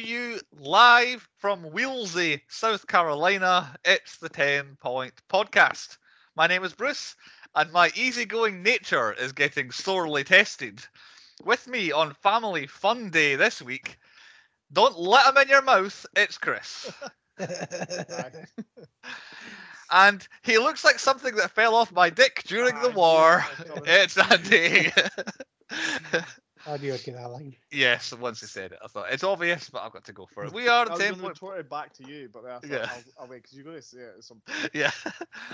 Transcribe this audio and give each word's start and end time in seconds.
you 0.00 0.40
live 0.52 1.28
from 1.38 1.64
Wheelsy, 1.64 2.42
South 2.48 2.86
Carolina. 2.86 3.74
It's 3.84 4.18
the 4.18 4.28
10 4.28 4.76
Point 4.80 5.14
Podcast. 5.28 5.98
My 6.36 6.46
name 6.46 6.64
is 6.64 6.74
Bruce, 6.74 7.14
and 7.54 7.72
my 7.72 7.90
easygoing 7.94 8.62
nature 8.62 9.12
is 9.12 9.32
getting 9.32 9.70
sorely 9.70 10.24
tested. 10.24 10.84
With 11.44 11.66
me 11.68 11.92
on 11.92 12.14
Family 12.14 12.66
Fun 12.66 13.10
Day 13.10 13.36
this 13.36 13.60
week, 13.62 13.98
don't 14.72 14.98
let 14.98 15.26
him 15.26 15.36
in 15.42 15.48
your 15.48 15.62
mouth, 15.62 16.06
it's 16.16 16.38
Chris. 16.38 16.90
and 19.90 20.26
he 20.42 20.58
looks 20.58 20.84
like 20.84 20.98
something 20.98 21.34
that 21.36 21.50
fell 21.52 21.74
off 21.74 21.92
my 21.92 22.10
dick 22.10 22.42
during 22.46 22.74
the 22.80 22.90
Ah, 22.90 22.94
war. 22.94 23.44
It's 23.86 24.16
Andy. 24.18 24.92
I 26.66 26.76
knew 26.76 26.92
I'd 26.92 27.02
get 27.02 27.14
that 27.16 27.30
line. 27.30 27.56
Yes, 27.72 28.12
once 28.12 28.40
he 28.40 28.46
said 28.46 28.72
it, 28.72 28.78
I 28.82 28.88
thought 28.88 29.06
it's 29.12 29.24
obvious, 29.24 29.70
but 29.70 29.82
I've 29.82 29.92
got 29.92 30.04
to 30.04 30.12
go 30.12 30.26
for 30.26 30.44
it. 30.44 30.52
We 30.52 30.68
are 30.68 30.82
I 30.82 30.84
the 30.84 30.90
was 30.90 31.00
10 31.00 31.08
going 31.08 31.14
to 31.16 31.22
point 31.22 31.34
retort 31.34 31.58
it 31.60 31.70
back 31.70 31.92
to 31.94 32.04
you, 32.04 32.28
but 32.32 32.42
then 32.44 32.52
I 32.52 32.58
thought, 32.58 32.70
Yeah. 32.70 32.86
I'll, 32.90 33.22
I'll 33.22 33.28
wait, 33.28 33.42
because 33.42 33.56
you're 33.56 33.64
going 33.64 33.76
to 33.76 33.82
say 33.82 33.98
it 33.98 34.14
at 34.18 34.24
some 34.24 34.40
point. 34.46 34.70
Yeah. 34.74 34.90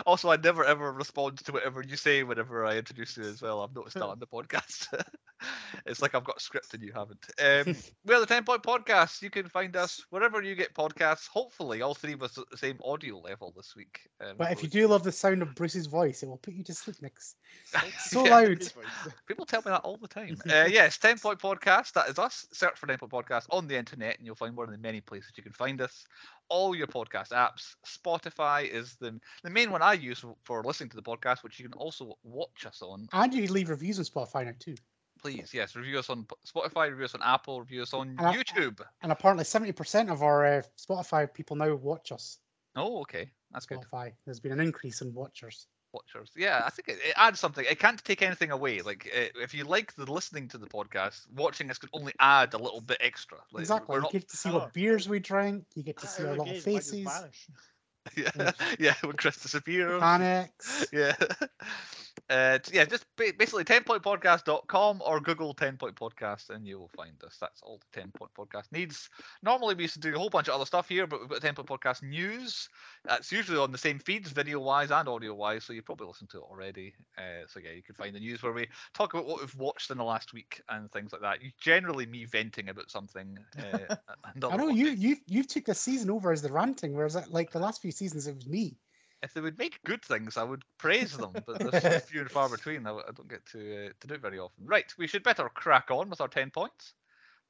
Also, 0.05 0.31
I 0.31 0.37
never 0.37 0.65
ever 0.65 0.93
respond 0.93 1.39
to 1.39 1.53
whatever 1.53 1.83
you 1.83 1.97
say 1.97 2.23
whenever 2.23 2.65
I 2.65 2.77
introduce 2.77 3.17
you 3.17 3.25
as 3.25 3.43
well. 3.43 3.63
I've 3.63 3.75
noticed 3.75 3.95
that 3.95 4.05
on 4.05 4.19
the 4.21 4.27
podcast. 4.27 4.87
it's 5.87 6.01
like 6.03 6.15
I've 6.15 6.25
got 6.25 6.37
a 6.37 6.41
script 6.41 6.75
and 6.75 6.83
you 6.83 6.93
haven't. 6.93 7.27
Um, 7.43 7.75
we 8.05 8.15
are 8.15 8.21
the 8.21 8.27
10 8.27 8.45
Point 8.45 8.63
Podcast. 8.63 9.23
You 9.23 9.31
can 9.31 9.49
find 9.49 9.75
us 9.77 10.05
wherever 10.11 10.41
you 10.43 10.55
get 10.55 10.75
podcasts. 10.75 11.29
Hopefully, 11.29 11.83
all 11.83 11.95
three 11.95 12.13
of 12.13 12.23
us 12.23 12.39
at 12.39 12.45
the 12.51 12.57
same 12.57 12.79
audio 12.85 13.19
level 13.19 13.53
this 13.57 13.75
week. 13.77 14.01
Um, 14.21 14.37
But 14.39 14.53
if 14.53 14.63
you 14.63 14.69
do 14.69 14.87
love 14.87 15.03
the 15.03 15.13
sound 15.13 15.43
of 15.43 15.55
Bruce's 15.55 15.87
voice, 15.87 16.23
it 16.23 16.29
will 16.29 16.37
put 16.39 16.55
you 16.55 16.65
to 16.65 16.75
sleep 16.75 16.97
next. 17.03 17.37
So 17.99 18.25
Yeah. 18.25 18.31
loud. 18.31 18.63
People 19.27 19.45
tell 19.47 19.61
me 19.61 19.71
that 19.71 19.83
all 19.83 19.97
the 19.97 20.09
time. 20.09 20.37
uh, 20.49 20.67
yes, 20.71 20.99
10 20.99 21.19
Point 21.19 21.39
Podcast. 21.41 21.93
That 21.95 22.06
is 22.09 22.19
us. 22.19 22.47
Search 22.53 22.79
for 22.79 22.87
10 22.87 22.99
Point 22.99 23.13
Podcast 23.13 23.47
on 23.51 23.67
the 23.69 23.77
internet 23.77 24.17
and 24.19 24.27
you'll 24.27 24.35
find 24.37 24.57
one 24.57 24.67
of 24.69 24.73
the 24.73 24.79
many 24.79 25.01
places 25.01 25.33
you 25.37 25.43
can 25.43 25.53
find 25.53 25.81
us. 25.81 26.05
All 26.49 26.75
your 26.75 26.87
podcast 26.87 27.29
apps. 27.31 27.75
Spotify 27.87 28.69
is 28.69 28.97
the, 29.01 29.19
the 29.43 29.51
main 29.51 29.71
one 29.71 29.83
I 29.83 29.95
use 29.95 30.25
for 30.45 30.63
listening 30.63 30.91
to 30.91 30.97
the 30.97 31.03
podcast, 31.03 31.43
which 31.43 31.59
you 31.59 31.69
can 31.69 31.79
also 31.79 32.17
watch 32.23 32.67
us 32.67 32.83
on. 32.83 33.09
And 33.13 33.35
you 33.35 33.47
leave 33.49 33.69
reviews 33.71 33.99
on 33.99 34.05
Spotify 34.05 34.45
now 34.47 34.53
too. 34.59 34.77
Please, 35.21 35.51
yes, 35.53 35.75
review 35.75 35.99
us 35.99 36.11
on 36.11 36.27
Spotify, 36.47 36.91
review 36.91 37.07
us 37.07 37.15
on 37.15 37.23
Apple, 37.23 37.61
review 37.61 37.83
us 37.83 37.95
on 37.95 38.11
And 38.19 38.21
I- 38.21 38.37
YouTube. 38.37 38.81
And 39.03 39.11
apparently, 39.11 39.45
seventy 39.45 39.73
percent 39.73 40.11
of 40.11 40.23
our 40.23 40.45
uh, 40.59 40.63
Spotify 40.79 41.33
people 41.33 41.57
now 41.57 41.75
watch 41.75 42.13
us. 42.13 42.39
Oh, 42.77 43.01
okay. 43.01 43.31
That's 43.51 43.65
good. 43.65 43.79
Spotify. 43.79 44.13
There's 44.27 44.41
been 44.41 44.53
an 44.53 44.61
increase 44.61 45.01
in 45.01 45.15
watchers. 45.15 45.67
Watchers. 45.97 46.31
Yeah, 46.37 46.63
I 46.67 46.71
think 46.71 46.89
it, 46.89 46.99
it 47.09 47.15
adds 47.17 47.41
something. 47.41 47.65
It 47.69 47.79
can't 47.79 48.03
take 48.05 48.23
anything 48.23 48.51
away. 48.51 48.81
Like 48.83 49.03
uh, 49.17 49.41
if 49.43 49.55
you 49.55 49.65
like 49.65 49.95
the 49.95 50.11
listening 50.11 50.49
to 50.49 50.59
the 50.59 50.67
podcast, 50.67 51.21
watching 51.35 51.71
us 51.71 51.79
could 51.79 51.91
only 51.93 52.13
add 52.21 52.55
a 52.55 52.59
little 52.59 52.81
bit 52.81 52.99
extra. 53.01 53.39
Like, 53.53 53.63
exactly. 53.63 53.93
We're 53.95 53.99
You 53.99 54.03
not, 54.03 54.13
get 54.13 54.29
to 54.29 54.37
see 54.37 54.51
Oh. 54.51 54.55
what 54.59 54.73
beers 54.73 55.09
we 55.09 55.19
drink. 55.19 55.65
You 55.75 55.83
get 55.83 55.99
to 55.99 56.07
see 56.07 56.23
our 56.25 56.31
little 56.31 56.45
again, 56.45 56.55
like 56.55 56.65
his 56.65 56.91
faces. 56.91 57.09
Yeah, 58.17 58.53
yeah, 58.79 58.95
when 59.03 59.17
Chris 59.17 59.37
disappears. 59.43 60.01
Panics. 60.01 60.87
Yeah. 60.93 61.17
Uh, 62.29 62.59
yeah, 62.73 62.85
just 62.85 63.07
basically 63.17 63.63
10pointpodcast.com 63.65 65.03
or 65.05 65.21
Google 65.21 65.55
10 65.55 65.77
Point 65.77 65.95
Podcast 65.95 66.51
and 66.51 66.67
you 66.67 66.79
will 66.79 66.91
find 66.97 67.13
us. 67.25 67.37
That's 67.41 67.63
all 67.63 67.79
the 67.79 68.01
10 68.01 68.11
Point 68.19 68.33
Podcast 68.37 68.73
needs. 68.73 69.09
Normally, 69.45 69.77
we 69.77 69.85
used 69.85 69.95
to 69.95 70.01
do 70.01 70.15
a 70.15 70.19
whole 70.19 70.29
bunch 70.29 70.49
of 70.49 70.55
other 70.55 70.67
stuff 70.67 70.89
here, 70.89 71.07
but 71.07 71.21
we've 71.21 71.29
got 71.29 71.41
10 71.41 71.55
Point 71.55 71.69
Podcast 71.69 72.03
news. 72.03 72.69
That's 73.05 73.31
usually 73.31 73.59
on 73.59 73.71
the 73.71 73.79
same 73.79 74.01
feeds, 74.01 74.31
video 74.31 74.59
wise 74.59 74.91
and 74.91 75.09
audio 75.09 75.35
wise, 75.35 75.65
so 75.65 75.73
you 75.73 75.83
probably 75.83 76.09
listened 76.09 76.31
to 76.31 76.39
it 76.39 76.45
already. 76.51 76.95
Uh, 77.17 77.47
so, 77.47 77.61
yeah, 77.61 77.71
you 77.71 77.83
can 77.83 77.95
find 77.95 78.15
the 78.15 78.21
news 78.21 78.43
where 78.43 78.53
we 78.53 78.67
talk 78.93 79.15
about 79.15 79.27
what 79.27 79.41
we've 79.41 79.57
watched 79.57 79.91
in 79.91 79.99
the 79.99 80.05
last 80.05 80.33
week 80.33 80.61
and 80.69 80.91
things 80.91 81.13
like 81.13 81.23
that. 81.23 81.39
Generally, 81.61 82.07
me 82.07 82.25
venting 82.25 82.69
about 82.69 82.91
something. 82.91 83.39
Uh, 83.57 83.95
I 84.51 84.57
know 84.57 84.69
you 84.69 84.87
watching. 84.87 85.01
you 85.01 85.17
you 85.27 85.45
took 85.45 85.67
this 85.67 85.81
season 85.81 86.11
over 86.11 86.33
as 86.33 86.43
the 86.43 86.53
ranting, 86.53 86.95
whereas 86.95 87.15
uh, 87.15 87.23
like 87.31 87.53
the 87.53 87.61
last 87.61 87.81
few 87.81 87.93
seasons 87.93 88.27
it 88.27 88.35
was 88.35 88.47
me. 88.47 88.77
If 89.23 89.35
they 89.35 89.41
would 89.41 89.59
make 89.59 89.83
good 89.85 90.05
things, 90.05 90.37
I 90.37 90.43
would 90.43 90.63
praise 90.79 91.17
them, 91.17 91.33
but 91.47 91.59
they're 91.59 91.81
so 91.81 91.99
few 92.07 92.21
and 92.21 92.31
far 92.31 92.49
between. 92.49 92.87
I, 92.87 92.93
I 92.93 93.13
don't 93.15 93.29
get 93.29 93.45
to 93.47 93.87
uh, 93.87 93.91
to 94.01 94.07
do 94.07 94.15
it 94.15 94.23
very 94.23 94.39
often. 94.39 94.67
Right, 94.67 94.93
we 94.99 95.07
should 95.07 95.23
better 95.23 95.49
crack 95.49 95.91
on 95.91 96.11
with 96.11 96.21
our 96.21 96.29
ten 96.29 96.51
points. 96.51 96.95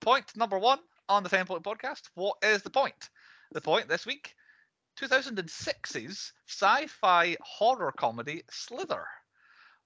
Point 0.00 0.36
number 0.36 0.58
one 0.58 0.78
on 1.08 1.22
the 1.22 1.28
ten 1.28 1.46
point 1.46 1.62
podcast. 1.62 2.02
What 2.14 2.36
is 2.42 2.62
the 2.62 2.70
point? 2.70 3.10
The 3.52 3.60
point 3.60 3.88
this 3.88 4.06
week: 4.06 4.34
2006's 5.00 6.32
sci-fi 6.46 7.36
horror 7.40 7.92
comedy 7.92 8.42
Slither, 8.50 9.06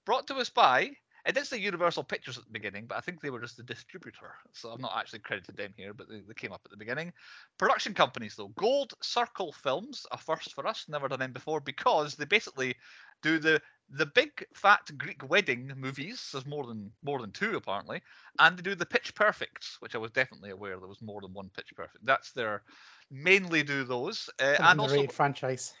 brought 0.05 0.27
to 0.27 0.35
us 0.35 0.49
by. 0.49 0.91
It 1.25 1.35
did 1.35 1.45
say 1.45 1.57
Universal 1.57 2.05
Pictures 2.05 2.37
at 2.37 2.45
the 2.45 2.51
beginning, 2.51 2.85
but 2.87 2.97
I 2.97 3.01
think 3.01 3.21
they 3.21 3.29
were 3.29 3.41
just 3.41 3.57
the 3.57 3.63
distributor, 3.63 4.33
so 4.53 4.69
I'm 4.69 4.81
not 4.81 4.97
actually 4.97 5.19
credited 5.19 5.57
them 5.57 5.73
here, 5.77 5.93
but 5.93 6.09
they, 6.09 6.21
they 6.21 6.33
came 6.33 6.51
up 6.51 6.61
at 6.65 6.71
the 6.71 6.77
beginning. 6.77 7.13
Production 7.57 7.93
companies 7.93 8.35
though, 8.35 8.49
Gold 8.49 8.93
Circle 9.01 9.51
Films, 9.51 10.05
a 10.11 10.17
first 10.17 10.53
for 10.53 10.65
us, 10.67 10.85
never 10.87 11.07
done 11.07 11.19
them 11.19 11.33
before, 11.33 11.59
because 11.59 12.15
they 12.15 12.25
basically 12.25 12.75
do 13.21 13.39
the 13.39 13.61
the 13.93 14.05
big 14.05 14.45
fat 14.53 14.89
Greek 14.97 15.29
wedding 15.29 15.71
movies. 15.75 16.29
There's 16.31 16.45
more 16.45 16.65
than 16.65 16.91
more 17.03 17.19
than 17.19 17.31
two 17.31 17.55
apparently, 17.55 18.01
and 18.39 18.57
they 18.57 18.61
do 18.61 18.75
the 18.75 18.85
Pitch 18.85 19.13
Perfects, 19.13 19.77
which 19.81 19.95
I 19.95 19.97
was 19.97 20.11
definitely 20.11 20.51
aware 20.51 20.77
there 20.79 20.87
was 20.87 21.01
more 21.01 21.21
than 21.21 21.33
one 21.33 21.49
Pitch 21.49 21.75
Perfect. 21.75 22.05
That's 22.05 22.31
their 22.31 22.63
mainly 23.11 23.63
do 23.63 23.83
those, 23.83 24.29
uh, 24.39 24.55
An 24.59 24.65
and 24.71 24.79
also 24.79 25.07
franchise. 25.07 25.73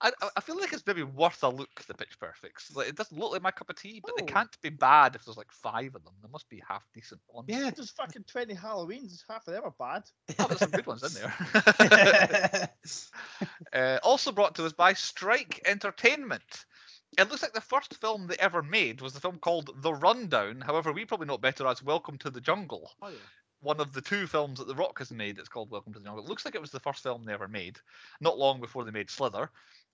I, 0.00 0.10
I- 0.36 0.40
feel 0.40 0.58
like 0.58 0.72
it's 0.72 0.86
maybe 0.86 1.02
worth 1.02 1.42
a 1.42 1.48
look. 1.48 1.68
The 1.86 1.94
Pitch 1.94 2.18
Perfects, 2.20 2.74
like, 2.76 2.88
it 2.88 2.96
doesn't 2.96 3.16
look 3.18 3.32
like 3.32 3.42
my 3.42 3.50
cup 3.50 3.70
of 3.70 3.76
tea, 3.76 4.00
but 4.04 4.16
they 4.16 4.22
Oh. 4.22 4.26
can't 4.26 4.60
be 4.62 4.68
bad 4.70 5.14
if 5.14 5.24
there's 5.24 5.36
like 5.36 5.50
five 5.52 5.94
of 5.94 6.04
them. 6.04 6.14
There 6.22 6.30
must 6.30 6.48
be 6.48 6.62
half 6.68 6.84
decent 6.94 7.20
ones. 7.28 7.46
Yeah. 7.48 7.70
There's 7.74 7.90
fucking 7.90 8.24
20 8.24 8.54
Halloweens. 8.54 9.22
Half 9.28 9.46
of 9.48 9.54
them 9.54 9.64
are 9.64 9.74
bad. 9.78 10.02
Oh, 10.38 10.46
there's 10.48 10.60
some 10.60 10.70
good 10.70 10.86
ones 10.86 11.02
in 11.02 11.22
there. 11.22 12.70
Uh, 13.72 13.98
also 14.02 14.32
brought 14.32 14.54
to 14.54 14.64
us 14.64 14.72
by 14.72 14.92
Strike 14.92 15.60
Entertainment. 15.66 16.64
It 17.18 17.28
looks 17.30 17.42
like 17.42 17.52
the 17.52 17.60
first 17.60 17.94
film 18.00 18.26
they 18.26 18.36
ever 18.38 18.62
made 18.62 19.00
was 19.00 19.12
the 19.12 19.20
film 19.20 19.38
called 19.38 19.70
The 19.82 19.92
Rundown. 19.92 20.60
However, 20.60 20.92
we 20.92 21.04
probably 21.04 21.26
know 21.26 21.34
it 21.34 21.40
better 21.40 21.66
as 21.66 21.82
Welcome 21.82 22.18
to 22.18 22.30
the 22.30 22.40
Jungle. 22.40 22.90
Oh, 23.02 23.08
yeah. 23.08 23.16
One 23.66 23.80
of 23.80 23.92
the 23.92 24.00
two 24.00 24.28
films 24.28 24.60
that 24.60 24.68
The 24.68 24.76
Rock 24.76 25.00
has 25.00 25.10
made. 25.10 25.40
It's 25.40 25.48
called 25.48 25.72
Welcome 25.72 25.92
to 25.94 25.98
the 25.98 26.04
Jungle. 26.04 26.22
It 26.22 26.28
looks 26.28 26.44
like 26.44 26.54
it 26.54 26.60
was 26.60 26.70
the 26.70 26.78
first 26.78 27.02
film 27.02 27.24
they 27.24 27.32
ever 27.32 27.48
made, 27.48 27.80
not 28.20 28.38
long 28.38 28.60
before 28.60 28.84
they 28.84 28.92
made 28.92 29.10
Slither. 29.10 29.50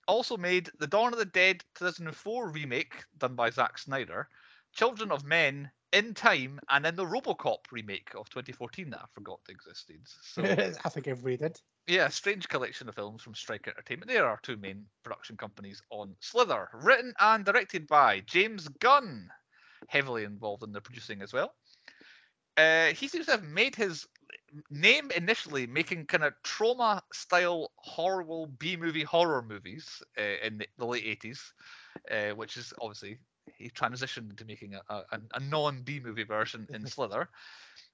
Also 0.07 0.37
made 0.37 0.69
The 0.77 0.85
Dawn 0.85 1.11
of 1.11 1.17
the 1.17 1.25
Dead 1.25 1.63
2004 1.73 2.51
remake 2.51 2.93
done 3.17 3.33
by 3.33 3.49
Zack 3.49 3.79
Snyder, 3.79 4.29
Children 4.73 5.11
of 5.11 5.25
Men, 5.25 5.71
In 5.91 6.13
Time, 6.13 6.59
and 6.69 6.85
then 6.85 6.95
the 6.95 7.03
RoboCop 7.03 7.71
remake 7.71 8.11
of 8.15 8.29
2014 8.29 8.91
that 8.91 8.99
I 9.01 9.05
forgot 9.11 9.39
existed. 9.49 10.01
So 10.21 10.43
I 10.85 10.89
think 10.89 11.07
everybody 11.07 11.37
did. 11.37 11.59
yeah, 11.87 12.09
strange 12.09 12.47
collection 12.47 12.87
of 12.87 12.93
films 12.93 13.23
from 13.23 13.33
Strike 13.33 13.67
Entertainment. 13.67 14.11
There 14.11 14.27
are 14.27 14.39
two 14.43 14.57
main 14.57 14.85
production 15.01 15.35
companies 15.35 15.81
on 15.89 16.15
Slither, 16.19 16.69
written 16.75 17.15
and 17.19 17.43
directed 17.43 17.87
by 17.87 18.19
James 18.27 18.67
Gunn, 18.67 19.31
heavily 19.87 20.25
involved 20.25 20.61
in 20.61 20.73
the 20.73 20.79
producing 20.79 21.23
as 21.23 21.33
well. 21.33 21.55
Uh, 22.57 22.87
he 22.87 23.07
seems 23.07 23.25
to 23.25 23.31
have 23.31 23.43
made 23.43 23.75
his 23.75 24.07
name 24.69 25.11
initially 25.15 25.65
making 25.65 26.05
kind 26.05 26.23
of 26.23 26.33
Troma 26.43 27.01
style 27.11 27.71
horrible 27.75 28.47
B 28.47 28.75
movie 28.77 29.03
horror 29.03 29.41
movies 29.41 30.01
uh, 30.17 30.45
in 30.45 30.59
the, 30.59 30.67
the 30.77 30.85
late 30.85 31.19
80s, 31.21 31.39
uh, 32.11 32.35
which 32.35 32.57
is 32.57 32.73
obviously 32.79 33.17
he 33.57 33.69
transitioned 33.69 34.29
into 34.29 34.45
making 34.45 34.75
a, 34.75 34.93
a, 34.93 35.19
a 35.33 35.39
non 35.39 35.81
B 35.81 35.99
movie 36.03 36.23
version 36.23 36.67
in 36.73 36.85
Slither. 36.85 37.27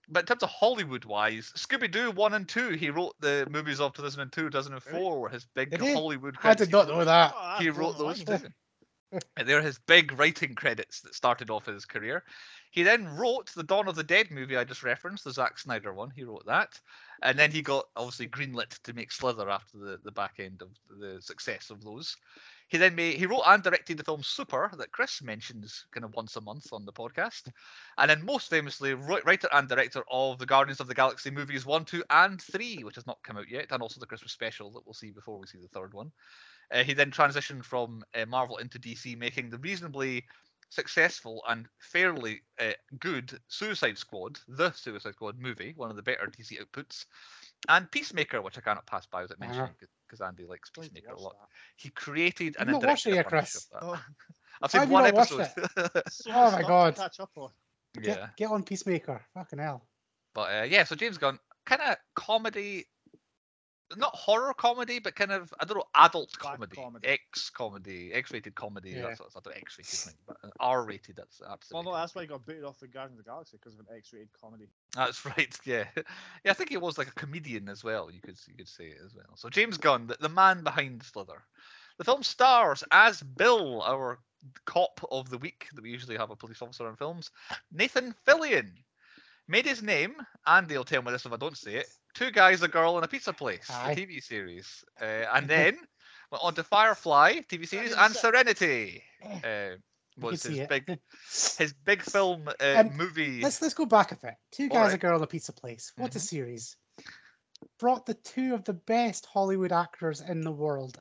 But 0.09 0.22
in 0.22 0.25
terms 0.25 0.44
of 0.44 0.50
Hollywood 0.50 1.06
wise, 1.06 1.52
Scooby 1.56 1.90
Doo 1.90 2.12
1 2.12 2.34
and 2.34 2.48
2, 2.48 2.69
he 2.72 2.90
wrote 2.90 3.16
the 3.19 3.48
movies 3.50 3.80
of 3.80 3.94
2002, 3.94 4.50
2004 4.50 5.19
were 5.19 5.30
his 5.30 5.46
big 5.56 5.80
Hollywood 5.80 6.36
I 6.44 6.56
did 6.56 6.72
not 6.72 6.88
know 6.88 7.06
that. 7.06 7.34
He 7.59 7.69
wrote 7.69 7.98
those 7.98 8.25
mind. 8.28 8.53
And 9.12 9.47
They're 9.47 9.62
his 9.62 9.80
big 9.80 10.18
writing 10.19 10.54
credits 10.54 11.01
that 11.01 11.16
started 11.16 11.50
off 11.50 11.66
his 11.66 11.86
career. 11.86 12.24
He 12.72 12.83
then 12.83 13.07
wrote 13.07 13.51
the 13.56 13.63
Dawn 13.63 13.88
of 13.88 13.95
the 13.95 14.04
Dead 14.04 14.30
movie 14.30 14.56
I 14.56 14.63
just 14.63 14.83
referenced, 14.83 15.24
the 15.24 15.31
Zack 15.31 15.57
Snyder 15.57 15.94
one. 15.94 16.12
He 16.16 16.24
wrote 16.24 16.45
that. 16.45 16.80
And 17.24 17.38
then 17.38 17.51
he 17.51 17.62
got 17.62 17.86
obviously 17.95 18.28
greenlit 18.28 18.80
to 18.83 18.94
make 18.94 19.12
Slither 19.12 19.50
after 19.50 19.78
the, 19.78 20.00
the 20.04 20.12
back 20.12 20.36
end 20.39 20.62
of 20.62 20.69
the 21.00 21.22
success 21.22 21.69
of 21.69 21.83
those. 21.83 22.16
He 22.69 22.77
then 22.77 22.95
made 22.95 23.18
he 23.18 23.25
wrote 23.25 23.44
and 23.48 23.63
directed 23.63 23.98
the 23.98 24.04
film 24.04 24.21
Super 24.24 24.71
that 24.77 24.92
Chris 24.92 25.21
mentions 25.21 25.86
kind 25.92 26.06
of 26.06 26.13
once 26.13 26.36
a 26.36 26.42
month 26.42 26.71
on 26.71 26.86
the 26.86 26.94
podcast, 26.94 27.51
and 27.98 28.10
then 28.10 28.24
most 28.24 28.50
famously 28.50 28.94
writer 28.94 29.50
and 29.51 29.68
director 29.68 30.04
of 30.10 30.38
the 30.38 30.45
Guardians 30.45 30.80
of 30.80 30.88
the 30.88 30.94
Galaxy 30.94 31.31
movies 31.31 31.66
one, 31.66 31.83
two, 31.83 32.04
and 32.12 32.42
three, 32.42 32.83
which 32.83 32.95
has 32.95 33.07
not 33.07 33.24
come 33.24 33.38
out 33.38 33.50
yet, 33.50 33.68
and 33.71 33.81
also 33.81 34.00
the 34.00 34.06
Christmas 34.06 34.31
special 34.31 34.71
that 34.71 34.86
we'll 34.86 34.94
see 34.94 35.12
before 35.12 35.39
we 35.39 35.48
see 35.48 35.57
the 35.57 35.68
third 35.68 35.94
one. 35.94 36.12
Uh, 36.71 36.83
he 36.83 36.94
then 36.94 37.10
transitioned 37.10 37.66
from 37.66 38.04
uh, 38.16 38.25
Marvel 38.27 38.57
into 38.57 38.77
DC, 38.77 39.18
making 39.18 39.50
the 39.50 39.57
reasonably 39.57 40.24
successful 40.69 41.42
and 41.48 41.68
fairly 41.80 42.42
uh, 42.60 42.71
good 43.00 43.39
Suicide 43.48 43.98
Squad, 43.98 44.39
the 44.48 44.71
Suicide 44.71 45.13
Squad 45.13 45.39
movie, 45.39 45.74
one 45.75 45.89
of 45.89 45.95
the 45.95 46.04
better 46.04 46.27
DC 46.27 46.60
outputs, 46.62 47.06
and 47.67 47.91
Peacemaker, 47.91 48.41
which 48.41 48.57
I 48.57 48.61
cannot 48.61 48.85
pass 48.85 49.06
by 49.06 49.21
without 49.23 49.41
Uh-huh. 49.41 49.67
because 50.07 50.21
Andy 50.21 50.45
likes 50.45 50.69
Peacemaker 50.69 51.11
a 51.11 51.19
lot. 51.19 51.33
that. 51.39 51.47
He 51.75 51.89
created 51.89 52.56
and 52.59 52.69
You've 52.69 52.79
then 52.79 52.88
not 52.88 52.91
watched 52.94 53.07
it 53.07 53.15
yet, 53.15 53.25
Chris. 53.27 53.67
Oh, 53.81 53.94
I've 54.61 54.73
Why 54.73 54.79
seen 54.79 54.79
have 54.81 54.88
you 54.89 54.94
one 54.94 55.03
not 55.03 55.31
episode. 55.31 56.03
so 56.09 56.31
Oh 56.33 56.51
my 56.51 56.61
God. 56.67 56.95
Catch 56.95 57.19
up 57.19 57.31
on. 57.35 57.50
Get, 58.01 58.17
yeah, 58.17 58.27
get 58.38 58.51
on 58.51 58.63
Peacemaker. 58.63 59.21
Fucking 59.33 59.59
hell. 59.59 59.83
but 60.33 60.41
uh, 60.53 60.63
yeah, 60.63 60.83
so 60.83 60.95
James 60.95 61.17
Gunn 61.17 61.39
kind 61.65 61.81
of 61.81 61.95
comedy, 62.15 62.85
not 63.97 64.15
horror 64.15 64.53
comedy, 64.53 65.00
but 65.00 65.15
kind 65.15 65.31
of 65.31 65.53
I 65.59 65.65
don't 65.65 65.77
know 65.77 65.83
adult 65.95 66.38
comedy, 66.38 66.75
comedy. 66.75 67.07
X 67.07 67.50
comedy, 67.50 68.12
X-rated 68.13 68.56
comedy. 68.56 68.91
Yeah. 68.91 69.07
That's 69.07 69.21
I 69.21 69.39
thought 69.39 69.53
X-rated 69.56 69.91
thing, 69.91 70.13
but 70.27 70.38
uh, 70.44 70.50
R-rated. 70.59 71.15
That's 71.15 71.39
that's. 71.39 71.68
the 71.68 71.75
Well, 71.75 71.83
no, 71.83 71.94
that's 71.94 72.13
why 72.13 72.21
he 72.21 72.27
got 72.27 72.45
booted 72.45 72.63
off 72.63 72.80
the 72.80 72.88
Guardians 72.88 73.19
of 73.19 73.25
the 73.25 73.30
Galaxy 73.31 73.57
because 73.57 73.74
of 73.74 73.80
an 73.80 73.88
X-rated 73.95 74.30
comedy. 74.39 74.69
That's 74.95 75.25
right. 75.38 75.57
Yeah, 75.65 75.86
yeah. 75.95 76.51
I 76.51 76.53
think 76.53 76.69
he 76.69 76.77
was 76.77 76.97
like 76.97 77.07
a 77.07 77.13
comedian 77.13 77.69
as 77.69 77.83
well. 77.83 78.12
You 78.12 78.21
could 78.21 78.38
you 78.47 78.56
could 78.56 78.68
say 78.68 78.86
it 78.86 78.97
as 79.03 79.15
well. 79.15 79.36
So 79.36 79.50
James 79.50 79.77
Gunn, 79.77 80.07
the, 80.07 80.18
the 80.19 80.30
man 80.30 80.63
behind 80.63 81.03
Slither, 81.03 81.42
the 81.97 82.03
film 82.03 82.24
stars 82.24 82.83
as 82.92 83.21
Bill, 83.21 83.81
our 83.81 84.19
cop 84.65 85.01
of 85.12 85.30
the 85.30 85.38
week 85.38 85.68
that 85.74 85.81
we 85.81 85.89
usually 85.89 86.18
have 86.18 86.30
a 86.30 86.35
police 86.35 86.62
officer 86.62 86.88
in 86.88 86.95
films. 86.95 87.31
Nathan 87.71 88.15
Fillion 88.27 88.71
made 89.47 89.65
his 89.65 89.83
name. 89.83 90.15
Andy 90.45 90.77
will 90.77 90.85
tell 90.85 91.01
me 91.01 91.12
this 91.12 91.25
if 91.25 91.33
I 91.33 91.38
don't 91.38 91.57
say 91.57 91.75
it. 91.75 91.88
Two 92.19 92.31
guys, 92.31 92.62
a 92.63 92.68
girl, 92.68 92.98
and 92.98 93.06
a 93.06 93.07
pizza 93.07 93.31
place. 93.31 93.66
Aye. 93.69 93.94
The 93.95 94.06
TV 94.06 94.21
series, 94.21 94.83
uh, 95.01 95.06
and 95.33 95.48
then 95.48 95.77
went 96.30 96.44
on 96.44 96.54
to 96.56 96.63
Firefly 96.66 97.39
TV 97.50 97.66
series 97.66 97.94
and 97.94 98.13
Serenity. 98.13 99.01
Uh, 99.42 99.77
was 100.19 100.44
his 100.44 100.60
it. 100.60 100.68
big 100.68 100.86
his 101.57 101.71
big 101.86 102.01
film 102.01 102.50
uh, 102.60 102.75
Um, 102.80 102.98
movie. 102.98 103.39
Let's 103.42 103.62
let's 103.62 103.74
go 103.74 103.86
back 103.86 104.12
a 104.12 104.18
bit. 104.18 104.33
Two 104.51 104.68
guys, 104.68 104.94
a 104.94 104.98
girl, 104.98 105.16
and 105.16 105.24
a 105.24 105.27
pizza 105.27 105.54
place. 105.54 105.94
What 105.95 106.13
a 106.13 106.19
Mhm. 106.19 106.21
series! 106.21 106.75
Brought 107.80 108.06
the 108.06 108.16
two 108.16 108.54
of 108.54 108.66
the 108.66 108.74
best 108.74 109.25
Hollywood 109.25 109.71
actors 109.71 110.19
in 110.19 110.42
the 110.42 110.51
world 110.51 111.00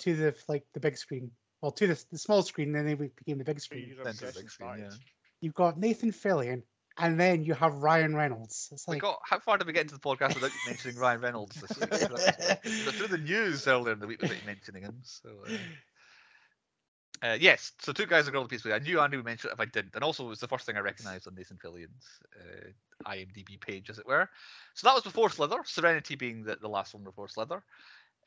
to 0.00 0.14
the 0.14 0.36
like 0.46 0.64
the 0.72 0.78
big 0.78 0.96
screen. 0.96 1.32
Well, 1.62 1.72
to 1.72 1.88
the, 1.88 2.04
the 2.12 2.18
small 2.18 2.42
screen, 2.42 2.68
and 2.68 2.76
then 2.76 2.86
they 2.86 3.08
became 3.08 3.38
the 3.38 3.44
big 3.44 3.58
screen. 3.58 3.88
your 3.88 4.04
Then 4.04 4.14
to 4.14 4.26
the 4.26 4.32
big 4.32 4.50
screen, 4.52 4.78
yeah. 4.78 4.90
You've 5.40 5.54
got 5.54 5.78
Nathan 5.78 6.12
Fillion, 6.12 6.62
and 6.98 7.18
then 7.18 7.44
you 7.44 7.54
have 7.54 7.74
Ryan 7.74 8.14
Reynolds. 8.14 8.68
It's 8.72 8.86
like 8.86 9.02
got 9.02 9.20
how 9.24 9.38
far 9.38 9.58
did 9.58 9.66
we 9.66 9.72
get 9.72 9.82
into 9.82 9.94
the 9.94 10.00
podcast 10.00 10.34
without 10.34 10.52
mentioning 10.66 10.96
Ryan 10.96 11.20
Reynolds 11.20 11.60
this 11.60 11.78
week? 11.78 11.90
Through 12.92 13.08
the 13.08 13.18
news 13.18 13.66
earlier 13.66 13.92
in 13.92 14.00
the 14.00 14.06
week 14.06 14.22
without 14.22 14.44
mentioning 14.46 14.82
him. 14.82 15.00
So 15.02 15.30
uh, 15.46 15.56
uh, 17.24 17.36
yes, 17.40 17.72
so 17.80 17.92
two 17.92 18.06
guys, 18.06 18.28
a 18.28 18.30
girl, 18.30 18.42
and 18.42 18.48
a 18.48 18.50
pizza. 18.50 18.68
place. 18.68 18.80
I 18.80 18.84
knew 18.84 19.00
Andy 19.00 19.16
would 19.16 19.24
mention 19.24 19.50
it 19.50 19.54
if 19.54 19.60
I 19.60 19.64
didn't, 19.64 19.94
and 19.94 20.04
also 20.04 20.26
it 20.26 20.28
was 20.28 20.40
the 20.40 20.48
first 20.48 20.66
thing 20.66 20.76
I 20.76 20.80
recognised 20.80 21.26
on 21.26 21.34
Nathan 21.34 21.56
Fillion's 21.56 22.06
uh, 22.38 23.10
IMDb 23.10 23.58
page, 23.58 23.88
as 23.88 23.98
it 23.98 24.06
were. 24.06 24.28
So 24.74 24.86
that 24.86 24.94
was 24.94 25.04
before 25.04 25.30
Slither, 25.30 25.62
Serenity 25.64 26.16
being 26.16 26.44
the, 26.44 26.56
the 26.56 26.68
last 26.68 26.92
one 26.92 27.02
before 27.02 27.28
Slither. 27.28 27.62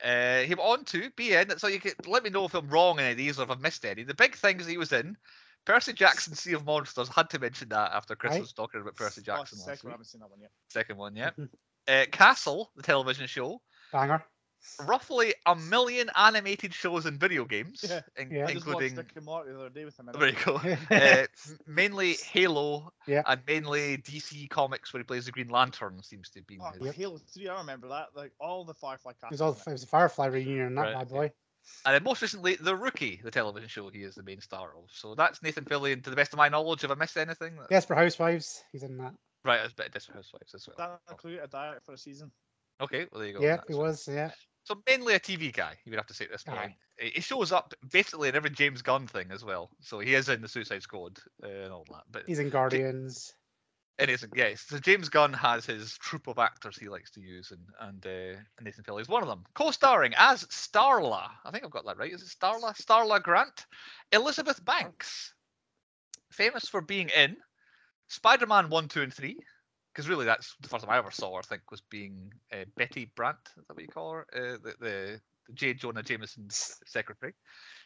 Uh, 0.02 0.40
he 0.40 0.54
went 0.54 0.68
on 0.68 0.84
to 0.86 1.10
be 1.16 1.32
in, 1.32 1.56
so 1.58 1.68
you 1.68 1.80
can 1.80 1.92
let 2.06 2.24
me 2.24 2.30
know 2.30 2.44
if 2.44 2.54
I'm 2.54 2.68
wrong 2.68 2.98
in 2.98 3.04
any 3.04 3.12
of 3.12 3.18
these 3.18 3.38
or 3.38 3.44
if 3.44 3.50
I've 3.50 3.60
missed 3.60 3.84
any. 3.84 4.02
The 4.02 4.14
big 4.14 4.34
things 4.34 4.66
he 4.66 4.78
was 4.78 4.92
in, 4.92 5.16
Percy 5.68 5.92
Jackson, 5.92 6.34
Sea 6.34 6.54
of 6.54 6.64
Monsters, 6.64 7.08
had 7.08 7.28
to 7.30 7.38
mention 7.38 7.68
that 7.68 7.92
after 7.92 8.16
Chris 8.16 8.32
Right. 8.32 8.40
was 8.40 8.52
talking 8.54 8.80
about 8.80 8.96
Percy 8.96 9.20
Oh, 9.20 9.24
Jackson 9.36 9.58
last 9.58 9.66
second, 9.66 9.88
week. 9.88 9.90
I 9.90 9.92
haven't 9.92 10.06
seen 10.06 10.20
that 10.22 10.30
one 10.30 10.40
yet. 10.40 10.50
Second 10.70 10.96
one, 10.96 11.14
yeah. 11.14 11.30
Uh, 11.88 12.04
Castle, 12.12 12.70
the 12.76 12.82
television 12.82 13.26
show, 13.26 13.62
banger. 13.92 14.22
roughly 14.86 15.32
a 15.46 15.56
million 15.56 16.10
animated 16.16 16.74
shows 16.74 17.06
and 17.06 17.18
video 17.18 17.46
games, 17.46 17.82
Yeah. 17.88 18.00
in- 18.18 18.30
Yeah. 18.30 18.46
I 18.46 18.52
just 18.52 18.66
watched 18.66 18.82
including. 18.82 18.96
Rick 18.96 19.12
and 19.16 19.24
Morty 19.24 19.52
the 19.52 19.58
other 19.60 19.70
day 19.70 19.84
with 19.86 19.98
him. 19.98 20.10
There 20.12 20.28
you 20.28 20.36
go. 20.44 20.56
Uh, 20.90 21.26
mainly 21.66 22.14
Halo 22.14 22.92
Yeah. 23.06 23.22
and 23.26 23.40
mainly 23.46 23.96
DC 23.98 24.48
Comics, 24.50 24.92
where 24.92 25.00
he 25.00 25.04
plays 25.04 25.24
the 25.26 25.32
Green 25.32 25.48
Lantern, 25.48 26.02
seems 26.02 26.28
to 26.30 26.42
be 26.42 26.58
Oh, 26.60 26.72
his. 26.84 26.94
Halo 26.94 27.16
3, 27.18 27.48
I 27.48 27.58
remember 27.58 27.88
that. 27.88 28.08
Like 28.14 28.32
all 28.38 28.64
the 28.66 28.74
Firefly 28.74 29.12
cast. 29.12 29.24
It 29.32 29.34
was 29.34 29.40
all 29.40 29.52
it 29.66 29.70
was 29.72 29.82
a 29.82 29.86
Firefly 29.86 30.26
reunion, 30.26 30.74
that 30.74 30.80
Right, 30.82 30.94
bad 30.94 31.08
yeah. 31.10 31.16
boy. 31.16 31.32
And 31.86 31.94
then 31.94 32.02
most 32.02 32.22
recently, 32.22 32.56
The 32.56 32.74
Rookie, 32.76 33.20
the 33.22 33.30
television 33.30 33.68
show 33.68 33.88
he 33.90 34.02
is 34.02 34.14
the 34.14 34.22
main 34.22 34.40
star 34.40 34.70
of. 34.76 34.90
So 34.92 35.14
that's 35.14 35.42
Nathan 35.42 35.64
Fillion, 35.64 36.02
to 36.04 36.10
the 36.10 36.16
best 36.16 36.32
of 36.32 36.36
my 36.38 36.48
knowledge. 36.48 36.82
Have 36.82 36.90
I 36.90 36.94
missed 36.94 37.16
anything? 37.16 37.56
That- 37.56 37.68
Desperate 37.70 37.96
Housewives, 37.98 38.62
he's 38.72 38.82
in 38.82 38.96
that. 38.98 39.14
Right, 39.44 39.60
it's 39.60 39.72
a 39.72 39.76
bit 39.76 39.86
of 39.86 39.92
Desperate 39.92 40.16
Housewives 40.16 40.54
as 40.54 40.66
well. 40.68 40.76
That 41.06 41.12
included 41.12 41.42
a 41.44 41.46
diet 41.46 41.84
for 41.84 41.92
a 41.92 41.98
season. 41.98 42.30
Okay, 42.80 43.06
well, 43.10 43.20
there 43.20 43.28
you 43.28 43.38
go. 43.38 43.42
Yeah, 43.44 43.58
he 43.66 43.74
it. 43.74 43.76
was. 43.76 44.06
Yeah, 44.10 44.30
So 44.64 44.80
mainly 44.86 45.14
a 45.14 45.20
TV 45.20 45.52
guy, 45.52 45.74
you 45.84 45.90
would 45.90 45.98
have 45.98 46.06
to 46.06 46.14
say 46.14 46.24
at 46.26 46.32
this 46.32 46.44
Aye. 46.48 46.56
point. 46.56 46.72
He 46.98 47.10
he 47.10 47.20
shows 47.20 47.52
up 47.52 47.74
basically 47.90 48.28
in 48.28 48.36
every 48.36 48.50
James 48.50 48.82
Gunn 48.82 49.06
thing 49.06 49.28
as 49.30 49.44
well. 49.44 49.70
So 49.80 49.98
he 50.00 50.14
is 50.14 50.28
in 50.28 50.42
the 50.42 50.48
Suicide 50.48 50.82
Squad 50.82 51.18
uh, 51.42 51.48
and 51.48 51.72
all 51.72 51.86
that. 51.90 52.02
But 52.10 52.24
he's 52.26 52.38
in 52.40 52.50
Guardians. 52.50 53.32
It 53.98 54.10
isn't. 54.10 54.32
Yes, 54.36 54.64
so 54.68 54.78
James 54.78 55.08
Gunn 55.08 55.32
has 55.32 55.66
his 55.66 55.96
troupe 55.98 56.28
of 56.28 56.38
actors 56.38 56.78
he 56.78 56.88
likes 56.88 57.10
to 57.12 57.20
use, 57.20 57.50
and 57.50 57.60
and 57.80 58.06
uh, 58.06 58.40
Nathan 58.62 58.84
Fillion 58.84 59.02
is 59.02 59.08
one 59.08 59.22
of 59.22 59.28
them. 59.28 59.44
Co-starring 59.54 60.14
as 60.16 60.44
Starla. 60.44 61.28
I 61.44 61.50
think 61.50 61.64
I've 61.64 61.70
got 61.70 61.84
that 61.86 61.98
right. 61.98 62.12
Is 62.12 62.22
it 62.22 62.28
Starla? 62.28 62.76
Starla 62.76 63.22
Grant, 63.22 63.66
Elizabeth 64.12 64.64
Banks, 64.64 65.34
famous 66.30 66.68
for 66.68 66.80
being 66.80 67.10
in 67.10 67.36
Spider-Man 68.08 68.70
one, 68.70 68.88
two, 68.88 69.02
and 69.02 69.12
three. 69.12 69.36
Because 69.92 70.08
really, 70.08 70.26
that's 70.26 70.54
the 70.60 70.68
first 70.68 70.84
time 70.84 70.94
I 70.94 70.98
ever 70.98 71.10
saw 71.10 71.34
her. 71.34 71.40
I 71.40 71.42
think 71.42 71.70
was 71.70 71.82
being 71.90 72.32
uh, 72.52 72.64
Betty 72.76 73.10
Brant. 73.16 73.36
Is 73.58 73.64
that 73.66 73.74
what 73.74 73.82
you 73.82 73.88
call 73.88 74.12
her? 74.12 74.26
Uh, 74.32 74.58
the, 74.62 74.74
the 74.80 75.20
the 75.48 75.54
J. 75.54 75.74
Jonah 75.74 76.02
Jameson's 76.02 76.76
secretary. 76.86 77.34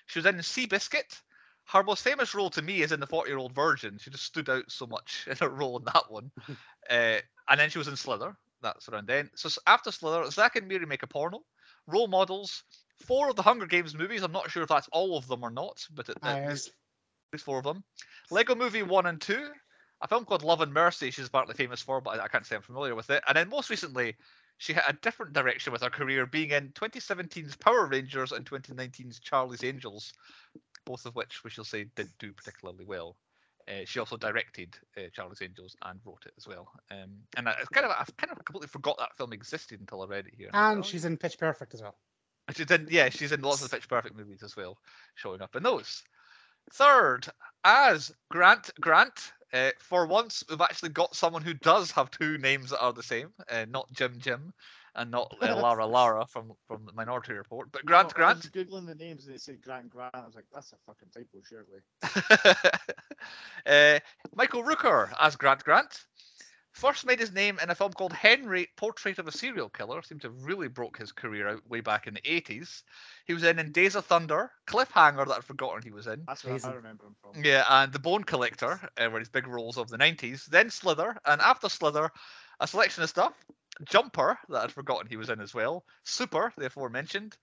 She 0.07 0.19
was 0.19 0.27
in 0.27 0.37
Seabiscuit. 0.37 1.21
Her 1.67 1.83
most 1.83 2.03
famous 2.03 2.35
role 2.35 2.51
to 2.51 2.63
me 2.63 2.83
is 2.83 2.93
in 2.93 3.01
the 3.01 3.07
40 3.07 3.31
Year 3.31 3.39
Old 3.39 3.55
Virgin. 3.55 3.99
She 3.99 4.11
just 4.11 4.25
stood 4.25 4.49
out 4.49 4.71
so 4.71 4.87
much 4.87 5.27
in 5.31 5.37
her 5.37 5.49
role 5.49 5.79
in 5.79 5.85
that 5.85 6.11
one. 6.11 6.31
uh, 6.91 7.19
and 7.49 7.59
then 7.59 7.71
she 7.71 7.79
was 7.79 7.89
in 7.89 7.97
Slither. 7.97 8.37
That's 8.63 8.89
around 8.89 9.09
then. 9.09 9.31
So 9.35 9.49
after 9.67 9.91
Slither, 9.91 10.31
Zack 10.31 10.57
and 10.57 10.69
Miri 10.69 10.87
make 10.87 11.03
a 11.03 11.07
porno. 11.07 11.41
Role 11.87 12.09
models. 12.09 12.63
Four 13.07 13.31
of 13.31 13.37
the 13.37 13.43
Hunger 13.43 13.67
Games 13.67 13.95
movies. 13.95 14.23
I'm 14.23 14.33
not 14.33 14.51
sure 14.51 14.63
if 14.63 14.69
that's 14.69 14.89
all 14.93 15.17
of 15.17 15.27
them 15.27 15.43
or 15.43 15.51
not, 15.51 15.85
but 15.93 16.09
at, 16.09 16.19
Aye, 16.23 16.41
at 16.41 16.49
least, 16.51 16.69
at 16.69 17.33
least 17.33 17.45
four 17.45 17.59
of 17.59 17.65
them. 17.65 17.83
Lego 18.31 18.55
Movie 18.55 18.85
1 18.85 19.07
and 19.07 19.21
2. 19.21 19.49
A 20.03 20.09
film 20.09 20.25
called 20.25 20.43
Love 20.43 20.61
and 20.61 20.73
Mercy 20.73 21.11
she's 21.11 21.29
partly 21.29 21.55
famous 21.55 21.81
for, 21.83 22.01
but 22.01 22.21
I, 22.21 22.25
I 22.25 22.29
can't 22.29 22.47
say 22.47 22.57
I'm 22.57 22.63
familiar 22.63 22.95
with 22.95 23.11
it. 23.11 23.23
And 23.27 23.37
then 23.37 23.49
most 23.49 23.71
recently, 23.71 24.17
she 24.59 24.73
had 24.73 24.85
a 24.89 24.93
different 24.93 25.33
direction 25.33 25.73
with 25.73 25.83
her 25.83 25.91
career, 25.91 26.27
being 26.27 26.51
in 26.51 26.69
2017's 26.71 27.57
Power 27.57 27.87
Rangers 27.87 28.31
and 28.31 28.47
2019's 28.47 29.19
Charlie's 29.19 29.65
Angels, 29.65 30.13
both 30.85 31.07
of 31.07 31.15
which 31.15 31.45
we 31.45 31.51
shall 31.51 31.65
say 31.65 31.85
didn't 31.97 32.19
do 32.19 32.33
particularly 32.33 32.85
well. 32.85 33.17
Uh, 33.69 33.85
she 33.85 34.01
also 34.01 34.17
directed 34.17 34.75
uh, 34.97 35.03
Charlie's 35.13 35.41
Angels 35.41 35.77
and 35.85 36.01
wrote 36.05 36.25
it 36.27 36.33
as 36.37 36.49
well. 36.49 36.69
Um, 36.91 37.11
and 37.37 37.49
I, 37.49 37.53
it's 37.61 37.69
kind 37.69 37.87
of, 37.87 37.93
I've 37.97 38.17
kind 38.17 38.33
of 38.33 38.45
completely 38.45 38.69
forgot 38.69 38.99
that 38.99 39.17
film 39.17 39.33
existed 39.33 39.79
until 39.81 40.03
I 40.03 40.07
read 40.07 40.27
it 40.27 40.35
here. 40.37 40.51
I 40.53 40.71
And 40.71 40.81
like, 40.81 40.87
"Oh, 40.87 40.89
she's 40.89 41.05
in 41.05 41.17
Pitch 41.17 41.39
Perfect 41.39 41.75
as 41.75 41.83
well. 41.83 41.97
She's 42.57 42.71
in, 42.71 42.89
yeah, 42.91 43.09
she's 43.09 43.31
in 43.31 43.41
lots 43.41 43.65
of 43.65 43.71
Pitch 43.71 43.89
Perfect 43.89 44.17
movies 44.17 44.43
as 44.43 44.57
well, 44.57 44.79
showing 45.15 45.43
up 45.43 45.55
in 45.55 45.63
those. 45.63 46.03
Third, 46.73 47.27
as 47.65 48.13
Grant 48.31 48.71
Grant, 48.81 49.33
uh, 49.53 49.71
for 49.79 50.07
once 50.07 50.43
we've 50.49 50.61
actually 50.61 50.91
got 50.91 51.15
someone 51.15 51.43
who 51.43 51.55
does 51.55 51.91
have 51.93 52.11
two 52.11 52.39
names 52.39 52.71
that 52.71 52.81
are 52.81 52.93
the 52.93 53.03
same, 53.03 53.33
uh, 53.49 53.67
not 53.69 53.93
Jim 53.93 54.17
Jim, 54.19 54.53
and 54.95 55.11
not 55.11 55.35
uh, 55.43 55.57
Lara 55.61 55.87
Lara 55.87 56.27
from 56.27 56.53
from 56.67 56.85
the 56.87 56.93
Minority 56.93 57.33
Report, 57.33 57.69
but 57.73 57.85
Grant 57.85 58.09
Well, 58.17 58.29
I 58.29 58.33
Grant. 58.33 58.37
was 58.39 58.51
googling 58.51 58.87
the 58.87 58.95
names 58.95 59.25
and 59.27 59.35
they 59.35 59.39
said 59.39 59.61
Grant 59.63 59.91
Grant. 59.91 60.15
I 60.15 60.25
was 60.27 60.35
like, 60.35 60.47
that's 60.53 60.73
a 60.73 60.77
fucking 60.87 61.09
typo, 61.13 61.39
surely. 61.49 61.81
uh, 63.67 63.99
Michael 64.35 64.63
Rooker 64.63 65.11
as 65.21 65.37
Grant 65.37 65.65
Grant. 65.65 66.05
First 66.73 67.05
made 67.05 67.21
his 67.21 67.33
name 67.33 67.59
in 67.63 67.69
a 67.69 67.75
film 67.75 67.93
called 67.93 68.15
Henry, 68.15 68.67
Portrait 68.79 69.19
of 69.19 69.29
a 69.29 69.33
Serial 69.33 69.69
Killer. 69.69 70.01
Seemed 70.01 70.23
to 70.23 70.29
have 70.29 70.43
really 70.43 70.69
broke 70.69 70.97
his 70.97 71.13
career 71.13 71.47
out 71.49 71.69
way 71.69 71.81
back 71.83 72.07
in 72.07 72.15
the 72.15 72.23
80s. 72.23 72.83
He 73.27 73.35
was 73.35 73.43
in, 73.45 73.59
in 73.59 73.73
Days 73.73 73.95
of 73.95 74.07
Thunder, 74.07 74.51
Cliffhanger 74.67 75.27
that 75.27 75.37
I'd 75.37 75.45
forgotten 75.45 75.83
he 75.83 75.91
was 75.91 76.07
in. 76.07 76.25
That's 76.27 76.45
where 76.45 76.53
Amazing. 76.53 76.71
I 76.71 76.75
remember 76.75 77.05
him 77.05 77.17
from. 77.21 77.45
Yeah, 77.45 77.65
and 77.69 77.93
The 77.93 77.99
Bone 77.99 78.25
Collector, 78.25 78.81
uh, 78.99 79.11
were 79.11 79.19
his 79.19 79.29
big 79.29 79.47
roles 79.49 79.77
of 79.77 79.91
the 79.91 79.99
90s. 79.99 80.47
Then 80.47 80.71
Slither, 80.71 81.15
and 81.27 81.43
after 81.43 81.69
Slither, 81.69 82.11
a 82.59 82.67
selection 82.67 83.03
of 83.03 83.11
stuff. 83.11 83.35
Jumper, 83.85 84.39
that 84.49 84.65
I'd 84.65 84.73
forgotten 84.73 85.09
he 85.09 85.17
was 85.17 85.31
in 85.31 85.41
as 85.41 85.55
well. 85.55 85.85
Super, 86.05 86.53
the 86.57 86.67
aforementioned. 86.67 87.37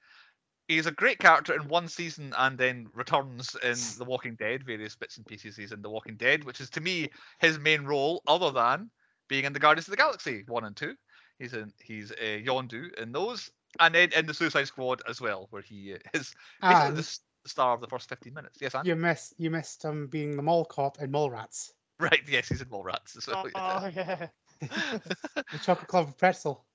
He's 0.67 0.85
a 0.85 0.91
great 0.91 1.17
character 1.17 1.55
in 1.55 1.67
one 1.67 1.87
season 1.87 2.33
and 2.37 2.57
then 2.57 2.87
returns 2.93 3.55
in 3.63 3.75
The 3.97 4.05
Walking 4.05 4.35
Dead, 4.35 4.63
various 4.63 4.95
bits 4.95 5.17
and 5.17 5.25
pieces 5.25 5.55
he's 5.55 5.71
in 5.71 5.81
The 5.81 5.89
Walking 5.89 6.15
Dead, 6.15 6.43
which 6.43 6.61
is 6.61 6.69
to 6.71 6.81
me 6.81 7.09
his 7.39 7.57
main 7.57 7.85
role, 7.85 8.21
other 8.27 8.51
than 8.51 8.91
being 9.27 9.45
in 9.45 9.53
the 9.53 9.59
Guardians 9.59 9.87
of 9.87 9.91
the 9.91 9.97
Galaxy 9.97 10.43
1 10.47 10.65
and 10.65 10.75
2. 10.75 10.93
He's 11.39 11.53
in 11.53 11.73
he's 11.81 12.11
uh, 12.11 12.15
Yondu 12.43 12.93
in 12.99 13.11
those. 13.11 13.49
And 13.79 13.95
then 13.95 14.11
in 14.13 14.25
the 14.25 14.33
Suicide 14.33 14.67
Squad 14.67 15.01
as 15.07 15.21
well, 15.21 15.47
where 15.49 15.61
he 15.61 15.93
uh, 15.93 15.97
is 16.13 16.33
basically 16.61 16.95
the 16.95 17.19
star 17.45 17.73
of 17.73 17.81
the 17.81 17.87
first 17.87 18.09
15 18.09 18.33
minutes. 18.33 18.57
Yes, 18.61 18.75
Andy? 18.75 18.89
you 18.89 18.95
missed 18.95 19.33
you 19.37 19.49
missed 19.49 19.85
um 19.85 20.07
being 20.07 20.35
the 20.35 20.43
mall 20.43 20.65
cop 20.65 20.99
in 21.01 21.11
Mallrats. 21.11 21.71
Right, 21.99 22.21
yes, 22.27 22.49
he's 22.49 22.61
in 22.61 22.67
Mallrats 22.67 23.17
as 23.17 23.27
well. 23.27 23.45
Oh, 23.55 23.91
yeah. 23.95 24.27
The 25.51 25.59
chocolate 25.59 25.87
club 25.87 26.17
pretzel. 26.17 26.65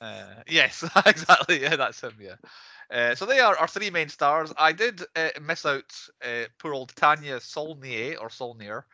Uh, 0.00 0.34
yes, 0.48 0.84
exactly. 1.06 1.62
Yeah, 1.62 1.76
that's 1.76 2.00
him. 2.00 2.16
Yeah. 2.20 2.36
Uh, 2.90 3.14
so 3.14 3.26
they 3.26 3.40
are 3.40 3.56
our 3.56 3.68
three 3.68 3.90
main 3.90 4.08
stars. 4.08 4.52
I 4.58 4.72
did 4.72 5.02
uh, 5.14 5.30
miss 5.42 5.64
out 5.66 5.92
uh, 6.24 6.44
poor 6.58 6.74
old 6.74 6.94
Tania 6.96 7.40
Saulnier 7.40 8.16
or 8.18 8.30
Saulnier. 8.30 8.86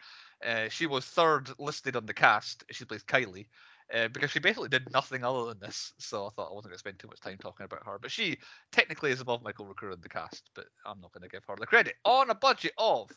Uh, 0.45 0.69
she 0.69 0.87
was 0.87 1.05
third 1.07 1.51
listed 1.59 1.97
on 1.97 2.07
the 2.07 2.15
cast. 2.15 2.65
She 2.71 2.85
plays 2.85 3.05
Kylie. 3.05 3.47
Uh, 3.95 4.09
because 4.09 4.33
she 4.33 4.41
basically 4.41 4.69
did 4.69 4.91
nothing 4.93 5.23
other 5.23 5.45
than 5.47 5.61
this, 5.61 5.93
so 5.99 6.27
I 6.27 6.31
thought 6.31 6.51
I 6.51 6.55
wasn't 6.55 6.71
going 6.71 6.75
to 6.75 6.79
spend 6.81 6.99
too 6.99 7.07
much 7.07 7.21
time 7.21 7.39
talking 7.39 7.65
about 7.67 7.87
her. 7.87 8.01
But 8.01 8.11
she 8.11 8.37
technically 8.73 9.13
is 9.13 9.21
above 9.21 9.45
Michael 9.45 9.65
Rooker 9.65 9.95
in 9.95 10.01
the 10.01 10.09
cast, 10.09 10.51
but 10.57 10.65
I'm 10.85 11.01
not 11.01 11.13
going 11.13 11.23
to 11.23 11.29
give 11.29 11.45
her 11.47 11.55
the 11.57 11.67
credit. 11.67 11.95
On 12.05 12.29
a 12.29 12.35
budget 12.35 12.73
of 12.79 13.13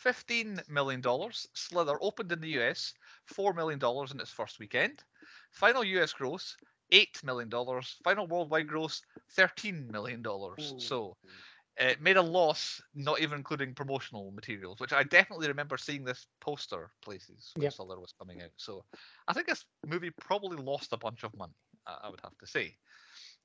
$15 0.00 0.60
million, 0.68 1.02
Slither 1.54 1.98
opened 2.00 2.32
in 2.32 2.40
the 2.40 2.50
US 2.50 2.94
$4 3.26 3.54
million 3.54 3.80
in 4.10 4.20
its 4.20 4.30
first 4.30 4.58
weekend. 4.58 5.04
Final 5.52 5.84
US 5.84 6.12
gross, 6.12 6.56
$8 6.92 7.22
million. 7.24 7.50
Final 8.04 8.26
worldwide 8.26 8.68
gross, 8.68 9.02
$13 9.36 9.90
million. 9.90 10.22
So 10.78 11.16
it 11.76 12.00
made 12.00 12.16
a 12.16 12.22
loss, 12.22 12.82
not 12.94 13.20
even 13.20 13.38
including 13.38 13.74
promotional 13.74 14.32
materials, 14.32 14.80
which 14.80 14.92
I 14.92 15.02
definitely 15.04 15.48
remember 15.48 15.76
seeing 15.78 16.04
this 16.04 16.26
poster 16.40 16.90
places 17.02 17.52
when 17.56 17.64
Yep. 17.64 17.70
Slither 17.70 18.00
was 18.00 18.12
coming 18.12 18.42
out. 18.42 18.50
So 18.56 18.84
I 19.28 19.32
think 19.32 19.46
this 19.48 19.64
movie 19.86 20.10
probably 20.10 20.56
lost 20.56 20.92
a 20.92 20.98
bunch 20.98 21.24
of 21.24 21.36
money, 21.36 21.54
I 21.86 21.98
I 22.04 22.10
would 22.10 22.20
have 22.22 22.36
to 22.38 22.46
say. 22.46 22.76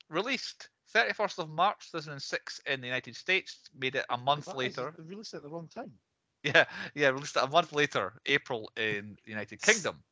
Released 0.09 0.69
31st 0.89 1.39
of 1.39 1.49
March 1.49 1.91
2006 1.91 2.59
in 2.65 2.81
the 2.81 2.87
United 2.87 3.15
States, 3.15 3.69
made 3.73 3.95
it 3.95 4.05
a 4.09 4.17
month 4.17 4.47
That 4.47 4.57
later. 4.57 4.93
Released 4.97 5.33
at 5.33 5.43
the 5.43 5.49
wrong 5.49 5.67
time. 5.67 5.99
Yeah, 6.45 6.65
yeah, 6.93 7.09
released 7.09 7.37
it 7.37 7.43
a 7.43 7.47
month 7.47 7.73
later, 7.73 8.13
April 8.27 8.69
in 8.77 9.17
the 9.25 9.31
United 9.31 9.61
Kingdom. 9.63 10.03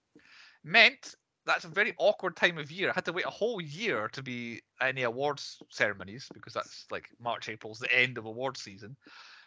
Meant 0.64 1.14
that's 1.46 1.66
a 1.66 1.68
very 1.68 1.94
awkward 1.98 2.36
time 2.36 2.58
of 2.58 2.72
year. 2.72 2.90
I 2.90 2.94
had 2.94 3.06
to 3.06 3.14
wait 3.14 3.26
a 3.26 3.30
whole 3.30 3.62
year 3.62 4.08
to 4.14 4.24
be 4.24 4.62
any 4.82 5.04
awards 5.04 5.62
ceremonies 5.70 6.28
because 6.34 6.54
that's 6.54 6.86
like 6.90 7.10
March, 7.22 7.50
April's 7.50 7.80
the 7.80 7.94
end 7.96 8.18
of 8.18 8.26
award 8.26 8.58
season. 8.58 8.96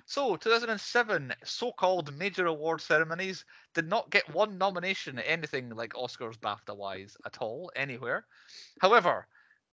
So 0.05 0.37
2007 0.37 1.35
so-called 1.43 2.17
major 2.17 2.47
award 2.47 2.81
ceremonies 2.81 3.45
did 3.75 3.89
not 3.89 4.11
get 4.11 4.33
one 4.33 4.57
nomination 4.57 5.19
at 5.19 5.25
anything 5.27 5.71
like 5.71 5.95
Oscars, 5.95 6.39
BAFTA 6.39 6.77
wise 6.77 7.17
at 7.27 7.39
all 7.39 7.73
anywhere. 7.75 8.27
However, 8.79 9.27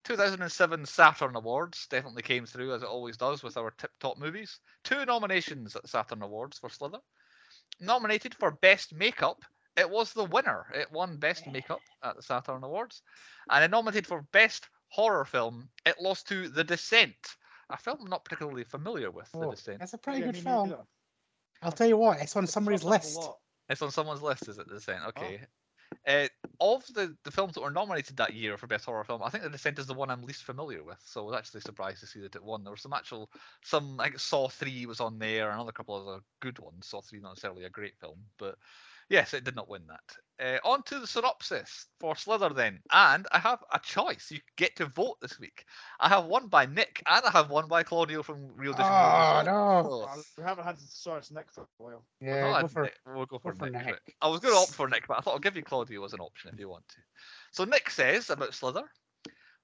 2007 0.04 0.87
Saturn 0.87 1.37
Awards 1.37 1.87
definitely 1.88 2.23
came 2.23 2.47
through 2.47 2.75
as 2.75 2.83
it 2.83 2.88
always 2.88 3.16
does 3.16 3.42
with 3.42 3.57
our 3.57 3.71
tip 3.73 3.90
top 4.00 4.19
movies. 4.19 4.59
Two 4.85 5.04
nominations 5.04 5.76
at 5.76 5.88
Saturn 5.88 6.23
Awards 6.23 6.59
for 6.59 6.69
Slither. 6.71 6.99
Nominated 7.80 8.35
for 8.35 8.50
Best 8.50 8.95
Makeup, 8.95 9.42
it 9.76 9.88
was 9.88 10.12
the 10.12 10.25
winner. 10.25 10.66
It 10.75 10.90
won 10.92 11.16
Best 11.16 11.47
Makeup 11.47 11.80
at 12.02 12.16
the 12.16 12.23
Saturn 12.23 12.64
Awards. 12.64 13.02
And 13.50 13.64
it 13.64 13.71
nominated 13.71 14.07
for 14.07 14.23
Best 14.33 14.69
Horror 14.88 15.25
Film, 15.25 15.69
it 15.87 16.00
lost 16.00 16.26
to 16.28 16.49
The 16.49 16.64
Descent, 16.64 17.14
a 17.71 17.76
film 17.76 17.99
I'm 18.02 18.11
not 18.11 18.25
particularly 18.25 18.64
familiar 18.64 19.11
with. 19.11 19.30
The 19.33 19.38
Oh, 19.38 19.50
Descent. 19.52 19.78
That's 19.78 19.95
a 19.95 19.99
pretty 19.99 20.21
Yeah, 20.21 20.26
good 20.26 20.38
film. 20.38 20.71
neither. 20.71 20.83
I'll 21.62 21.73
tell 21.73 21.87
you 21.87 21.97
what, 21.97 22.21
it's 22.21 22.35
on 22.37 22.45
It's 22.45 22.52
somebody's 22.52 22.83
popped 22.83 22.97
up 22.97 23.02
a 23.02 23.07
list. 23.07 23.30
It's 23.69 23.83
on 23.83 23.90
someone's 23.92 24.23
list, 24.23 24.49
is 24.49 24.59
it? 24.59 24.66
The 24.66 24.75
Descent. 24.75 25.02
Oh. 25.04 25.37
Uh, 26.06 26.28
of 26.61 26.87
the, 26.94 27.16
the 27.25 27.30
films 27.30 27.54
that 27.54 27.62
were 27.62 27.70
nominated 27.70 28.16
that 28.16 28.35
year 28.35 28.56
for 28.56 28.66
best 28.66 28.85
horror 28.85 29.04
film, 29.04 29.23
I 29.23 29.30
think 29.30 29.44
The 29.44 29.50
Descent 29.50 29.78
is 29.78 29.87
the 29.87 29.94
one 29.94 30.11
I'm 30.11 30.23
least 30.23 30.44
familiar 30.44 30.82
with. 30.82 31.00
So 31.04 31.23
I 31.23 31.26
was 31.26 31.37
actually 31.37 31.61
surprised 31.61 32.00
to 32.00 32.06
see 32.06 32.20
that 32.20 32.37
it 32.37 32.44
won. 32.44 32.64
There 32.64 32.73
were 32.73 32.76
some 32.76 32.92
actual, 32.92 33.30
some 33.62 33.99
I 34.00 34.11
Saw 34.16 34.49
Three 34.49 34.87
was 34.87 35.00
on 35.00 35.18
there, 35.18 35.50
another 35.50 35.73
couple 35.73 35.97
of 35.97 36.06
other 36.06 36.20
good 36.40 36.59
ones. 36.59 36.87
Saw 36.87 37.00
Three 37.00 37.20
not 37.20 37.30
necessarily 37.30 37.64
a 37.64 37.70
great 37.70 37.97
film, 37.99 38.18
but 38.38 38.56
yes, 39.11 39.35
it 39.35 39.45
did 39.45 39.55
not 39.57 39.69
win 39.69 39.83
that. 39.88 40.00
Uh, 40.43 40.57
on 40.67 40.83
to 40.85 40.99
the 40.99 41.07
synopsis 41.07 41.85
for 42.00 42.17
Slither 42.17 42.49
then, 42.49 42.81
and 42.93 43.26
I 43.31 43.38
have 43.38 43.59
a 43.75 43.79
choice. 43.79 44.29
You 44.31 44.38
get 44.57 44.75
to 44.76 44.87
vote 44.87 45.19
this 45.21 45.38
week. 45.38 45.67
I 46.00 46.09
have 46.09 46.25
one 46.25 46.47
by 46.49 46.64
Nick, 46.64 47.02
and 47.07 47.23
I 47.26 47.31
have 47.31 47.50
one 47.50 47.69
by 47.69 47.83
Claudio 47.83 48.23
from 48.23 48.49
Real 48.57 48.73
Different. 48.73 48.90
Oh, 48.90 49.33
Movies. 49.35 49.47
no. 49.47 49.83
So- 49.90 50.09
Uh, 50.09 50.23
We 50.38 50.45
haven't 50.45 50.64
had 50.64 50.79
Source 50.81 51.31
Nick 51.31 51.52
for 51.52 51.64
a 51.64 51.67
while. 51.76 52.05
Yeah, 52.23 52.62
go 52.62 52.69
for 52.69 52.83
Nick- 52.85 52.99
we'll 53.05 53.26
go 53.26 53.38
for, 53.38 53.55
for 53.55 53.69
Nick. 53.69 53.85
Nick. 53.85 54.17
I 54.23 54.29
was 54.29 54.40
going 54.40 54.55
to 54.55 54.61
opt 54.61 54.73
for 54.73 54.88
Nick, 54.88 55.07
but 55.07 55.19
I 55.19 55.21
thought 55.21 55.33
I'll 55.35 55.38
give 55.40 55.57
you 55.57 55.62
Claudio 55.62 56.02
as 56.07 56.14
an 56.14 56.21
option 56.21 56.52
if 56.55 56.59
you 56.59 56.71
want 56.71 56.88
to. 56.88 56.97
So 57.52 57.64
Nick 57.64 57.90
says 57.90 58.31
about 58.31 58.55
Slither. 58.55 58.90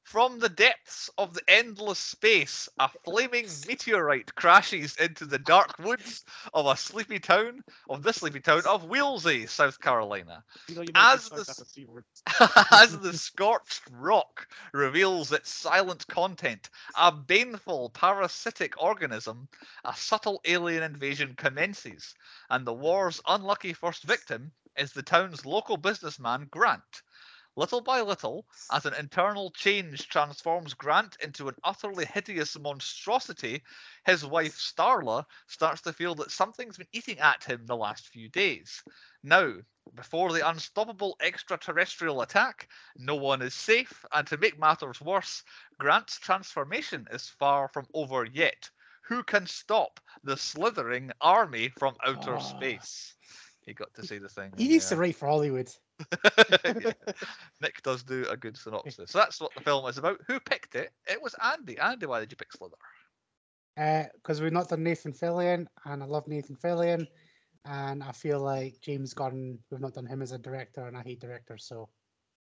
From 0.06 0.38
the 0.38 0.48
depths 0.48 1.10
of 1.18 1.34
the 1.34 1.42
endless 1.48 1.98
space, 1.98 2.68
a 2.78 2.88
flaming 3.04 3.48
meteorite 3.66 4.32
crashes 4.36 4.96
into 4.96 5.26
the 5.26 5.38
dark 5.40 5.80
woods 5.80 6.24
of 6.54 6.66
a 6.66 6.76
sleepy 6.76 7.18
town, 7.18 7.64
of 7.90 8.04
the 8.04 8.12
sleepy 8.12 8.40
town 8.40 8.62
of 8.66 8.84
Wheelsy, 8.84 9.48
South 9.48 9.80
Carolina. 9.80 10.44
You 10.68 10.76
know, 10.76 10.82
you 10.82 10.92
As 10.94 11.28
the 11.28 11.40
after 11.40 11.64
three 11.64 11.86
words. 11.86 12.22
As 12.70 12.96
the 13.00 13.12
scorched 13.14 13.82
rock 13.90 14.46
reveals 14.72 15.32
its 15.32 15.50
silent 15.50 16.06
content, 16.06 16.70
a 16.96 17.10
baneful 17.10 17.90
parasitic 17.90 18.80
organism, 18.80 19.48
a 19.84 19.94
subtle 19.96 20.40
alien 20.44 20.84
invasion 20.84 21.34
commences, 21.34 22.14
and 22.48 22.64
the 22.64 22.72
war's 22.72 23.20
unlucky 23.26 23.72
first 23.72 24.04
victim 24.04 24.52
is 24.76 24.92
the 24.92 25.02
town's 25.02 25.44
local 25.44 25.76
businessman 25.76 26.46
Grant. 26.50 27.02
Little 27.56 27.80
by 27.80 28.02
little, 28.02 28.46
as 28.70 28.86
an 28.86 28.94
internal 28.94 29.50
change 29.50 30.08
transforms 30.08 30.74
Grant 30.74 31.16
into 31.20 31.48
an 31.48 31.56
utterly 31.64 32.04
hideous 32.04 32.56
monstrosity, 32.58 33.64
his 34.04 34.24
wife 34.24 34.56
Starla 34.58 35.24
starts 35.48 35.80
to 35.82 35.92
feel 35.92 36.14
that 36.16 36.30
something's 36.30 36.76
been 36.76 36.86
eating 36.92 37.18
at 37.18 37.42
him 37.44 37.66
the 37.66 37.76
last 37.76 38.08
few 38.08 38.28
days. 38.28 38.84
Now, 39.24 39.54
before 39.94 40.32
the 40.32 40.48
unstoppable 40.48 41.16
extraterrestrial 41.20 42.20
attack, 42.22 42.68
no 42.98 43.16
one 43.16 43.42
is 43.42 43.54
safe, 43.54 44.04
and 44.12 44.26
to 44.28 44.36
make 44.36 44.58
matters 44.58 45.00
worse, 45.00 45.42
Grant's 45.78 46.18
transformation 46.18 47.08
is 47.10 47.28
far 47.28 47.68
from 47.68 47.88
over 47.94 48.24
yet. 48.24 48.70
Who 49.06 49.24
can 49.24 49.46
stop 49.46 50.00
the 50.22 50.36
slithering 50.36 51.12
army 51.20 51.70
from 51.70 51.96
outer 52.04 52.38
Ah. 52.38 52.38
space? 52.38 53.14
He 53.64 53.74
got 53.74 53.94
to 53.94 54.02
say 54.04 54.18
the 54.18 54.28
thing. 54.28 54.52
He 54.56 54.68
needs 54.68 54.88
to 54.88 54.96
write 54.96 55.16
for 55.16 55.26
Hollywood. 55.26 55.74
Yeah. 56.64 56.92
Nick 57.60 57.82
does 57.82 58.02
do 58.02 58.26
a 58.30 58.36
good 58.36 58.56
synopsis. 58.56 59.10
So 59.10 59.18
that's 59.18 59.40
what 59.40 59.54
the 59.54 59.62
film 59.62 59.86
is 59.86 59.98
about. 59.98 60.20
Who 60.26 60.40
picked 60.40 60.74
it? 60.74 60.90
It 61.06 61.20
was 61.22 61.34
Andy. 61.42 61.78
Andy, 61.78 62.06
why 62.06 62.20
did 62.20 62.30
you 62.30 62.36
pick 62.36 62.52
Slither? 62.52 62.76
Uh, 63.76 64.04
because 64.14 64.40
we've 64.40 64.52
not 64.52 64.68
done 64.68 64.82
Nathan 64.82 65.12
Fillion, 65.12 65.66
and 65.84 66.02
I 66.02 66.06
love 66.06 66.26
Nathan 66.28 66.56
Fillion, 66.56 67.06
and 67.64 68.02
I 68.02 68.12
feel 68.12 68.40
like 68.40 68.76
James 68.80 69.12
Gunn, 69.12 69.58
we've 69.70 69.80
not 69.80 69.94
done 69.94 70.06
him 70.06 70.22
as 70.22 70.32
a 70.32 70.38
director, 70.38 70.86
and 70.86 70.96
I 70.96 71.02
hate 71.02 71.20
directors, 71.20 71.66
so 71.66 71.88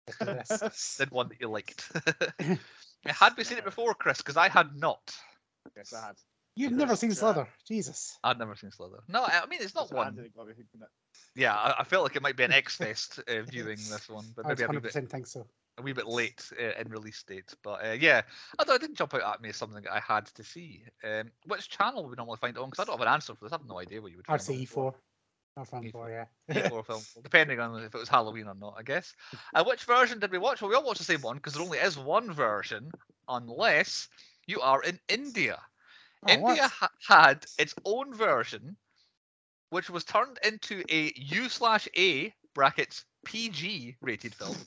let's 0.06 0.48
do 0.48 0.58
this. 0.60 0.96
Did 0.98 1.10
one 1.10 1.28
that 1.28 1.40
you 1.40 1.48
liked. 1.48 1.90
had 3.06 3.36
we 3.36 3.44
seen 3.44 3.58
it 3.58 3.64
before, 3.64 3.94
Chris? 3.94 4.18
Because 4.18 4.36
I 4.36 4.48
had 4.48 4.76
not. 4.76 5.14
yes, 5.76 5.92
I 5.92 6.06
had. 6.06 6.16
You've 6.56 6.72
Yeah, 6.72 6.78
never 6.78 6.96
seen 6.96 7.10
yeah. 7.10 7.16
Slither, 7.16 7.48
Jesus. 7.66 8.18
I've 8.22 8.38
never 8.38 8.54
seen 8.54 8.70
Slither. 8.70 9.02
No, 9.08 9.22
I 9.22 9.40
I 9.42 9.46
mean 9.46 9.60
it's 9.62 9.74
not 9.74 9.84
It's 9.84 9.92
one. 9.92 10.08
Andy 10.08 10.22
that 10.22 10.36
got 10.36 10.46
me 10.46 10.54
hooked 10.56 10.74
on 10.76 10.82
it. 10.82 10.88
Yeah, 11.34 11.54
I, 11.54 11.80
I 11.80 11.84
felt 11.84 12.04
like 12.04 12.16
it 12.16 12.22
might 12.22 12.36
be 12.36 12.44
an 12.44 12.52
X 12.52 12.76
Fest 12.76 13.20
uh, 13.28 13.42
viewing 13.50 13.76
this 13.76 14.08
one, 14.08 14.24
but 14.36 14.46
I 14.46 14.48
maybe 14.50 14.62
a 14.62 14.66
wee 14.66 14.66
hundred 14.66 14.82
bit, 14.82 14.88
percent 14.88 15.10
think 15.10 15.26
so. 15.26 15.46
a 15.78 15.82
wee 15.82 15.92
bit 15.92 16.06
late 16.06 16.48
uh, 16.60 16.80
in 16.80 16.88
release 16.88 17.22
date. 17.24 17.52
But 17.62 17.84
uh, 17.84 17.92
yeah, 17.92 18.22
I 18.58 18.64
thought 18.64 18.76
it 18.76 18.80
didn't 18.82 18.96
jump 18.96 19.14
out 19.14 19.22
at 19.34 19.42
me 19.42 19.48
as 19.48 19.56
something 19.56 19.82
that 19.82 19.92
I 19.92 20.00
had 20.00 20.26
to 20.26 20.44
see. 20.44 20.84
Um, 21.02 21.30
which 21.46 21.68
channel 21.68 22.02
would 22.04 22.10
we 22.10 22.16
normally 22.16 22.38
find 22.40 22.56
it 22.56 22.60
on? 22.60 22.70
Because 22.70 22.82
I 22.82 22.86
don't 22.86 22.98
have 22.98 23.06
an 23.06 23.12
answer 23.12 23.34
for 23.34 23.44
this. 23.44 23.52
I 23.52 23.56
have 23.56 23.66
no 23.68 23.80
idea 23.80 24.00
what 24.00 24.12
you 24.12 24.18
would. 24.18 24.26
I'd 24.28 24.40
find 24.40 24.42
say 24.42 24.54
it 24.54 24.76
on. 24.76 24.92
E4. 24.92 24.94
Not 25.56 25.68
from 25.68 25.82
E4. 25.84 26.26
yeah. 26.48 26.62
E4 26.68 26.86
film, 26.86 27.02
depending 27.22 27.60
on 27.60 27.82
if 27.82 27.94
it 27.94 27.98
was 27.98 28.08
Halloween 28.08 28.46
or 28.48 28.54
not, 28.54 28.74
I 28.76 28.82
guess. 28.82 29.12
And 29.54 29.66
which 29.66 29.84
version 29.84 30.18
did 30.20 30.32
we 30.32 30.38
watch? 30.38 30.60
Well, 30.60 30.68
we 30.70 30.76
all 30.76 30.84
watched 30.84 30.98
the 30.98 31.04
same 31.04 31.20
one 31.20 31.36
because 31.36 31.54
there 31.54 31.62
only 31.62 31.78
is 31.78 31.96
one 31.98 32.32
version, 32.32 32.90
unless 33.28 34.08
you 34.46 34.60
are 34.60 34.82
in 34.82 34.98
India. 35.08 35.60
Oh. 36.24 36.32
India 36.32 36.68
ha- 36.68 36.90
had 37.06 37.46
its 37.58 37.74
own 37.84 38.14
version, 38.14 38.76
which 39.70 39.90
was 39.90 40.04
turned 40.04 40.38
into 40.44 40.82
a 40.90 41.12
U 41.16 41.48
slash 41.48 41.88
A 41.96 42.34
brackets 42.54 43.04
PG 43.24 43.96
rated 44.00 44.34
film, 44.34 44.66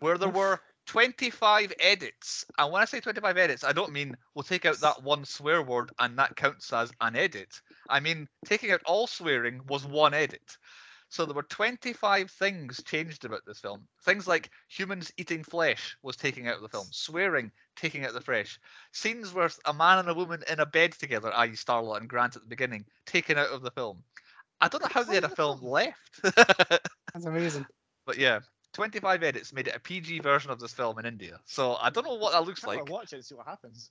where 0.00 0.18
there 0.18 0.28
were 0.28 0.60
25 0.86 1.72
edits. 1.80 2.44
And 2.58 2.72
when 2.72 2.82
I 2.82 2.86
say 2.86 3.00
25 3.00 3.36
edits, 3.36 3.64
I 3.64 3.72
don't 3.72 3.92
mean 3.92 4.16
we'll 4.34 4.42
take 4.44 4.64
out 4.64 4.80
that 4.80 5.02
one 5.02 5.24
swear 5.24 5.62
word 5.62 5.90
and 5.98 6.18
that 6.18 6.36
counts 6.36 6.72
as 6.72 6.92
an 7.00 7.16
edit. 7.16 7.60
I 7.88 8.00
mean 8.00 8.28
taking 8.44 8.70
out 8.70 8.82
all 8.86 9.06
swearing 9.06 9.62
was 9.66 9.84
one 9.86 10.14
edit. 10.14 10.56
So 11.16 11.24
there 11.24 11.34
were 11.34 11.44
25 11.44 12.30
things 12.30 12.82
changed 12.82 13.24
about 13.24 13.40
this 13.46 13.58
film. 13.58 13.88
Things 14.04 14.28
like 14.28 14.50
humans 14.68 15.10
eating 15.16 15.42
flesh 15.44 15.96
was 16.02 16.14
taking 16.14 16.46
out 16.46 16.56
of 16.56 16.60
the 16.60 16.68
film, 16.68 16.84
swearing 16.90 17.50
taking 17.74 18.04
out 18.04 18.12
the 18.12 18.20
fresh, 18.20 18.60
scenes 18.92 19.32
where 19.32 19.48
a 19.64 19.72
man 19.72 19.98
and 20.00 20.10
a 20.10 20.14
woman 20.14 20.42
in 20.50 20.60
a 20.60 20.66
bed 20.66 20.92
together, 20.92 21.32
i.e. 21.32 21.52
Starla 21.52 21.96
and 21.96 22.06
Grant 22.06 22.36
at 22.36 22.42
the 22.42 22.48
beginning, 22.48 22.84
taken 23.06 23.38
out 23.38 23.48
of 23.48 23.62
the 23.62 23.70
film. 23.70 24.02
I 24.60 24.68
don't 24.68 24.82
know 24.82 24.90
how 24.90 25.04
they 25.04 25.14
had 25.14 25.24
a 25.24 25.30
film 25.30 25.62
left. 25.62 26.20
That's 26.22 27.24
amazing. 27.24 27.64
but 28.04 28.18
yeah, 28.18 28.40
25 28.74 29.22
edits 29.22 29.54
made 29.54 29.68
it 29.68 29.76
a 29.76 29.80
PG 29.80 30.18
version 30.20 30.50
of 30.50 30.60
this 30.60 30.74
film 30.74 30.98
in 30.98 31.06
India. 31.06 31.40
So 31.46 31.76
I 31.76 31.88
don't 31.88 32.04
know 32.06 32.16
what 32.16 32.32
that 32.32 32.44
looks 32.44 32.62
Like, 32.66 32.80
like. 32.80 32.90
watch 32.90 33.14
it 33.14 33.16
and 33.16 33.24
see 33.24 33.34
what 33.34 33.46
happens. 33.46 33.90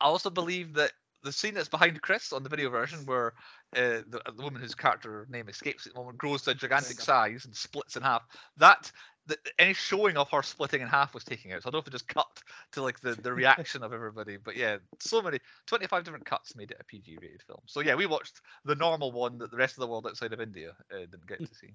I 0.00 0.06
also 0.06 0.30
believe 0.30 0.72
that 0.74 0.92
the 1.24 1.32
scene 1.32 1.54
that's 1.54 1.68
behind 1.68 2.00
Chris 2.02 2.32
on 2.32 2.42
the 2.42 2.48
video 2.48 2.70
version, 2.70 3.00
where 3.06 3.32
uh, 3.76 4.02
the, 4.08 4.22
the 4.36 4.42
woman 4.42 4.60
whose 4.60 4.74
character 4.74 5.26
name 5.30 5.48
escapes 5.48 5.86
at 5.86 5.94
the 5.94 5.98
moment 5.98 6.18
grows 6.18 6.42
to 6.42 6.50
a 6.50 6.54
gigantic 6.54 7.00
size 7.00 7.44
and 7.44 7.56
splits 7.56 7.96
in 7.96 8.02
half, 8.02 8.22
that 8.58 8.92
the, 9.26 9.38
any 9.58 9.74
showing 9.74 10.16
of 10.16 10.30
her 10.30 10.42
splitting 10.42 10.82
in 10.82 10.88
half 10.88 11.14
was 11.14 11.24
taking 11.24 11.52
out. 11.52 11.62
So 11.62 11.68
I 11.68 11.70
don't 11.70 11.78
know 11.78 11.82
if 11.82 11.86
it 11.88 11.92
just 11.92 12.08
cut 12.08 12.42
to 12.72 12.82
like 12.82 13.00
the, 13.00 13.14
the 13.14 13.32
reaction 13.32 13.82
of 13.82 13.92
everybody. 13.92 14.36
But 14.36 14.56
yeah, 14.56 14.76
so 15.00 15.22
many 15.22 15.38
25 15.66 16.04
different 16.04 16.26
cuts 16.26 16.54
made 16.54 16.70
it 16.70 16.76
a 16.80 16.84
PG 16.84 17.18
rated 17.20 17.42
film. 17.42 17.60
So 17.66 17.80
yeah, 17.80 17.94
we 17.94 18.06
watched 18.06 18.40
the 18.64 18.74
normal 18.74 19.12
one 19.12 19.38
that 19.38 19.50
the 19.50 19.56
rest 19.56 19.76
of 19.76 19.80
the 19.80 19.88
world 19.88 20.06
outside 20.06 20.32
of 20.32 20.40
India 20.40 20.72
uh, 20.92 20.98
didn't 20.98 21.26
get 21.26 21.40
to 21.40 21.54
see. 21.54 21.72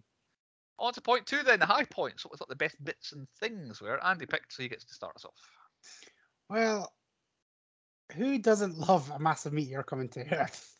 On 0.78 0.94
to 0.94 1.02
point 1.02 1.26
two 1.26 1.44
then, 1.44 1.60
the 1.60 1.66
high 1.66 1.84
points. 1.84 2.24
What 2.24 2.32
we 2.32 2.38
thought 2.38 2.50
the 2.50 2.56
best 2.56 2.82
bits 2.84 3.12
and 3.12 3.28
things 3.40 3.82
were. 3.82 4.02
Andy 4.04 4.26
picked, 4.26 4.54
so 4.54 4.64
he 4.64 4.70
gets 4.70 4.86
to 4.86 4.94
start 4.94 5.16
us 5.16 5.26
off. 5.26 5.34
Well, 6.50 6.94
who 8.16 8.38
doesn't 8.40 8.78
love 8.78 9.12
a 9.14 9.20
massive 9.20 9.54
meteor 9.54 9.84
coming 9.84 10.10
to 10.10 10.22
Earth? 10.42 10.76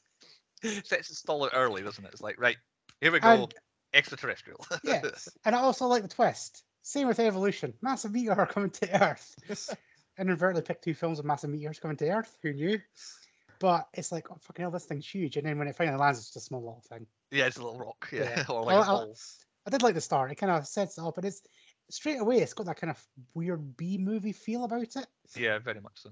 Sets 0.64 1.10
it 1.10 1.16
stall 1.16 1.46
out 1.46 1.52
early, 1.54 1.82
doesn't 1.84 2.04
it? 2.04 2.12
It's 2.12 2.22
like, 2.22 2.40
right, 2.40 2.58
here 3.02 3.12
we 3.12 3.20
go. 3.20 3.30
And 3.30 3.54
extraterrestrial. 3.94 4.66
yeah, 4.84 5.02
and 5.46 5.56
I 5.56 5.60
also 5.60 5.88
like 5.88 6.02
the 6.04 6.10
twist 6.10 6.64
Same 6.82 7.08
with 7.08 7.20
Evolution. 7.20 7.74
Massive 7.82 8.12
meteor 8.12 8.46
coming 8.46 8.70
to 8.72 9.04
Earth. 9.04 9.36
Inadvertently 10.20 10.64
picked 10.64 10.84
two 10.84 10.94
films 10.94 11.18
of 11.20 11.26
massive 11.26 11.50
meteors 11.50 11.80
coming 11.80 11.96
to 11.98 12.10
Earth. 12.10 12.38
Who 12.44 12.52
knew? 12.54 12.80
But 13.60 13.88
it's 13.94 14.12
like, 14.12 14.30
oh 14.32 14.38
fucking 14.42 14.64
hell, 14.64 14.72
this 14.72 14.86
thing's 14.86 15.08
huge. 15.08 15.38
And 15.38 15.46
then 15.46 15.58
when 15.58 15.68
it 15.68 15.76
finally 15.76 15.98
lands, 15.98 16.20
it's 16.20 16.28
just 16.28 16.38
a 16.38 16.42
small 16.42 16.62
little 16.62 16.84
thing. 16.90 17.06
Yeah, 17.32 17.46
it's 17.46 17.58
a 17.58 17.64
little 17.64 17.80
rock. 17.80 18.10
Yeah, 18.12 18.24
Yeah. 18.24 18.44
or 18.50 18.64
like 18.64 18.68
Well, 18.68 18.82
a 18.82 18.86
I'll- 18.86 19.06
ball. 19.08 19.16
I 19.68 19.70
did 19.72 19.84
like 19.84 19.94
the 19.94 20.02
start. 20.02 20.32
It 20.32 20.36
kind 20.36 20.52
of 20.52 20.66
sets 20.66 20.98
it 20.98 21.04
up, 21.04 21.18
and 21.18 21.26
it's 21.26 21.42
straight 21.92 22.20
away. 22.20 22.38
It's 22.38 22.54
got 22.54 22.66
that 22.68 22.80
kind 22.80 22.90
of 22.90 23.06
weird 23.36 23.76
B 23.78 23.98
movie 23.98 24.32
feel 24.32 24.64
about 24.64 24.82
it, 24.82 24.96
Yeah, 25.38 25.60
very 25.60 25.82
much 25.82 25.94
so. 26.02 26.10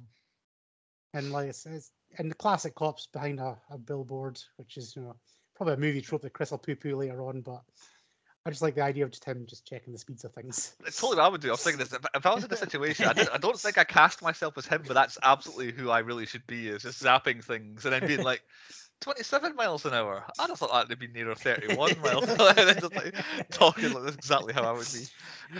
And 1.18 1.32
like 1.32 1.50
it's, 1.50 1.66
it's 1.66 1.92
and 2.18 2.32
the 2.32 2.36
classic 2.36 2.76
cops 2.76 3.08
behind 3.12 3.40
a, 3.40 3.58
a 3.72 3.78
billboard, 3.78 4.40
which 4.58 4.78
is 4.78 4.96
you 4.96 5.02
know 5.02 5.16
probably 5.56 5.74
a 5.74 5.78
movie 5.78 6.02
trope 6.02 6.22
that 6.22 6.34
Chris 6.34 6.52
will 6.52 6.58
poo-poo 6.60 6.96
later 6.96 7.24
on. 7.24 7.42
But 7.42 7.62
I 8.46 8.50
just 8.50 8.62
like 8.62 8.76
the 8.76 8.84
idea 8.84 9.04
of 9.04 9.12
just 9.12 9.26
him 9.26 9.46
just 9.48 9.66
checking 9.66 9.94
the 9.94 10.00
speeds 10.00 10.24
of 10.24 10.34
things. 10.34 10.76
It's 10.86 11.00
totally 11.00 11.18
what 11.18 11.26
I 11.26 11.30
would 11.30 11.42
do. 11.42 11.50
I 11.50 11.52
was 11.52 11.64
thinking 11.64 11.80
this. 11.80 11.92
If, 11.92 12.26
I 12.26 12.34
was 12.34 12.44
in 12.44 12.50
this 12.50 12.60
situation, 12.60 13.08
I, 13.08 13.28
I 13.34 13.38
don't 13.38 13.60
think 13.60 13.78
I 13.78 13.84
cast 13.84 14.22
myself 14.22 14.58
as 14.58 14.68
him, 14.68 14.84
but 14.88 14.94
that's 14.94 15.18
absolutely 15.22 15.72
who 15.72 15.90
I 15.90 16.00
really 16.00 16.26
should 16.26 16.46
be. 16.48 16.68
Is 16.68 16.84
just 16.84 17.04
zapping 17.04 17.44
things 17.44 17.86
and 17.86 17.94
then 17.94 18.08
being 18.08 18.24
like, 18.24 18.44
27 19.02 19.56
miles 19.56 19.86
an 19.86 19.94
hour. 19.94 20.24
I'd 20.40 20.50
have 20.50 20.58
thought 20.58 20.72
that'd 20.72 21.00
be 21.00 21.08
nearer 21.08 21.36
31 21.36 22.00
miles. 22.04 22.26
just 22.56 22.96
like 22.96 23.16
talking 23.52 23.94
like 23.94 24.04
that's 24.04 24.16
exactly 24.16 24.54
how 24.54 24.64
I 24.64 24.72
would 24.74 24.92
be. 24.92 25.08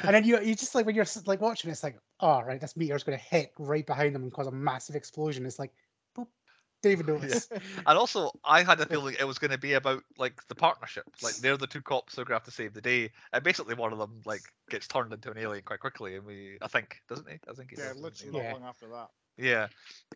and 0.04 0.16
then 0.16 0.24
you 0.24 0.40
you 0.42 0.56
just 0.56 0.76
like 0.76 0.86
when 0.86 0.96
you're 0.96 1.06
like 1.26 1.42
watching, 1.42 1.70
it's 1.72 1.84
like, 1.84 1.98
oh 2.20 2.42
right, 2.42 2.60
this 2.60 2.76
meteor's 2.76 3.04
going 3.04 3.18
to 3.18 3.24
hit 3.24 3.52
right 3.60 3.86
behind 3.86 4.16
them 4.16 4.24
and 4.24 4.32
cause 4.32 4.48
a 4.48 4.52
massive 4.52 4.96
explosion. 4.96 5.46
It's 5.46 5.60
like, 5.60 5.72
boop, 6.18 6.28
David 6.82 7.08
noticed. 7.08 7.52
And 7.52 7.98
also, 7.98 8.32
I 8.44 8.64
had 8.64 8.80
a 8.80 8.86
feeling 8.86 9.16
it 9.20 9.28
was 9.28 9.38
going 9.38 9.52
to 9.52 9.58
be 9.58 9.74
about 9.74 10.04
like 10.18 10.46
the 10.48 10.56
partnership. 10.56 11.06
Like 11.22 11.36
they're 11.36 11.58
the 11.58 11.68
two 11.68 11.82
cops 11.82 12.16
who 12.16 12.22
are 12.22 12.26
going 12.26 12.40
to 12.40 12.44
have 12.44 12.46
to 12.46 12.52
save 12.52 12.74
the 12.74 12.82
day, 12.82 13.12
and 13.34 13.44
basically 13.44 13.76
one 13.76 13.94
of 13.94 14.00
them 14.00 14.22
like 14.26 14.44
gets 14.70 14.88
turned 14.88 15.14
into 15.14 15.32
an 15.32 15.38
alien 15.38 15.64
quite 15.64 15.80
quickly. 15.80 16.16
And 16.16 16.26
we, 16.26 16.58
I 16.62 16.68
think, 16.68 17.02
doesn't 17.08 17.30
he? 17.30 17.38
I 17.50 17.54
think 17.54 17.72
he 17.72 17.78
Yeah, 17.78 17.90
does, 17.90 18.02
doesn't 18.02 18.20
he? 18.20 18.30
literally 18.30 18.44
Yeah. 18.44 18.52
not 18.52 18.60
long 18.62 18.70
after 18.70 18.88
that. 18.90 19.10
Yeah, 19.38 19.68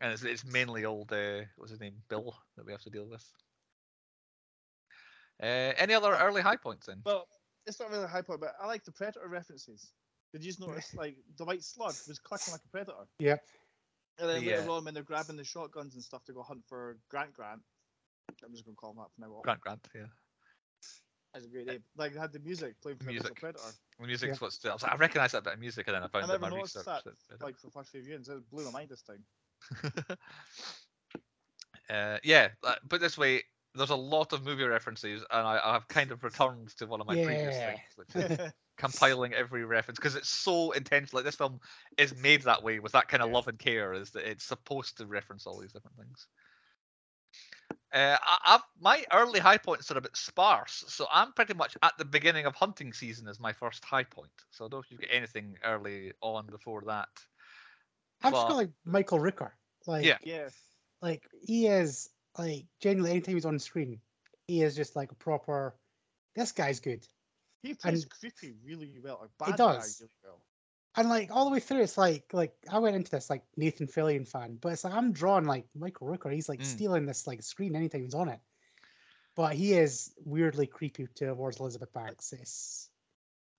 and 0.01 0.13
it's, 0.13 0.23
it's 0.23 0.45
mainly 0.45 0.85
old. 0.85 1.13
Uh, 1.13 1.41
what's 1.57 1.71
his 1.71 1.79
name? 1.79 1.93
Bill 2.09 2.35
that 2.57 2.65
we 2.65 2.71
have 2.71 2.81
to 2.81 2.89
deal 2.89 3.07
with. 3.07 3.23
Uh, 5.41 5.73
any 5.77 5.93
other 5.93 6.13
early 6.13 6.41
high 6.41 6.55
points 6.55 6.87
then? 6.87 7.01
Well, 7.05 7.27
it's 7.65 7.79
not 7.79 7.89
really 7.89 8.03
a 8.03 8.07
high 8.07 8.21
point, 8.21 8.41
but 8.41 8.55
I 8.61 8.67
like 8.67 8.83
the 8.83 8.91
Predator 8.91 9.27
references. 9.27 9.91
Did 10.33 10.43
you 10.43 10.49
just 10.51 10.59
notice, 10.59 10.93
like, 10.97 11.17
the 11.37 11.45
white 11.45 11.63
slug 11.63 11.95
was 12.07 12.19
clicking 12.19 12.51
like 12.51 12.61
a 12.65 12.69
Predator? 12.69 13.07
Yep. 13.19 13.43
And 14.19 14.29
then 14.29 14.43
Yeah. 14.43 14.57
later 14.57 14.69
on, 14.69 14.85
when 14.85 14.93
they're 14.93 15.03
grabbing 15.03 15.37
the 15.37 15.43
shotguns 15.43 15.95
and 15.95 16.03
stuff 16.03 16.23
to 16.25 16.33
go 16.33 16.43
hunt 16.43 16.63
for 16.67 16.97
Grant 17.09 17.33
Grant, 17.33 17.61
I'm 18.43 18.51
just 18.51 18.65
going 18.65 18.75
to 18.75 18.79
call 18.79 18.91
him 18.91 18.97
that 18.97 19.11
from 19.15 19.29
now 19.29 19.35
on. 19.35 19.41
Grant 19.43 19.61
Grant, 19.61 19.87
yeah. 19.95 20.05
That's 21.33 21.45
a 21.45 21.49
great 21.49 21.65
name. 21.65 21.83
Like, 21.95 22.13
they 22.13 22.19
had 22.19 22.33
the 22.33 22.39
music 22.39 22.81
playing 22.81 22.97
from 22.97 23.07
the 23.07 23.13
original 23.13 23.29
Music. 23.29 23.39
Predator. 23.39 23.75
The 23.99 24.07
music's 24.07 24.41
what's. 24.41 24.65
I 24.65 24.73
was 24.73 24.83
like, 24.83 24.91
I 24.91 24.95
recognise 24.97 25.31
that 25.31 25.43
bit 25.43 25.53
of 25.53 25.59
music, 25.59 25.87
and 25.87 25.95
then 25.95 26.03
I 26.03 26.07
found 26.07 26.25
I 26.25 26.27
out 26.29 26.35
in 26.35 26.41
my 26.41 26.47
never 26.47 26.57
noticed 26.57 26.75
research 26.75 27.03
that, 27.05 27.13
that- 27.29 27.41
like, 27.41 27.57
for 27.57 27.67
the 27.67 27.71
first 27.71 27.91
few 27.91 28.01
viewings. 28.01 28.29
It 28.29 28.49
blew 28.49 28.65
my 28.65 28.71
mind 28.71 28.89
this 28.89 29.03
time. 29.03 29.23
uh, 31.89 32.17
yeah, 32.23 32.49
uh, 32.63 32.75
put 32.89 32.99
this 32.99 33.17
way, 33.17 33.43
there's 33.75 33.89
a 33.89 33.95
lot 33.95 34.33
of 34.33 34.43
movie 34.43 34.63
references, 34.63 35.23
and 35.31 35.47
I, 35.47 35.59
I've 35.63 35.87
kind 35.87 36.11
of 36.11 36.23
returned 36.23 36.75
to 36.77 36.87
one 36.87 36.99
of 36.99 37.07
my 37.07 37.15
previous 37.23 37.55
things, 37.55 37.79
which 37.95 38.15
is 38.15 38.37
compiling 38.77 39.33
every 39.33 39.63
reference 39.63 39.97
because 39.99 40.15
it's 40.15 40.29
so 40.29 40.71
intense. 40.71 41.13
Like 41.13 41.23
this 41.23 41.35
film 41.35 41.59
is 41.97 42.15
made 42.17 42.41
that 42.43 42.63
way 42.63 42.79
with 42.79 42.91
that 42.93 43.07
kind 43.07 43.23
of 43.23 43.29
Yeah. 43.29 43.35
love 43.35 43.47
and 43.47 43.57
care, 43.59 43.93
is 43.93 44.11
that 44.11 44.29
it's 44.29 44.43
supposed 44.43 44.97
to 44.97 45.05
reference 45.05 45.47
all 45.47 45.59
these 45.59 45.71
different 45.71 45.95
things. 45.95 46.27
Uh, 47.93 48.17
I, 48.21 48.37
I've, 48.55 48.61
my 48.79 49.03
early 49.11 49.39
high 49.39 49.57
points 49.57 49.91
are 49.91 49.97
a 49.97 50.01
bit 50.01 50.15
sparse, 50.15 50.85
so 50.87 51.07
I'm 51.11 51.33
pretty 51.33 51.53
much 51.53 51.75
at 51.83 51.97
the 51.97 52.05
beginning 52.05 52.45
of 52.45 52.55
hunting 52.55 52.93
season 52.93 53.27
as 53.27 53.39
my 53.39 53.51
first 53.51 53.83
high 53.83 54.03
point. 54.05 54.31
So 54.51 54.63
I 54.63 54.67
don't 54.69 54.77
know 54.77 54.79
if 54.79 54.91
you've 54.91 55.01
got 55.01 55.09
anything 55.11 55.57
early 55.63 56.13
on 56.21 56.45
before 56.47 56.83
that. 56.87 57.09
I've 58.23 58.31
just 58.33 58.43
But- 58.43 58.49
got 58.49 58.55
like 58.55 58.69
Michael 58.85 59.19
Rooker. 59.19 59.51
Like, 59.87 60.05
Yeah. 60.05 60.17
yeah. 60.23 60.49
like 61.01 61.23
he 61.41 61.67
is 61.67 62.09
like 62.37 62.65
genuinely 62.79 63.11
anytime 63.11 63.35
he's 63.35 63.45
on 63.45 63.59
screen, 63.59 63.99
he 64.47 64.61
is 64.61 64.75
just 64.75 64.95
like 64.95 65.11
a 65.11 65.15
proper. 65.15 65.75
This 66.35 66.51
guy's 66.53 66.79
good, 66.79 67.05
He 67.61 67.73
plays 67.73 68.03
And- 68.03 68.11
creepy 68.11 68.53
really 68.63 68.99
well. 69.03 69.17
Or 69.21 69.29
bad 69.37 69.57
guy 69.57 69.75
does. 69.75 69.99
really 69.99 70.13
well. 70.23 70.41
And 70.95 71.09
like 71.09 71.29
all 71.31 71.45
the 71.45 71.51
way 71.51 71.59
through, 71.59 71.81
it's 71.81 71.97
like 71.97 72.33
like 72.33 72.53
I 72.69 72.79
went 72.79 72.95
into 72.95 73.11
this 73.11 73.29
like 73.29 73.43
Nathan 73.55 73.87
Fillion 73.87 74.27
fan, 74.27 74.57
but 74.61 74.73
it's 74.73 74.83
like 74.83 74.93
I'm 74.93 75.11
drawn 75.11 75.45
like 75.45 75.65
Michael 75.75 76.07
Rooker. 76.07 76.33
He's 76.33 76.49
like 76.49 76.59
Mm. 76.59 76.65
stealing 76.65 77.05
this 77.05 77.27
like 77.27 77.43
screen 77.43 77.75
anytime 77.75 78.03
he's 78.03 78.13
on 78.13 78.29
it, 78.29 78.39
but 79.35 79.53
he 79.53 79.73
is 79.73 80.13
weirdly 80.25 80.67
creepy 80.67 81.07
towards 81.15 81.59
Elizabeth 81.59 81.93
Banks. 81.93 82.33
It's 82.33 82.89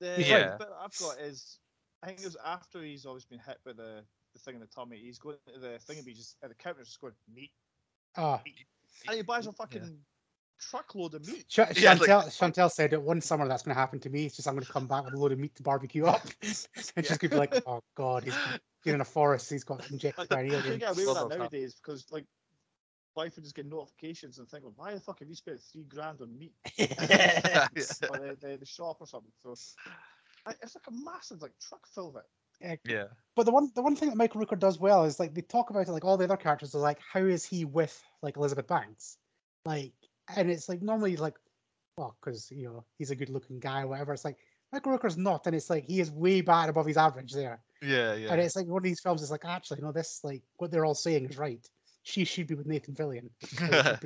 The 0.01 0.17
He's 0.17 0.31
right. 0.31 0.59
the 0.59 0.65
bit 0.65 0.69
I've 0.79 0.97
got 0.99 1.21
is, 1.21 1.59
I 2.03 2.07
think 2.09 2.21
it 2.21 2.25
was 2.25 2.37
after 2.45 2.83
he's 2.83 3.07
always 3.07 3.25
been 3.25 3.39
hit 3.39 3.59
by 3.65 3.73
the, 3.73 4.05
the 4.35 4.39
thing 4.41 4.55
in 4.55 4.61
the 4.61 4.67
tummy. 4.67 4.99
He's 4.99 5.19
going 5.19 5.37
to 5.55 5.59
the 5.59 5.79
thing 5.79 5.97
and 5.99 6.07
be 6.07 6.15
just 6.15 6.37
at 6.43 6.49
the 6.51 6.55
counter 6.55 6.83
just 6.85 7.01
going 7.01 7.15
meat, 7.35 7.53
oh, 8.17 8.41
and 9.07 9.17
he 9.17 9.23
buys 9.23 9.47
a 9.47 9.53
fucking 9.53 9.97
truckload 10.71 11.15
of 11.15 11.27
meat. 11.27 11.49
Ch- 11.49 11.59
Yeah, 11.77 11.95
like- 11.95 12.03
Chantel, 12.09 12.27
Chantel 12.27 12.71
said 12.71 12.91
that 12.91 13.01
one 13.03 13.21
summer 13.21 13.47
that's 13.49 13.63
going 13.63 13.75
to 13.75 13.81
happen 13.81 13.99
to 14.01 14.11
me. 14.11 14.27
It's 14.27 14.37
just 14.37 14.49
I'm 14.49 14.55
going 14.55 14.65
to 14.67 14.73
come 14.73 14.87
back 14.87 15.05
with 15.05 15.15
a 15.15 15.17
load 15.19 15.33
of 15.33 15.39
meat 15.39 15.55
to 15.57 15.63
barbecue 15.63 16.05
up, 16.07 16.23
and 16.43 16.51
she's 17.07 17.19
going 17.19 17.19
to 17.19 17.29
be 17.29 17.37
like, 17.37 17.63
"Oh 17.67 17.81
God, 17.97 18.25
he's 18.25 18.35
been 18.85 18.95
in 18.97 19.01
a 19.01 19.05
forest. 19.05 19.51
He's 19.51 19.65
got 19.65 19.89
injected 19.91 20.19
Like, 20.19 20.29
by 20.31 20.41
an 20.41 20.47
you 20.47 20.53
can 20.53 20.61
alien." 20.65 20.79
get 20.81 20.91
away 20.97 21.07
with 21.07 21.15
that 21.17 21.29
that. 21.31 21.39
nowadays 21.39 21.75
because 21.75 22.07
like, 22.11 22.25
wife 23.17 23.37
would 23.37 23.45
just 23.45 23.55
get 23.55 23.67
notifications 23.67 24.39
and 24.39 24.49
think, 24.49 24.65
well, 24.65 24.73
why 24.77 24.95
the 24.95 25.01
fuck 25.01 25.19
have 25.21 25.29
you 25.29 25.35
spent 25.35 25.61
three 25.61 25.85
grand 25.85 26.21
on 26.23 26.37
meat 26.39 26.55
Yeah. 26.77 27.67
or 28.11 28.19
the, 28.19 28.37
the, 28.41 28.57
the 28.61 28.67
shop 28.67 28.97
or 29.01 29.07
something? 29.07 29.33
So 29.43 29.55
I, 30.47 30.53
it's 30.63 30.75
like 30.75 30.87
a 30.89 30.93
massive 31.05 31.43
like 31.43 31.53
truck 31.61 31.87
full 31.87 32.09
of 32.09 32.17
it. 32.17 32.81
yeah. 32.85 33.05
But 33.37 33.45
the 33.47 33.53
one 33.53 33.71
the 33.75 33.83
one 33.83 33.97
thing 33.97 34.09
that 34.09 34.17
Michael 34.17 34.41
Rooker 34.41 34.59
does 34.59 34.79
well 34.79 35.05
is 35.05 35.21
like 35.21 35.35
they 35.35 35.41
talk 35.43 35.71
about 35.71 35.87
it 35.89 35.93
like 35.93 36.05
all 36.05 36.17
the 36.17 36.25
other 36.25 36.37
characters 36.37 36.75
are 36.75 36.79
like 36.79 36.99
how 37.01 37.21
is 37.21 37.45
he 37.45 37.65
with 37.65 38.03
like 38.23 38.37
Elizabeth 38.37 38.67
Banks, 38.67 39.19
like 39.65 39.93
and 40.37 40.51
it's 40.51 40.69
like 40.69 40.83
normally 40.83 41.17
like 41.17 41.35
well 41.97 42.17
because 42.21 42.51
you 42.51 42.65
know 42.65 42.85
he's 42.99 43.11
a 43.11 43.17
good 43.17 43.29
looking 43.31 43.59
guy 43.61 43.83
or 43.83 43.89
whatever. 43.89 44.13
It's 44.13 44.25
like 44.25 44.39
Michael 44.73 44.93
Rooker's 44.93 45.17
not, 45.19 45.47
and 45.47 45.55
it's 45.55 45.69
like 45.71 45.85
he 45.85 46.01
is 46.01 46.11
way 46.11 46.41
bad 46.41 46.69
above 46.69 46.87
his 46.87 46.97
average 46.97 47.33
there. 47.33 47.61
Yeah, 47.83 48.15
yeah. 48.15 48.33
And 48.33 48.41
it's 48.41 48.57
like 48.57 48.67
one 48.67 48.79
of 48.79 48.85
these 48.85 49.01
films 49.01 49.23
is 49.23 49.31
like 49.31 49.45
actually 49.45 49.81
no 49.83 49.93
this 49.93 50.21
like 50.25 50.43
what 50.57 50.71
they're 50.71 50.85
all 50.87 50.95
saying 50.95 51.27
is 51.27 51.37
right. 51.39 51.69
She 52.05 52.25
should 52.25 52.47
be 52.47 52.55
with 52.55 52.67
Nathan 52.67 52.95
Fillion. 52.95 53.29
which 53.41 53.53
is 53.53 53.59
how 53.59 53.67
it 53.67 53.85
should 53.85 54.01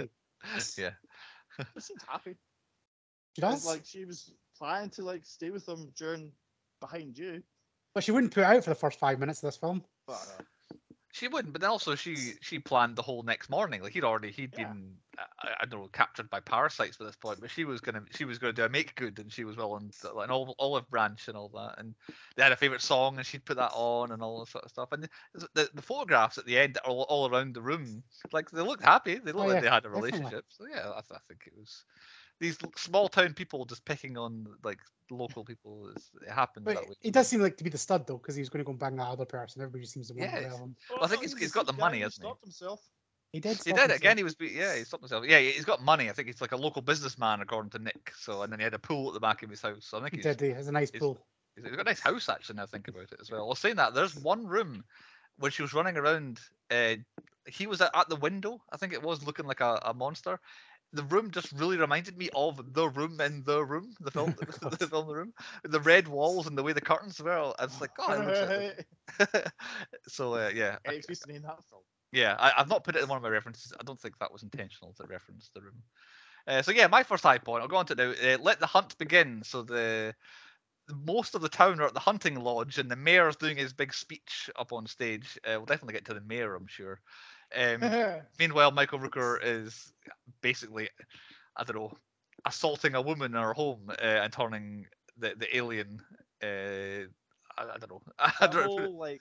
be. 0.77 0.83
yeah. 0.83 0.91
She 1.75 1.81
seems 1.81 2.03
happy. 2.07 2.37
She 3.35 3.41
does, 3.41 3.65
Like 3.65 3.83
she 3.87 4.05
was 4.05 4.33
trying 4.59 4.91
to 4.91 5.03
like 5.03 5.25
stay 5.25 5.51
with 5.51 5.67
him 5.69 5.91
during 5.97 6.33
behind 6.81 7.17
you, 7.17 7.43
but 7.95 8.05
she 8.05 8.13
wouldn't 8.13 8.35
put 8.35 8.45
out 8.45 8.63
for 8.65 8.71
the 8.71 8.77
first 8.77 8.99
five 8.99 9.19
minutes 9.19 9.43
of 9.43 9.49
this 9.49 9.57
film. 9.57 9.83
but 10.07 10.15
uh, 10.39 10.43
She 11.17 11.29
wouldn't, 11.29 11.53
but 11.55 11.63
then 11.63 11.71
also 11.71 11.95
she 11.95 12.35
she 12.43 12.59
planned 12.59 12.97
the 12.97 13.03
whole 13.03 13.23
next 13.23 13.49
morning. 13.49 13.81
Like 13.83 13.95
he'd 13.95 14.05
already 14.05 14.31
he'd 14.33 14.53
Yeah. 14.53 14.75
been 14.75 14.99
uh, 15.17 15.25
I, 15.39 15.55
I 15.61 15.65
don't 15.65 15.81
know 15.81 15.89
captured 15.89 16.29
by 16.29 16.41
parasites 16.41 16.99
by 16.99 17.07
this 17.07 17.17
point, 17.17 17.41
but 17.41 17.51
she 17.51 17.65
was 17.65 17.81
gonna 17.81 18.03
she 18.11 18.27
was 18.27 18.39
gonna 18.39 18.53
do 18.53 18.65
a 18.65 18.69
make 18.69 18.95
good, 18.97 19.19
and 19.19 19.33
she 19.33 19.45
was 19.45 19.57
willing 19.57 19.91
to, 20.03 20.13
like 20.13 20.29
an 20.29 20.55
olive, 20.59 20.91
branch 20.91 21.29
and 21.29 21.37
all 21.37 21.49
that. 21.51 21.79
And 21.79 21.95
they 22.37 22.43
had 22.43 22.53
a 22.53 22.57
favorite 22.57 22.83
song, 22.83 23.17
and 23.17 23.27
she'd 23.27 23.47
put 23.47 23.57
that 23.57 23.71
on 23.73 24.13
and 24.13 24.23
all 24.23 24.41
that 24.41 24.51
sort 24.51 24.65
of 24.65 24.71
stuff. 24.71 24.93
And 24.93 25.05
the 25.33 25.49
the, 25.55 25.71
the 25.73 25.83
photographs 25.83 26.37
at 26.39 26.45
the 26.45 26.59
end 26.59 26.77
all, 26.85 27.03
all 27.09 27.31
around 27.31 27.55
the 27.55 27.63
room, 27.63 28.03
like 28.33 28.51
they 28.51 28.61
looked 28.61 28.85
happy. 28.85 29.15
They 29.19 29.33
looked 29.33 29.47
Oh, 29.47 29.49
like 29.49 29.61
they 29.61 29.71
had 29.71 29.87
a 29.87 29.91
definitely. 29.91 29.91
relationship. 29.91 30.45
So 30.51 30.67
yeah, 30.67 30.91
I, 30.91 31.01
th- 31.01 31.13
I 31.13 31.21
think 31.29 31.45
it 31.47 31.55
was 31.57 31.87
these 32.41 32.59
small 32.77 33.09
town 33.09 33.33
people 33.35 33.65
just 33.65 33.85
picking 33.85 34.17
on 34.19 34.47
like 34.65 34.79
local 35.11 35.45
people. 35.45 35.89
Is, 35.97 36.11
it 36.27 36.31
happens 36.31 36.65
But 36.65 36.75
that 36.77 36.89
way. 36.89 36.95
he 37.01 37.11
does 37.11 37.29
seem 37.29 37.41
like 37.41 37.57
to 37.57 37.65
be 37.65 37.71
the 37.71 37.79
stud 37.79 38.07
though, 38.07 38.19
because 38.19 38.35
he 38.35 38.41
was 38.43 38.49
going 38.49 38.59
to 38.59 38.65
go 38.65 38.71
and 38.73 38.79
bang 38.79 38.97
that 38.97 39.09
other 39.09 39.25
person. 39.25 39.63
Everybody 39.63 39.83
just 39.83 39.95
seems 39.95 40.09
to 40.09 40.15
want 40.15 40.31
Yeah, 40.31 40.39
to 40.41 40.47
it's- 40.47 40.59
him. 40.61 40.77
oh, 40.93 40.99
I 41.05 41.07
think 41.07 41.23
he's- 41.23 41.35
he's 41.39 41.53
got 41.53 41.67
the 41.67 41.73
money, 41.73 41.99
he 41.99 42.03
hasn't 42.03 42.25
he? 42.25 42.29
stopped 42.29 42.45
himself. 42.45 42.81
He 43.33 43.41
did. 43.41 43.57
He 43.59 43.73
did 43.73 43.79
himself. 43.81 43.99
again. 44.01 44.17
He 44.17 44.25
was, 44.25 44.37
yeah, 44.41 44.77
he 44.77 44.85
stopped 44.85 45.03
himself. 45.03 45.25
Yeah, 45.27 45.39
he's 45.41 45.65
got 45.65 45.83
money. 45.83 46.09
I 46.09 46.13
think 46.13 46.29
he's 46.29 46.41
like 46.41 46.53
a 46.53 46.57
local 46.57 46.81
businessman, 46.83 47.41
according 47.41 47.71
to 47.71 47.79
Nick. 47.79 48.13
So, 48.19 48.43
and 48.43 48.53
then 48.53 48.61
he 48.61 48.65
had 48.65 48.75
a 48.75 48.79
pool 48.79 49.09
at 49.09 49.15
the 49.15 49.21
back 49.21 49.43
of 49.43 49.51
his 49.51 49.61
house. 49.61 49.87
So 49.87 49.99
I 49.99 50.01
think 50.03 50.13
He 50.13 50.19
he's, 50.19 50.25
did. 50.37 50.41
He 50.41 50.53
has 50.53 50.69
a 50.69 50.73
nice 50.73 50.91
he's- 50.91 51.01
pool. 51.01 51.19
he's 51.55 51.65
got 51.65 51.81
a 51.81 51.85
nice 51.85 52.01
house 52.01 52.29
actually. 52.29 52.57
Now 52.57 52.63
I 52.65 52.67
think 52.67 52.89
about 52.89 53.13
it 53.13 53.19
as 53.21 53.31
well. 53.31 53.43
I 53.45 53.49
was 53.49 53.59
saying 53.59 53.77
that 53.77 53.95
there's 53.95 54.17
one 54.17 54.47
room 54.47 54.85
when 55.39 55.51
she 55.51 55.63
was 55.63 55.75
running 55.75 55.97
around. 55.97 56.41
Uh, 56.71 56.95
he 57.47 57.67
was 57.67 57.81
at, 57.81 57.91
at 57.95 58.09
the 58.09 58.17
window. 58.17 58.63
I 58.73 58.77
think 58.77 58.93
it 58.93 59.03
was 59.03 59.25
looking 59.27 59.47
like 59.47 59.61
a, 59.61 59.81
a 59.85 59.93
monster. 59.95 60.41
The 60.97 61.05
room 61.05 61.31
just 61.31 61.53
really 61.53 61.77
reminded 61.77 62.17
me 62.17 62.31
of 62.35 62.73
the 62.73 62.89
room 62.89 63.21
in 63.21 63.43
the 63.45 63.65
room, 63.65 63.95
the 64.01 64.11
film, 64.11 64.35
the 64.79 64.89
film, 64.89 65.07
the 65.09 65.15
room, 65.15 65.33
the 65.63 65.81
red 65.81 66.09
walls 66.09 66.47
and 66.47 66.57
the 66.57 66.63
way 66.63 66.73
the 66.73 66.81
curtains 66.81 67.21
were. 67.21 67.53
I 67.59 67.65
was 67.65 67.81
like, 67.81 67.97
God, 67.97 68.19
it 68.19 68.27
looks 68.27 69.31
like... 69.31 69.53
so 70.09 70.35
uh, 70.35 70.51
yeah, 70.55 70.79
I- 70.85 70.89
Any 70.89 70.97
excuse 70.99 71.21
to 71.21 71.33
name 71.33 71.43
that 71.43 71.63
film. 71.71 71.83
yeah, 72.13 72.37
I, 72.39 72.53
I've 72.57 72.69
not 72.69 72.85
put 72.85 72.97
it 72.97 73.03
in 73.03 73.09
one 73.09 73.17
of 73.17 73.23
my 73.23 73.29
references. 73.29 73.73
I 73.79 73.85
don't 73.85 74.01
think 74.01 74.19
that 74.19 74.33
was 74.33 74.43
intentional 74.43 74.95
to 74.95 75.07
reference 75.07 75.51
the 75.55 75.63
room. 75.63 75.83
Uh, 76.47 76.63
so 76.63 76.73
yeah, 76.73 76.87
my 76.87 77.03
first 77.03 77.25
high 77.25 77.39
point. 77.39 77.63
I'll 77.63 77.69
go 77.69 77.77
on 77.77 77.87
to 77.87 77.93
it 77.93 77.99
now. 77.99 78.35
Uh, 78.35 78.39
let 78.41 78.61
the 78.61 78.67
hunt 78.67 78.97
begin. 78.99 79.43
So 79.45 79.63
the 79.63 80.15
most 80.95 81.35
of 81.35 81.43
the 81.43 81.49
town 81.49 81.81
are 81.81 81.87
at 81.87 81.95
the 81.95 82.01
hunting 82.01 82.37
lodge, 82.41 82.79
and 82.79 82.91
the 82.91 82.97
mayor's 82.97 83.37
doing 83.37 83.57
his 83.57 83.73
big 83.73 83.93
speech 83.93 84.49
up 84.57 84.73
on 84.73 84.87
stage. 84.87 85.39
Uh, 85.45 85.55
we'll 85.57 85.67
definitely 85.67 85.95
get 85.95 86.05
to 86.07 86.15
the 86.15 86.21
mayor, 86.21 86.55
I'm 86.55 86.69
sure. 86.69 87.01
Um, 87.55 88.21
meanwhile, 88.39 88.71
Michael 88.71 88.99
Rooker 88.99 89.39
is 89.43 89.93
basically, 90.41 90.89
I 91.57 91.65
don't 91.65 91.77
know, 91.77 91.93
assaulting 92.45 92.95
a 92.95 93.03
woman 93.03 93.35
in 93.35 93.43
her 93.43 93.53
home 93.53 93.91
uh, 93.91 93.95
and 94.03 94.33
turning 94.33 94.87
the, 95.19 95.35
the 95.37 95.57
alien 95.57 96.01
uh, 96.43 97.07
I, 97.59 97.63
I 97.63 97.79
don't 97.79 97.91
know. 97.91 98.03
I 98.19 98.47
don't, 98.47 98.67
whole 98.67 98.99
like 98.99 99.21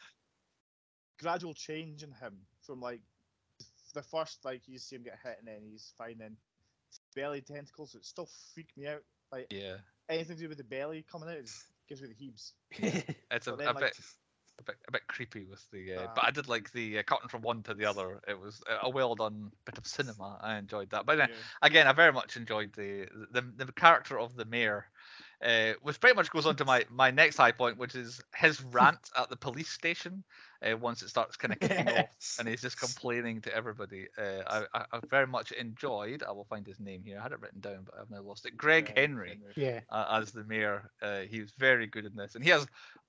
gradual 1.22 1.54
change 1.54 2.04
in 2.04 2.12
him 2.12 2.34
from 2.62 2.82
like 2.82 3.02
the 3.94 4.04
first 4.04 4.44
like 4.44 4.62
you 4.68 4.78
see 4.78 4.98
him 4.98 5.04
get 5.04 5.18
hit 5.24 5.38
and 5.40 5.48
then 5.48 5.62
he's 5.64 5.94
finding 5.98 6.36
belly 7.16 7.42
tentacles 7.42 7.96
it 7.96 8.06
still 8.06 8.30
freaked 8.54 8.76
me 8.78 8.88
out. 8.88 9.02
Like 9.32 9.48
yeah, 9.50 9.78
anything 10.10 10.36
to 10.36 10.44
do 10.44 10.50
with 10.50 10.58
the 10.58 10.64
belly 10.64 11.06
coming 11.10 11.30
out 11.30 11.38
is, 11.38 11.66
gives 11.88 12.02
me 12.02 12.08
the 12.08 12.14
heebs. 12.14 12.52
it's 13.32 13.48
a, 13.48 13.56
then, 13.56 13.68
a 13.68 13.72
like, 13.72 13.80
bit. 13.80 14.00
A 14.60 14.64
bit, 14.64 14.76
a 14.88 14.92
bit 14.92 15.08
creepy 15.08 15.44
with 15.46 15.66
the, 15.72 15.96
uh, 15.96 16.06
Ah. 16.08 16.12
but 16.16 16.24
I 16.26 16.32
did 16.32 16.48
like 16.48 16.72
the 16.72 17.00
uh, 17.00 17.04
cutting 17.04 17.28
from 17.30 17.42
one 17.42 17.62
to 17.64 17.74
the 17.74 17.86
other. 17.86 18.22
It 18.28 18.40
was 18.40 18.62
a- 18.70 18.86
a 18.86 18.90
well 18.90 19.14
done 19.16 19.52
bit 19.66 19.78
of 19.78 19.86
cinema. 19.86 20.40
I 20.42 20.56
enjoyed 20.58 20.90
that. 20.92 21.06
But 21.06 21.20
uh, 21.20 21.28
yeah. 21.30 21.36
again, 21.62 21.88
I 21.88 21.92
very 21.94 22.14
much 22.14 22.38
enjoyed 22.38 22.72
the 22.74 23.08
the, 23.32 23.42
the 23.42 23.72
character 23.74 24.18
of 24.18 24.36
the 24.38 24.46
mayor, 24.46 24.86
uh, 25.44 25.74
which 25.82 26.00
pretty 26.00 26.16
much 26.16 26.30
goes 26.32 26.46
on 26.46 26.56
to 26.56 26.66
my 26.66 26.86
my 26.90 27.12
next 27.12 27.36
high 27.38 27.52
point, 27.52 27.78
which 27.78 27.96
is 27.96 28.22
his 28.36 28.62
rant 28.64 29.10
at 29.18 29.30
the 29.30 29.36
police 29.38 29.70
station. 29.70 30.24
Uh, 30.66 30.76
once 30.78 31.04
it 31.04 31.10
starts 31.10 31.36
kind 31.36 31.52
of 31.54 31.60
kicking 31.60 31.90
off, 31.90 32.08
and 32.40 32.48
he's 32.48 32.62
just 32.62 32.80
complaining 32.80 33.42
to 33.42 33.54
everybody. 33.54 34.08
Uh, 34.18 34.42
I, 34.48 34.80
I 34.80 34.86
I 34.94 35.00
very 35.12 35.28
much 35.28 35.52
enjoyed. 35.52 36.24
I 36.24 36.32
will 36.32 36.46
find 36.46 36.66
his 36.66 36.80
name 36.80 37.04
here. 37.04 37.20
I 37.20 37.24
had 37.24 37.34
it 37.34 37.42
written 37.42 37.60
down, 37.60 37.84
but 37.86 37.94
I've 38.00 38.10
now 38.10 38.22
lost 38.22 38.46
it. 38.46 38.56
Gregg 38.56 38.92
Yeah, 38.96 39.02
Henry 39.02 39.40
yeah. 39.58 39.82
uh, 39.90 40.06
as 40.22 40.32
the 40.32 40.46
mayor. 40.46 40.90
Uh, 41.02 41.20
he 41.30 41.42
was 41.42 41.52
very 41.60 41.86
good 41.88 42.06
in 42.06 42.16
this, 42.16 42.36
and 42.36 42.44
he 42.44 42.50
has 42.52 42.66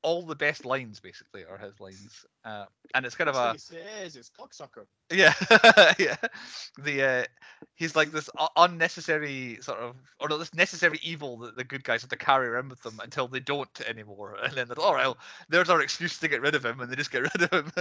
all 0.07 0.23
the 0.23 0.37
best 0.37 0.65
lines. 0.65 1.01
Basically, 1.01 1.45
are 1.45 1.59
his 1.59 1.79
lines, 1.81 2.25
uh, 2.45 2.67
and 2.95 3.05
it's 3.05 3.17
kind 3.17 3.29
of 3.29 3.35
a 3.35 3.53
he 3.53 3.59
says, 3.59 4.15
it's 4.15 4.31
cocksucker. 4.31 4.87
yeah, 5.11 5.35
yeah. 5.99 6.17
The 6.79 7.03
uh, 7.03 7.25
he's 7.75 7.97
like 7.97 8.13
this 8.13 8.31
unnecessary 8.57 9.59
sort 9.61 9.81
of, 9.81 9.97
or 10.21 10.29
no, 10.29 10.39
this 10.39 10.55
necessary 10.55 11.01
evil 11.03 11.39
that 11.39 11.57
the 11.57 11.65
good 11.65 11.83
guys 11.83 12.03
have 12.03 12.11
to 12.11 12.17
carry 12.17 12.47
around 12.47 12.71
with 12.71 12.81
them 12.85 13.01
until 13.03 13.27
they 13.27 13.41
don't 13.41 13.81
anymore, 13.81 14.37
and 14.43 14.53
then 14.53 14.69
they're 14.69 14.79
all 14.79 14.95
right. 14.95 15.07
Well, 15.07 15.19
there's 15.49 15.69
our 15.69 15.83
excuse 15.83 16.19
to 16.21 16.29
get 16.29 16.41
rid 16.41 16.55
of 16.55 16.65
him, 16.65 16.81
and 16.81 16.91
they 16.91 16.97
just 16.97 17.11
get 17.11 17.23
rid 17.35 17.53
of 17.53 17.67
him. 17.67 17.73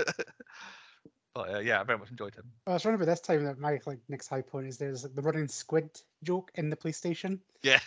but 1.35 1.55
uh, 1.55 1.59
yeah, 1.59 1.79
I 1.79 1.83
very 1.83 1.99
much 1.99 2.09
enjoyed 2.09 2.33
him. 2.33 2.45
Well, 2.65 2.75
it's 2.75 2.87
around 2.87 2.95
about 2.95 3.05
this 3.05 3.21
time 3.21 3.43
that 3.43 3.59
my 3.59 3.79
like 3.85 3.99
next 4.09 4.29
high 4.29 4.41
point 4.41 4.65
is 4.65 4.79
there's 4.79 5.03
like 5.03 5.13
the 5.13 5.21
running 5.21 5.47
squid 5.47 5.91
joke 6.23 6.49
in 6.55 6.71
the 6.71 6.75
police 6.75 6.97
station 6.97 7.39
Yeah, 7.61 7.79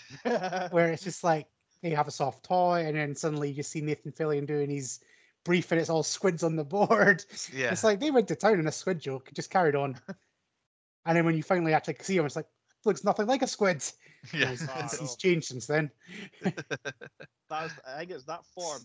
where 0.70 0.92
it's 0.92 1.02
just 1.02 1.24
like 1.24 1.48
they 1.82 1.90
have 1.90 2.08
a 2.08 2.12
soft 2.12 2.44
toy 2.44 2.84
and 2.86 2.96
then 2.96 3.14
suddenly 3.14 3.50
you 3.50 3.62
see 3.62 3.80
Nathan 3.80 4.12
Fillion 4.12 4.46
doing 4.46 4.70
his 4.70 5.00
brief 5.44 5.70
and 5.72 5.80
it's 5.80 5.90
all 5.90 6.02
squids 6.02 6.42
on 6.42 6.56
the 6.56 6.64
board. 6.64 7.24
yeah, 7.54 7.70
It's 7.70 7.84
like 7.84 8.00
they 8.00 8.10
went 8.10 8.28
to 8.28 8.36
town 8.36 8.58
on 8.58 8.66
a 8.66 8.72
squid 8.72 8.98
joke, 9.00 9.30
just 9.34 9.50
carried 9.50 9.74
on. 9.76 9.98
and 11.06 11.16
then 11.16 11.24
when 11.24 11.36
you 11.36 11.42
finally 11.42 11.74
actually 11.74 11.96
see 12.00 12.16
him, 12.16 12.26
it's 12.26 12.36
like 12.36 12.46
looks 12.84 13.04
nothing 13.04 13.26
like 13.26 13.42
a 13.42 13.46
squid. 13.46 13.82
yeah, 14.34 14.50
He's, 14.50 14.60
he's- 14.72 14.98
he's 14.98 15.16
changed 15.16 15.46
since 15.46 15.66
then. 15.66 15.90
That's 16.42 17.72
I 17.86 17.98
think 18.00 18.10
it's 18.10 18.24
that 18.24 18.44
form 18.54 18.82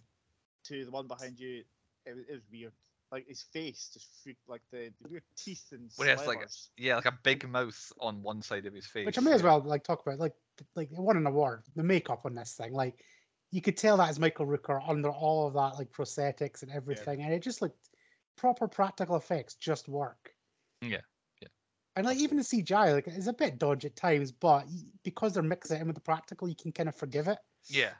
to 0.66 0.86
the 0.86 0.92
one 0.92 1.08
behind 1.08 1.40
you. 1.40 1.64
It, 2.06 2.16
was- 2.16 2.26
it 2.30 2.34
was 2.34 2.42
weird. 2.52 2.72
Like 3.12 3.28
his 3.28 3.44
face 3.54 3.92
just 3.94 4.08
freaked 4.24 4.48
like 4.48 4.62
the, 4.72 4.90
the 5.02 5.10
weird 5.10 5.24
teeth 5.38 5.66
and 5.72 5.92
Well, 6.00 6.08
yeah, 6.08 6.14
it's 6.14 6.26
like 6.26 6.38
slivers. 6.38 6.70
yeah, 6.78 6.96
like 6.96 7.06
a 7.06 7.18
big 7.22 7.48
mouth 7.48 7.92
on 8.00 8.24
one 8.24 8.42
side 8.42 8.66
of 8.66 8.74
his 8.74 8.88
face. 8.88 9.06
Which 9.06 9.20
I 9.20 9.22
may 9.22 9.34
as 9.34 9.44
well 9.44 9.60
like 9.62 9.84
talk 9.84 10.02
about. 10.04 10.18
Like 10.18 10.34
th- 10.34 10.43
like 10.76 10.92
it 10.92 11.00
won 11.00 11.18
an 11.18 11.28
award. 11.28 11.64
The 11.76 11.84
makeup 11.84 12.26
on 12.26 12.36
this 12.36 12.54
thing, 12.54 12.74
like 12.74 13.04
you 13.52 13.62
could 13.62 13.78
tell 13.78 13.98
that 13.98 14.10
is 14.10 14.20
Michael 14.20 14.48
Rooker 14.48 14.82
under 14.88 15.10
all 15.10 15.48
of 15.48 15.54
that 15.54 15.78
like 15.78 15.92
prosthetics 15.92 16.64
and 16.64 16.72
everything, 16.72 17.22
and 17.22 17.34
it 17.34 17.42
just 17.42 17.62
looked 17.62 17.90
proper 18.36 18.68
practical 18.68 19.16
effects 19.16 19.56
just 19.56 19.88
work. 19.88 20.34
Yeah, 20.82 21.02
yeah. 21.42 21.48
And 21.96 22.06
like 22.06 22.18
even 22.18 22.38
the 22.38 22.44
CGI, 22.44 22.94
like 22.94 23.08
it's 23.08 23.28
a 23.28 23.34
bit 23.34 23.60
dodgy 23.60 23.88
at 23.88 23.96
times, 23.96 24.32
but 24.32 24.66
because 25.04 25.34
they're 25.34 25.44
mixing 25.44 25.78
it 25.78 25.82
in 25.82 25.88
with 25.88 25.96
the 25.96 26.02
practical, 26.02 26.48
you 26.50 26.56
can 26.56 26.72
kind 26.72 26.90
of 26.90 26.96
forgive 26.96 27.28
it, 27.28 27.38
Yeah, 27.70 27.94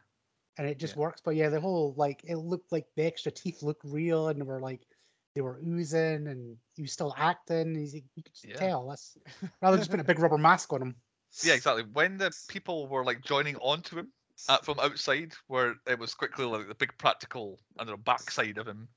and 0.58 0.68
it 0.68 0.80
just 0.80 0.96
Yeah. 0.96 1.02
works. 1.02 1.22
But 1.24 1.36
yeah, 1.36 1.50
the 1.50 1.62
whole 1.62 1.94
like 1.98 2.24
it 2.24 2.38
looked 2.38 2.72
like 2.72 2.88
the 2.96 3.04
extra 3.06 3.32
teeth 3.32 3.62
looked 3.64 3.84
real, 3.86 4.30
and 4.30 4.42
they 4.42 4.46
were 4.46 4.60
like 4.60 4.88
they 5.36 5.42
were 5.42 5.60
oozing, 5.66 6.28
and 6.28 6.58
he 6.76 6.82
was 6.84 6.92
still 6.92 7.14
acting. 7.18 7.76
He's, 7.76 7.94
you 7.96 8.02
could 8.16 8.26
just 8.34 8.46
Yeah. 8.46 8.56
tell 8.56 8.88
that's 8.88 9.18
rather 9.62 9.78
just 9.78 9.90
putting 9.90 10.02
a 10.02 10.08
big 10.08 10.20
rubber 10.20 10.38
mask 10.38 10.74
on 10.74 10.82
him. 10.82 10.96
Yeah, 11.42 11.54
exactly. 11.54 11.84
When 11.84 12.18
the 12.18 12.32
people 12.48 12.88
were 12.88 13.04
like 13.04 13.24
joining 13.24 13.56
onto 13.58 13.98
him 13.98 14.12
uh, 14.48 14.60
from 14.60 14.80
outside, 14.80 15.34
where 15.48 15.76
it 15.88 15.98
was 15.98 16.14
quickly 16.14 16.46
like 16.46 16.68
the 16.68 16.76
big 16.76 16.98
practical, 16.98 17.60
I 17.80 17.86
don't 17.86 18.04
backside 18.04 18.58
of 18.58 18.68
him, 18.68 18.88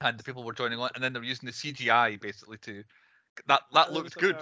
and 0.00 0.18
the 0.18 0.24
people 0.24 0.44
were 0.44 0.52
joining 0.52 0.78
on, 0.78 0.90
and 0.94 1.04
then 1.04 1.12
they 1.12 1.20
were 1.20 1.26
using 1.26 1.46
the 1.46 1.52
CGI 1.52 2.16
basically 2.20 2.58
to 2.58 2.82
that 3.46 3.62
that 3.72 3.88
It 3.88 3.92
looked 3.92 4.18
good. 4.18 4.36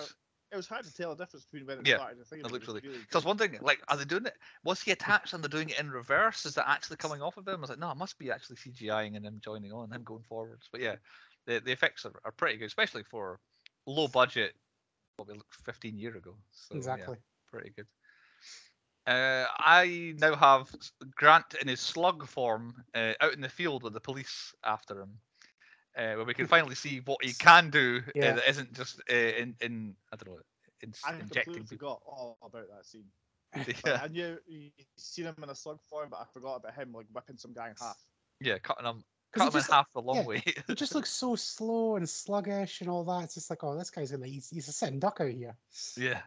It 0.51 0.57
was 0.57 0.67
hard 0.67 0.87
to 0.87 0.95
tell 0.95 1.15
the 1.15 1.23
difference 1.23 1.45
between 1.45 1.67
when 1.67 1.79
it 1.79 1.87
Yeah, 1.87 1.97
started 1.97 2.17
and 2.17 2.21
the 2.21 2.25
thing. 2.25 2.43
literally. 2.51 2.81
really 2.83 3.01
So 3.11 3.17
I 3.17 3.19
was 3.19 3.25
good. 3.25 3.29
wondering, 3.29 3.59
like, 3.61 3.83
are 3.89 3.97
they 3.99 4.05
doing 4.05 4.25
it? 4.25 4.37
Was 4.65 4.81
he 4.81 4.93
attached 4.93 5.35
and 5.35 5.45
they're 5.45 5.49
doing 5.51 5.69
it 5.69 5.79
in 5.79 5.91
reverse? 5.91 6.47
Is 6.47 6.55
that 6.55 6.69
actually 6.69 6.97
coming 6.97 7.21
off 7.21 7.37
of 7.37 7.47
him? 7.47 7.57
I 7.57 7.61
was 7.61 7.71
like, 7.71 7.79
no, 7.79 7.91
it 7.91 7.97
must 7.99 8.19
be 8.19 8.31
actually 8.31 8.57
CGIing 8.57 9.15
and 9.17 9.27
him 9.27 9.41
joining 9.45 9.73
on, 9.73 9.93
him 9.93 10.03
going 10.05 10.25
forwards. 10.27 10.69
But 10.73 10.81
yeah, 10.81 10.97
the 11.47 11.61
the 11.61 11.73
effects 11.73 12.07
are, 12.07 12.15
are 12.25 12.33
pretty 12.33 12.57
good, 12.57 12.67
especially 12.67 13.03
for 13.03 13.41
low 13.87 14.09
budget. 14.09 14.55
What 15.19 15.29
we 15.29 15.35
looked 15.35 15.57
15 15.57 15.99
years 15.99 16.17
ago. 16.17 16.37
So, 16.53 16.89
yeah 16.91 17.11
exactly. 17.11 17.39
pretty 17.51 17.71
good. 17.77 17.87
Uh, 19.07 19.47
I 19.59 20.15
now 20.19 20.37
have 20.37 20.75
Grant 21.17 21.55
in 21.61 21.69
his 21.69 21.81
slug 21.81 22.27
form 22.27 22.85
uh, 22.95 23.15
out 23.21 23.35
in 23.35 23.41
the 23.41 23.49
field 23.49 23.83
with 23.83 23.95
the 23.95 24.01
police 24.01 24.55
after 24.65 25.01
him, 25.01 25.21
uh, 25.97 26.15
where 26.15 26.25
we 26.25 26.35
can 26.35 26.47
finally 26.49 26.75
see 26.75 27.01
what 27.01 27.25
he 27.25 27.35
can 27.35 27.71
do 27.71 28.03
uh, 28.23 28.33
Yeah. 28.33 28.35
that 28.35 28.49
isn't 28.49 28.75
just 28.75 29.01
uh, 29.11 29.15
in 29.15 29.57
in 29.61 29.97
I 30.13 30.17
don't 30.17 30.35
know 30.35 30.41
in, 30.83 30.93
I 31.05 31.13
injecting 31.21 31.65
completely 31.65 31.65
people. 31.65 31.89
forgot 31.89 32.03
all 32.07 32.39
about 32.43 32.69
that 32.69 32.85
scene. 32.87 33.09
Like, 33.85 33.85
Yeah, 33.85 34.01
I 34.03 34.09
knew 34.09 34.39
you 34.47 34.71
seen 34.97 35.27
him 35.27 35.35
in 35.43 35.51
a 35.51 35.55
slug 35.55 35.81
form, 35.83 36.09
but 36.11 36.11
I 36.21 36.25
forgot 36.25 36.57
about 36.57 36.67
him 36.75 36.93
like 36.93 37.01
whipping 37.13 37.37
some 37.37 37.53
guy 37.53 37.67
in 37.69 37.75
half. 37.79 37.97
yeah, 38.41 38.59
cutting 38.59 38.87
him, 38.87 39.03
'Cause 39.03 39.18
cut 39.33 39.45
he 39.45 39.49
him 39.49 39.55
in 39.55 39.61
just- 39.61 39.73
half 39.73 39.93
the 39.93 40.01
long 40.03 40.17
yeah, 40.17 40.25
way. 40.25 40.43
He 40.67 40.75
just 40.75 40.95
looks 40.95 41.11
so 41.11 41.37
slow 41.37 41.97
and 41.97 42.09
sluggish 42.09 42.81
and 42.81 42.91
all 42.91 43.05
that. 43.05 43.25
It's 43.25 43.35
just 43.35 43.51
like, 43.51 43.63
oh, 43.65 43.77
this 43.77 43.91
guy's 43.91 44.11
gonna 44.11 44.27
he's, 44.27 44.49
he's 44.51 44.69
a 44.69 44.73
sitting 44.73 44.99
duck 44.99 45.19
out 45.21 45.31
here. 45.31 45.57
yeah, 45.97 46.21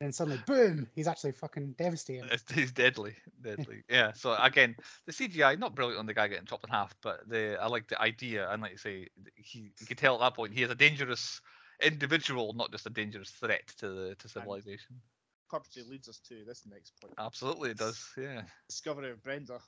And 0.00 0.14
suddenly, 0.14 0.40
boom, 0.46 0.88
he's 0.94 1.08
actually 1.08 1.32
fucking 1.32 1.74
devastating. 1.78 2.28
he's 2.54 2.72
deadly, 2.72 3.14
deadly. 3.42 3.82
Yeah. 3.88 4.12
So 4.12 4.34
again, 4.34 4.76
the 5.06 5.12
CGI 5.12 5.58
not 5.58 5.74
brilliant 5.74 5.98
on 5.98 6.06
the 6.06 6.14
guy 6.14 6.28
getting 6.28 6.46
chopped 6.46 6.64
in 6.64 6.70
half, 6.70 6.94
but 7.02 7.28
the 7.28 7.58
I 7.60 7.66
like 7.66 7.88
the 7.88 8.00
idea, 8.00 8.48
and 8.50 8.62
like 8.62 8.72
you 8.72 8.78
say, 8.78 9.08
he 9.34 9.72
you 9.80 9.86
could 9.86 9.98
tell 9.98 10.14
at 10.14 10.20
that 10.20 10.34
point 10.34 10.52
he 10.54 10.62
is 10.62 10.70
a 10.70 10.74
dangerous 10.74 11.40
individual, 11.82 12.52
not 12.54 12.72
just 12.72 12.86
a 12.86 12.90
dangerous 12.90 13.30
threat 13.30 13.66
to 13.78 13.88
the 13.88 14.14
to 14.16 14.28
civilization. 14.28 15.00
Purposely 15.48 15.82
leads 15.84 16.08
us 16.08 16.18
to 16.28 16.44
this 16.46 16.64
next 16.70 16.92
point: 17.00 17.14
Absolutely, 17.18 17.70
it 17.70 17.78
does. 17.78 18.04
Yeah. 18.16 18.42
discovery 18.68 19.10
of 19.10 19.22
Brenda. 19.22 19.60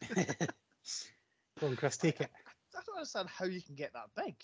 Go 1.60 1.66
on, 1.68 1.76
Chris, 1.76 1.96
take 1.96 2.20
it. 2.20 2.30
I 2.76 2.80
don't 2.86 2.96
understand 2.96 3.28
how 3.28 3.44
you 3.46 3.60
can 3.60 3.74
get 3.74 3.92
that 3.94 4.10
big. 4.16 4.34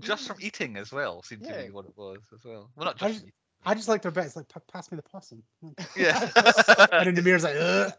Just 0.00 0.26
from 0.26 0.36
eating 0.40 0.76
as 0.76 0.92
well 0.92 1.22
seemed 1.22 1.44
to 1.44 1.52
be 1.66 1.70
what 1.70 1.84
it 1.86 1.96
was 1.96 2.18
as 2.34 2.44
well. 2.44 2.70
Well, 2.76 2.86
not 2.86 3.02
I 3.02 3.08
just. 3.08 3.14
just- 3.14 3.18
from 3.20 3.28
eating. 3.28 3.32
I 3.64 3.74
just 3.74 3.86
like 3.88 4.02
their 4.02 4.10
bits, 4.10 4.34
like 4.34 4.48
"Pa- 4.48 4.58
pass 4.72 4.90
me 4.90 4.96
the 4.96 5.02
possum. 5.02 5.40
Yeah. 5.96 6.18
and 6.92 7.06
then 7.06 7.14
the 7.14 7.22
mirror's 7.22 7.44
like, 7.44 7.54
Ugh. 7.56 7.92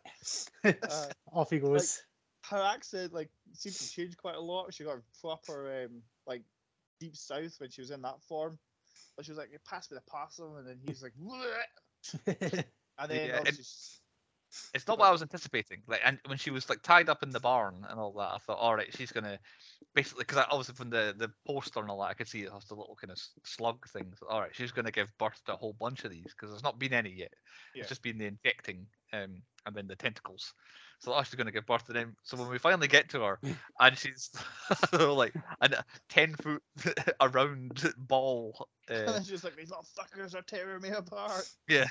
Uh, 0.66 1.06
off 1.32 1.50
he 1.52 1.60
goes. 1.60 2.02
her 2.50 2.62
accent 2.62 3.14
like 3.14 3.30
seemed 3.54 3.76
to 3.76 3.90
change 3.90 4.18
quite 4.18 4.36
a 4.36 4.42
lot. 4.42 4.74
She 4.74 4.84
got 4.84 4.98
a 4.98 5.02
proper 5.22 5.86
um 5.86 6.02
like 6.28 6.42
deep 7.00 7.16
south 7.16 7.56
when 7.60 7.70
she 7.70 7.80
was 7.80 7.92
in 7.92 8.02
that 8.02 8.22
form. 8.28 8.60
But 9.16 9.24
she 9.26 9.32
was 9.32 9.38
like, 9.38 9.52
"Pass 9.66 9.90
me 9.90 9.96
the 9.96 10.02
possum," 10.12 10.58
and 10.58 10.68
then 10.68 10.80
he's 10.86 11.02
like, 11.02 11.14
and 12.28 12.66
then 13.10 13.30
Yeah, 13.30 13.38
obviously 13.38 13.62
s- 13.62 14.02
it's 14.74 14.88
not 14.88 15.00
what 15.00 15.08
I 15.08 15.12
was 15.12 15.22
anticipating. 15.22 15.82
Like, 15.88 16.02
and 16.06 16.20
when 16.28 16.38
she 16.38 16.52
was 16.52 16.70
like 16.70 16.82
tied 16.82 17.10
up 17.10 17.24
in 17.24 17.30
the 17.30 17.40
barn 17.40 17.86
and 17.90 18.00
all 18.00 18.14
that, 18.14 18.32
I 18.34 18.38
thought, 18.38 18.58
all 18.58 18.76
right, 18.76 18.94
she's 18.96 19.12
gonna 19.12 19.40
basically 19.94 20.22
because 20.22 20.38
I 20.38 20.46
obviously 20.50 20.76
from 20.76 20.90
the 20.90 21.14
the 21.18 21.32
poster 21.46 21.80
and 21.80 21.90
all 21.90 22.00
that, 22.02 22.10
I 22.10 22.14
could 22.14 22.28
see 22.28 22.44
it 22.44 22.52
has 22.52 22.66
the 22.66 22.76
little 22.76 22.98
kind 23.00 23.12
of 23.12 23.20
slug 23.44 23.88
things. 23.90 24.18
All 24.28 24.42
right, 24.42 24.54
she's 24.54 24.72
gonna 24.72 24.92
give 24.92 25.16
birth 25.18 25.42
to 25.46 25.54
a 25.54 25.58
whole 25.58 25.76
bunch 25.80 26.04
of 26.04 26.12
these 26.12 26.34
because 26.36 26.50
there's 26.50 26.64
not 26.64 26.80
been 26.80 26.94
any 26.94 27.12
yet. 27.12 27.34
Yeah. 27.74 27.82
It's 27.82 27.90
just 27.90 28.04
been 28.04 28.18
the 28.18 28.26
injecting 28.26 28.86
um 29.14 29.42
and 29.66 29.76
then 29.76 29.88
the 29.88 29.96
tentacles. 29.96 30.54
So 31.00 31.14
oh, 31.14 31.24
she's 31.24 31.36
gonna 31.36 31.52
give 31.52 31.66
birth 31.66 31.86
to 31.88 31.94
them. 31.94 32.16
So 32.24 32.38
when 32.38 32.50
we 32.50 32.58
finally 32.58 32.88
get 32.88 33.10
to 33.10 33.22
her, 33.22 33.40
and 33.80 33.98
she's 33.98 34.30
like 34.94 35.34
a 35.62 35.84
ten 36.10 36.34
foot 36.36 36.62
around 37.22 37.94
ball. 37.98 38.68
and 38.90 39.10
Uh, 39.10 39.12
then 39.14 39.24
she's 39.24 39.44
like, 39.44 39.56
"These 39.56 39.70
little 39.70 39.86
fuckers 39.98 40.36
are 40.36 40.42
tearing 40.42 40.82
me 40.82 40.90
apart." 40.90 41.48
yeah, 41.68 41.88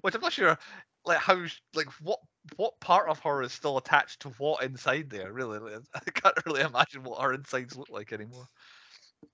which 0.00 0.14
I'm 0.14 0.20
not 0.20 0.32
sure, 0.32 0.58
like 1.04 1.18
how, 1.18 1.44
like 1.74 1.88
what 2.00 2.20
what 2.56 2.80
part 2.80 3.08
of 3.08 3.18
her 3.20 3.42
is 3.42 3.52
still 3.52 3.78
attached 3.78 4.20
to 4.22 4.30
what 4.30 4.62
inside 4.64 5.10
there. 5.10 5.32
Really, 5.32 5.58
like, 5.58 5.82
I 5.94 6.10
can't 6.10 6.46
really 6.46 6.62
imagine 6.62 7.02
what 7.04 7.20
her 7.22 7.32
insides 7.32 7.76
look 7.76 7.90
like 7.90 8.12
anymore. 8.12 8.46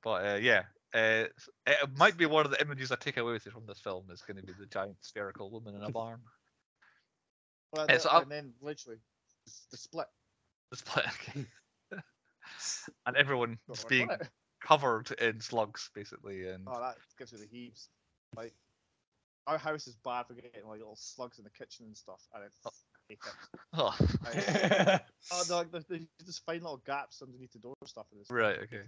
But 0.02 0.26
uh, 0.26 0.38
yeah, 0.40 0.64
uh, 0.94 1.24
it 1.66 1.96
might 1.96 2.16
be 2.16 2.26
one 2.26 2.44
of 2.44 2.50
the 2.50 2.60
images 2.60 2.92
I 2.92 2.96
take 2.96 3.16
away 3.16 3.32
with 3.32 3.46
you 3.46 3.52
from 3.52 3.66
this 3.66 3.80
film 3.80 4.10
is 4.10 4.22
going 4.22 4.36
to 4.36 4.42
be 4.42 4.52
the 4.58 4.66
giant 4.66 4.96
spherical 5.02 5.50
woman 5.50 5.74
in 5.74 5.82
a 5.82 5.90
barn. 5.90 6.20
Well, 7.72 7.86
Yeah, 7.88 7.98
so 7.98 8.22
and 8.22 8.30
then 8.30 8.52
literally 8.60 8.98
the 9.70 9.76
split. 9.76 10.06
The 10.70 10.76
split, 10.76 11.06
okay. 11.28 11.46
and 13.06 13.16
everyone 13.16 13.58
Got 13.66 13.76
just 13.76 13.88
being 13.88 14.08
split. 14.08 14.28
covered 14.60 15.10
in 15.12 15.40
slugs, 15.40 15.90
basically, 15.94 16.48
and 16.48 16.66
Oh, 16.66 16.80
that 16.80 16.96
gives 17.18 17.32
me 17.32 17.40
the 17.40 17.46
heaves. 17.46 17.88
Like 18.36 18.52
our 19.46 19.58
house 19.58 19.86
is 19.86 19.96
bad 20.04 20.26
for 20.26 20.34
getting 20.34 20.66
like 20.66 20.78
little 20.78 20.96
slugs 20.96 21.38
in 21.38 21.44
the 21.44 21.50
kitchen 21.50 21.86
and 21.86 21.96
stuff, 21.96 22.20
and 22.34 22.44
it's 22.44 22.56
Oh. 22.64 22.70
hate 23.08 23.18
it. 24.84 25.00
Oh, 25.30 25.30
Oh 25.30 25.44
no, 25.48 25.56
like, 25.56 25.70
there's, 25.70 25.84
there's 25.86 26.02
just 26.24 26.44
find 26.46 26.62
little 26.62 26.82
gaps 26.86 27.22
underneath 27.22 27.52
the 27.52 27.58
door 27.58 27.74
stuff 27.86 28.06
in 28.12 28.18
this. 28.18 28.30
right. 28.30 28.58
Okay. 28.62 28.82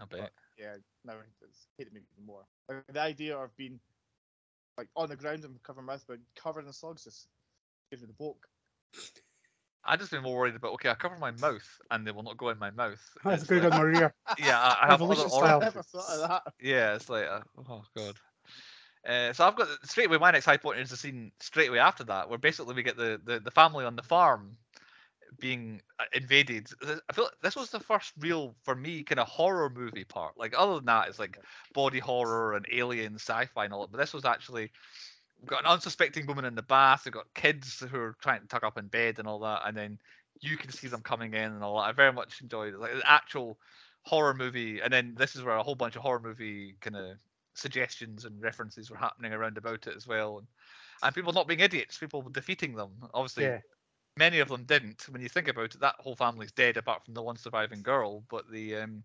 I 0.00 0.04
bet. 0.04 0.30
Yeah, 0.58 0.76
no, 1.04 1.14
it's 1.42 1.66
hate 1.78 1.88
it 1.88 1.92
even 1.92 2.26
more. 2.26 2.44
Like, 2.68 2.86
the 2.92 3.00
idea 3.00 3.36
of 3.36 3.56
being 3.56 3.80
like 4.78 4.88
on 4.96 5.08
the 5.08 5.16
ground 5.16 5.44
and 5.44 5.62
cover 5.62 5.82
mouth, 5.82 6.04
but 6.06 6.18
covered 6.36 6.66
in 6.66 6.72
slugs 6.72 7.04
just 7.04 7.28
gives 7.90 8.02
me 8.02 8.08
the 8.08 8.14
book. 8.14 8.46
I 9.84 9.96
just 9.96 10.10
been 10.10 10.22
more 10.22 10.36
worried 10.36 10.56
about 10.56 10.72
okay, 10.74 10.90
I 10.90 10.94
cover 10.94 11.16
my 11.18 11.30
mouth 11.30 11.78
and 11.90 12.06
they 12.06 12.10
will 12.10 12.24
not 12.24 12.36
go 12.36 12.48
in 12.48 12.58
my 12.58 12.70
mouth. 12.72 13.00
That's 13.24 13.42
It's 13.42 13.48
good 13.48 13.62
like- 13.64 13.72
on 13.72 13.80
Maria. 13.80 14.12
yeah, 14.38 14.58
I, 14.60 14.78
I 14.82 14.86
have 14.90 15.02
other 15.02 15.12
Evolution 15.12 15.30
style. 15.30 15.60
Never 15.60 15.82
thought 15.82 16.10
of 16.10 16.28
that. 16.28 16.42
Yeah, 16.60 16.94
it's 16.94 17.08
like 17.08 17.26
uh, 17.26 17.40
oh 17.68 17.84
god. 17.96 18.14
Uh, 19.06 19.32
so 19.32 19.46
I've 19.46 19.54
got 19.54 19.68
straight 19.84 20.06
away. 20.08 20.18
My 20.18 20.32
next 20.32 20.46
high 20.46 20.56
point 20.56 20.80
is 20.80 20.90
the 20.90 20.96
scene 20.96 21.30
straight 21.40 21.68
away 21.68 21.78
after 21.78 22.02
that, 22.04 22.28
where 22.28 22.38
basically 22.38 22.74
we 22.74 22.82
get 22.82 22.96
the 22.96 23.20
the, 23.24 23.38
the 23.38 23.52
family 23.52 23.84
on 23.84 23.94
the 23.94 24.02
farm 24.02 24.56
being 25.38 25.80
uh, 26.00 26.04
invaded. 26.12 26.68
I 26.82 27.12
feel 27.12 27.24
like 27.24 27.34
this 27.42 27.54
was 27.54 27.70
the 27.70 27.78
first 27.78 28.12
real 28.18 28.56
for 28.64 28.74
me 28.74 29.04
kind 29.04 29.20
of 29.20 29.28
horror 29.28 29.70
movie 29.70 30.04
part. 30.04 30.36
Like 30.36 30.54
other 30.58 30.74
than 30.76 30.86
that, 30.86 31.08
it's 31.08 31.20
like 31.20 31.38
body 31.74 32.00
horror 32.00 32.54
and 32.54 32.66
alien 32.72 33.14
sci-fi 33.14 33.64
and 33.66 33.72
all 33.72 33.82
that. 33.82 33.92
But 33.92 33.98
this 33.98 34.14
was 34.14 34.24
actually 34.24 34.72
we've 35.40 35.50
got 35.50 35.60
an 35.64 35.70
unsuspecting 35.70 36.26
woman 36.26 36.44
in 36.44 36.54
the 36.54 36.62
bath. 36.62 37.02
We've 37.04 37.14
got 37.14 37.32
kids 37.34 37.80
who 37.80 37.98
are 37.98 38.16
trying 38.20 38.40
to 38.42 38.46
tuck 38.48 38.64
up 38.64 38.78
in 38.78 38.86
bed 38.86 39.18
and 39.18 39.28
all 39.28 39.40
that, 39.40 39.62
and 39.66 39.76
then 39.76 39.98
you 40.40 40.56
can 40.56 40.70
see 40.70 40.88
them 40.88 41.02
coming 41.02 41.34
in 41.34 41.52
and 41.52 41.62
all 41.62 41.76
that. 41.76 41.88
I 41.88 41.92
very 41.92 42.12
much 42.12 42.40
enjoyed 42.40 42.74
it. 42.74 42.80
Like 42.80 42.94
the 42.94 43.10
actual 43.10 43.58
horror 44.02 44.34
movie, 44.34 44.80
and 44.80 44.92
then 44.92 45.14
this 45.16 45.36
is 45.36 45.42
where 45.42 45.56
a 45.56 45.62
whole 45.62 45.74
bunch 45.74 45.96
of 45.96 46.02
horror 46.02 46.20
movie 46.20 46.76
kind 46.80 46.96
of 46.96 47.16
suggestions 47.54 48.24
and 48.24 48.40
references 48.42 48.90
were 48.90 48.96
happening 48.96 49.32
around 49.32 49.56
about 49.58 49.86
it 49.86 49.96
as 49.96 50.06
well, 50.06 50.38
and 50.38 50.46
and 51.02 51.14
people 51.14 51.32
not 51.32 51.46
being 51.48 51.60
idiots, 51.60 51.98
people 51.98 52.22
defeating 52.22 52.74
them. 52.74 52.90
Obviously, 53.12 53.44
Yeah. 53.44 53.60
many 54.16 54.38
of 54.40 54.48
them 54.48 54.64
didn't. 54.64 55.06
When 55.10 55.20
you 55.20 55.28
think 55.28 55.48
about 55.48 55.74
it, 55.74 55.80
that 55.80 55.96
whole 55.98 56.16
family's 56.16 56.52
dead 56.52 56.76
apart 56.76 57.04
from 57.04 57.14
the 57.14 57.22
one 57.22 57.36
surviving 57.36 57.82
girl. 57.82 58.24
But 58.30 58.50
the 58.50 58.76
um, 58.76 59.04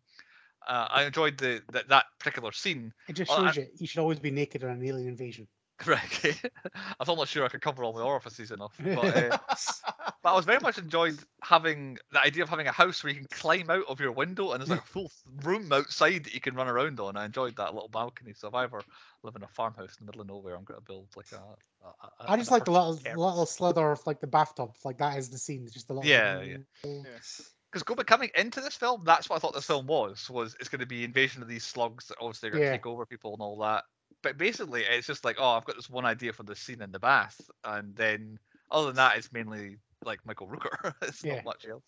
uh, 0.67 0.87
I 0.89 1.03
enjoyed 1.03 1.37
the 1.37 1.61
that, 1.71 1.89
that 1.89 2.05
particular 2.19 2.51
scene. 2.51 2.93
It 3.07 3.13
just 3.13 3.31
I- 3.31 3.35
shows 3.35 3.57
you 3.57 3.67
you 3.77 3.87
should 3.87 3.99
always 3.99 4.19
be 4.19 4.31
naked 4.31 4.63
on 4.63 4.69
an 4.71 4.85
alien 4.85 5.07
invasion. 5.09 5.47
Right. 5.85 6.41
I'm 6.99 7.15
not 7.17 7.27
sure 7.27 7.45
I 7.45 7.49
could 7.49 7.61
cover 7.61 7.83
all 7.83 7.93
my 7.93 8.01
orifices 8.01 8.51
enough. 8.51 8.73
But, 8.79 8.97
uh, 9.17 9.37
but 10.23 10.29
I 10.31 10.35
was 10.35 10.45
very 10.45 10.59
much 10.59 10.77
enjoyed 10.77 11.17
having 11.41 11.97
the 12.11 12.21
idea 12.21 12.43
of 12.43 12.49
having 12.49 12.67
a 12.67 12.71
house 12.71 13.03
where 13.03 13.13
you 13.13 13.19
can 13.19 13.27
climb 13.31 13.69
out 13.69 13.85
of 13.87 13.99
your 13.99 14.11
window 14.11 14.51
and 14.51 14.61
there's 14.61 14.69
like 14.69 14.79
a 14.79 14.83
full 14.83 15.11
room 15.43 15.71
outside 15.71 16.23
that 16.25 16.33
you 16.33 16.41
can 16.41 16.55
run 16.55 16.67
around 16.67 16.99
on. 16.99 17.17
I 17.17 17.25
enjoyed 17.25 17.55
that 17.57 17.73
little 17.73 17.89
balcony. 17.89 18.33
So 18.33 18.47
if 18.47 18.53
I 18.53 18.63
ever 18.63 18.81
live 19.23 19.35
in 19.35 19.43
a 19.43 19.47
farmhouse 19.47 19.97
in 19.99 20.05
the 20.05 20.09
middle 20.11 20.21
of 20.21 20.27
nowhere, 20.27 20.55
I'm 20.55 20.63
going 20.63 20.79
to 20.79 20.85
build 20.85 21.07
like 21.15 21.31
a. 21.31 21.85
a, 21.85 21.89
a 22.25 22.31
I 22.31 22.37
just 22.37 22.51
like 22.51 22.65
the 22.65 22.71
little 22.71 22.93
apartment 22.93 23.17
little 23.17 23.45
slither 23.45 23.91
of 23.91 24.05
like 24.05 24.19
the 24.19 24.27
bathtub. 24.27 24.71
Like 24.83 24.97
that 24.99 25.17
is 25.17 25.29
the 25.29 25.37
scene. 25.37 25.67
Just 25.71 25.87
the 25.87 25.93
little. 25.93 26.09
Yeah, 26.09 26.41
yeah. 26.41 26.57
little- 26.83 27.05
because 27.71 27.83
go 27.83 27.95
coming 27.95 28.29
into 28.35 28.59
this 28.59 28.75
film, 28.75 29.03
that's 29.05 29.29
what 29.29 29.37
I 29.37 29.39
thought 29.39 29.53
this 29.53 29.65
film 29.65 29.87
was. 29.87 30.29
Was 30.29 30.55
it's 30.59 30.67
going 30.67 30.81
to 30.81 30.85
be 30.85 31.05
invasion 31.05 31.41
of 31.41 31.47
these 31.47 31.63
slugs 31.63 32.07
that 32.07 32.17
obviously 32.19 32.49
are 32.49 32.51
going 32.51 32.61
to 32.63 32.67
Yeah. 32.67 32.73
take 32.73 32.85
over 32.85 33.05
people 33.05 33.31
and 33.33 33.41
all 33.41 33.57
that. 33.59 33.85
But 34.23 34.37
basically, 34.37 34.83
it's 34.83 35.07
just 35.07 35.25
like, 35.25 35.37
oh, 35.39 35.49
I've 35.51 35.65
got 35.65 35.75
this 35.75 35.89
one 35.89 36.05
idea 36.05 36.31
for 36.33 36.43
the 36.43 36.55
scene 36.55 36.81
in 36.81 36.91
the 36.91 36.99
bath, 36.99 37.39
and 37.63 37.95
then 37.95 38.37
other 38.69 38.87
than 38.87 38.95
that, 38.97 39.17
it's 39.17 39.31
mainly 39.33 39.77
like 40.05 40.19
Michael 40.25 40.47
Rooker. 40.47 40.93
it's 41.01 41.23
Yeah. 41.23 41.35
not 41.37 41.45
much 41.45 41.65
else. 41.69 41.85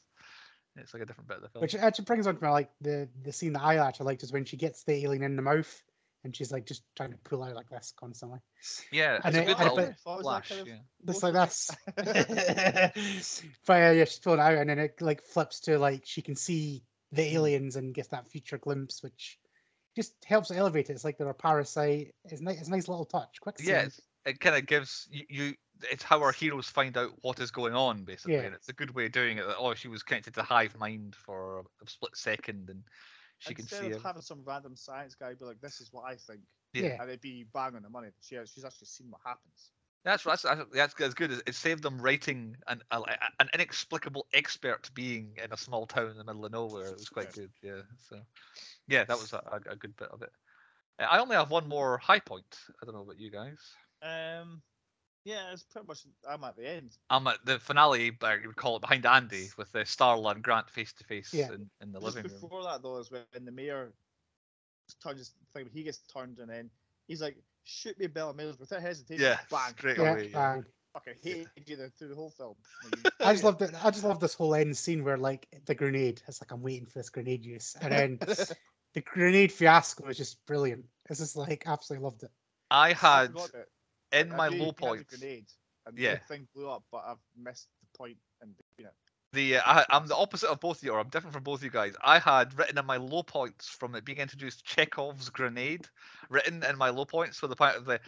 It's 0.76 0.94
like 0.94 1.04
a 1.04 1.06
different 1.06 1.28
bit 1.28 1.38
of 1.38 1.44
the 1.44 1.50
film. 1.50 1.62
Which 1.62 1.76
actually 1.76 2.06
brings 2.06 2.26
on 2.26 2.36
to 2.38 2.44
my 2.44 2.50
like 2.50 2.72
the 2.82 3.08
the 3.22 3.32
scene 3.32 3.54
that 3.54 3.62
I 3.62 3.78
actually 3.78 4.08
liked 4.08 4.24
is 4.24 4.32
when 4.34 4.46
she 4.46 4.58
gets 4.58 4.84
the 4.84 4.94
alien 5.04 5.22
in 5.24 5.36
the 5.36 5.44
mouth 5.44 5.84
and 6.24 6.36
she's 6.36 6.52
like 6.52 6.66
just 6.66 6.82
trying 6.96 7.12
to 7.12 7.18
pull 7.18 7.44
out 7.44 7.54
like 7.54 7.70
this 7.70 7.94
constantly. 8.00 8.40
yeah, 8.92 9.20
and 9.24 9.36
it's 9.36 9.38
a 9.38 9.42
it- 9.42 9.46
good 9.46 9.58
and 9.66 9.76
little 9.76 9.90
it- 9.92 9.96
What 10.04 10.18
was 10.18 10.26
that 10.26 10.30
flash. 10.46 10.50
kind 10.50 10.62
of 10.62 10.68
Yeah. 10.68 10.80
Just 11.06 11.22
motion? 11.22 11.36
like 11.36 12.94
this. 12.96 13.44
but 13.68 13.74
uh, 13.74 13.92
yeah, 13.92 14.06
she's 14.06 14.20
pulling 14.20 14.40
out 14.40 14.54
and 14.58 14.70
then 14.70 14.80
it 14.80 15.00
like 15.02 15.22
flips 15.24 15.60
to 15.62 15.78
like 15.78 16.02
she 16.06 16.22
can 16.24 16.36
see 16.36 16.84
the 17.12 17.36
aliens 17.36 17.76
and 17.76 17.94
gets 17.94 18.08
that 18.10 18.30
future 18.32 18.58
glimpse, 18.58 19.04
which 19.04 19.38
just 19.96 20.14
helps 20.26 20.52
elevate 20.52 20.90
it. 20.90 20.94
It's 20.94 21.04
like 21.04 21.18
they're 21.18 21.30
a 21.30 21.34
parasite. 21.34 22.14
It's 22.26 22.42
nice. 22.42 22.60
It's 22.60 22.68
a 22.68 22.72
nice 22.72 22.88
little 22.88 23.06
touch. 23.06 23.40
Quick. 23.42 23.60
scene. 23.60 23.70
Yes, 23.70 24.02
it 24.26 24.40
kind 24.40 24.56
of 24.56 24.66
gives 24.66 25.08
you, 25.12 25.26
you. 25.30 25.54
It's 25.92 26.04
how 26.04 26.22
our 26.22 26.32
heroes 26.32 26.68
find 26.70 26.96
out 26.98 27.12
what 27.22 27.40
is 27.40 27.52
going 27.52 27.74
on, 27.74 28.04
basically, 28.04 28.36
Yeah. 28.36 28.42
and 28.44 28.56
it's 28.56 28.70
a 28.70 28.74
good 28.74 28.94
way 28.96 29.06
of 29.06 29.12
doing 29.12 29.38
it. 29.38 29.46
That, 29.46 29.58
oh, 29.58 29.74
she 29.74 29.88
was 29.90 30.04
connected 30.04 30.34
to 30.36 30.44
hive 30.44 30.78
mind 30.78 31.16
for 31.16 31.66
a 31.86 31.90
split 31.90 32.16
second, 32.16 32.70
and 32.70 32.84
she 33.40 33.54
can 33.54 33.66
see. 33.66 33.76
Instead 33.78 33.92
of 33.94 34.04
having 34.04 34.22
some 34.22 34.42
random 34.46 34.76
science 34.76 35.16
guy 35.16 35.34
be 35.34 35.46
like, 35.46 35.60
"This 35.62 35.82
is 35.82 35.92
what 35.92 36.04
I 36.06 36.16
think," 36.16 36.42
Yeah. 36.74 37.02
and 37.02 37.10
it'd 37.10 37.22
be 37.22 37.46
bang 37.54 37.76
on 37.76 37.84
the 37.84 37.90
money. 37.90 38.10
She 38.22 38.36
has, 38.36 38.52
she's 38.52 38.64
actually 38.64 38.88
seen 38.88 39.08
what 39.12 39.22
happens. 39.26 39.72
That's 40.06 40.24
that's 40.24 40.42
that's, 40.42 40.62
that's 40.74 41.02
as 41.02 41.14
good 41.14 41.32
as 41.32 41.42
it 41.48 41.56
saved 41.56 41.84
them 41.84 42.02
writing 42.02 42.58
an 42.68 42.82
a, 42.92 43.02
an 43.40 43.50
inexplicable 43.54 44.28
expert 44.34 44.90
being 44.94 45.38
in 45.44 45.54
a 45.54 45.58
small 45.58 45.86
town 45.86 46.12
in 46.12 46.18
the 46.18 46.24
middle 46.26 46.46
of 46.46 46.52
nowhere. 46.52 46.88
It 46.88 46.96
was 46.96 47.10
quite 47.10 47.34
good. 47.34 47.52
Yeah. 47.62 47.82
So 48.10 48.20
yeah, 48.88 49.06
that 49.06 49.18
was 49.18 49.32
a, 49.32 49.62
a, 49.70 49.76
good 49.76 49.96
bit 49.96 50.10
of 50.10 50.22
it. 50.22 50.32
Uh, 51.00 51.08
I 51.10 51.20
only 51.20 51.36
have 51.36 51.52
one 51.52 51.70
more 51.70 51.98
high 51.98 52.20
point. 52.20 52.58
I 52.82 52.86
don't 52.86 52.96
know 52.96 53.02
about 53.02 53.20
you 53.20 53.32
guys. 53.32 53.60
Um, 54.02 54.62
yeah, 55.24 55.54
it's 55.54 55.64
pretty 55.64 55.88
much. 55.88 56.00
I'm 56.30 56.44
at 56.44 56.58
the 56.58 56.68
end. 56.68 56.98
I'm 57.10 57.26
at 57.28 57.46
the 57.46 57.60
finale, 57.60 58.10
but 58.10 58.42
you 58.42 58.48
would 58.48 58.58
call 58.58 58.76
it 58.76 58.82
behind 58.82 59.06
Andy 59.06 59.48
with 59.58 59.72
the 59.72 59.80
Starla 59.80 60.32
and 60.32 60.44
Grant 60.44 60.70
face 60.70 60.92
to 60.94 61.06
face 61.06 61.34
in 61.34 61.70
in 61.82 61.94
the 61.94 62.02
Just 62.02 62.16
living 62.16 62.30
room. 62.30 62.42
before 62.42 62.64
that 62.64 62.84
though 62.84 62.98
is 62.98 63.10
when 63.10 63.46
the 63.46 63.52
mayor 63.52 63.94
turns 65.02 65.34
he 65.74 65.84
gets 65.84 66.00
turned 66.14 66.40
and 66.40 66.50
then 66.50 66.70
he's 67.08 67.22
like, 67.22 67.38
"Shoot 67.64 67.98
me, 68.00 68.08
Bella 68.08 68.34
Mills," 68.34 68.60
without 68.60 68.82
hesitation. 68.82 69.24
Yeah, 69.24 69.40
bang. 69.50 69.72
straight 69.78 69.98
Yeah, 69.98 70.12
away. 70.12 70.28
yeah. 70.28 70.54
bang. 70.54 70.66
Fucking 70.94 71.14
hated 71.24 71.50
you 71.70 71.76
the- 71.76 71.90
through 71.90 72.10
the 72.10 72.16
whole 72.16 72.30
film. 72.30 72.56
I 73.20 73.34
just 73.34 73.44
love 73.44 73.60
it. 73.62 73.72
I 73.84 73.90
just 73.90 74.04
love 74.04 74.20
this 74.20 74.36
whole 74.36 74.54
end 74.54 74.78
scene 74.78 75.04
where 75.04 75.18
like 75.18 75.48
the 75.66 75.74
grenade. 75.74 76.22
It's 76.28 76.40
like 76.42 76.52
I'm 76.52 76.62
waiting 76.62 76.86
for 76.86 77.00
this 77.00 77.10
grenade 77.10 77.44
use, 77.44 77.76
and 77.82 77.92
then 77.92 78.18
the 78.94 79.02
grenade 79.02 79.52
fiasco 79.52 80.06
is 80.08 80.18
just 80.18 80.46
brilliant. 80.46 80.86
It's 81.10 81.20
just 81.20 81.36
like 81.36 81.64
absolutely 81.66 82.04
loved 82.04 82.24
it. 82.24 82.32
I 82.70 82.90
I 82.90 82.94
had 82.94 83.32
forgot 83.32 83.52
it. 83.56 83.70
in 84.12 84.32
I 84.34 84.36
my 84.36 84.48
low 84.50 84.72
point. 84.72 85.02
a. 85.02 85.18
Grenade, 85.18 85.48
and 85.88 85.98
Yeah. 85.98 86.16
the 86.16 86.20
thing 86.22 86.48
blew 86.54 86.70
up, 86.70 86.84
but 86.92 87.04
I've 87.08 87.18
missed 87.36 87.70
the 87.82 87.98
point 87.98 88.18
in 88.44 88.50
between 88.52 88.88
it. 88.88 88.94
The 89.34 89.58
uh, 89.58 89.62
I, 89.66 89.86
I'm 89.90 90.08
the 90.08 90.16
opposite 90.16 90.50
of 90.50 90.60
both 90.60 90.78
of 90.78 90.84
you, 90.84 90.92
or 90.94 91.00
I'm 91.00 91.10
different 91.10 91.34
from 91.34 91.44
both 91.44 91.60
of 91.60 91.64
you 91.64 91.72
guys. 91.72 91.96
I 92.04 92.20
had 92.20 92.58
written 92.58 92.78
in 92.78 92.86
my 92.86 92.98
low 92.98 93.24
points 93.24 93.68
from 93.70 93.96
it 93.96 94.06
being 94.06 94.20
introduced 94.20 94.66
Chekhov's 94.66 95.30
grenade, 95.30 95.88
written 96.30 96.64
in 96.64 96.78
my 96.78 96.90
low 96.90 97.06
points 97.06 97.40
for 97.40 97.48
the 97.48 97.56
point 97.56 97.76
of 97.76 97.86
the 97.86 98.00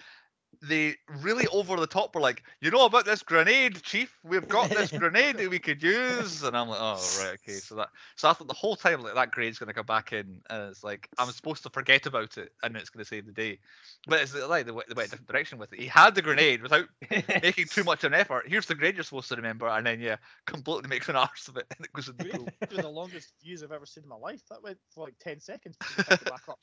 they 0.61 0.95
really 1.21 1.47
over 1.47 1.75
the 1.77 1.87
top 1.87 2.15
were 2.15 2.21
like, 2.21 2.43
you 2.61 2.71
know 2.71 2.85
about 2.85 3.05
this 3.05 3.23
grenade, 3.23 3.81
Chief? 3.83 4.15
We've 4.23 4.47
got 4.47 4.69
this 4.69 4.91
grenade 4.97 5.37
that 5.37 5.49
we 5.49 5.59
could 5.59 5.81
use, 5.81 6.43
and 6.43 6.55
I'm 6.55 6.69
like, 6.69 6.79
oh 6.81 7.19
right, 7.19 7.33
okay. 7.35 7.53
So 7.53 7.75
that 7.75 7.89
so 8.15 8.29
I 8.29 8.33
thought 8.33 8.47
the 8.47 8.53
whole 8.53 8.75
time 8.75 9.01
like 9.01 9.15
that 9.15 9.31
grade's 9.31 9.59
gonna 9.59 9.73
come 9.73 9.85
back 9.85 10.13
in, 10.13 10.41
and 10.49 10.69
it's 10.69 10.83
like 10.83 11.09
I'm 11.17 11.29
supposed 11.31 11.63
to 11.63 11.69
forget 11.69 12.05
about 12.05 12.37
it, 12.37 12.51
and 12.63 12.75
it's 12.75 12.89
gonna 12.89 13.05
save 13.05 13.25
the 13.25 13.31
day. 13.31 13.59
But 14.07 14.21
it's 14.21 14.35
like 14.35 14.65
they 14.65 14.71
went, 14.71 14.87
they 14.87 14.93
went 14.93 15.07
a 15.07 15.11
different 15.11 15.27
direction 15.27 15.57
with 15.57 15.73
it. 15.73 15.79
He 15.79 15.87
had 15.87 16.15
the 16.15 16.21
grenade 16.21 16.61
without 16.61 16.85
making 17.09 17.65
too 17.67 17.83
much 17.83 18.03
of 18.03 18.13
an 18.13 18.19
effort. 18.19 18.47
Here's 18.47 18.65
the 18.65 18.75
grade 18.75 18.95
you're 18.95 19.03
supposed 19.03 19.29
to 19.29 19.35
remember, 19.35 19.67
and 19.67 19.85
then 19.85 19.99
yeah, 19.99 20.17
completely 20.45 20.89
makes 20.89 21.09
an 21.09 21.15
arse 21.15 21.47
of 21.47 21.57
it, 21.57 21.65
and 21.77 21.85
it 21.85 21.93
goes 21.93 22.07
in 22.07 22.17
the 22.17 22.25
pool. 22.25 22.47
The 22.69 22.89
longest 22.89 23.33
views 23.43 23.63
I've 23.63 23.71
ever 23.71 23.85
seen 23.85 24.03
in 24.03 24.09
my 24.09 24.15
life. 24.15 24.41
That 24.49 24.63
went 24.63 24.77
for 24.93 25.05
like 25.05 25.15
ten 25.19 25.39
seconds. 25.39 25.77
before 25.77 26.01
it 26.01 26.09
picked 26.09 26.21
it 26.23 26.29
back 26.29 26.43
up. 26.49 26.59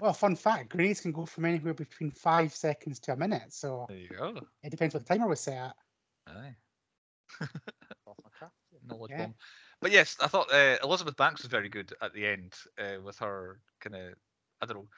Well, 0.00 0.12
fun 0.12 0.36
fact: 0.36 0.70
grenades 0.70 1.00
can 1.00 1.12
go 1.12 1.26
from 1.26 1.44
anywhere 1.44 1.74
between 1.74 2.10
five 2.10 2.54
seconds 2.54 2.98
to 3.00 3.12
a 3.12 3.16
minute, 3.16 3.52
so 3.52 3.86
There 3.88 3.98
you 3.98 4.08
go. 4.08 4.40
it 4.62 4.70
depends 4.70 4.94
what 4.94 5.06
the 5.06 5.14
timer 5.14 5.28
was 5.28 5.40
set 5.40 5.58
at. 5.58 5.76
Aye, 6.26 6.56
Off 8.06 8.16
my 8.24 8.30
craft, 8.38 8.54
yeah. 8.72 8.78
knowledge 8.88 9.10
Yeah. 9.10 9.24
bomb. 9.24 9.34
But 9.80 9.92
yes, 9.92 10.16
I 10.20 10.26
thought 10.26 10.52
uh, 10.52 10.78
Elizabeth 10.82 11.16
Banks 11.16 11.42
was 11.42 11.50
very 11.50 11.68
good 11.68 11.92
at 12.00 12.12
the 12.14 12.26
end 12.26 12.54
uh, 12.78 13.00
with 13.02 13.18
her 13.18 13.60
kind 13.80 13.96
of 13.96 14.14
I 14.60 14.66
don't 14.66 14.76
know 14.76 14.88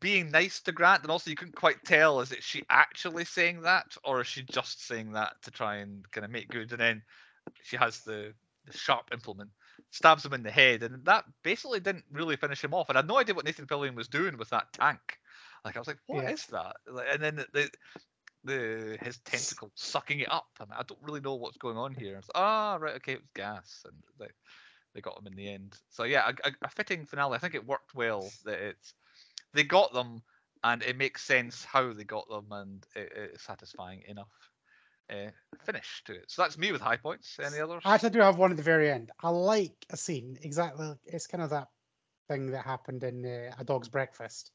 being 0.00 0.30
nice 0.30 0.60
to 0.60 0.72
Grant, 0.72 1.02
and 1.02 1.10
also 1.10 1.30
you 1.30 1.36
couldn't 1.36 1.56
quite 1.56 1.82
tell 1.84 2.20
is 2.20 2.32
it 2.32 2.42
she 2.42 2.62
actually 2.68 3.24
saying 3.24 3.62
that 3.62 3.96
or 4.04 4.20
is 4.20 4.26
she 4.26 4.42
just 4.42 4.86
saying 4.86 5.12
that 5.12 5.40
to 5.42 5.50
try 5.50 5.76
and 5.76 6.08
kind 6.10 6.24
of 6.24 6.30
make 6.30 6.48
good, 6.48 6.70
and 6.72 6.80
then 6.80 7.02
she 7.62 7.76
has 7.76 8.00
the 8.00 8.34
the 8.66 8.72
sharp 8.76 9.08
implement 9.12 9.50
stabs 9.90 10.24
him 10.24 10.32
in 10.32 10.42
the 10.42 10.50
head, 10.50 10.82
and 10.82 11.04
that 11.04 11.24
basically 11.42 11.80
didn't 11.80 12.04
really 12.12 12.36
finish 12.36 12.62
him 12.62 12.74
off. 12.74 12.88
And 12.88 12.98
I 12.98 13.00
had 13.00 13.08
no 13.08 13.18
idea 13.18 13.34
what 13.34 13.44
Nathan 13.44 13.66
Fillion 13.66 13.94
was 13.94 14.08
doing 14.08 14.36
with 14.38 14.50
that 14.50 14.72
tank. 14.72 15.18
Like 15.64 15.76
I 15.76 15.80
was 15.80 15.88
like, 15.88 15.98
what 16.08 16.28
is 16.28 16.46
Yeah. 16.46 16.52
that? 16.52 16.76
Like, 16.86 17.08
and 17.12 17.22
then 17.22 17.36
the, 17.36 17.46
the 17.52 17.70
the 18.44 18.98
his 19.02 19.18
tentacle 19.18 19.70
sucking 19.74 20.20
it 20.20 20.30
up. 20.30 20.48
I, 20.60 20.64
mean, 20.64 20.74
I 20.78 20.82
don't 20.82 21.02
really 21.02 21.20
know 21.20 21.34
what's 21.34 21.58
going 21.58 21.76
on 21.76 21.94
here. 21.94 22.20
Ah, 22.34 22.76
right, 22.80 22.96
okay, 22.96 23.12
it 23.14 23.20
was 23.20 23.30
gas, 23.34 23.84
and 23.84 23.94
they 24.18 24.28
they 24.94 25.00
got 25.00 25.18
him 25.18 25.26
in 25.26 25.36
the 25.36 25.48
end. 25.52 25.76
So 25.90 26.04
yeah, 26.04 26.30
a, 26.44 26.48
a, 26.48 26.52
a 26.62 26.68
fitting 26.68 27.04
finale. 27.06 27.34
I 27.34 27.38
think 27.38 27.54
it 27.54 27.66
worked 27.66 27.94
well. 27.94 28.30
That 28.44 28.60
it's 28.60 28.94
they 29.54 29.64
got 29.64 29.92
them, 29.92 30.22
and 30.64 30.82
it 30.82 30.96
makes 30.96 31.24
sense 31.24 31.64
how 31.64 31.92
they 31.92 32.04
got 32.04 32.28
them, 32.28 32.46
and 32.50 32.86
it, 32.94 33.12
it's 33.14 33.44
satisfying 33.44 34.02
enough. 34.06 34.47
Uh, 35.10 35.30
finish 35.64 36.02
to 36.04 36.12
it. 36.12 36.24
So 36.28 36.42
that's 36.42 36.58
me 36.58 36.72
with 36.72 36.80
high 36.80 36.96
points. 36.96 37.38
Any 37.42 37.60
others? 37.60 37.82
I 37.84 37.94
actually 37.94 38.10
do 38.10 38.20
have 38.20 38.36
one 38.36 38.50
at 38.50 38.56
the 38.56 38.62
very 38.62 38.90
end. 38.90 39.10
I 39.22 39.30
like 39.30 39.86
a 39.90 39.96
scene 39.96 40.38
exactly. 40.42 40.92
It's 41.06 41.26
kind 41.26 41.42
of 41.42 41.50
that 41.50 41.68
thing 42.28 42.50
that 42.50 42.64
happened 42.64 43.04
in 43.04 43.24
uh, 43.24 43.54
A 43.58 43.64
Dog's 43.64 43.88
Breakfast, 43.88 44.52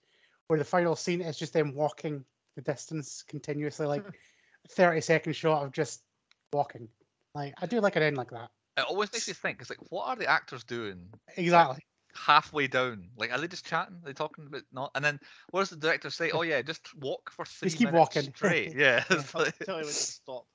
where 0.48 0.60
the 0.60 0.66
final 0.66 0.96
scene 0.96 1.22
is 1.22 1.38
just 1.38 1.54
them 1.54 1.74
walking 1.74 2.24
the 2.56 2.62
distance 2.62 3.24
continuously, 3.28 3.88
like 3.88 4.04
thirty 4.70 5.02
second 5.02 5.34
shot 5.34 5.64
of 5.64 5.72
just 5.72 6.04
walking. 6.52 6.88
Like 7.34 7.56
I 7.62 7.66
do 7.66 7.82
like 7.82 7.96
an 7.96 8.04
end 8.04 8.18
like 8.18 8.32
that. 8.32 8.52
It 8.78 8.86
always 8.88 9.12
makes 9.12 9.28
you 9.28 9.34
think. 9.34 9.62
It's 9.62 9.70
like, 9.70 9.92
what 9.92 10.08
are 10.08 10.16
the 10.16 10.28
actors 10.28 10.64
doing 10.64 11.10
Exactly. 11.38 11.80
Halfway 12.16 12.68
down? 12.68 13.10
Like, 13.18 13.32
are 13.32 13.40
they 13.40 13.48
just 13.48 13.66
chatting? 13.66 13.96
Are 14.04 14.06
they 14.08 14.14
talking 14.14 14.46
about 14.48 14.64
not? 14.72 14.92
And 14.96 15.04
then 15.04 15.20
what 15.52 15.62
does 15.62 15.70
the 15.70 15.76
director 15.78 16.10
say? 16.10 16.32
Oh 16.32 16.42
yeah, 16.44 16.62
just 16.62 16.94
walk 17.00 17.32
for 17.32 17.46
three 17.46 17.68
Just 17.68 17.78
keep 17.78 17.92
minutes 17.92 18.00
walking." 18.16 18.34
straight. 18.36 18.76
Yeah. 18.76 19.04
Yeah, 19.10 19.18
tell, 19.22 19.42
like- 19.42 19.58
tell 19.60 19.78
you 19.80 19.86
when 19.86 19.94
to 19.94 19.94
stop. 19.94 20.46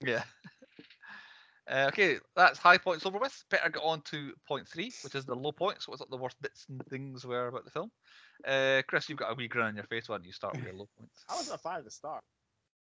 Yeah. 0.00 0.22
Uh, 1.66 1.86
okay, 1.88 2.18
that's 2.36 2.58
high 2.58 2.76
points 2.76 3.06
over 3.06 3.18
with. 3.18 3.42
Better 3.50 3.70
get 3.70 3.82
on 3.82 4.02
to 4.02 4.34
point 4.46 4.68
three, 4.68 4.92
which 5.02 5.14
is 5.14 5.24
the 5.24 5.34
low 5.34 5.50
points. 5.52 5.88
What's 5.88 6.02
up 6.02 6.10
the 6.10 6.16
worst 6.18 6.36
bits 6.42 6.66
and 6.68 6.84
things 6.88 7.24
were 7.24 7.46
about 7.48 7.64
the 7.64 7.70
film? 7.70 7.90
Uh, 8.46 8.82
Chris, 8.86 9.08
you've 9.08 9.16
got 9.16 9.32
a 9.32 9.34
wee 9.34 9.48
grin 9.48 9.64
on 9.64 9.74
your 9.74 9.84
face. 9.84 10.06
Why 10.08 10.16
don't 10.16 10.26
you 10.26 10.32
start 10.32 10.54
with 10.56 10.64
your 10.64 10.74
low 10.74 10.88
points? 10.98 11.24
I 11.26 11.36
wasn't 11.36 11.54
a 11.54 11.58
fan 11.62 11.76
at 11.76 11.84
the 11.84 11.90
start. 11.90 12.22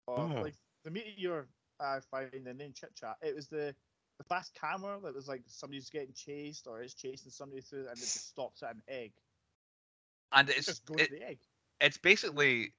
Or, 0.06 0.20
Oh. 0.20 0.42
Like 0.44 0.54
the 0.84 0.92
meteor 0.92 1.48
I 1.80 2.00
find 2.12 2.30
and 2.46 2.60
then 2.60 2.74
chit 2.76 2.94
chat. 2.96 3.16
It 3.24 3.36
was 3.36 3.48
the 3.48 3.74
the 4.20 4.24
fast 4.26 4.54
camera 4.54 5.00
that 5.02 5.16
was 5.16 5.28
like 5.28 5.42
somebody's 5.48 5.90
getting 5.90 6.14
chased 6.14 6.68
or 6.68 6.84
is 6.84 6.94
chasing 6.94 7.32
somebody 7.32 7.62
through 7.62 7.88
and 7.88 7.98
it 7.98 8.02
just 8.02 8.30
stops 8.30 8.62
at 8.62 8.76
an 8.76 8.82
egg. 8.88 9.14
And 10.32 10.50
it's 10.50 10.68
just 10.68 10.84
it, 10.92 11.06
to 11.06 11.16
the 11.16 11.28
egg. 11.28 11.40
it's 11.82 11.98
basically. 11.98 12.74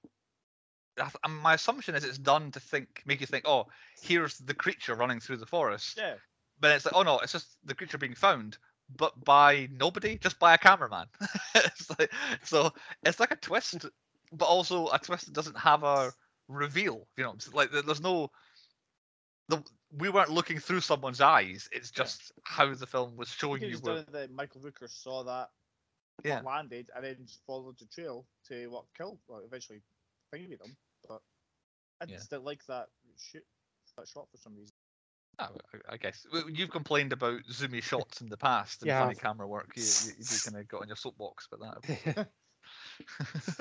My 1.26 1.54
assumption 1.54 1.94
is 1.94 2.04
it's 2.04 2.18
done 2.18 2.50
to 2.50 2.60
think, 2.60 3.02
make 3.06 3.22
you 3.22 3.26
think, 3.26 3.48
oh, 3.48 3.68
here's 4.02 4.36
the 4.36 4.52
creature 4.52 4.94
running 4.94 5.18
through 5.18 5.38
the 5.38 5.46
forest. 5.46 5.96
Yeah. 5.96 6.14
But 6.60 6.72
it's 6.72 6.84
like, 6.84 6.94
oh 6.94 7.02
no, 7.02 7.18
it's 7.20 7.32
just 7.32 7.56
the 7.64 7.74
creature 7.74 7.96
being 7.96 8.14
found, 8.14 8.58
but 8.94 9.24
by 9.24 9.68
nobody, 9.72 10.18
just 10.18 10.38
by 10.38 10.52
a 10.52 10.58
cameraman. 10.58 11.06
it's 11.54 11.88
like, 11.98 12.12
so 12.44 12.70
it's 13.02 13.18
like 13.18 13.30
a 13.30 13.36
twist, 13.36 13.86
but 14.30 14.44
also 14.44 14.88
a 14.88 14.98
twist 14.98 15.24
that 15.24 15.34
doesn't 15.34 15.56
have 15.56 15.84
a 15.84 16.12
reveal. 16.48 17.06
You 17.16 17.24
know, 17.24 17.36
like 17.54 17.70
there's 17.70 18.02
no. 18.02 18.30
The, 19.48 19.62
we 19.92 20.08
weren't 20.08 20.30
looking 20.30 20.58
through 20.58 20.80
someone's 20.80 21.20
eyes. 21.20 21.68
It's 21.72 21.90
Yeah. 21.94 22.04
just 22.04 22.32
how 22.44 22.72
the 22.74 22.86
film 22.86 23.16
was 23.16 23.28
showing 23.28 23.62
you. 23.62 23.72
just 23.72 23.84
Were, 23.84 24.02
that 24.02 24.30
Michael 24.30 24.60
Rooker 24.60 24.88
saw 24.88 25.24
that 25.24 25.50
Yeah. 26.24 26.36
what 26.36 26.44
landed 26.54 26.90
and 26.94 27.04
then 27.04 27.26
followed 27.46 27.78
the 27.78 27.86
trail 27.86 28.26
to 28.48 28.68
what 28.68 28.84
killed 28.96 29.18
well 29.26 29.40
eventually 29.40 29.82
fingered 30.30 30.60
them. 30.60 30.76
But 31.08 31.22
I 32.00 32.04
Yeah. 32.04 32.16
just 32.16 32.30
didn't 32.30 32.44
like 32.44 32.64
that 32.66 32.88
shoot 33.16 33.46
that 33.96 34.08
shot 34.08 34.30
for 34.30 34.36
some 34.36 34.54
reason. 34.56 34.74
Oh, 35.38 35.56
I- 35.72 35.94
I 35.94 35.96
guess 35.96 36.26
you've 36.48 36.70
complained 36.70 37.12
about 37.12 37.42
zoomy 37.44 37.82
shots 37.82 38.20
in 38.20 38.28
the 38.28 38.36
past 38.36 38.82
and 38.82 38.88
Yeah, 38.88 39.00
funny 39.02 39.14
camera 39.16 39.48
work. 39.48 39.72
You, 39.76 39.82
you, 39.82 40.12
you 40.18 40.24
kind 40.44 40.56
of 40.56 40.68
got 40.68 40.82
on 40.82 40.88
your 40.88 40.96
soapbox 40.96 41.46
about 41.50 41.82
that. 41.82 42.28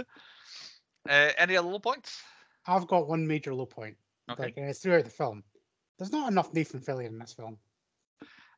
uh, 1.09 1.31
any 1.37 1.57
other 1.57 1.67
low 1.67 1.79
points? 1.79 2.21
I've 2.65 2.87
got 2.87 3.07
one 3.07 3.25
major 3.27 3.53
low 3.53 3.65
point. 3.65 3.97
Okay. 4.29 4.43
Like, 4.43 4.57
and 4.57 4.69
it's 4.69 4.79
throughout 4.79 5.05
the 5.05 5.09
film. 5.09 5.43
There's 5.99 6.11
not 6.11 6.31
enough 6.31 6.53
Nathan 6.53 6.79
Fillion 6.79 7.07
in 7.09 7.19
this 7.19 7.33
film. 7.33 7.57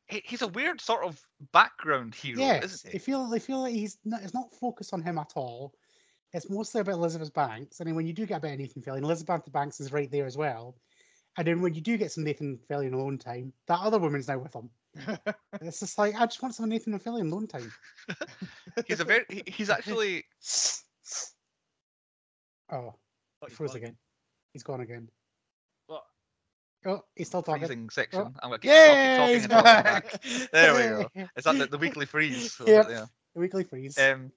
He, 0.07 0.21
he's 0.23 0.41
a 0.43 0.47
weird 0.47 0.79
sort 0.79 1.03
of 1.03 1.19
background 1.51 2.15
hero, 2.15 2.39
yes, 2.39 2.63
isn't 2.65 2.83
they 2.85 2.91
he? 2.93 2.99
feel 2.99 3.27
they 3.27 3.39
feel 3.39 3.61
like 3.61 3.73
he's 3.73 3.97
not, 4.05 4.21
it's 4.21 4.33
not 4.33 4.53
focused 4.53 4.93
on 4.93 5.01
him 5.01 5.17
at 5.17 5.33
all. 5.35 5.73
It's 6.33 6.49
mostly 6.49 6.81
about 6.81 6.93
Elizabeth 6.95 7.33
Banks. 7.33 7.81
I 7.81 7.83
mean, 7.83 7.95
when 7.95 8.05
you 8.07 8.13
do 8.13 8.25
get 8.25 8.37
a 8.37 8.39
bit 8.41 8.53
of 8.53 8.59
Nathan 8.59 8.81
Fillion, 8.81 9.03
Elizabeth 9.03 9.51
Banks 9.51 9.79
is 9.81 9.91
right 9.91 10.09
there 10.11 10.25
as 10.25 10.37
well. 10.37 10.77
And 11.37 11.47
then 11.47 11.61
when 11.61 11.73
you 11.73 11.81
do 11.81 11.97
get 11.97 12.11
some 12.11 12.23
Nathan 12.23 12.59
Fillion 12.69 12.93
alone 12.93 13.17
time, 13.17 13.51
that 13.67 13.79
other 13.79 13.99
woman's 13.99 14.27
now 14.27 14.37
with 14.37 14.53
him. 14.55 14.69
It's 15.61 15.79
just 15.79 15.97
like 15.97 16.15
I 16.15 16.25
just 16.25 16.41
want 16.41 16.55
some 16.55 16.69
Nathan 16.69 16.97
Fillion 16.99 17.31
alone 17.31 17.47
time. 17.47 17.71
He's 18.85 18.99
a 18.99 19.05
very. 19.05 19.25
he- 19.29 19.43
He's 19.47 19.69
actually. 19.69 20.23
Oh, 22.73 22.95
he 23.45 23.53
froze 23.53 23.75
again. 23.75 23.97
He's 24.53 24.63
gone 24.63 24.79
again. 24.79 25.09
Oh, 26.85 27.03
he's 27.15 27.27
still 27.27 27.43
talking. 27.43 27.61
freezing 27.61 27.89
section. 27.89 28.21
I'm 28.41 28.49
gonna 28.49 28.59
keep, 28.59 28.71
Yeah, 28.71 28.87
I'll 28.89 28.95
he's 28.97 29.17
talking 29.17 29.41
and 29.43 29.49
talking 29.51 29.63
back. 29.63 30.11
back. 30.11 30.23
There 30.51 30.73
we 30.73 30.81
go. 30.81 31.09
Is 31.35 31.43
that 31.43 31.57
the, 31.57 31.67
the 31.67 31.77
weekly 31.77 32.05
freeze? 32.05 32.57
Yep. 32.65 32.87
yeah. 32.89 33.05
The 33.35 33.39
weekly 33.39 33.63
freeze. 33.63 33.97
Um, 33.97 34.31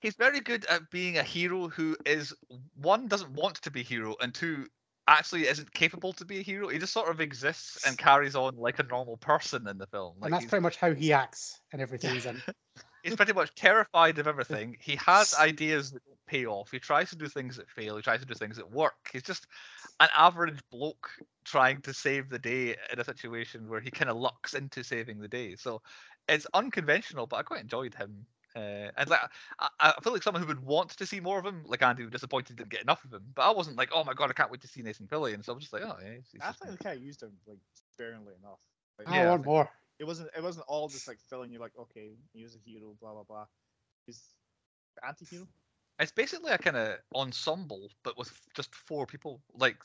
he's 0.00 0.14
very 0.16 0.40
good 0.40 0.64
at 0.66 0.90
being 0.90 1.18
a 1.18 1.22
hero 1.22 1.68
who 1.68 1.96
is 2.06 2.32
one 2.74 3.08
doesn't 3.08 3.32
want 3.32 3.56
to 3.62 3.70
be 3.70 3.80
a 3.80 3.84
hero, 3.84 4.14
and 4.20 4.32
two 4.32 4.66
actually 5.06 5.46
isn't 5.48 5.72
capable 5.72 6.12
to 6.14 6.24
be 6.24 6.38
a 6.38 6.42
hero. 6.42 6.68
He 6.68 6.78
just 6.78 6.92
sort 6.92 7.10
of 7.10 7.20
exists 7.20 7.86
and 7.86 7.98
carries 7.98 8.36
on 8.36 8.56
like 8.56 8.78
a 8.78 8.84
normal 8.84 9.16
person 9.16 9.66
in 9.68 9.76
the 9.76 9.86
film. 9.86 10.14
Like 10.18 10.28
and 10.28 10.34
that's 10.34 10.50
pretty 10.50 10.62
much 10.62 10.76
how 10.76 10.94
he 10.94 11.12
acts 11.12 11.60
and 11.72 11.82
everything 11.82 12.14
he's 12.14 12.26
in. 12.26 12.40
He's 13.04 13.14
pretty 13.14 13.32
much 13.32 13.54
terrified 13.54 14.18
of 14.18 14.26
everything. 14.26 14.76
He 14.80 14.96
has 15.06 15.34
ideas 15.38 15.92
that 15.92 16.04
don't 16.04 16.26
pay 16.26 16.46
off. 16.46 16.70
He 16.72 16.78
tries 16.80 17.10
to 17.10 17.16
do 17.16 17.28
things 17.28 17.56
that 17.58 17.70
fail. 17.70 17.94
He 17.96 18.02
tries 18.02 18.20
to 18.20 18.26
do 18.26 18.34
things 18.34 18.56
that 18.56 18.70
work. 18.72 18.94
He's 19.12 19.22
just 19.22 19.46
an 20.00 20.08
average 20.16 20.58
bloke 20.72 21.10
trying 21.44 21.80
to 21.82 21.94
save 21.94 22.28
the 22.30 22.38
day 22.38 22.74
in 22.92 22.98
a 22.98 23.04
situation 23.04 23.68
where 23.68 23.80
he 23.80 23.90
kind 23.90 24.10
of 24.10 24.16
lucks 24.16 24.54
into 24.54 24.82
saving 24.82 25.20
the 25.20 25.28
day. 25.28 25.54
So 25.54 25.82
it's 26.28 26.46
unconventional, 26.54 27.26
but 27.26 27.36
I 27.36 27.42
quite 27.42 27.60
enjoyed 27.60 27.94
him. 27.94 28.26
Uh, 28.56 28.88
and 28.96 29.10
like, 29.10 29.20
I, 29.58 29.68
I 29.80 29.94
feel 30.02 30.12
like 30.12 30.22
someone 30.22 30.40
who 30.42 30.46
would 30.48 30.64
want 30.64 30.90
to 30.90 31.06
see 31.06 31.18
more 31.20 31.38
of 31.40 31.44
him, 31.44 31.62
like 31.66 31.82
Andy, 31.82 32.04
was 32.04 32.12
disappointed 32.12 32.56
didn't 32.56 32.70
get 32.70 32.82
enough 32.82 33.04
of 33.04 33.12
him. 33.12 33.22
But 33.34 33.42
I 33.42 33.50
wasn't 33.50 33.76
like, 33.76 33.90
oh 33.92 34.04
my 34.04 34.14
god, 34.14 34.30
I 34.30 34.32
can't 34.32 34.50
wait 34.50 34.60
to 34.62 34.68
see 34.68 34.80
Nathan 34.80 35.06
Fillion. 35.08 35.44
So 35.44 35.52
I 35.52 35.54
was 35.56 35.64
just 35.64 35.72
like, 35.72 35.82
oh 35.84 35.96
yeah, 36.02 36.14
he's, 36.14 36.28
he's 36.32 36.40
I 36.40 36.46
just 36.46 36.60
think 36.62 36.78
they 36.78 36.84
kind 36.84 36.96
of 36.96 37.04
used 37.04 37.22
him 37.22 37.32
like 37.48 37.58
sparingly 37.92 38.32
enough. 38.42 38.60
Like, 38.98 39.08
I 39.08 39.16
Yeah, 39.16 39.22
I 39.24 39.30
want 39.30 39.40
think- 39.40 39.46
more. 39.46 39.70
It 39.98 40.04
wasn't 40.04 40.30
it 40.36 40.42
wasn't 40.42 40.66
all 40.68 40.88
just 40.88 41.06
like 41.06 41.18
filling 41.30 41.52
you 41.52 41.60
like 41.60 41.72
okay 41.78 42.10
he 42.32 42.42
was 42.42 42.56
a 42.56 42.58
hero 42.68 42.94
blah 43.00 43.12
blah 43.12 43.22
blah. 43.22 43.46
He's 44.06 44.20
anti-hero. 45.06 45.46
It's 45.98 46.12
basically 46.12 46.52
a 46.52 46.58
kind 46.58 46.76
of 46.76 46.98
ensemble, 47.14 47.88
but 48.02 48.18
with 48.18 48.32
just 48.54 48.74
four 48.74 49.06
people. 49.06 49.40
Like 49.56 49.76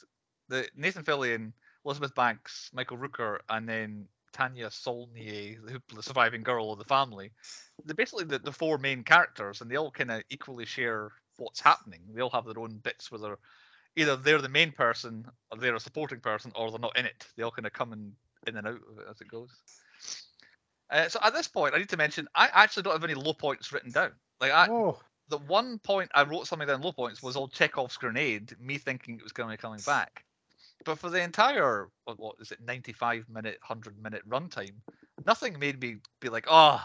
the 0.48 0.68
Nathan 0.76 1.04
Fillion, 1.04 1.54
Elizabeth 1.86 2.16
Banks, 2.16 2.72
Michael 2.74 2.98
Rooker, 2.98 3.38
and 3.50 3.70
then 3.70 4.08
Tania 4.34 4.70
Saulnier, 4.72 5.56
who 5.56 5.80
the 5.96 6.04
surviving 6.04 6.44
girl 6.44 6.72
of 6.72 6.80
the 6.80 6.86
family. 6.86 7.32
They're 7.86 7.96
basically 7.96 8.26
the, 8.26 8.40
the 8.40 8.52
four 8.52 8.78
main 8.78 9.04
characters, 9.04 9.62
and 9.62 9.70
they 9.70 9.76
all 9.76 9.92
kind 9.92 10.12
of 10.12 10.24
equally 10.30 10.66
share 10.66 11.12
what's 11.38 11.62
happening. 11.62 12.02
They 12.14 12.22
all 12.22 12.30
have 12.32 12.46
their 12.46 12.60
own 12.60 12.78
bits 12.78 13.12
where 13.12 13.20
they're 13.20 13.38
either 13.96 14.16
they're 14.16 14.42
the 14.42 14.50
main 14.50 14.72
person, 14.72 15.26
or 15.52 15.58
they're 15.58 15.76
a 15.76 15.80
supporting 15.80 16.20
person, 16.20 16.52
or 16.56 16.72
they're 16.72 16.80
not 16.80 16.98
in 16.98 17.06
it. 17.06 17.28
They 17.36 17.44
all 17.44 17.52
kind 17.52 17.66
of 17.68 17.74
come 17.74 17.94
in, 17.94 18.14
in 18.48 18.58
and 18.58 18.68
out 18.68 18.76
of 18.76 19.00
it 19.00 19.06
as 19.10 19.22
it 19.22 19.28
goes. 19.28 19.52
Uh, 20.90 21.08
so 21.10 21.20
at 21.24 21.34
this 21.34 21.48
point, 21.48 21.74
I 21.76 21.78
need 21.80 21.90
to 21.90 21.98
mention 21.98 22.28
I 22.36 22.50
actually 22.54 22.84
don't 22.84 22.94
have 22.94 23.04
any 23.04 23.14
low 23.16 23.34
points 23.34 23.72
written 23.72 23.92
down. 23.92 24.12
Like 24.40 24.52
I, 24.52 24.68
oh, 24.68 25.00
the 25.30 25.38
one 25.38 25.80
point 25.80 26.12
I 26.14 26.24
wrote 26.24 26.48
something 26.48 26.68
down 26.68 26.82
low 26.82 26.92
points 26.94 27.22
was 27.22 27.36
old 27.36 27.54
Chekhov's 27.54 27.98
grenade, 27.98 28.56
me 28.60 28.78
thinking 28.78 29.16
it 29.18 29.24
was 29.24 29.32
going 29.34 29.50
to 29.50 29.54
be 29.54 29.62
coming 29.62 29.82
back. 29.82 30.26
But 30.86 31.00
for 31.00 31.10
the 31.10 31.22
entire 31.22 31.90
what, 32.06 32.20
what 32.20 32.36
is 32.40 32.52
it, 32.52 32.62
ninety 32.62 32.94
five 32.94 33.28
minute, 33.30 33.60
hundred 33.62 34.02
minute 34.02 34.28
runtime, 34.30 34.76
nothing 35.26 35.60
made 35.60 35.82
me 35.82 35.98
be 36.22 36.30
like, 36.30 36.46
oh, 36.50 36.84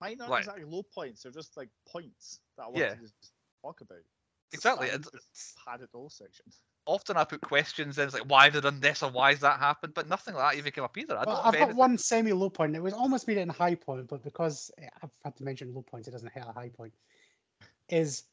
Mine 0.00 0.20
aren't 0.20 0.34
Right. 0.34 0.36
exactly 0.36 0.64
low 0.64 0.82
points; 0.82 1.22
they're 1.22 1.32
just 1.32 1.56
like 1.56 1.70
points 1.86 2.40
that 2.56 2.64
I 2.64 2.68
want 2.68 2.88
Yeah. 2.88 2.90
to 2.90 2.96
just 2.96 3.14
talk 3.62 3.80
about. 3.80 4.04
exactly. 4.52 4.90
I 4.90 4.90
And 4.90 5.04
to 5.04 5.10
padded 5.64 5.88
those 5.92 6.14
sections. 6.14 6.60
Often 6.86 7.16
I 7.16 7.24
put 7.24 7.40
questions 7.40 7.98
in, 7.98 8.04
it's 8.04 8.14
like, 8.14 8.30
why 8.30 8.44
have 8.44 8.54
they 8.54 8.60
done 8.60 8.80
this 8.80 9.02
or 9.02 9.10
why 9.10 9.30
has 9.30 9.40
that 9.40 9.58
happened? 9.58 9.94
But 9.94 10.08
nothing 10.08 10.34
like 10.34 10.52
that 10.52 10.58
even 10.58 10.72
came 10.72 10.84
up 10.84 10.96
either. 10.96 11.16
I 11.18 11.24
well, 11.26 11.36
I've 11.44 11.52
got 11.52 11.56
anything- 11.56 11.76
one 11.76 11.98
semi 11.98 12.32
low 12.32 12.50
point. 12.50 12.74
It 12.74 12.82
was 12.82 12.94
almost 12.94 13.26
made 13.28 13.36
it 13.36 13.42
in 13.42 13.48
high 13.48 13.74
point, 13.74 14.08
but 14.08 14.22
because 14.22 14.70
eh, 14.78 14.88
I've 15.02 15.10
had 15.24 15.36
to 15.36 15.44
mention 15.44 15.74
low 15.74 15.82
points, 15.82 16.08
it 16.08 16.12
doesn't 16.12 16.32
hit 16.32 16.44
a 16.46 16.52
high 16.52 16.70
point. 16.70 16.94
Is 17.88 18.24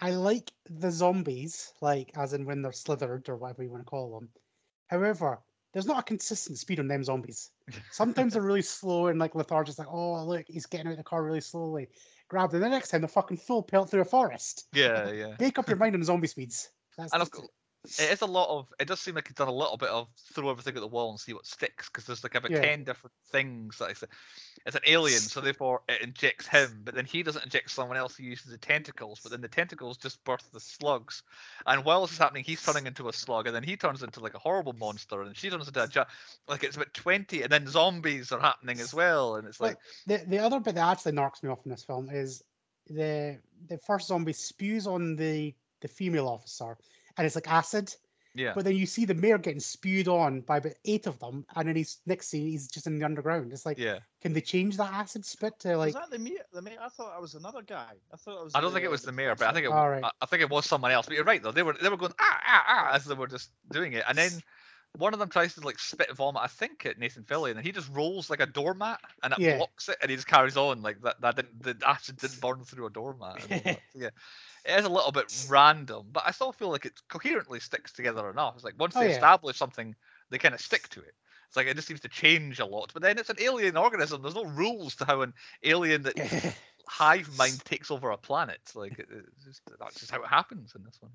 I 0.00 0.10
like 0.10 0.52
the 0.68 0.90
zombies, 0.90 1.72
like 1.80 2.10
as 2.16 2.32
in 2.32 2.44
when 2.44 2.62
they're 2.62 2.72
slithered 2.72 3.28
or 3.28 3.36
whatever 3.36 3.62
you 3.62 3.70
want 3.70 3.84
to 3.84 3.90
call 3.90 4.18
them. 4.18 4.28
However, 4.88 5.38
there's 5.72 5.86
not 5.86 6.00
a 6.00 6.02
consistent 6.02 6.58
speed 6.58 6.80
on 6.80 6.88
them 6.88 7.04
zombies. 7.04 7.50
Sometimes 7.90 8.32
they're 8.34 8.42
really 8.42 8.62
slow 8.62 9.06
and 9.06 9.18
like 9.18 9.34
lethargic, 9.34 9.78
like, 9.78 9.88
oh 9.90 10.24
look, 10.24 10.44
he's 10.48 10.66
getting 10.66 10.88
out 10.88 10.92
of 10.92 10.96
the 10.98 11.04
car 11.04 11.22
really 11.22 11.40
slowly. 11.40 11.88
Grab 12.28 12.50
them. 12.50 12.60
The 12.60 12.68
next 12.68 12.88
time 12.88 13.00
they're 13.00 13.08
fucking 13.08 13.36
full 13.36 13.62
pelt 13.62 13.90
through 13.90 14.02
a 14.02 14.06
forest. 14.06 14.66
Yeah, 14.72 15.10
yeah. 15.10 15.36
Make 15.38 15.58
up 15.58 15.68
your 15.68 15.76
mind 15.78 15.94
on 15.94 16.02
zombie 16.02 16.26
speeds. 16.26 16.70
That's 16.98 17.12
And 17.12 17.22
of 17.22 17.30
course, 17.30 17.48
it 17.84 18.12
is 18.12 18.20
a 18.22 18.26
lot 18.26 18.48
of. 18.48 18.72
It 18.78 18.86
does 18.86 19.00
seem 19.00 19.14
like 19.14 19.26
it's 19.28 19.38
done 19.38 19.48
a 19.48 19.52
little 19.52 19.76
bit 19.76 19.88
of 19.88 20.08
throw 20.34 20.50
everything 20.50 20.74
at 20.76 20.80
the 20.80 20.86
wall 20.86 21.10
and 21.10 21.18
see 21.18 21.32
what 21.32 21.46
sticks 21.46 21.88
because 21.88 22.06
there's 22.06 22.22
like 22.22 22.34
about 22.34 22.52
Yeah. 22.52 22.60
ten 22.60 22.84
different 22.84 23.12
things 23.30 23.78
that 23.78 23.90
it's, 23.90 24.02
a- 24.02 24.08
it's 24.64 24.76
an 24.76 24.82
alien, 24.86 25.18
so 25.18 25.40
therefore 25.40 25.82
it 25.88 26.00
injects 26.02 26.46
him, 26.46 26.82
but 26.84 26.94
then 26.94 27.04
he 27.04 27.22
doesn't 27.22 27.44
inject 27.44 27.70
someone 27.70 27.96
else. 27.96 28.16
He 28.16 28.24
uses 28.24 28.52
the 28.52 28.58
tentacles, 28.58 29.20
but 29.20 29.32
then 29.32 29.40
the 29.40 29.48
tentacles 29.48 29.96
just 29.96 30.22
birth 30.24 30.48
the 30.52 30.60
slugs. 30.60 31.22
And 31.66 31.84
while 31.84 32.02
this 32.02 32.12
is 32.12 32.18
happening, 32.18 32.44
he's 32.44 32.62
turning 32.62 32.86
into 32.86 33.08
a 33.08 33.12
slug, 33.12 33.46
and 33.46 33.56
then 33.56 33.64
he 33.64 33.76
turns 33.76 34.02
into 34.02 34.20
like 34.20 34.34
a 34.34 34.38
horrible 34.38 34.74
monster, 34.74 35.22
and 35.22 35.36
she 35.36 35.50
turns 35.50 35.66
into 35.66 35.82
a 35.82 35.88
ja- 35.92 36.06
like 36.46 36.62
it's 36.62 36.76
about 36.76 36.94
twenty, 36.94 37.42
and 37.42 37.50
then 37.50 37.66
zombies 37.66 38.30
are 38.30 38.40
happening 38.40 38.78
as 38.80 38.94
well, 38.94 39.36
and 39.36 39.48
it's 39.48 39.58
But 39.58 39.66
like 39.66 39.78
the 40.06 40.18
the 40.28 40.38
other 40.38 40.60
bit 40.60 40.76
that 40.76 40.90
actually 40.92 41.12
knocks 41.12 41.42
me 41.42 41.50
off 41.50 41.64
in 41.64 41.70
this 41.70 41.84
film 41.84 42.08
is 42.10 42.44
the 42.86 43.40
the 43.68 43.78
first 43.78 44.08
zombie 44.08 44.32
spews 44.32 44.86
on 44.86 45.16
the 45.16 45.54
the 45.80 45.88
female 45.88 46.28
officer 46.28 46.76
and 47.16 47.26
it's 47.26 47.34
like 47.34 47.50
acid 47.50 47.94
yeah, 48.34 48.52
but 48.54 48.64
then 48.64 48.76
you 48.76 48.86
see 48.86 49.04
the 49.04 49.12
mayor 49.12 49.36
getting 49.36 49.60
spewed 49.60 50.08
on 50.08 50.40
by 50.40 50.56
about 50.56 50.72
eight 50.86 51.06
of 51.06 51.18
them 51.18 51.44
and 51.54 51.68
then 51.68 51.76
he's 51.76 51.98
next 52.06 52.28
scene 52.28 52.46
he's 52.46 52.66
just 52.66 52.86
in 52.86 52.98
the 52.98 53.04
underground 53.04 53.52
it's 53.52 53.66
like 53.66 53.78
yeah. 53.78 53.98
can 54.22 54.32
they 54.32 54.40
change 54.40 54.78
that 54.78 54.90
acid 54.90 55.26
spit 55.26 55.58
to 55.60 55.76
like 55.76 55.94
was 55.94 55.94
that 55.94 56.10
the 56.10 56.18
mayor? 56.18 56.44
The 56.52 56.62
mayor? 56.62 56.78
I 56.80 56.88
thought 56.88 57.12
I 57.14 57.20
was 57.20 57.34
another 57.34 57.62
guy. 57.62 57.92
I 58.12 58.16
thought 58.16 58.40
it 58.40 58.44
was. 58.44 58.54
I 58.54 58.60
don't 58.60 58.72
think 58.72 58.84
it 58.84 58.90
was 58.90 59.02
the 59.02 59.12
mayor, 59.12 59.34
but 59.34 59.48
I 59.48 59.52
think 59.52 59.66
it, 59.66 59.72
All 59.72 59.88
right. 59.88 60.04
I, 60.04 60.10
I 60.20 60.26
think 60.26 60.42
it 60.42 60.50
was 60.50 60.66
someone 60.66 60.92
else. 60.92 61.06
But 61.06 61.14
you're 61.16 61.24
right 61.24 61.42
though; 61.42 61.52
they 61.52 61.62
were 61.62 61.74
they 61.74 61.88
were 61.88 61.96
going 61.96 62.12
ah 62.18 62.40
ah 62.46 62.64
ah 62.68 62.94
as 62.94 63.04
they 63.04 63.14
were 63.14 63.26
just 63.26 63.50
doing 63.70 63.92
it, 63.92 64.04
and 64.08 64.16
then 64.16 64.30
one 64.98 65.14
of 65.14 65.18
them 65.20 65.28
tries 65.30 65.54
to 65.54 65.60
like 65.60 65.78
spit 65.78 66.14
vomit, 66.14 66.42
I 66.42 66.48
think, 66.48 66.84
at 66.86 66.98
Nathan 66.98 67.24
Fillion, 67.24 67.52
and 67.56 67.64
he 67.64 67.72
just 67.72 67.88
rolls 67.92 68.28
like 68.28 68.40
a 68.40 68.46
doormat 68.46 69.00
and 69.22 69.32
it 69.32 69.38
Yeah. 69.38 69.56
blocks 69.56 69.88
it, 69.88 69.96
and 70.02 70.10
he 70.10 70.16
just 70.16 70.28
carries 70.28 70.56
on 70.56 70.82
like 70.82 71.00
that. 71.02 71.20
That 71.20 71.36
didn't, 71.36 71.62
the 71.62 71.76
acid 71.86 72.18
didn't 72.18 72.40
burn 72.40 72.64
through 72.64 72.86
a 72.86 72.90
doormat. 72.90 73.42
and 73.42 73.52
all 73.52 73.62
that. 73.64 73.80
So, 73.92 73.98
yeah, 74.00 74.10
it 74.64 74.78
is 74.78 74.84
a 74.84 74.90
little 74.90 75.12
bit 75.12 75.26
random, 75.48 76.08
but 76.12 76.24
I 76.26 76.30
still 76.32 76.52
feel 76.52 76.70
like 76.70 76.84
it 76.86 77.00
coherently 77.08 77.60
sticks 77.60 77.92
together 77.92 78.28
enough. 78.30 78.54
It's 78.56 78.64
like 78.64 78.78
once 78.78 78.96
Oh, 78.96 79.00
they 79.00 79.06
yeah. 79.06 79.10
establish 79.10 79.56
something, 79.56 79.94
they 80.30 80.38
kind 80.38 80.54
of 80.54 80.60
stick 80.60 80.88
to 80.90 81.00
it. 81.00 81.14
It's 81.48 81.56
like 81.56 81.66
it 81.66 81.76
just 81.76 81.88
seems 81.88 82.00
to 82.00 82.08
change 82.08 82.60
a 82.60 82.66
lot, 82.66 82.90
but 82.92 83.02
then 83.02 83.18
it's 83.18 83.30
an 83.30 83.36
alien 83.40 83.76
organism. 83.76 84.22
There's 84.22 84.34
no 84.34 84.44
rules 84.44 84.96
to 84.96 85.04
how 85.04 85.22
an 85.22 85.34
alien 85.62 86.02
that 86.02 86.16
hive 86.86 87.30
mind 87.36 87.64
takes 87.64 87.90
over 87.90 88.10
a 88.10 88.16
planet. 88.18 88.60
Like 88.74 88.98
it, 88.98 89.08
it's 89.10 89.44
just, 89.44 89.62
that's 89.78 90.00
just 90.00 90.10
how 90.12 90.22
it 90.22 90.28
happens 90.28 90.74
in 90.74 90.84
this 90.84 90.98
one. 91.00 91.12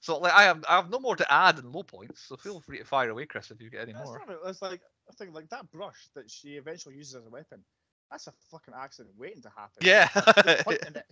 So 0.00 0.18
like 0.18 0.32
I 0.32 0.44
have 0.44 0.64
I 0.68 0.76
have 0.76 0.90
no 0.90 1.00
more 1.00 1.16
to 1.16 1.32
add 1.32 1.58
in 1.58 1.72
low 1.72 1.82
points. 1.82 2.22
So 2.26 2.36
feel 2.36 2.60
free 2.60 2.78
to 2.78 2.84
fire 2.84 3.10
away, 3.10 3.26
Chris, 3.26 3.50
if 3.50 3.60
you 3.60 3.70
get 3.70 3.82
any 3.82 3.92
That's 3.92 4.06
more. 4.06 4.22
not. 4.26 4.38
It's 4.46 4.62
like 4.62 4.80
I 5.10 5.14
think 5.14 5.34
like 5.34 5.48
that 5.50 5.70
brush 5.70 6.08
that 6.14 6.30
she 6.30 6.50
eventually 6.50 6.94
uses 6.94 7.16
as 7.16 7.26
a 7.26 7.30
weapon. 7.30 7.64
That's 8.10 8.26
a 8.26 8.32
fucking 8.50 8.74
accident 8.76 9.14
waiting 9.18 9.42
to 9.42 9.50
happen. 9.50 9.78
Yeah, 9.82 10.08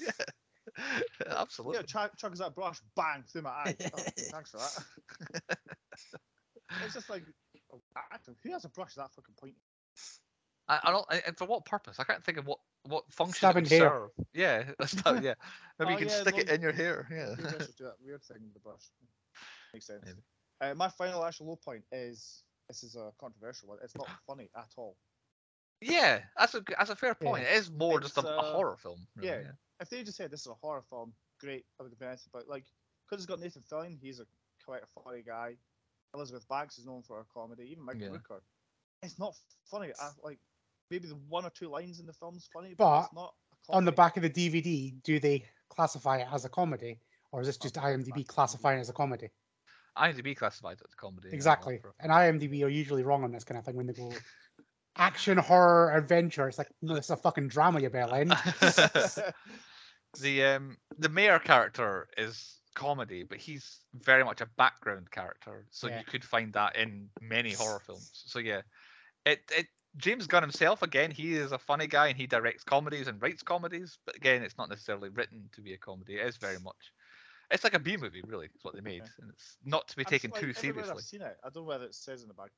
it. 0.00 0.26
absolutely. 1.26 1.78
Yeah, 1.78 2.06
chucks 2.16 2.38
that 2.38 2.54
brush, 2.54 2.80
bang 2.96 3.24
through 3.30 3.42
my 3.42 3.50
eye. 3.50 3.76
Oh, 3.80 4.02
thanks 4.18 4.50
for 4.50 4.58
that. 4.58 5.58
it's 6.84 6.94
just 6.94 7.08
like, 7.08 7.22
oh. 7.72 7.80
Who 8.42 8.52
has 8.52 8.64
a 8.64 8.68
brush 8.68 8.94
that 8.94 9.10
fucking 9.14 9.34
point? 9.40 9.54
I, 10.68 10.80
I 10.84 10.90
don't. 10.90 11.06
And 11.26 11.36
for 11.36 11.46
what 11.46 11.64
purpose? 11.64 11.98
I 12.00 12.04
can't 12.04 12.24
think 12.24 12.38
of 12.38 12.46
what 12.46 12.58
what 12.84 13.04
function 13.12 13.38
Stab 13.38 13.56
it 13.56 13.58
in 13.58 13.64
would 13.64 13.70
hair. 13.72 13.80
serve. 13.90 14.10
Yeah, 14.34 14.64
that's 14.78 15.04
not, 15.04 15.22
yeah. 15.22 15.34
Maybe 15.78 15.88
Oh, 15.88 15.92
you 15.92 15.98
can 15.98 16.08
yeah, 16.08 16.20
stick 16.20 16.38
it 16.38 16.48
in 16.50 16.60
your 16.62 16.72
hair. 16.72 17.06
Yeah. 17.10 17.34
Hairdressers 17.36 17.74
do 17.74 17.84
that 17.84 17.96
weird 18.04 18.22
thing 18.22 18.38
with 18.42 18.54
the 18.54 18.60
brush. 18.60 18.90
Makes 19.72 19.86
sense. 19.86 20.04
Uh, 20.60 20.74
my 20.74 20.88
final 20.88 21.24
actual 21.24 21.46
low 21.48 21.56
point 21.56 21.82
is 21.92 22.42
this 22.68 22.82
is 22.82 22.94
a 22.96 23.10
controversial 23.18 23.68
one. 23.68 23.78
It's 23.82 23.96
not 23.96 24.08
funny 24.26 24.50
at 24.56 24.68
all. 24.76 24.96
Yeah, 25.80 26.20
that's 26.38 26.54
a 26.54 26.60
g- 26.60 26.74
that's 26.78 26.90
a 26.90 26.96
fair 26.96 27.16
Yeah. 27.20 27.28
point. 27.28 27.44
It 27.44 27.52
is 27.52 27.70
more 27.70 28.00
just 28.00 28.16
a, 28.16 28.20
It's, 28.20 28.28
a 28.28 28.32
uh, 28.36 28.52
horror 28.52 28.76
film. 28.76 29.06
really, 29.16 29.28
yeah. 29.28 29.52
If 29.80 29.90
they 29.90 30.02
just 30.02 30.16
said 30.16 30.30
this 30.30 30.40
is 30.40 30.46
a 30.46 30.54
horror 30.54 30.82
film, 30.88 31.12
great. 31.40 31.64
I 31.78 31.82
would 31.82 31.92
have 31.92 31.98
been 31.98 32.08
anything 32.08 32.30
but 32.32 32.48
like 32.48 32.64
because 33.06 33.22
it's 33.22 33.26
got 33.26 33.40
Nathan 33.40 33.62
Fillion, 33.70 33.98
he's 34.00 34.20
a 34.20 34.26
quite 34.64 34.82
a 34.82 35.00
funny 35.02 35.22
guy. 35.22 35.56
Elizabeth 36.14 36.48
Banks 36.48 36.78
is 36.78 36.86
known 36.86 37.02
for 37.02 37.16
her 37.16 37.26
comedy. 37.34 37.68
Even 37.70 37.84
Michael 37.84 38.02
Yeah. 38.02 38.08
Rooker. 38.08 38.40
It's 39.02 39.18
not 39.18 39.34
funny. 39.70 39.88
I, 40.00 40.10
like 40.22 40.38
maybe 40.90 41.08
the 41.08 41.16
one 41.28 41.44
or 41.44 41.50
two 41.50 41.68
lines 41.68 42.00
in 42.00 42.06
the 42.06 42.12
film's 42.12 42.48
funny, 42.52 42.74
but, 42.76 42.84
But 42.84 43.04
it's 43.04 43.14
not. 43.14 43.34
A 43.70 43.72
On 43.72 43.84
the 43.84 43.92
back 43.92 44.16
of 44.18 44.22
the 44.22 44.30
DVD, 44.30 44.94
do 45.02 45.18
they 45.18 45.44
classify 45.70 46.18
it 46.18 46.28
as 46.30 46.44
a 46.44 46.48
comedy, 46.50 47.00
or 47.32 47.40
is 47.40 47.46
this 47.46 47.56
just 47.56 47.74
back 47.76 47.94
of 47.94 48.00
IMDb 48.00 48.26
classifying 48.26 48.78
it 48.78 48.82
as 48.82 48.90
a 48.90 48.92
comedy? 48.92 49.30
IMDb 49.96 50.36
classified 50.36 50.78
it 50.80 50.84
as 50.86 50.92
a 50.92 50.96
comedy. 50.96 51.28
Exactly. 51.32 51.80
And 52.00 52.12
IMDb 52.12 52.62
are 52.64 52.68
usually 52.68 53.02
wrong 53.04 53.24
on 53.24 53.32
this 53.32 53.44
kind 53.44 53.58
of 53.58 53.64
thing 53.64 53.76
when 53.76 53.86
they 53.86 53.94
go 53.94 54.12
action, 54.96 55.38
horror, 55.38 55.92
adventure. 55.94 56.46
It's 56.48 56.58
like, 56.58 56.68
no, 56.82 56.94
this 56.94 57.06
is 57.06 57.10
a 57.10 57.16
fucking 57.16 57.48
drama, 57.48 57.80
you 57.80 57.90
bell 57.90 58.12
end. 58.12 58.30
the 60.20 60.44
um 60.44 60.76
the 60.98 61.08
mayor 61.08 61.38
character 61.38 62.08
is 62.16 62.60
comedy, 62.74 63.22
but 63.22 63.38
he's 63.38 63.80
very 63.94 64.24
much 64.24 64.40
a 64.40 64.46
background 64.56 65.10
character, 65.10 65.66
so 65.70 65.88
Yeah. 65.88 66.00
you 66.00 66.04
could 66.04 66.24
find 66.24 66.52
that 66.54 66.76
in 66.76 67.08
many 67.20 67.52
horror 67.52 67.80
films. 67.80 68.10
So 68.26 68.38
yeah, 68.38 68.62
it 69.24 69.40
it 69.56 69.66
James 69.96 70.26
Gunn 70.26 70.42
himself 70.42 70.82
again, 70.82 71.10
he 71.10 71.34
is 71.34 71.52
a 71.52 71.58
funny 71.58 71.86
guy 71.86 72.08
and 72.08 72.16
he 72.16 72.26
directs 72.26 72.64
comedies 72.64 73.06
and 73.08 73.20
writes 73.22 73.42
comedies, 73.42 73.98
but 74.04 74.16
again, 74.16 74.42
it's 74.42 74.58
not 74.58 74.68
necessarily 74.68 75.08
written 75.08 75.48
to 75.52 75.60
be 75.60 75.72
a 75.74 75.78
comedy. 75.78 76.14
It 76.16 76.26
is 76.26 76.36
very 76.36 76.58
much. 76.58 76.92
It's 77.50 77.62
like 77.62 77.74
a 77.74 77.78
B 77.78 77.96
movie, 77.96 78.22
really, 78.26 78.46
is 78.46 78.64
what 78.64 78.74
they 78.74 78.80
made, 78.80 79.02
Okay. 79.02 79.10
and 79.20 79.30
it's 79.30 79.56
not 79.64 79.86
to 79.88 79.96
be 79.96 80.04
I'm 80.04 80.10
taken 80.10 80.30
too 80.30 80.48
like, 80.48 80.56
everywhere 80.58 80.84
seriously. 80.84 80.96
I've 80.98 81.04
seen 81.04 81.22
it. 81.22 81.36
I 81.44 81.48
don't 81.50 81.62
know 81.62 81.68
whether 81.68 81.84
it 81.84 81.94
says 81.94 82.22
in 82.22 82.28
the 82.28 82.34
back. 82.34 82.50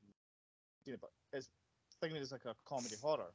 Seen 0.85 0.95
it, 0.95 1.01
but 1.01 1.11
it's 1.33 1.49
thinking 2.01 2.21
it's 2.21 2.33
like 2.33 2.45
a 2.47 2.55
comedy 2.65 2.95
horror. 3.03 3.33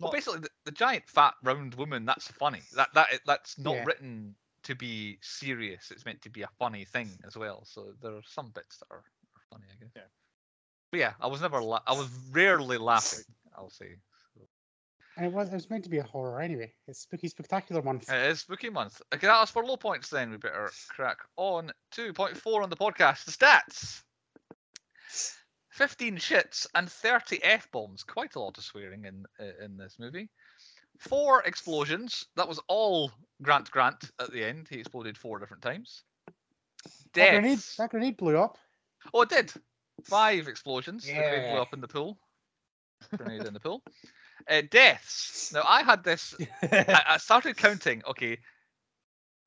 Well, 0.00 0.10
Not- 0.10 0.12
basically, 0.12 0.40
the, 0.40 0.48
the 0.64 0.72
giant 0.72 1.08
fat 1.08 1.34
round 1.44 1.74
woman 1.74 2.04
that's 2.06 2.28
funny. 2.28 2.62
That 2.74 2.88
that 2.94 3.20
that's 3.26 3.58
not 3.58 3.74
Yeah. 3.76 3.84
written 3.84 4.34
to 4.64 4.74
be 4.74 5.18
serious. 5.22 5.90
It's 5.90 6.04
meant 6.04 6.22
to 6.22 6.30
be 6.30 6.42
a 6.42 6.48
funny 6.58 6.84
thing 6.84 7.10
as 7.26 7.36
well. 7.36 7.64
So 7.64 7.92
there 8.02 8.14
are 8.16 8.22
some 8.26 8.50
bits 8.50 8.78
that 8.78 8.86
are, 8.90 8.98
are 8.98 9.42
funny, 9.50 9.64
I 9.70 9.76
guess. 9.84 9.92
Yeah. 9.94 10.02
But 10.90 11.00
yeah, 11.00 11.12
I 11.20 11.26
was 11.26 11.40
never. 11.40 11.60
La- 11.60 11.82
I 11.86 11.92
was 11.92 12.08
rarely 12.30 12.78
laughing. 12.78 13.24
I'll 13.56 13.70
say. 13.70 13.96
And 15.16 15.26
it 15.26 15.32
was, 15.32 15.48
it 15.48 15.54
was 15.54 15.68
meant 15.68 15.82
to 15.82 15.90
be 15.90 15.98
a 15.98 16.04
horror 16.04 16.40
anyway. 16.40 16.72
It's 16.86 17.00
spooky, 17.00 17.26
spectacular 17.26 17.82
month. 17.82 18.08
It 18.08 18.30
is 18.30 18.40
spooky 18.40 18.70
month. 18.70 19.02
Okay, 19.12 19.26
that 19.26 19.40
was 19.40 19.50
for 19.50 19.64
low 19.64 19.76
points. 19.76 20.10
Then 20.10 20.30
we 20.30 20.36
better 20.36 20.70
crack 20.90 21.18
on 21.36 21.72
to 21.92 22.12
point 22.12 22.36
four 22.36 22.62
on 22.62 22.70
the 22.70 22.76
podcast. 22.76 23.24
The 23.24 23.32
stats. 23.32 24.02
15 25.70 26.16
shits 26.18 26.66
and 26.74 26.90
30 26.90 27.42
f 27.42 27.68
bombs. 27.72 28.04
Quite 28.04 28.36
a 28.36 28.40
lot 28.40 28.58
of 28.58 28.64
swearing 28.64 29.06
in 29.06 29.24
uh, 29.40 29.64
in 29.64 29.76
this 29.76 29.96
movie. 29.98 30.28
Four 30.98 31.42
explosions. 31.42 32.26
That 32.36 32.48
was 32.48 32.60
all 32.68 33.10
Grant 33.42 33.70
Grant 33.72 34.10
at 34.20 34.32
the 34.32 34.44
end. 34.44 34.68
He 34.70 34.78
exploded 34.78 35.18
four 35.18 35.40
different 35.40 35.62
times. 35.64 36.04
That 37.14 37.32
grenade, 37.32 37.58
that 37.78 37.90
grenade 37.90 38.16
blew 38.16 38.36
up. 38.36 38.56
Oh, 39.12 39.22
it 39.22 39.30
did. 39.30 39.52
Five 40.04 40.48
explosions. 40.48 41.04
The 41.06 41.12
grenade 41.12 41.42
blew 41.48 41.54
Yeah. 41.54 41.60
up 41.60 41.72
in 41.74 41.80
the 41.80 41.88
pool. 41.88 42.18
Grenade 43.16 43.44
in 43.46 43.54
the 43.54 43.60
pool. 43.60 43.82
Uh, 44.48 44.62
deaths. 44.70 45.52
Now 45.52 45.64
I 45.66 45.82
had 45.82 46.02
this 46.04 46.34
I, 46.62 47.02
I 47.10 47.16
started 47.18 47.56
counting. 47.56 48.02
Okay, 48.08 48.38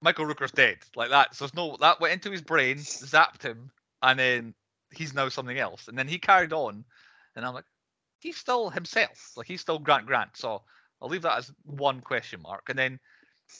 Michael 0.01 0.25
Rooker's 0.25 0.51
dead, 0.51 0.77
like 0.95 1.09
that. 1.09 1.35
So 1.35 1.45
there's 1.45 1.53
no 1.55 1.77
that 1.79 1.99
went 1.99 2.13
into 2.13 2.31
his 2.31 2.41
brain, 2.41 2.77
zapped 2.77 3.43
him, 3.43 3.71
and 4.01 4.17
then 4.19 4.53
he's 4.93 5.13
now 5.13 5.29
something 5.29 5.57
else. 5.57 5.87
And 5.87 5.97
then 5.97 6.07
he 6.07 6.17
carried 6.17 6.53
on, 6.53 6.83
and 7.35 7.45
I'm 7.45 7.53
like, 7.53 7.65
he's 8.19 8.37
still 8.37 8.69
himself. 8.69 9.31
Like 9.35 9.47
he's 9.47 9.61
still 9.61 9.79
Grant 9.79 10.05
Grant. 10.05 10.35
So 10.35 10.63
I'll 11.01 11.09
leave 11.09 11.21
that 11.23 11.37
as 11.37 11.51
one 11.63 12.01
question 12.01 12.41
mark. 12.41 12.63
And 12.69 12.77
then 12.77 12.99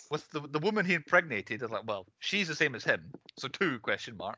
with 0.09 0.29
the 0.31 0.41
the 0.41 0.59
woman 0.59 0.85
he 0.85 0.93
impregnated, 0.93 1.61
I 1.61 1.65
was 1.65 1.71
like, 1.71 1.87
well, 1.87 2.05
she's 2.19 2.47
the 2.47 2.55
same 2.55 2.75
as 2.75 2.83
him, 2.83 3.11
so 3.37 3.47
two 3.47 3.79
question 3.79 4.17
mark. 4.17 4.37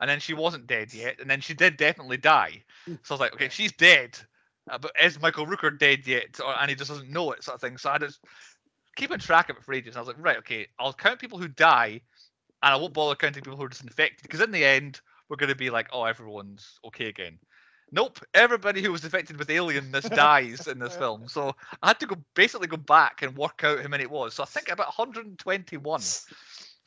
And 0.00 0.08
then 0.08 0.20
she 0.20 0.34
wasn't 0.34 0.66
dead 0.66 0.94
yet, 0.94 1.20
and 1.20 1.28
then 1.28 1.40
she 1.40 1.54
did 1.54 1.76
definitely 1.76 2.18
die. 2.18 2.62
So 3.02 3.14
I 3.14 3.14
was 3.14 3.20
like, 3.20 3.34
okay, 3.34 3.48
she's 3.48 3.72
dead, 3.72 4.16
uh, 4.70 4.78
but 4.78 4.92
is 5.02 5.20
Michael 5.20 5.46
Rooker 5.46 5.76
dead 5.76 6.06
yet? 6.06 6.38
Or, 6.44 6.54
and 6.58 6.70
he 6.70 6.76
just 6.76 6.90
doesn't 6.90 7.10
know 7.10 7.32
it, 7.32 7.42
sort 7.42 7.56
of 7.56 7.60
thing. 7.60 7.78
So 7.78 7.90
I 7.90 7.98
just 7.98 8.20
keeping 8.96 9.18
track 9.18 9.50
of 9.50 9.56
it 9.56 9.64
for 9.64 9.72
ages. 9.72 9.96
I 9.96 10.00
was 10.00 10.08
like, 10.08 10.16
right, 10.18 10.38
okay, 10.38 10.66
I'll 10.78 10.92
count 10.92 11.20
people 11.20 11.38
who 11.38 11.48
die, 11.48 12.00
and 12.62 12.74
I 12.74 12.76
won't 12.76 12.94
bother 12.94 13.16
counting 13.16 13.42
people 13.42 13.56
who 13.56 13.64
are 13.64 13.68
just 13.68 13.82
infected, 13.82 14.22
because 14.22 14.40
in 14.40 14.50
the 14.52 14.64
end, 14.64 15.00
we're 15.28 15.36
going 15.36 15.50
to 15.50 15.56
be 15.56 15.70
like, 15.70 15.88
oh, 15.92 16.04
everyone's 16.04 16.78
okay 16.86 17.06
again. 17.06 17.38
Nope, 17.90 18.20
everybody 18.34 18.82
who 18.82 18.92
was 18.92 19.04
infected 19.04 19.38
with 19.38 19.48
alienness 19.48 20.10
dies 20.14 20.66
in 20.66 20.78
this 20.78 20.96
film. 20.96 21.26
So 21.26 21.54
I 21.82 21.88
had 21.88 22.00
to 22.00 22.06
go 22.06 22.16
basically 22.34 22.66
go 22.66 22.76
back 22.76 23.22
and 23.22 23.36
work 23.36 23.62
out 23.64 23.80
how 23.80 23.88
many 23.88 24.02
it 24.04 24.10
was. 24.10 24.34
So 24.34 24.42
I 24.42 24.46
think 24.46 24.70
about 24.70 24.88
121. 24.88 26.00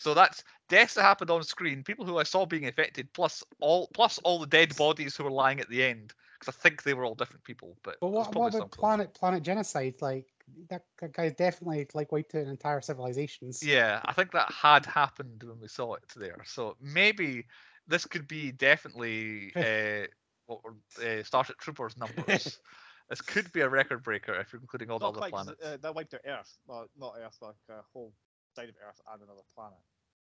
So 0.01 0.15
that's 0.15 0.43
deaths 0.67 0.95
that 0.95 1.03
happened 1.03 1.29
on 1.29 1.43
screen, 1.43 1.83
people 1.83 2.05
who 2.05 2.17
I 2.17 2.23
saw 2.23 2.47
being 2.47 2.65
affected, 2.65 3.13
plus 3.13 3.43
all 3.59 3.87
plus 3.93 4.17
all 4.23 4.39
the 4.39 4.47
dead 4.47 4.75
bodies 4.75 5.15
who 5.15 5.23
were 5.23 5.31
lying 5.31 5.59
at 5.59 5.69
the 5.69 5.83
end. 5.83 6.13
Because 6.39 6.55
I 6.55 6.57
think 6.59 6.81
they 6.81 6.95
were 6.95 7.05
all 7.05 7.13
different 7.13 7.43
people. 7.43 7.77
But 7.83 7.97
But 8.01 8.07
what, 8.07 8.23
probably 8.23 8.41
what 8.41 8.53
some 8.53 8.61
about 8.61 8.71
close. 8.71 8.79
planet 8.81 9.13
planet 9.13 9.43
genocide? 9.43 10.01
Like 10.01 10.25
that, 10.69 10.85
that 10.99 11.13
guy 11.13 11.29
definitely 11.29 11.87
like 11.93 12.11
wiped 12.11 12.33
out 12.33 12.47
entire 12.47 12.81
civilizations. 12.81 13.63
Yeah, 13.63 14.01
I 14.03 14.13
think 14.13 14.31
that 14.31 14.51
had 14.51 14.87
happened 14.87 15.43
when 15.43 15.59
we 15.59 15.67
saw 15.67 15.93
it 15.93 16.03
there. 16.15 16.41
So 16.45 16.77
maybe 16.81 17.45
this 17.87 18.05
could 18.05 18.27
be 18.27 18.51
definitely 18.51 19.53
uh, 19.55 20.07
what 20.47 20.63
were 20.63 20.75
uh, 20.97 21.21
Starship 21.23 21.59
Troopers 21.59 21.95
numbers. 21.95 22.59
this 23.09 23.21
could 23.21 23.51
be 23.53 23.61
a 23.61 23.69
record 23.69 24.01
breaker 24.01 24.33
if 24.39 24.51
you're 24.51 24.61
including 24.61 24.89
all 24.89 24.97
the 24.97 25.05
other 25.05 25.19
quite, 25.19 25.31
'cause, 25.31 25.45
planets. 25.45 25.63
Uh, 25.63 25.77
that 25.79 25.93
wiped 25.93 26.15
out 26.15 26.21
Earth. 26.25 26.57
Well, 26.65 26.87
not 26.97 27.13
Earth, 27.19 27.37
like 27.41 27.55
a 27.69 27.81
whole 27.93 28.13
side 28.55 28.69
of 28.69 28.75
Earth 28.87 28.99
and 29.13 29.21
another 29.21 29.45
planet. 29.53 29.77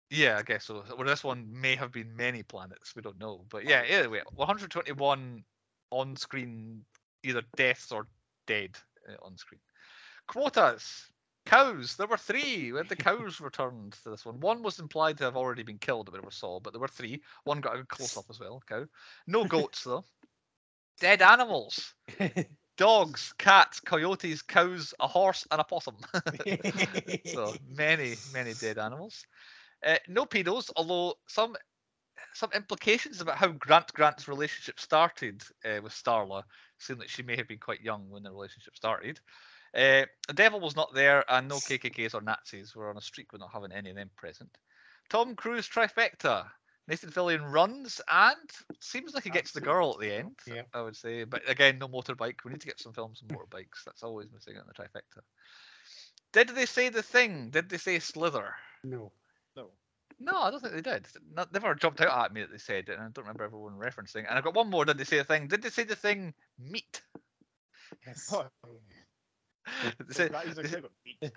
Yeah, 0.09 0.37
I 0.37 0.43
guess 0.43 0.65
so. 0.65 0.83
Well, 0.97 1.07
this 1.07 1.23
one 1.23 1.47
may 1.49 1.75
have 1.75 1.91
been 1.91 2.15
many 2.15 2.43
planets. 2.43 2.95
We 2.95 3.01
don't 3.01 3.19
know, 3.19 3.45
but 3.49 3.65
yeah. 3.65 3.83
Anyway, 3.87 4.21
121 4.35 5.43
on-screen 5.91 6.85
either 7.23 7.41
deaths 7.55 7.91
or 7.91 8.07
dead 8.45 8.77
uh, 9.09 9.25
on 9.25 9.37
screen. 9.37 9.59
Quotas. 10.27 11.07
Cows. 11.45 11.95
There 11.95 12.07
were 12.07 12.17
three. 12.17 12.71
Had 12.75 12.89
the 12.89 12.95
cows 12.95 13.39
returned 13.39 13.93
to 14.03 14.09
this 14.09 14.25
one. 14.25 14.39
One 14.39 14.63
was 14.63 14.79
implied 14.79 15.17
to 15.17 15.25
have 15.25 15.37
already 15.37 15.63
been 15.63 15.77
killed 15.77 16.07
that 16.07 16.13
we 16.13 16.19
never 16.19 16.31
saw, 16.31 16.59
but 16.59 16.73
there 16.73 16.79
were 16.79 16.87
three. 16.87 17.21
One 17.43 17.61
got 17.61 17.77
a 17.77 17.83
close 17.83 18.17
up 18.17 18.25
as 18.29 18.39
well. 18.39 18.61
Cow. 18.67 18.85
No 19.27 19.45
goats 19.45 19.83
though. 19.83 20.05
Dead 20.99 21.21
animals. 21.21 21.93
Dogs, 22.77 23.33
cats, 23.37 23.79
coyotes, 23.79 24.41
cows, 24.41 24.93
a 24.99 25.07
horse, 25.07 25.47
and 25.51 25.61
a 25.61 25.63
possum. 25.63 25.95
so 27.25 27.53
many, 27.69 28.15
many 28.33 28.53
dead 28.53 28.77
animals. 28.77 29.25
Uh, 29.85 29.97
no 30.07 30.25
pedos, 30.25 30.71
although 30.75 31.13
some 31.27 31.55
some 32.33 32.49
implications 32.53 33.21
about 33.21 33.37
how 33.37 33.47
Grant 33.49 33.93
Grant's 33.93 34.27
relationship 34.27 34.79
started 34.79 35.43
uh, 35.63 35.79
with 35.81 35.93
Starla 35.93 36.43
seem 36.79 36.97
that 36.97 37.09
she 37.09 37.23
may 37.23 37.37
have 37.37 37.47
been 37.47 37.59
quite 37.59 37.81
young 37.81 38.09
when 38.09 38.23
the 38.23 38.31
relationship 38.31 38.75
started. 38.75 39.19
Uh, 39.73 40.05
the 40.27 40.33
devil 40.33 40.59
was 40.59 40.75
not 40.75 40.93
there, 40.93 41.23
and 41.29 41.47
no 41.47 41.55
KKKs 41.55 42.13
or 42.13 42.21
Nazis 42.21 42.75
were 42.75 42.89
on 42.89 42.97
a 42.97 43.01
streak 43.01 43.31
with 43.31 43.41
not 43.41 43.51
having 43.51 43.71
any 43.71 43.89
of 43.89 43.95
them 43.95 44.09
present. 44.15 44.49
Tom 45.09 45.35
Cruise 45.35 45.67
trifecta. 45.67 46.45
Nathan 46.87 47.09
Fillion 47.09 47.51
runs 47.51 47.99
and 48.11 48.51
seems 48.79 49.13
like 49.13 49.23
he 49.23 49.31
gets 49.31 49.51
the 49.51 49.61
girl 49.61 49.93
at 49.93 49.99
the 49.99 50.13
end. 50.13 50.35
Yeah. 50.45 50.61
I 50.71 50.81
would 50.81 50.95
say, 50.95 51.23
but 51.23 51.41
again, 51.49 51.79
no 51.79 51.87
motorbike. 51.87 52.43
We 52.45 52.51
need 52.51 52.61
to 52.61 52.67
get 52.67 52.79
some 52.79 52.93
films 52.93 53.23
on 53.23 53.35
motorbikes. 53.35 53.83
That's 53.85 54.03
always 54.03 54.31
missing 54.31 54.55
in 54.55 54.61
the 54.67 54.73
trifecta. 54.73 55.21
Did 56.31 56.49
they 56.49 56.67
say 56.67 56.89
the 56.89 57.01
thing? 57.01 57.49
Did 57.49 57.69
they 57.69 57.77
say 57.77 57.97
Slither? 57.97 58.53
No. 58.83 59.11
No. 59.55 59.69
No, 60.19 60.41
I 60.41 60.51
don't 60.51 60.61
think 60.61 60.73
they 60.73 60.81
did. 60.81 61.07
Not, 61.33 61.51
never 61.53 61.75
jumped 61.75 61.99
out 62.01 62.25
at 62.25 62.33
me 62.33 62.41
that 62.41 62.51
they 62.51 62.57
said 62.57 62.87
it, 62.87 62.93
and 62.93 63.01
I 63.01 63.07
don't 63.13 63.25
remember 63.25 63.43
everyone 63.43 63.73
referencing. 63.73 64.25
And 64.27 64.37
I've 64.37 64.43
got 64.43 64.53
one 64.55 64.69
more. 64.69 64.85
Did 64.85 64.97
they 64.97 65.03
say 65.03 65.17
the 65.17 65.23
thing? 65.25 65.47
Did 65.47 65.61
they 65.61 65.69
say 65.69 65.83
the 65.83 65.95
thing 65.95 66.33
meat? 66.59 67.01
Yes. 68.05 68.33
Oh, 68.67 69.89
they 70.07 70.13
said, 70.13 70.31
that 70.31 70.45
is 70.45 70.59
a 70.59 70.67
said 70.67 70.83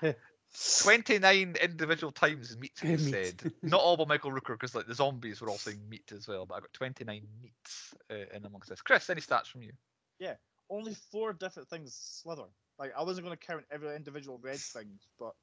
good 0.03 0.17
29 0.83 1.55
individual 1.63 2.13
times 2.13 2.57
meat 2.59 2.73
was 2.85 3.05
Meat. 3.07 3.11
said. 3.41 3.53
Not 3.63 3.81
all 3.81 3.97
by 3.97 4.05
Michael 4.05 4.33
Rooker, 4.33 4.53
because 4.53 4.75
like 4.75 4.87
the 4.87 4.95
zombies 4.95 5.41
were 5.41 5.49
all 5.49 5.57
saying 5.57 5.81
meat 5.89 6.13
as 6.15 6.29
well. 6.29 6.45
But 6.45 6.57
I 6.57 6.61
got 6.61 6.73
29 6.75 7.23
meats 7.43 7.95
uh, 8.11 8.37
in 8.37 8.45
amongst 8.45 8.69
this. 8.69 8.83
Chris, 8.83 9.09
any 9.09 9.21
stats 9.23 9.47
from 9.47 9.63
you? 9.63 9.73
Yeah, 10.19 10.35
only 10.69 10.95
four 11.11 11.33
different 11.33 11.69
things 11.71 11.95
slither. 11.95 12.45
Like 12.79 12.93
I 12.97 13.03
wasn't 13.03 13.27
going 13.27 13.37
to 13.37 13.47
count 13.47 13.65
every 13.71 13.95
individual 13.97 14.39
red 14.43 14.59
things, 14.59 15.09
but 15.19 15.35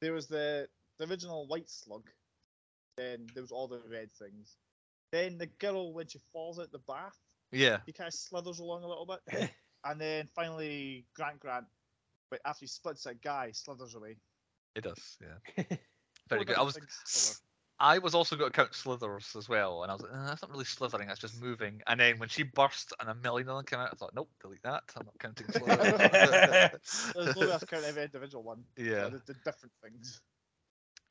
there 0.00 0.12
was 0.12 0.26
the 0.26 0.66
the 0.98 1.06
original 1.08 1.46
white 1.46 1.68
slug. 1.68 2.08
Then 3.00 3.26
there 3.34 3.42
was 3.42 3.50
all 3.50 3.66
the 3.66 3.80
red 3.90 4.12
things. 4.12 4.56
Then 5.10 5.38
the 5.38 5.46
girl 5.46 5.94
when 5.94 6.06
she 6.06 6.18
falls 6.32 6.58
out 6.60 6.70
the 6.70 6.80
bath, 6.86 7.16
Yeah. 7.50 7.78
he 7.86 7.92
kind 7.92 8.08
of 8.08 8.14
slithers 8.14 8.58
along 8.58 8.84
a 8.84 8.88
little 8.88 9.06
bit. 9.06 9.50
and 9.84 9.98
then 9.98 10.28
finally 10.34 11.06
Grant 11.14 11.40
Grant, 11.40 11.64
but 12.30 12.40
after 12.44 12.60
he 12.60 12.66
splits 12.66 13.04
that 13.04 13.22
guy, 13.22 13.52
slithers 13.52 13.94
away. 13.94 14.18
It 14.76 14.84
does, 14.84 15.16
yeah. 15.20 15.64
Very 16.28 16.44
good. 16.44 16.56
I 16.58 16.62
was. 16.62 17.40
I 17.82 17.96
was 17.96 18.14
also 18.14 18.36
going 18.36 18.50
to 18.50 18.54
count 18.54 18.74
slithers 18.74 19.34
as 19.34 19.48
well, 19.48 19.82
and 19.82 19.90
I 19.90 19.94
was 19.94 20.02
like, 20.02 20.12
"Uh, 20.12 20.26
that's 20.26 20.42
not 20.42 20.50
really 20.50 20.66
slithering, 20.66 21.08
that's 21.08 21.18
just 21.18 21.40
moving. 21.40 21.80
And 21.86 21.98
then 21.98 22.18
when 22.18 22.28
she 22.28 22.42
burst 22.42 22.92
and 23.00 23.08
a 23.08 23.14
million 23.14 23.48
of 23.48 23.56
them 23.56 23.64
came 23.64 23.78
out, 23.78 23.88
I 23.90 23.96
thought, 23.96 24.14
nope, 24.14 24.28
delete 24.42 24.62
that. 24.64 24.82
I'm 24.98 25.06
not 25.06 25.18
counting 25.18 25.46
slithering. 25.50 25.96
There's 25.96 27.36
no 27.36 27.48
way 27.48 27.58
to 27.58 27.66
count 27.66 27.84
every 27.86 28.02
individual 28.02 28.44
one. 28.44 28.62
yeah. 28.76 29.08
The, 29.08 29.22
the 29.26 29.34
different 29.46 29.72
things. 29.82 30.20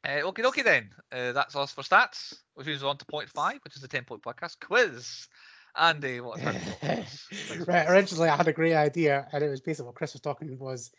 Uh, 0.08 0.22
okay, 0.28 0.44
okay 0.44 0.62
then. 0.62 0.90
Uh, 1.12 1.32
that's 1.32 1.56
us 1.56 1.72
for 1.72 1.82
stats, 1.82 2.34
which 2.56 2.68
moves 2.68 2.84
on 2.84 2.98
to 2.98 3.06
point 3.06 3.30
five, 3.30 3.60
which 3.64 3.76
is 3.76 3.82
the 3.82 3.88
10 3.88 4.06
point 4.06 4.22
podcast 4.22 4.60
quiz. 4.60 5.28
Andy, 5.76 6.20
what 6.20 6.40
have 6.40 6.56
you 6.56 6.62
got 6.62 6.80
for 6.80 7.02
us? 7.02 7.28
Thanks 7.32 7.66
for 7.66 7.72
right. 7.72 7.90
Originally, 7.90 8.30
I 8.30 8.36
had 8.36 8.48
a 8.48 8.54
great 8.54 8.76
idea, 8.76 9.28
and 9.32 9.44
it 9.44 9.50
was 9.50 9.62
basically 9.62 9.88
what 9.88 9.96
Chris 9.96 10.14
was 10.14 10.22
talking 10.22 10.58
was 10.58 10.92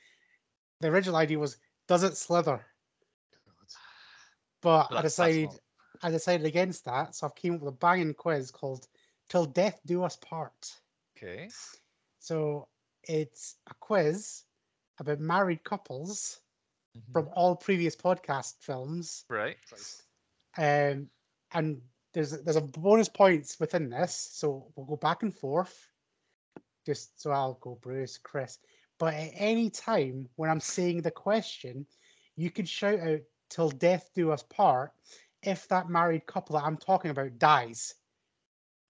the 0.80 0.88
original 0.88 1.16
idea 1.16 1.38
was 1.38 1.58
does 1.88 2.02
it 2.02 2.16
slither? 2.16 2.64
But 4.62 4.88
But 4.90 4.98
I 4.98 5.02
decided 5.02 5.50
I 6.02 6.10
decided 6.10 6.46
against 6.46 6.84
that, 6.84 7.14
so 7.14 7.26
I've 7.26 7.34
came 7.34 7.54
up 7.54 7.60
with 7.60 7.74
a 7.74 7.76
banging 7.76 8.14
quiz 8.14 8.50
called 8.50 8.86
"Till 9.28 9.44
Death 9.44 9.80
Do 9.86 10.04
Us 10.04 10.16
Part." 10.16 10.70
Okay. 11.16 11.48
So 12.20 12.68
it's 13.02 13.56
a 13.68 13.74
quiz 13.80 14.44
about 14.98 15.20
married 15.20 15.64
couples 15.64 16.40
Mhm. 16.96 17.12
from 17.12 17.28
all 17.34 17.54
previous 17.56 17.94
podcast 17.96 18.58
films, 18.60 19.24
Right. 19.28 19.56
Christ. 19.68 20.02
um, 20.58 21.08
and 21.52 21.80
there's 22.12 22.30
there's 22.42 22.56
a 22.56 22.60
bonus 22.62 23.08
points 23.08 23.60
within 23.60 23.88
this, 23.88 24.14
so 24.14 24.72
we'll 24.74 24.86
go 24.86 24.96
back 24.96 25.22
and 25.22 25.34
forth. 25.34 25.88
Just 26.86 27.20
so 27.20 27.30
I'll 27.30 27.54
go 27.54 27.76
Bruce, 27.76 28.18
Chris, 28.18 28.58
but 28.98 29.14
at 29.14 29.30
any 29.34 29.70
time 29.70 30.28
when 30.36 30.50
I'm 30.50 30.60
saying 30.60 31.02
the 31.02 31.10
question, 31.10 31.86
you 32.36 32.50
can 32.50 32.64
shout 32.66 32.98
out 33.00 33.20
"Till 33.48 33.70
death 33.70 34.10
do 34.14 34.32
us 34.32 34.42
part" 34.42 34.92
if 35.42 35.68
that 35.68 35.88
married 35.88 36.26
couple 36.26 36.56
that 36.56 36.64
I'm 36.64 36.76
talking 36.76 37.10
about 37.10 37.38
dies, 37.38 37.94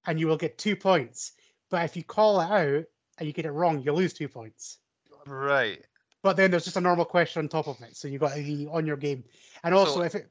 and 0.06 0.18
you 0.18 0.26
will 0.26 0.36
get 0.38 0.56
two 0.58 0.76
points. 0.76 1.32
But 1.68 1.84
if 1.84 1.96
you 1.96 2.04
call 2.04 2.40
it 2.40 2.50
out 2.50 2.84
and 3.18 3.26
you 3.26 3.32
get 3.32 3.44
it 3.46 3.52
wrong, 3.52 3.80
you 3.82 3.92
lose 3.92 4.14
two 4.14 4.28
points. 4.28 4.78
Right. 5.26 5.84
But 6.22 6.36
then 6.36 6.50
there's 6.50 6.64
just 6.64 6.76
a 6.76 6.80
normal 6.80 7.04
question 7.06 7.40
on 7.40 7.48
top 7.48 7.66
of 7.66 7.80
it, 7.82 7.96
so 7.96 8.06
you've 8.08 8.20
got 8.20 8.34
to 8.34 8.42
be 8.42 8.66
on 8.70 8.86
your 8.86 8.96
game. 8.96 9.24
And 9.64 9.74
also, 9.74 9.94
So- 10.00 10.02
if 10.02 10.14
it 10.14 10.30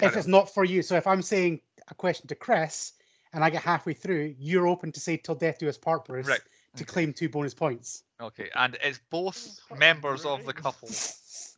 if 0.00 0.16
it's 0.16 0.26
not 0.26 0.52
for 0.52 0.64
you, 0.64 0.82
so 0.82 0.96
if 0.96 1.06
I'm 1.06 1.22
saying 1.22 1.60
a 1.88 1.94
question 1.94 2.26
to 2.26 2.34
Chris 2.34 2.94
and 3.32 3.44
I 3.44 3.50
get 3.50 3.62
halfway 3.62 3.94
through, 3.94 4.34
you're 4.38 4.66
open 4.66 4.90
to 4.92 4.98
say 5.00 5.16
"till 5.16 5.36
death 5.36 5.58
do 5.58 5.68
us 5.68 5.78
part," 5.78 6.04
Bruce, 6.06 6.26
Right. 6.26 6.40
to 6.76 6.82
Okay. 6.82 6.92
claim 6.92 7.12
two 7.12 7.28
bonus 7.28 7.54
points. 7.54 8.02
Okay. 8.20 8.50
And 8.56 8.76
it's 8.82 8.98
both 9.10 9.60
members 9.76 10.24
of 10.24 10.44
the 10.44 10.52
couple. 10.52 10.88
Both 10.88 11.56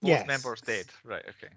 Yes. 0.00 0.26
members 0.26 0.60
dead. 0.62 0.86
Right. 1.02 1.24
Okay. 1.28 1.52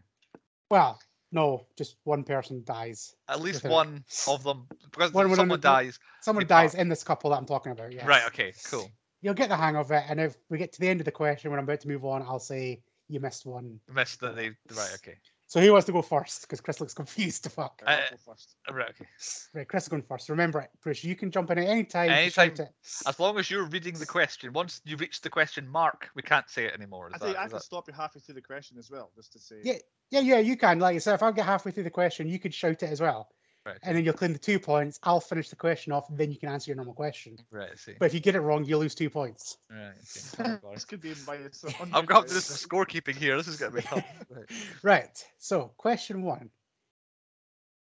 Well, 0.69 0.99
no, 1.31 1.67
just 1.77 1.95
one 2.03 2.23
person 2.25 2.63
dies. 2.65 3.15
At 3.29 3.39
least 3.41 3.57
Within 3.63 3.71
it. 3.71 3.75
one 3.75 4.05
of 4.27 4.43
them, 4.43 4.67
because 4.91 5.11
One- 5.13 5.25
one 5.25 5.31
of 5.31 5.37
someone 5.37 5.59
them- 5.61 5.71
dies. 5.73 5.99
Someone 6.21 6.47
dies 6.47 6.71
part. 6.71 6.81
in 6.81 6.89
this 6.89 7.03
couple 7.03 7.29
that 7.29 7.37
I'm 7.37 7.45
talking 7.45 7.71
about. 7.71 7.93
Yes. 7.93 8.05
Right. 8.05 8.25
Okay. 8.27 8.53
Cool. 8.65 8.91
You'll 9.21 9.33
get 9.33 9.49
the 9.49 9.57
hang 9.57 9.75
of 9.75 9.91
it, 9.91 10.03
and 10.09 10.19
if 10.19 10.35
we 10.49 10.57
get 10.57 10.73
to 10.73 10.79
the 10.79 10.87
end 10.89 11.01
of 11.01 11.05
the 11.05 11.11
question 11.11 11.49
when 11.49 11.59
I'm 11.59 11.65
about 11.65 11.81
to 11.81 11.87
move 11.87 12.05
on, 12.05 12.21
I'll 12.21 12.39
say 12.39 12.81
you 13.09 13.19
missed 13.19 13.45
one. 13.45 13.79
Missed 13.93 14.19
that 14.21 14.35
they. 14.35 14.49
Right. 14.75 14.91
Okay. 14.95 15.15
So 15.49 15.61
who 15.61 15.71
wants 15.71 15.85
to 15.85 15.93
go 15.93 16.01
first? 16.01 16.41
Because 16.41 16.59
Chris 16.59 16.81
looks 16.81 16.93
confused 16.93 17.45
to 17.45 17.49
fuck. 17.49 17.81
Right, 17.85 17.93
I'll 17.99 18.03
Uh, 18.03 18.09
go 18.11 18.17
first. 18.33 18.55
Right. 18.69 18.89
Okay. 18.89 19.05
Right, 19.53 19.67
Chris 19.67 19.83
is 19.83 19.89
going 19.89 20.01
first. 20.03 20.27
Remember 20.27 20.59
it, 20.59 20.69
Bruce. 20.83 21.05
You 21.05 21.15
can 21.15 21.31
jump 21.31 21.49
in 21.51 21.57
at 21.57 21.67
any 21.67 21.85
time. 21.85 22.09
to 22.09 22.15
Anytime. 22.15 22.51
it. 22.51 22.69
As 23.07 23.17
long 23.17 23.39
as 23.39 23.49
you're 23.49 23.63
reading 23.63 23.93
the 23.97 24.05
question, 24.05 24.51
once 24.51 24.81
you 24.83 24.97
reach 24.97 25.21
the 25.21 25.29
question 25.29 25.65
mark, 25.67 26.09
we 26.15 26.21
can't 26.21 26.49
say 26.49 26.65
it 26.65 26.73
anymore. 26.73 27.07
Is 27.07 27.13
I 27.15 27.17
think 27.19 27.33
that- 27.35 27.39
I 27.41 27.45
is 27.45 27.49
can 27.51 27.57
that- 27.59 27.63
stop 27.63 27.87
you 27.87 27.93
halfway 27.93 28.19
through 28.19 28.35
the 28.35 28.41
question 28.41 28.77
as 28.77 28.91
well, 28.91 29.09
just 29.15 29.31
to 29.33 29.39
say. 29.39 29.61
Yeah, 29.63 29.77
yeah, 30.11 30.19
yeah. 30.19 30.39
You 30.39 30.57
can. 30.57 30.79
Like 30.79 30.95
I 30.95 30.99
said, 30.99 31.13
if 31.15 31.23
I 31.23 31.31
get 31.31 31.45
halfway 31.45 31.71
through 31.71 31.83
the 31.83 31.89
question, 31.91 32.27
you 32.27 32.39
could 32.39 32.53
shout 32.53 32.83
it 32.83 32.89
as 32.91 32.99
well, 32.99 33.29
Right. 33.67 33.77
and 33.83 33.97
then 33.97 34.05
you'll 34.05 34.13
claim 34.13 34.31
the 34.31 34.39
two 34.39 34.59
points. 34.59 34.97
I'll 35.03 35.19
finish 35.19 35.49
the 35.49 35.57
question 35.57 35.91
off, 35.91 36.09
and 36.09 36.17
then 36.17 36.31
you 36.31 36.37
can 36.37 36.47
answer 36.47 36.69
your 36.71 36.77
normal 36.77 36.93
question. 36.93 37.37
Right. 37.51 37.69
I 37.73 37.75
see. 37.75 37.95
But 37.99 38.05
if 38.05 38.13
you 38.13 38.21
get 38.21 38.35
it 38.35 38.39
wrong, 38.39 38.63
you 38.63 38.77
lose 38.77 38.95
two 38.95 39.09
points. 39.09 39.57
Right. 39.69 39.91
Okay. 40.39 40.57
This 40.73 40.85
could 40.85 41.01
be 41.01 41.13
minus. 41.25 41.65
I'm 41.93 42.05
going 42.05 42.23
to 42.23 42.27
do 42.29 42.33
this 42.33 42.65
scorekeeping 42.65 43.15
here. 43.15 43.35
This 43.35 43.47
is 43.49 43.57
going 43.57 43.71
to 43.73 43.77
be 43.77 43.83
tough. 43.83 44.05
Right. 44.29 44.45
Right. 44.83 45.25
So, 45.37 45.71
question 45.75 46.21
one: 46.21 46.49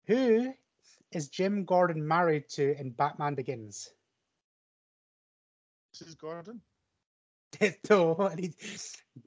Who 0.08 0.54
is 1.12 1.28
Jim 1.28 1.66
Gordon 1.66 2.08
married 2.08 2.50
to 2.52 2.80
in 2.80 2.90
Batman 2.90 3.36
Begins? 3.36 3.90
Mrs. 5.96 6.18
Gordon. 6.18 6.62
so, 7.86 8.32
he- 8.40 8.54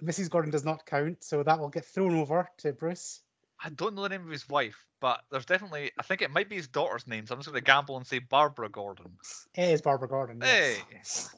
Mrs. 0.03 0.28
Gordon 0.30 0.51
does 0.51 0.64
not 0.64 0.86
count, 0.86 1.22
so 1.22 1.43
that 1.43 1.61
will 1.61 1.68
get 1.68 1.84
thrown 1.84 2.16
over 2.16 2.49
to 2.59 2.72
Bruce. 2.72 3.20
I 3.65 3.71
don't 3.71 3.95
know 3.95 4.03
the 4.03 4.09
name 4.09 4.23
of 4.23 4.31
his 4.31 4.49
wife, 4.49 4.87
but 5.01 5.23
there's 5.31 5.47
definitely. 5.47 5.91
I 5.99 6.03
think 6.03 6.23
it 6.23 6.31
might 6.31 6.49
be 6.49 6.57
his 6.57 6.69
daughter's 6.69 7.07
name. 7.07 7.27
So 7.27 7.35
I'm 7.35 7.41
just 7.41 7.51
going 7.51 7.63
to 7.63 7.65
gamble 7.65 7.97
and 7.97 8.07
say 8.07 8.19
Barbara 8.19 8.69
Gordon. 8.69 9.13
It 9.55 9.71
is 9.71 9.81
Barbara 9.83 10.09
Gordon. 10.09 10.41
Hey, 10.41 10.79
yes. 10.93 11.35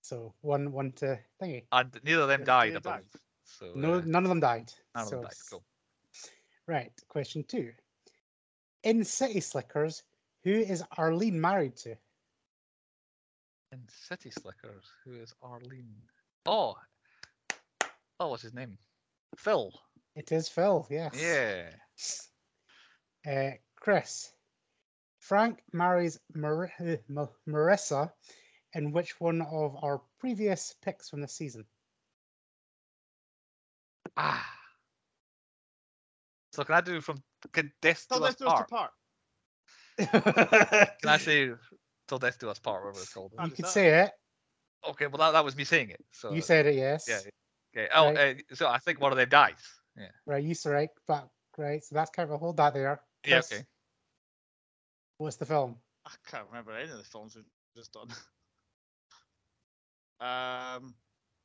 So 0.00 0.34
one, 0.42 0.72
one 0.72 0.92
to 0.92 1.18
thingy. 1.42 1.64
and 1.72 1.98
neither 2.04 2.22
of 2.22 2.28
them 2.28 2.44
died. 2.44 2.76
I 2.76 2.78
believe. 2.78 3.04
So 3.44 3.72
No, 3.74 3.94
uh, 3.94 4.02
none 4.04 4.24
of 4.24 4.28
them 4.28 4.40
died. 4.40 4.72
none 4.94 5.04
of 5.04 5.10
them 5.10 5.22
died. 5.22 5.32
Cool. 5.50 5.64
Right. 6.66 6.92
Question 7.08 7.44
two. 7.44 7.72
In 8.82 9.04
City 9.04 9.40
Slickers, 9.40 10.02
who 10.42 10.50
is 10.52 10.82
Arlene 10.98 11.40
married 11.40 11.76
to? 11.78 11.96
In 13.72 13.80
City 13.88 14.30
Slickers, 14.30 14.84
who 15.04 15.14
is 15.14 15.34
Arlene? 15.42 15.94
Oh, 16.46 16.76
oh, 18.20 18.28
what's 18.28 18.42
his 18.42 18.54
name? 18.54 18.78
Phil. 19.36 19.72
It 20.16 20.30
is 20.32 20.48
Phil. 20.48 20.86
Yes. 20.90 21.14
Yeah. 21.20 21.70
Uh, 23.26 23.52
Chris. 23.76 24.30
Frank 25.20 25.62
marries 25.72 26.20
Mar- 26.34 26.70
uh, 26.78 26.96
Marissa 27.48 28.12
in 28.74 28.92
which 28.92 29.18
one 29.18 29.40
of 29.40 29.82
our 29.82 30.02
previous 30.20 30.74
picks 30.82 31.08
from 31.08 31.22
the 31.22 31.28
season? 31.28 31.64
Ah. 34.18 34.46
So 36.52 36.64
can 36.64 36.74
I 36.74 36.82
do 36.82 37.00
from 37.00 37.22
can 37.54 37.72
death 37.80 38.04
Tell 38.10 38.18
do 38.18 38.24
us 38.26 38.34
this 38.34 38.38
to 38.40 38.46
us 38.48 38.62
part? 38.68 38.90
apart. 39.98 40.98
Can 41.00 41.08
I 41.08 41.16
say 41.16 41.50
till 42.06 42.18
death 42.18 42.38
do 42.38 42.50
us 42.50 42.58
part, 42.58 42.84
whatever 42.84 43.00
it's 43.00 43.12
called? 43.14 43.32
You 43.38 43.46
is 43.46 43.52
could 43.54 43.64
that- 43.64 43.70
say 43.70 44.02
it. 44.02 44.10
Okay, 44.86 45.06
well 45.06 45.16
that, 45.18 45.30
that 45.30 45.44
was 45.46 45.56
me 45.56 45.64
saying 45.64 45.88
it. 45.88 46.04
So 46.12 46.30
You 46.30 46.42
said 46.42 46.66
it, 46.66 46.74
yes. 46.74 47.06
yeah. 47.08 47.20
Okay. 47.74 47.88
Oh, 47.94 48.12
Right. 48.12 48.44
uh, 48.50 48.54
so 48.54 48.68
I 48.68 48.76
think 48.76 49.00
one 49.00 49.12
of 49.12 49.16
them 49.16 49.30
dies. 49.30 49.64
Yeah. 49.96 50.08
Right, 50.26 50.42
you 50.44 50.54
said 50.54 50.70
right, 50.70 50.88
but 51.06 51.28
right, 51.56 51.84
so 51.84 51.94
that's 51.94 52.10
kind 52.10 52.28
of 52.28 52.34
a 52.34 52.38
hold 52.38 52.56
that 52.56 52.74
there. 52.74 53.00
Yeah. 53.26 53.38
Okay. 53.38 53.64
What's 55.18 55.36
the 55.36 55.46
film? 55.46 55.76
I 56.06 56.10
can't 56.30 56.46
remember 56.48 56.72
any 56.72 56.90
of 56.90 56.98
the 56.98 57.04
films 57.04 57.36
we've 57.36 57.44
just 57.76 57.92
done. 57.92 58.08
um, 60.20 60.94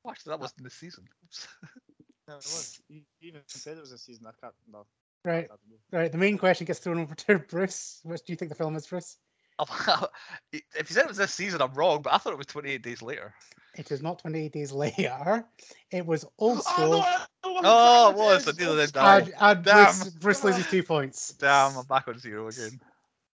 Watch 0.04 0.24
that 0.26 0.39
was 0.39 0.54
in 0.58 0.64
the 0.64 0.70
season. 0.70 1.06
Oops. 1.26 1.47
no, 2.28 2.34
it 2.34 2.38
was. 2.38 2.82
You 2.89 3.02
you 3.20 3.30
even 3.30 3.41
said 3.47 3.78
it 3.78 3.82
was 3.82 3.91
a 3.91 3.97
season. 3.97 4.26
I 4.26 4.32
can't. 4.41 4.54
No. 4.72 4.86
Right, 5.26 5.45
I 5.45 5.47
don't 5.47 5.60
know. 5.70 6.00
right. 6.00 6.12
The 6.12 6.18
main 6.18 6.38
question 6.38 6.66
gets 6.66 6.80
thrown 6.80 7.00
over 7.00 7.14
to 7.14 7.39
Bruce. 7.39 8.00
What 8.04 8.26
do 8.26 8.34
you 8.34 8.38
think 8.38 8.50
the 8.50 8.56
film 8.56 8.76
is, 8.76 8.88
Bruce? 8.88 9.18
if 10.54 10.89
you 10.89 10.93
said 10.93 11.04
it 11.04 11.10
was 11.10 11.18
this 11.18 11.34
season, 11.34 11.62
I'm 11.62 11.74
wrong, 11.74 12.02
but 12.02 12.14
I 12.14 12.18
thought 12.18 12.32
it 12.32 12.38
was 12.38 12.47
28 12.47 12.82
days 12.82 13.02
later. 13.02 13.34
It 13.76 13.91
is 13.91 14.02
not 14.02 14.20
28 14.20 14.52
Days 14.52 14.72
Later. 14.72 15.45
It 15.91 16.06
was 16.06 16.26
old 16.38 16.60
Oh, 16.60 16.62
school. 16.62 17.00
no, 17.00 17.26
I 17.58 17.62
Oh, 17.64 18.10
it 18.12 18.18
was. 18.18 18.47
I 18.47 18.52
nearly 18.54 18.78
then 18.78 18.89
died. 18.93 19.24
And, 19.24 19.34
and 19.39 19.66
Damn. 19.66 19.86
Bruce, 19.86 20.10
Bruce 20.10 20.43
loses 20.43 20.68
two 20.70 20.84
points. 20.84 21.34
Damn, 21.34 21.78
I'm 21.78 21.86
back 21.86 22.08
on 22.08 22.18
zero 22.20 22.47
again. 22.47 22.80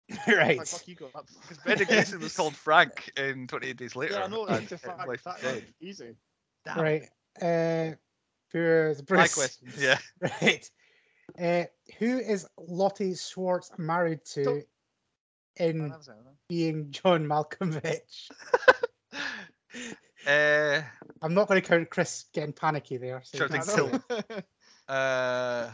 right. 0.28 0.58
Like, 0.58 0.66
fuck 0.66 0.86
you 0.86 0.94
got 0.94 1.12
that. 1.12 1.24
Because 1.42 1.58
Brendan 1.58 1.86
Gleeson 1.88 2.20
was 2.20 2.36
called 2.36 2.54
Frank 2.54 3.10
in 3.16 3.46
28 3.48 3.76
Days 3.76 3.96
Later. 3.96 4.14
Yeah, 4.14 4.24
I 4.24 4.26
know. 4.28 4.46
and 4.46 4.66
That's 4.68 4.84
a 4.84 4.90
in 4.90 4.96
fact. 4.96 5.08
Life 5.08 5.24
That, 5.24 5.36
is 5.38 5.42
Dead. 5.42 5.54
like, 5.54 5.74
easy. 5.80 6.14
Damn. 6.64 6.78
Right. 6.80 7.02
Uh, 7.42 7.96
for 8.50 8.94
My 9.10 9.26
question. 9.28 9.68
Yeah. 9.78 9.98
Right. 10.42 10.70
Uh, 11.40 11.64
who 11.98 12.18
is 12.18 12.46
Lottie 12.56 13.14
Schwartz 13.16 13.70
married 13.78 14.24
to 14.26 14.44
Don't- 14.44 14.64
in 15.56 15.80
I 15.80 15.88
never 15.88 16.02
said 16.02 16.14
anything. 16.14 16.36
being 16.48 16.90
John 16.92 17.26
Malkovich? 17.26 18.30
uh, 20.26 20.82
I'm 21.22 21.34
not 21.34 21.48
going 21.48 21.60
to 21.60 21.66
count 21.66 21.90
Chris 21.90 22.26
getting 22.32 22.52
panicky 22.52 22.96
there. 22.96 23.22
So 23.24 23.38
you 23.38 23.48
Shouting 23.48 23.60
can 23.60 23.60
I 23.60 23.64
say 23.64 23.76
kill. 23.76 24.44
know. 24.88 24.94
uh, 24.94 25.70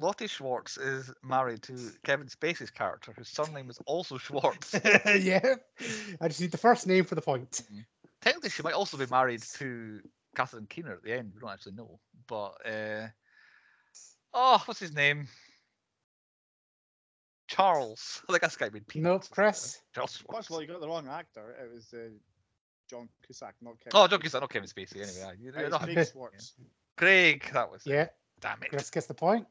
Lottie 0.00 0.26
Schwartz 0.26 0.76
is 0.76 1.10
married 1.22 1.62
to 1.62 1.90
Kevin 2.04 2.26
Spacey's 2.26 2.70
character, 2.70 3.12
whose 3.16 3.28
surname 3.28 3.70
is 3.70 3.78
also 3.86 4.18
Schwartz. 4.18 4.74
yeah. 5.06 5.54
I 6.20 6.28
just 6.28 6.40
need 6.40 6.50
the 6.50 6.58
first 6.58 6.86
name 6.86 7.04
for 7.04 7.14
the 7.14 7.22
point. 7.22 7.62
Technically, 8.20 8.50
she 8.50 8.62
might 8.62 8.74
also 8.74 8.96
be 8.96 9.06
married 9.06 9.42
to 9.54 10.00
Catherine 10.34 10.66
Keener 10.66 10.92
at 10.94 11.02
the 11.04 11.12
end. 11.12 11.32
We 11.34 11.40
don't 11.40 11.50
actually 11.50 11.74
know. 11.74 12.00
But, 12.26 12.54
uh, 12.66 13.08
oh, 14.32 14.62
what's 14.66 14.80
his 14.80 14.92
name? 14.92 15.28
Charles. 17.48 18.22
I 18.28 18.32
think 18.32 18.42
that's 18.42 18.56
the 18.56 18.64
guy 18.64 18.70
made 18.72 18.82
No, 18.82 18.86
Peanuts. 18.88 19.28
Chris. 19.28 19.80
Charles 19.94 20.12
First 20.16 20.22
Schwartz. 20.26 20.48
of 20.48 20.54
all, 20.54 20.62
you 20.62 20.68
got 20.68 20.80
the 20.80 20.88
wrong 20.88 21.08
actor. 21.08 21.54
It 21.60 21.72
was 21.74 21.92
uh, 21.94 22.08
John 22.90 23.08
Cusack, 23.24 23.54
not 23.60 23.78
Kevin. 23.80 23.92
Oh, 23.94 24.06
John 24.08 24.20
Cusack, 24.20 24.40
not 24.40 24.50
Kevin 24.50 24.68
Spacey. 24.68 24.96
Anyway, 24.96 25.22
aye. 25.26 25.32
you, 25.38 25.44
you 25.46 25.50
it's 25.58 25.70
don't 25.70 25.80
have- 25.80 25.90
Craig 25.92 26.08
Schwartz. 26.12 26.52
Craig, 26.96 27.50
that 27.52 27.70
was 27.70 27.86
it. 27.86 27.90
Yeah. 27.90 28.06
Damn 28.40 28.62
it. 28.62 28.70
Chris 28.70 28.90
gets 28.90 29.06
the 29.06 29.14
point. 29.14 29.46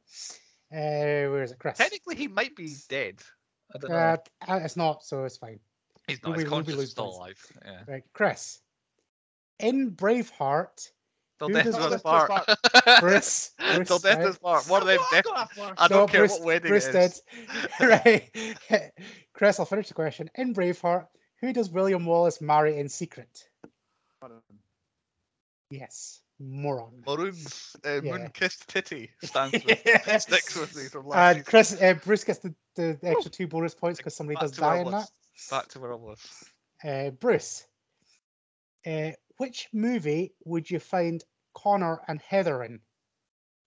Uh, 0.71 1.29
where 1.29 1.43
is 1.43 1.51
it, 1.51 1.59
Chris? 1.59 1.77
Technically, 1.77 2.15
he 2.15 2.27
might 2.27 2.55
be 2.55 2.73
dead. 2.89 3.21
I 3.73 3.77
don't 3.79 3.89
know. 3.91 3.95
Uh, 3.97 4.17
uh, 4.47 4.59
it's 4.63 4.75
not, 4.77 5.03
so 5.03 5.23
it's 5.23 5.37
fine. 5.37 5.59
He's 6.07 6.21
not. 6.23 6.35
His 6.37 6.43
Ruby- 6.45 6.49
Ruby 6.49 6.49
conscience 6.49 6.73
is 6.73 6.77
lose 6.79 6.91
still 6.91 7.11
points. 7.11 7.17
alive. 7.17 7.61
Yeah. 7.87 7.93
Right, 7.93 8.03
Chris. 8.13 8.59
In 9.59 9.91
Braveheart, 9.91 10.89
Till 11.43 11.49
Who 11.49 11.53
death 11.55 11.65
does 11.65 11.75
do 11.75 11.81
us 11.81 11.91
this 11.91 12.01
part. 12.01 12.47
Bruce. 13.01 13.51
Bruce 13.75 13.87
Till 13.89 13.99
death 13.99 14.17
right? 14.19 14.27
us 14.27 14.37
part. 14.37 14.69
One 14.69 14.81
of 14.81 14.87
them. 14.87 14.97
Def- 15.11 15.23
got 15.25 15.35
that 15.49 15.51
far. 15.55 15.73
I 15.77 15.87
don't 15.89 15.99
No, 15.99 16.07
care 16.07 16.21
Bruce, 16.21 16.31
what 16.31 16.41
wedding 16.43 16.69
Bruce 16.69 16.85
it 16.87 16.95
is. 16.95 17.21
did. 17.79 17.79
right. 17.81 18.91
Chris, 19.33 19.59
I'll 19.59 19.65
finish 19.65 19.89
the 19.89 19.93
question. 19.93 20.29
In 20.35 20.53
Braveheart, 20.53 21.07
who 21.41 21.51
does 21.51 21.69
William 21.69 22.05
Wallace 22.05 22.39
marry 22.39 22.79
in 22.79 22.87
secret? 22.87 23.49
Yes. 25.69 26.21
Moron. 26.39 27.03
Maroon's 27.05 27.75
uh, 27.85 28.01
Yeah. 28.01 28.17
moon 28.17 28.29
kissed 28.33 28.67
titty 28.69 29.11
stands 29.23 29.63
with 29.65 30.21
sticks 30.21 30.55
with 30.55 30.75
me 30.75 30.83
from 30.87 31.07
last 31.07 31.17
And 31.17 31.37
season. 31.37 31.45
Chris, 31.49 31.81
uh, 31.81 31.93
Bruce 32.05 32.23
gets 32.23 32.39
the, 32.39 32.55
the 32.75 32.97
extra 33.03 33.31
two 33.31 33.47
bonus 33.47 33.73
points 33.75 33.97
because 33.99 34.15
somebody 34.15 34.35
Back 34.35 34.41
does 34.43 34.51
die 34.53 34.77
in 34.77 34.91
that. 34.91 35.09
Back 35.51 35.67
to 35.69 35.79
where 35.79 35.91
I 35.91 35.95
was. 35.95 36.19
Uh, 36.83 37.09
Bruce, 37.11 37.65
uh, 38.85 39.11
which 39.37 39.67
movie 39.73 40.33
would 40.45 40.69
you 40.69 40.79
find 40.79 41.23
Connor 41.53 42.01
and 42.07 42.21
Heather 42.21 42.63
in? 42.63 42.79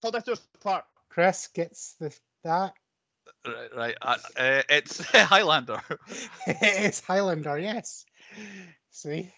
Till 0.01 0.11
death 0.11 0.25
do 0.25 0.35
part. 0.61 0.85
Chris 1.09 1.47
gets 1.47 1.95
the 1.99 2.15
that. 2.43 2.73
Right, 3.45 3.75
right. 3.75 3.95
Uh, 4.01 4.15
uh, 4.37 4.61
it's 4.69 5.03
Highlander. 5.11 5.81
it's 6.47 6.99
Highlander, 6.99 7.57
yes. 7.57 8.05
See, 8.91 9.31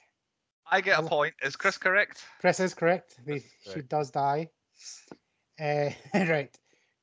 I 0.70 0.82
get 0.82 1.00
a 1.00 1.04
point. 1.04 1.34
Is 1.42 1.56
Chris 1.56 1.78
correct? 1.78 2.24
Chris 2.40 2.60
is 2.60 2.74
correct. 2.74 3.16
The, 3.26 3.44
She 3.74 3.82
does 3.82 4.12
die. 4.12 4.50
Uh, 5.60 5.90
right. 6.14 6.56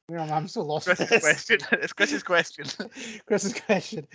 Where 0.09 0.20
am 0.20 0.32
I? 0.32 0.36
I'm 0.36 0.49
so 0.49 0.62
lost. 0.62 0.86
with 0.86 0.99
Chris's 0.99 1.11
this. 1.11 1.22
question. 1.22 1.59
It's 1.82 1.92
Chris's 1.92 2.22
question. 2.22 2.66
Chris's 3.26 3.61
question. 3.61 4.07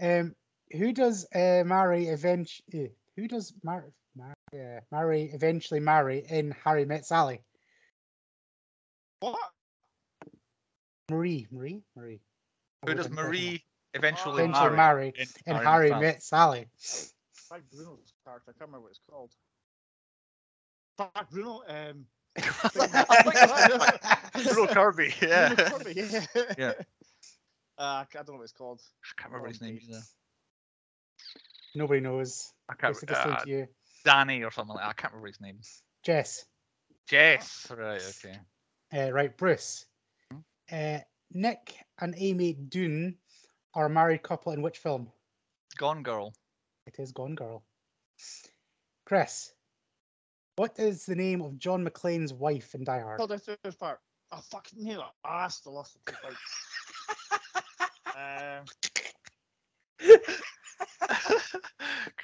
Um, 0.00 0.34
who 0.70 0.92
does 0.92 1.26
uh, 1.34 1.62
marry 1.64 2.06
eventually? 2.08 2.92
Who 3.16 3.28
does 3.28 3.52
marry? 3.62 3.92
Mar- 4.16 4.34
uh, 4.54 4.80
marry 4.90 5.30
eventually 5.32 5.80
marry 5.80 6.24
in 6.28 6.54
Harry 6.64 6.84
Met 6.84 7.06
Sally? 7.06 7.42
What? 9.20 9.38
Marie, 11.10 11.46
Marie, 11.50 11.82
Marie. 11.96 12.20
Who 12.86 12.94
does 12.94 13.06
it 13.06 13.10
in 13.10 13.16
the 13.16 13.16
second 13.16 13.30
Marie 13.30 13.64
eventually 13.94 14.42
one. 14.42 14.50
eventually 14.50 14.76
marry? 14.76 14.78
marry 15.12 15.12
in 15.16 15.26
in 15.46 15.54
Harry 15.54 15.66
Harry 15.66 15.90
Met 15.90 16.00
Met 16.00 16.22
Sally? 16.22 16.68
Frank 17.48 17.64
Bruno's 17.70 18.12
character. 18.24 18.50
I 18.50 18.58
can't 18.58 18.70
remember 18.70 18.84
what 18.84 18.90
it's 18.90 19.00
called. 19.10 19.30
Frank 20.96 21.30
Bruno. 21.30 21.62
Um, 21.68 22.06
Bruno 24.32 24.66
Kirby, 24.68 25.14
yeah. 25.20 25.54
Bruno 25.54 25.78
Kirby, 25.78 25.92
yeah. 25.94 26.24
Yeah. 26.58 26.72
Uh, 27.78 28.04
I 28.04 28.06
don't 28.12 28.28
know 28.28 28.34
what 28.34 28.44
it's 28.44 28.52
called. 28.52 28.80
I 29.04 29.20
can't 29.20 29.32
remember 29.32 29.48
his 29.48 29.60
name 29.60 29.78
either. 29.82 30.00
Nobody 31.74 32.00
knows. 32.00 32.52
I 32.68 32.74
can't 32.74 32.96
Chris, 32.96 33.02
it 33.02 33.16
uh, 33.16 33.36
to 33.36 33.50
you. 33.50 33.66
Danny 34.02 34.42
or 34.42 34.50
something 34.50 34.74
like 34.74 34.84
that. 34.84 34.90
I 34.90 34.92
can't 34.94 35.12
remember 35.12 35.28
his 35.28 35.40
name. 35.40 35.58
Jess. 36.02 36.44
Jess. 37.08 37.66
Right, 37.70 38.02
okay. 38.24 38.38
Uh, 38.94 39.12
right, 39.12 39.36
Bruce. 39.36 39.86
Uh, 40.70 40.98
Nick 41.32 41.76
and 42.00 42.14
Amy 42.16 42.54
Dunne 42.54 43.16
are 43.74 43.86
a 43.86 43.90
married 43.90 44.22
couple 44.22 44.52
in 44.52 44.62
which 44.62 44.78
film? 44.78 45.10
Gone 45.78 46.02
Girl. 46.02 46.34
It 46.86 46.98
is 46.98 47.12
Gone 47.12 47.34
Girl. 47.34 47.64
Chris, 49.06 49.52
what 50.56 50.78
is 50.78 51.06
the 51.06 51.14
name 51.14 51.40
of 51.42 51.58
John 51.58 51.84
McClane's 51.84 52.32
wife 52.32 52.74
in 52.74 52.84
Die 52.84 53.00
Hard? 53.00 53.18
Till 53.18 53.26
death 53.26 53.46
do 53.46 53.56
us 53.64 53.74
part. 53.74 54.00
Oh, 54.30 54.40
fucking 54.50 54.82
knew 54.82 55.00
it. 55.00 55.06
I 55.24 55.48
still 55.48 55.74
lost 55.74 55.94
the 56.04 56.12
two 56.12 56.18
points. 56.22 56.40
um, 58.16 58.64
Great, 59.98 60.20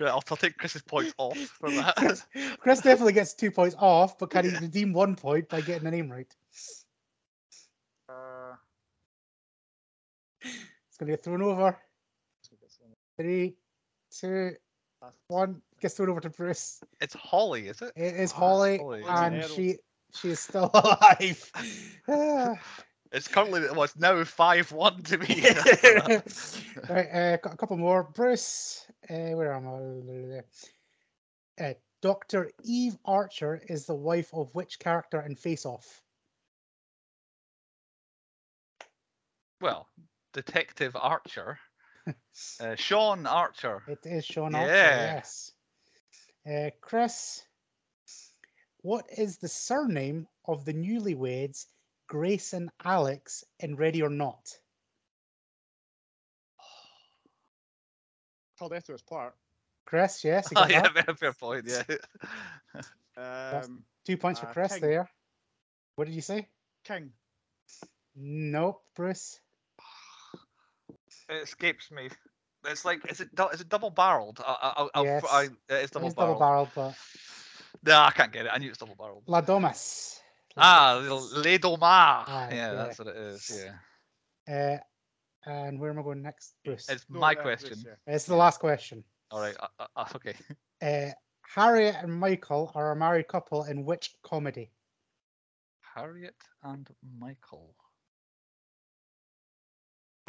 I'll, 0.01 0.23
I'll 0.31 0.37
take 0.37 0.57
Chris's 0.57 0.83
points 0.83 1.15
off 1.19 1.37
for 1.39 1.71
that. 1.71 1.97
Chris, 1.97 2.25
Chris 2.59 2.81
definitely 2.81 3.13
gets 3.13 3.35
two 3.35 3.51
points 3.51 3.77
off, 3.79 4.19
but 4.19 4.31
can 4.31 4.45
he 4.45 4.57
redeem 4.57 4.93
one 4.93 5.17
point 5.17 5.49
by 5.49 5.61
getting 5.61 5.85
the 5.85 5.91
name 5.91 6.11
right? 6.11 6.33
uh, 8.09 8.55
It's 10.43 10.97
going 10.99 11.11
to 11.11 11.13
get 11.17 11.25
thrown 11.25 11.43
over. 11.43 11.77
Three, 13.17 13.57
two, 14.13 14.53
one. 15.29 15.61
Gets 15.81 15.95
thrown 15.95 16.11
over 16.11 16.21
to 16.21 16.31
Bruce. 16.31 16.81
It's 17.01 17.15
Holly, 17.15 17.69
is 17.69 17.83
it? 17.83 17.93
It 17.97 18.15
is 18.15 18.33
Ah, 18.33 18.37
Holly, 18.37 18.79
Holly. 18.79 19.03
and 19.09 19.45
she 19.45 19.79
she 20.15 20.31
is 20.31 20.41
still 20.41 20.71
alive. 20.75 21.53
It's 23.13 23.29
currently 23.29 23.61
well, 23.61 23.85
it's 23.85 23.97
now 23.97 24.23
five 24.25 24.71
one 24.71 25.03
to 25.05 25.19
me. 25.19 25.27
right, 26.89 27.09
uh, 27.13 27.37
got 27.39 27.55
a 27.55 27.57
couple 27.57 27.77
more. 27.77 28.03
Bruce, 28.03 28.87
uh, 29.09 29.31
where 29.31 29.55
am 29.55 30.43
I? 31.59 31.65
Uh, 31.65 31.75
Dr. 32.03 32.51
Eve 32.65 32.97
Archer 33.05 33.61
is 33.69 33.87
the 33.87 33.95
wife 33.95 34.31
of 34.33 34.55
which 34.55 34.79
character 34.79 35.21
in 35.23 35.35
Face 35.35 35.67
Off? 35.67 36.03
well, 39.61 39.89
Detective 40.33 40.97
Archer, 40.97 41.59
uh, 42.61 42.75
Sean 42.77 43.27
Archer. 43.27 43.83
It 43.89 44.01
is 44.05 44.25
Sean 44.25 44.55
Archer, 44.55 44.69
yes. 44.69 45.53
Uh, 46.49 46.71
Chris, 46.81 47.43
what 48.83 49.05
is 49.17 49.39
the 49.39 49.49
surname 49.49 50.27
of 50.47 50.65
the 50.65 50.73
newlyweds 50.73 51.67
Grace 52.09 52.53
and 52.55 52.71
Alex 52.85 53.45
in 53.61 53.77
Ready 53.77 54.03
or 54.03 54.09
Not? 54.11 54.51
till 58.59 58.69
death 58.69 58.87
do 58.87 58.95
us 58.95 59.03
part. 59.03 59.35
Chris, 59.87 60.23
yes, 60.25 60.53
Oh, 60.55 60.67
yeah, 60.69 60.83
fair, 60.93 61.15
fair 61.15 61.33
point. 61.33 61.67
Yeah. 61.67 61.83
Um, 63.17 63.83
Two 64.07 64.17
points 64.17 64.39
for 64.39 64.47
uh, 64.47 64.53
Chris 64.53 64.75
King. 64.75 64.83
there. 64.83 65.11
What 65.97 66.05
did 66.07 66.15
you 66.15 66.21
say? 66.21 66.47
King. 66.85 67.11
Nope, 68.15 68.81
Bruce. 68.95 69.41
it 71.29 71.43
escapes 71.43 71.91
me. 71.91 72.11
It's 72.65 72.85
like 72.85 73.01
is 73.11 73.21
it 73.21 73.35
dou- 73.35 73.49
is 73.49 73.61
it 73.61 73.69
double 73.69 73.91
barreled? 73.91 74.39
I, 74.47 74.73
I, 74.77 74.89
I'll, 74.95 75.05
Yes. 75.05 75.25
I, 75.29 75.49
it's 75.69 75.91
double 75.91 76.07
It's 76.07 76.15
double 76.15 76.39
barreled. 76.39 76.69
barreled, 76.77 76.77
but 76.77 76.95
No, 77.85 77.99
I 78.03 78.13
can't 78.13 78.31
get 78.31 78.47
it. 78.47 78.53
I 78.55 78.59
knew 78.59 78.69
it's 78.69 78.79
double 78.79 78.95
barreled. 78.95 79.25
La 79.27 79.41
Domus. 79.41 80.18
Ah, 80.59 80.99
little 81.01 81.29
Le 81.41 81.59
Domar. 81.59 82.25
Yeah, 82.29 82.55
yeah. 82.55 82.73
that's 82.75 82.99
what 82.99 83.09
it 83.09 83.17
is. 83.17 83.63
Yeah. 84.49 84.79
Uh, 85.47 85.51
and 85.51 85.79
where 85.81 85.91
am 85.91 85.99
I 85.99 86.03
going 86.03 86.23
next, 86.23 86.55
Bruce? 86.65 86.89
It's 86.89 87.05
No, 87.09 87.21
my 87.21 87.33
uh, 87.33 87.43
Bruce, 87.43 87.61
question. 87.61 87.85
yeah. 87.87 88.15
It's 88.15 88.25
the 88.25 88.35
last 88.37 88.61
question. 88.61 89.05
All 89.31 89.41
right. 89.41 89.57
Uh, 89.61 89.67
uh, 89.79 89.87
uh, 89.97 90.05
okay. 90.17 90.35
Uh, 90.83 91.13
Harriet 91.55 91.97
and 92.03 92.13
Michael 92.13 92.71
are 92.75 92.93
a 92.93 92.97
married 92.97 93.29
couple 93.29 93.65
in 93.65 93.85
which 93.85 94.11
comedy? 94.23 94.71
Harriet 95.95 96.37
and 96.63 96.89
Michael. 97.19 97.75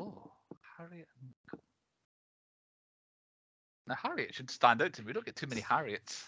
Oh, 0.01 0.31
Harriet 0.77 1.07
and 1.21 1.29
Michael. 1.51 1.63
Now 3.87 3.95
Harriet 4.01 4.33
should 4.33 4.49
stand 4.49 4.81
out 4.81 4.93
to 4.93 5.01
me. 5.01 5.07
We 5.07 5.13
don't 5.13 5.25
get 5.25 5.35
too 5.35 5.47
many 5.47 5.61
Harriets. 5.61 6.23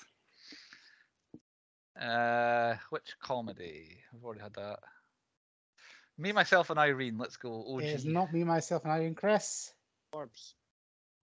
Uh, 2.02 2.76
which 2.90 3.16
comedy? 3.22 3.98
We've 4.14 4.24
already 4.24 4.42
had 4.42 4.54
that. 4.56 4.80
Me, 6.18 6.32
myself, 6.32 6.70
and 6.70 6.80
Irene. 6.80 7.18
Let's 7.18 7.38
go. 7.38 7.66
OG. 7.76 7.84
It's 7.84 8.06
not 8.06 8.34
me, 8.34 8.44
myself, 8.44 8.84
and 8.84 8.92
Irene. 8.94 9.16
Chris. 9.16 9.72
Orbs. 10.14 10.56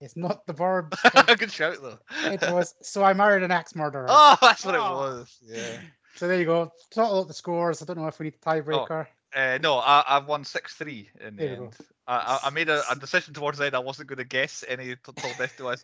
It's 0.01 0.17
not 0.17 0.47
the 0.47 0.53
verb. 0.53 0.95
Good 1.39 1.51
shout 1.51 1.79
though. 1.83 1.99
it 2.25 2.41
was 2.53 2.75
so 2.83 3.03
I 3.03 3.13
married 3.15 3.43
an 3.43 3.51
axe 3.51 3.75
murderer. 3.75 4.07
Oh, 4.09 4.37
that's 4.41 4.65
what 4.65 4.77
it 4.77 4.81
Oh. 4.81 4.93
was. 4.95 5.37
Yeah. 5.43 5.81
So 6.15 6.29
there 6.29 6.39
you 6.39 6.45
go. 6.45 6.71
Total 6.93 7.21
up 7.21 7.29
the 7.29 7.35
scores. 7.35 7.83
I 7.83 7.85
don't 7.85 7.99
know 7.99 8.07
if 8.07 8.19
we 8.21 8.25
need 8.27 8.35
a 8.35 8.39
tiebreaker. 8.49 9.07
Uh, 9.35 9.59
no, 9.63 9.77
I, 9.79 10.03
I 10.07 10.19
won 10.21 10.45
six 10.45 10.75
three 10.75 11.11
in 11.21 11.37
the 11.37 11.43
There 11.43 11.51
you 11.51 11.57
go. 11.57 11.65
end. 11.65 11.77
I, 12.07 12.17
I, 12.17 12.47
I 12.47 12.51
made 12.51 12.69
a, 12.71 12.83
a 12.91 12.97
decision 12.97 13.35
towards 13.35 13.59
the 13.59 13.67
end. 13.67 13.75
I 13.75 13.81
wasn't 13.81 14.09
going 14.09 14.19
to 14.19 14.25
guess 14.25 14.65
any 14.67 14.95
t- 14.97 15.13
till 15.17 15.35
death 15.39 15.55
do 15.59 15.69
I. 15.69 15.75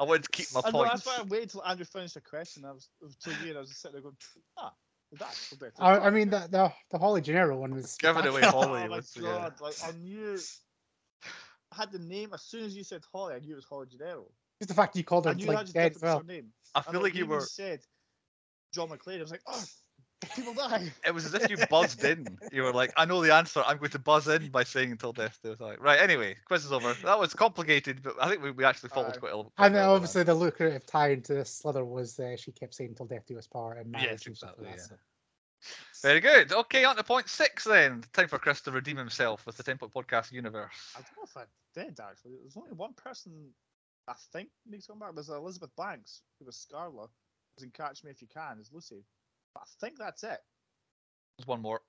I 0.00 0.04
wanted 0.04 0.24
to 0.24 0.30
keep 0.30 0.52
my 0.52 0.60
I 0.64 0.70
know, 0.72 0.78
points. 0.78 1.04
that's 1.04 1.06
why 1.06 1.18
I 1.20 1.22
waited 1.22 1.50
till 1.50 1.64
Andrew 1.64 1.84
finished 1.84 2.14
the 2.14 2.20
question. 2.20 2.64
I 2.64 2.72
was, 2.72 2.88
it 3.00 3.04
was 3.04 3.16
till 3.16 3.34
you, 3.46 3.54
I 3.56 3.60
was 3.60 3.68
just 3.68 3.82
sitting 3.82 3.92
there 3.94 4.02
going, 4.02 4.16
ah, 4.58 4.72
that's 5.12 5.48
till 5.48 5.58
death. 5.58 5.74
I, 5.78 5.98
I 5.98 6.10
mean, 6.10 6.30
the, 6.30 6.48
the 6.50 6.72
the 6.90 6.98
Holly 6.98 7.20
Gennaro 7.20 7.56
one 7.56 7.74
was 7.74 7.96
Giving 7.98 8.26
away. 8.26 8.42
Holly 8.42 8.82
oh 8.84 8.88
my 8.88 8.88
was 8.88 9.16
yeah. 9.16 9.50
Like 9.60 9.74
I 9.84 9.92
knew, 9.92 10.36
I 11.72 11.76
had 11.76 11.92
the 11.92 12.00
name 12.00 12.30
as 12.34 12.42
soon 12.42 12.64
as 12.64 12.76
you 12.76 12.82
said 12.82 13.02
Holly. 13.12 13.34
I 13.34 13.38
knew 13.38 13.52
it 13.52 13.56
was 13.56 13.64
Holly 13.64 13.86
Gennaro. 13.90 14.26
Just 14.60 14.68
the 14.68 14.74
fact 14.74 14.96
you 14.96 15.04
called 15.04 15.26
her 15.26 15.30
I 15.30 15.34
knew 15.34 15.46
like 15.46 15.58
that 15.58 15.62
just 15.66 15.74
dead 15.74 15.92
different 15.92 16.02
well. 16.02 16.18
surname. 16.26 16.46
I 16.74 16.80
And, 16.80 16.92
feel 16.92 17.02
like 17.02 17.14
you 17.14 17.26
were. 17.26 17.40
said 17.40 17.80
John 18.74 18.88
McClane. 18.88 19.18
I 19.18 19.22
was 19.22 19.30
like, 19.30 19.42
oh, 19.46 19.64
people 20.34 20.54
die. 20.54 20.92
It 21.06 21.14
was 21.14 21.26
as 21.26 21.34
if 21.34 21.50
you 21.50 21.56
buzzed 21.70 22.04
in. 22.04 22.38
You 22.52 22.62
were 22.62 22.72
like, 22.72 22.92
I 22.96 23.04
know 23.04 23.22
the 23.22 23.34
answer. 23.34 23.62
I'm 23.66 23.78
going 23.78 23.90
to 23.90 23.98
buzz 23.98 24.28
in 24.28 24.48
by 24.50 24.64
saying 24.64 24.90
until 24.92 25.12
death 25.12 25.38
do 25.42 25.52
us 25.52 25.58
part. 25.58 25.80
Right. 25.80 26.00
Anyway, 26.00 26.36
quiz 26.46 26.64
is 26.64 26.72
over. 26.72 26.94
That 27.04 27.18
was 27.18 27.34
complicated, 27.34 28.02
but 28.02 28.14
I 28.20 28.28
think 28.28 28.42
we, 28.42 28.50
we 28.50 28.64
actually 28.64 28.90
followed 28.90 29.14
Aye. 29.14 29.18
quite 29.18 29.32
a 29.32 29.36
little. 29.36 29.52
And 29.58 29.74
then 29.74 29.84
obviously 29.84 30.22
the 30.24 30.34
lucrative 30.34 30.86
tie 30.86 31.10
into 31.10 31.34
this 31.34 31.50
Slither 31.50 31.84
was 31.84 32.18
uh, 32.18 32.36
she 32.36 32.52
kept 32.52 32.74
saying 32.74 32.94
"till 32.96 33.06
death 33.06 33.26
do 33.26 33.38
us 33.38 33.46
part" 33.46 33.78
and 33.78 33.90
marriage 33.90 34.08
Yes, 34.10 34.26
and 34.26 34.36
stuff 34.36 34.54
like 34.58 34.68
exactly, 34.74 34.88
that. 34.88 34.96
yeah. 34.96 34.96
so- 34.96 36.08
Very 36.08 36.20
good. 36.20 36.52
Okay, 36.52 36.84
on 36.84 36.96
to 36.96 37.04
point 37.04 37.28
six 37.28 37.64
then. 37.64 38.02
Time 38.12 38.28
for 38.28 38.38
Chris 38.38 38.60
to 38.62 38.70
redeem 38.70 38.96
himself 38.96 39.44
with 39.46 39.56
the 39.56 39.62
10 39.62 39.78
Point 39.78 39.92
Podcast 39.92 40.30
universe. 40.32 40.72
I 40.96 41.00
don't 41.00 41.16
know 41.16 41.24
if 41.24 41.36
I 41.36 41.44
did 41.74 41.98
actually. 42.00 42.32
There's 42.42 42.56
only 42.56 42.72
one 42.72 42.92
person 42.94 43.32
I 44.08 44.14
think 44.32 44.48
needs 44.68 44.86
to 44.86 44.92
come 44.92 45.00
back. 45.00 45.14
There's 45.14 45.28
Elizabeth 45.28 45.70
Banks, 45.76 46.22
who 46.38 46.46
was 46.46 46.56
Starla, 46.56 47.08
who's 47.56 47.64
in 47.64 47.70
Catch 47.70 48.04
Me 48.04 48.10
If 48.10 48.22
You 48.22 48.28
Can, 48.32 48.58
as 48.60 48.72
Lucy. 48.72 49.02
But 49.58 49.68
I 49.68 49.86
think 49.88 49.98
that's 49.98 50.24
it. 50.24 50.44
There's 51.38 51.46
one 51.48 51.62
more. 51.62 51.82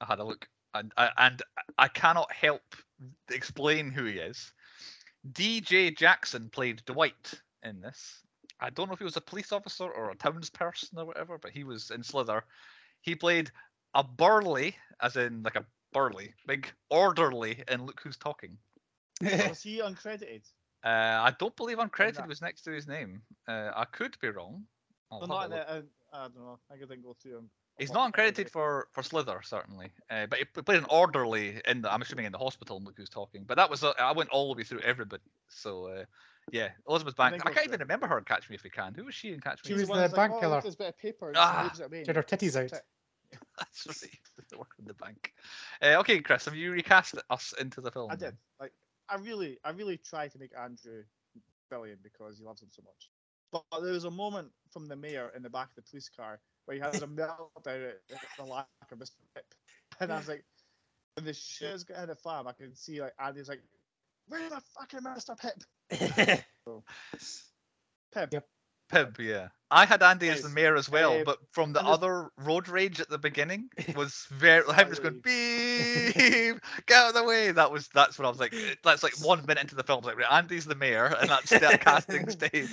I 0.00 0.06
had 0.06 0.20
a 0.20 0.24
look, 0.24 0.48
and 0.74 0.92
I, 0.96 1.10
and 1.16 1.42
I 1.78 1.88
cannot 1.88 2.32
help 2.32 2.76
explain 3.30 3.90
who 3.90 4.04
he 4.04 4.18
is. 4.18 4.52
DJ 5.32 5.90
Jackson 5.96 6.50
played 6.50 6.84
Dwight 6.86 7.42
in 7.62 7.80
this. 7.80 8.24
I 8.60 8.70
don't 8.70 8.88
know 8.88 8.94
if 8.94 8.98
he 9.00 9.04
was 9.04 9.16
a 9.16 9.20
police 9.20 9.52
officer 9.52 9.90
or 9.90 10.10
a 10.10 10.16
townsperson 10.16 10.98
or 10.98 11.06
whatever, 11.06 11.38
but 11.38 11.52
he 11.52 11.64
was 11.64 11.90
in 11.90 12.02
Slither. 12.02 12.44
He 13.02 13.14
played 13.16 13.50
a 13.94 14.04
burly, 14.04 14.76
as 15.00 15.16
in 15.16 15.42
like 15.42 15.56
a 15.56 15.66
burly, 15.92 16.34
big 16.46 16.72
orderly 16.90 17.64
in 17.68 17.84
Look 17.86 18.00
Who's 18.02 18.16
Talking. 18.18 18.58
Was 19.44 19.62
he 19.62 19.80
uncredited? 19.80 20.52
Uh, 20.84 21.20
I 21.22 21.34
don't 21.38 21.56
believe 21.56 21.78
uncredited 21.78 22.26
was 22.26 22.42
next 22.42 22.62
to 22.62 22.72
his 22.72 22.86
name. 22.86 23.22
Uh, 23.46 23.70
I 23.74 23.84
could 23.84 24.18
be 24.20 24.28
wrong. 24.30 24.66
I'll 25.10 25.20
No, 25.20 25.26
have 25.26 25.40
not 25.40 25.44
a 25.44 25.46
in 25.46 25.50
the, 25.50 25.70
uh, 25.70 25.82
I 26.16 26.22
don't 26.28 26.36
know. 26.36 26.58
I 26.72 26.76
didn't 26.76 27.02
go 27.02 27.14
through 27.20 27.38
him. 27.38 27.50
He's 27.78 27.92
not 27.92 28.10
uncredited 28.10 28.48
for 28.48 28.88
for 28.92 29.02
Slither 29.02 29.40
certainly, 29.44 29.90
uh, 30.10 30.26
but 30.26 30.38
he 30.38 30.44
played 30.46 30.78
an 30.78 30.86
orderly 30.88 31.60
in 31.66 31.82
the. 31.82 31.92
I'm 31.92 32.00
assuming 32.00 32.24
in 32.24 32.32
the 32.32 32.38
hospital. 32.38 32.80
Look 32.82 32.94
who's 32.96 33.10
talking. 33.10 33.44
But 33.46 33.56
that 33.58 33.68
was 33.68 33.84
uh, 33.84 33.92
I 33.98 34.12
went 34.12 34.30
all 34.30 34.52
the 34.54 34.56
way 34.58 34.64
through 34.64 34.80
everybody. 34.80 35.22
So 35.48 35.86
uh, 35.86 36.04
yeah, 36.52 36.68
Elizabeth 36.88 37.14
I 37.18 37.30
Banks. 37.30 37.44
think 37.44 37.54
I 37.54 37.58
can't 37.60 37.66
even 37.68 37.80
remember 37.80 38.06
her 38.06 38.16
in 38.16 38.24
Catch 38.24 38.48
Me 38.48 38.54
If 38.56 38.64
You 38.64 38.70
Can. 38.70 38.94
Who 38.94 39.04
was 39.04 39.14
she 39.14 39.32
in 39.34 39.40
Catch 39.40 39.62
Me? 39.64 39.68
She 39.68 39.72
If 39.74 39.80
was 39.80 39.80
You 39.82 39.86
the 39.86 39.92
one 39.92 40.00
that's 40.00 40.14
bank 40.14 40.32
oh, 40.36 40.40
killer. 40.40 40.54
Look, 40.54 40.62
there's 40.64 40.74
a 40.74 40.78
bit 40.78 40.88
of 40.88 40.98
paper. 40.98 41.28
and 41.28 41.36
Ah. 41.38 41.64
waves 41.64 41.80
it 41.80 41.84
at 41.84 41.90
me. 41.90 41.98
She 42.02 42.06
had 42.06 42.16
her 42.16 42.22
titties 42.22 42.56
out. 42.56 42.70
That's 42.70 42.72
it. 43.32 43.42
That's 43.58 44.02
right. 44.02 44.10
They 44.50 44.56
work 44.56 44.70
in 44.78 44.84
the 44.86 44.94
bank. 44.94 45.32
Uh, 45.82 45.96
okay, 46.00 46.20
Chris, 46.20 46.44
have 46.44 46.54
you 46.54 46.70
recast 46.70 47.16
us 47.30 47.52
into 47.60 47.80
the 47.80 47.90
film? 47.90 48.10
I 48.12 48.16
did. 48.16 48.36
Like, 48.60 48.72
I 49.08 49.16
really, 49.16 49.58
I 49.64 49.70
really 49.70 49.96
tried 49.98 50.30
to 50.32 50.38
make 50.38 50.52
Andrew 50.56 51.02
brilliant 51.68 52.02
because 52.02 52.38
he 52.38 52.44
loves 52.44 52.62
him 52.62 52.68
so 52.70 52.82
much. 52.84 53.10
But 53.52 53.64
there 53.82 53.92
was 53.92 54.04
a 54.04 54.10
moment 54.10 54.48
from 54.72 54.88
the 54.88 54.96
mayor 54.96 55.30
in 55.36 55.42
the 55.42 55.50
back 55.50 55.68
of 55.70 55.76
the 55.76 55.82
police 55.90 56.10
car 56.14 56.40
where 56.64 56.76
he 56.76 56.80
has 56.80 57.02
a 57.02 57.06
meltdown 57.06 57.92
at 58.10 58.20
the 58.36 58.44
lack 58.44 58.66
of 58.90 58.98
Mr. 58.98 59.12
Pibb, 59.36 59.42
and 60.00 60.12
I 60.12 60.18
was 60.18 60.28
like, 60.28 60.44
when 61.14 61.24
the 61.24 61.32
shit's 61.32 61.84
got 61.84 62.02
in 62.02 62.08
the 62.08 62.16
farm, 62.16 62.48
I 62.48 62.52
can 62.52 62.74
see 62.74 63.00
like 63.00 63.14
Andy's 63.18 63.48
like, 63.48 63.62
where's 64.28 64.50
the 64.50 64.60
fucking 64.78 65.00
Mr. 65.00 65.38
Pibb? 65.38 65.62
Pibb. 68.14 68.32
Yep. 68.32 68.46
Pibb, 68.92 69.18
yeah. 69.18 69.48
I 69.68 69.84
had 69.84 70.00
Andy 70.00 70.28
as 70.28 70.42
the 70.42 70.48
mayor 70.48 70.76
as 70.76 70.88
well, 70.88 71.14
Um, 71.18 71.24
but 71.24 71.38
from 71.50 71.72
the 71.72 71.82
other 71.82 72.30
road 72.38 72.68
rage 72.68 73.00
at 73.00 73.08
the 73.08 73.18
beginning 73.18 73.68
was 73.96 74.26
very 74.30 74.62
him 74.72 74.88
just 74.88 75.02
going 75.02 75.20
beep, 75.20 76.60
get 76.86 76.96
out 76.96 77.08
of 77.08 77.14
the 77.14 77.24
way. 77.24 77.50
That 77.50 77.72
was 77.72 77.88
that's 77.88 78.16
what 78.16 78.26
I 78.26 78.28
was 78.28 78.38
like. 78.38 78.54
eh, 78.54 78.74
That's 78.84 79.02
like 79.02 79.14
one 79.24 79.44
minute 79.44 79.62
into 79.62 79.74
the 79.74 79.82
film, 79.82 79.96
I 80.04 80.06
was 80.06 80.06
like 80.14 80.18
right, 80.18 80.38
Andy's 80.38 80.66
the 80.66 80.76
mayor, 80.76 81.06
and 81.06 81.28
that's 81.28 81.50
that 81.50 81.80
casting 81.84 82.28
stage. 82.30 82.70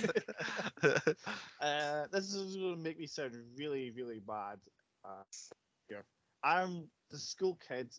Uh, 1.60 2.06
this 2.12 2.32
is 2.34 2.56
going 2.56 2.76
to 2.76 2.80
make 2.80 2.98
me 2.98 3.06
sound 3.06 3.34
really, 3.56 3.90
really 3.90 4.20
bad. 4.20 4.58
Uh, 5.04 5.22
here, 5.88 6.04
I'm 6.44 6.88
the 7.10 7.18
school 7.18 7.58
kid 7.66 7.90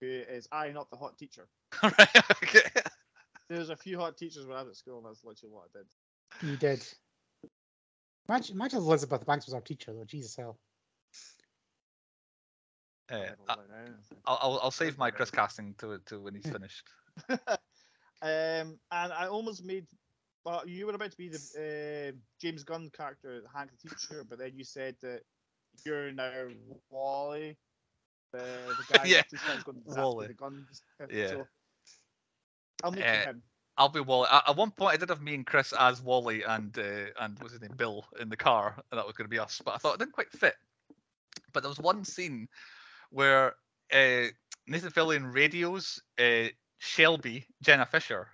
who 0.00 0.06
is 0.08 0.48
I, 0.50 0.70
not 0.70 0.90
the 0.90 0.96
hot 0.96 1.16
teacher. 1.18 1.46
right, 1.82 2.16
okay. 2.42 2.60
There's 3.48 3.70
a 3.70 3.76
few 3.76 3.98
hot 3.98 4.16
teachers 4.16 4.46
when 4.46 4.56
I 4.56 4.62
was 4.62 4.70
at 4.70 4.76
school, 4.76 4.98
and 4.98 5.06
that's 5.06 5.24
literally 5.24 5.54
what 5.54 5.68
I 5.74 5.78
did. 5.78 6.50
You 6.50 6.56
did. 6.56 6.84
Imagine, 8.28 8.56
imagine 8.56 8.78
Elizabeth 8.78 9.26
Banks 9.26 9.46
was 9.46 9.54
our 9.54 9.60
teacher, 9.60 9.92
though. 9.92 10.04
Jesus 10.04 10.36
hell. 10.36 10.58
Uh, 13.10 13.16
I 13.16 13.18
I- 13.48 13.54
don't 13.56 13.68
know 13.68 13.74
anything. 13.76 14.18
I'll, 14.24 14.38
I'll 14.40 14.60
I'll 14.64 14.70
save 14.70 14.96
my 14.96 15.10
Chris 15.10 15.30
casting 15.30 15.74
to 15.78 15.98
to 16.06 16.20
when 16.20 16.34
he's 16.34 16.46
finished. 16.50 16.88
um, 17.28 17.38
and 18.22 18.78
I 18.90 19.26
almost 19.28 19.64
made. 19.64 19.86
Well, 20.44 20.66
you 20.68 20.86
were 20.86 20.94
about 20.94 21.10
to 21.12 21.16
be 21.16 21.28
the 21.28 22.12
uh, 22.12 22.16
James 22.40 22.64
Gunn 22.64 22.90
character, 22.90 23.42
Hank 23.54 23.70
the 23.70 23.88
teacher, 23.88 24.24
but 24.28 24.38
then 24.38 24.52
you 24.56 24.64
said 24.64 24.96
that 25.02 25.22
you're 25.84 26.10
now 26.12 26.48
Wally, 26.90 27.56
the, 28.32 28.38
the 28.38 28.92
guy 28.92 29.06
Yeah, 29.06 29.22
who's 29.30 29.40
just 29.40 29.64
going 29.64 29.82
after 29.88 30.00
Wally. 30.00 30.26
the 30.28 30.34
guns. 30.34 30.82
uh, 31.00 31.06
Yeah. 31.10 31.26
So 31.28 31.46
I'll 32.82 32.90
make 32.90 33.04
Uh, 33.04 33.08
it 33.08 33.24
him. 33.26 33.42
I'll 33.76 33.88
be 33.88 34.00
Wally. 34.00 34.28
At, 34.30 34.56
one 34.56 34.70
point, 34.70 34.94
I 34.94 34.96
did 34.96 35.08
have 35.08 35.22
me 35.22 35.34
and 35.34 35.46
Chris 35.46 35.72
as 35.78 36.02
Wally 36.02 36.42
and 36.42 36.76
uh, 36.78 37.10
and 37.20 37.38
what's 37.38 37.52
his 37.52 37.62
name, 37.62 37.72
Bill, 37.76 38.04
in 38.20 38.28
the 38.28 38.36
car, 38.36 38.76
and 38.90 38.98
that 38.98 39.06
was 39.06 39.16
going 39.16 39.24
to 39.24 39.30
be 39.30 39.38
us. 39.38 39.60
But 39.64 39.74
I 39.74 39.78
thought 39.78 39.94
it 39.94 39.98
didn't 39.98 40.12
quite 40.12 40.30
fit. 40.30 40.54
But 41.52 41.62
there 41.62 41.70
was 41.70 41.78
one 41.78 42.04
scene 42.04 42.48
where 43.10 43.54
uh, 43.92 44.26
Nathan 44.66 44.90
Fillion 44.90 45.32
radios 45.32 46.02
uh, 46.18 46.48
Shelby, 46.78 47.46
Jenna 47.62 47.86
Fischer, 47.86 48.28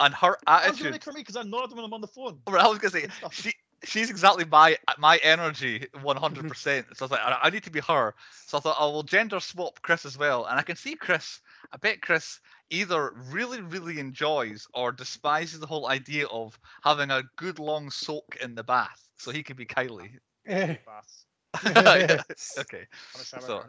and 0.00 0.14
her 0.14 0.36
going 0.46 0.60
to 0.60 0.66
attitude. 0.68 0.92
make 0.92 1.04
for 1.04 1.12
me 1.12 1.20
because 1.20 1.36
I 1.36 1.42
nodded 1.42 1.76
when 1.76 1.84
I'm 1.84 1.92
on 1.92 2.00
the 2.00 2.06
phone. 2.06 2.38
Well, 2.46 2.64
I 2.64 2.68
was 2.68 2.78
gonna 2.78 2.90
say 2.90 3.08
she 3.32 3.52
she's 3.84 4.10
exactly 4.10 4.44
my 4.44 4.76
my 4.98 5.18
energy, 5.22 5.86
one 6.02 6.16
hundred 6.16 6.48
percent. 6.48 6.86
So 6.94 7.04
I 7.04 7.06
was 7.06 7.10
like, 7.10 7.20
I, 7.20 7.38
I 7.42 7.50
need 7.50 7.64
to 7.64 7.70
be 7.70 7.80
her. 7.80 8.14
So 8.46 8.58
I 8.58 8.60
thought 8.60 8.76
I 8.78 8.84
will 8.86 9.02
gender 9.02 9.40
swap 9.40 9.82
Chris 9.82 10.06
as 10.06 10.16
well, 10.16 10.46
and 10.46 10.58
I 10.58 10.62
can 10.62 10.76
see 10.76 10.94
Chris. 10.94 11.40
I 11.72 11.76
bet 11.76 12.00
Chris 12.00 12.40
either 12.70 13.12
really 13.30 13.60
really 13.60 13.98
enjoys 13.98 14.66
or 14.74 14.92
despises 14.92 15.60
the 15.60 15.66
whole 15.66 15.88
idea 15.88 16.26
of 16.26 16.58
having 16.82 17.10
a 17.10 17.22
good 17.36 17.58
long 17.58 17.90
soak 17.90 18.36
in 18.42 18.54
the 18.54 18.64
bath, 18.64 19.08
so 19.16 19.30
he 19.30 19.42
can 19.42 19.56
be 19.56 19.66
Kylie. 19.66 20.18
Baths. 20.46 21.26
okay, 21.66 22.86
On 23.14 23.20
a 23.20 23.24
shower 23.24 23.40
So- 23.40 23.64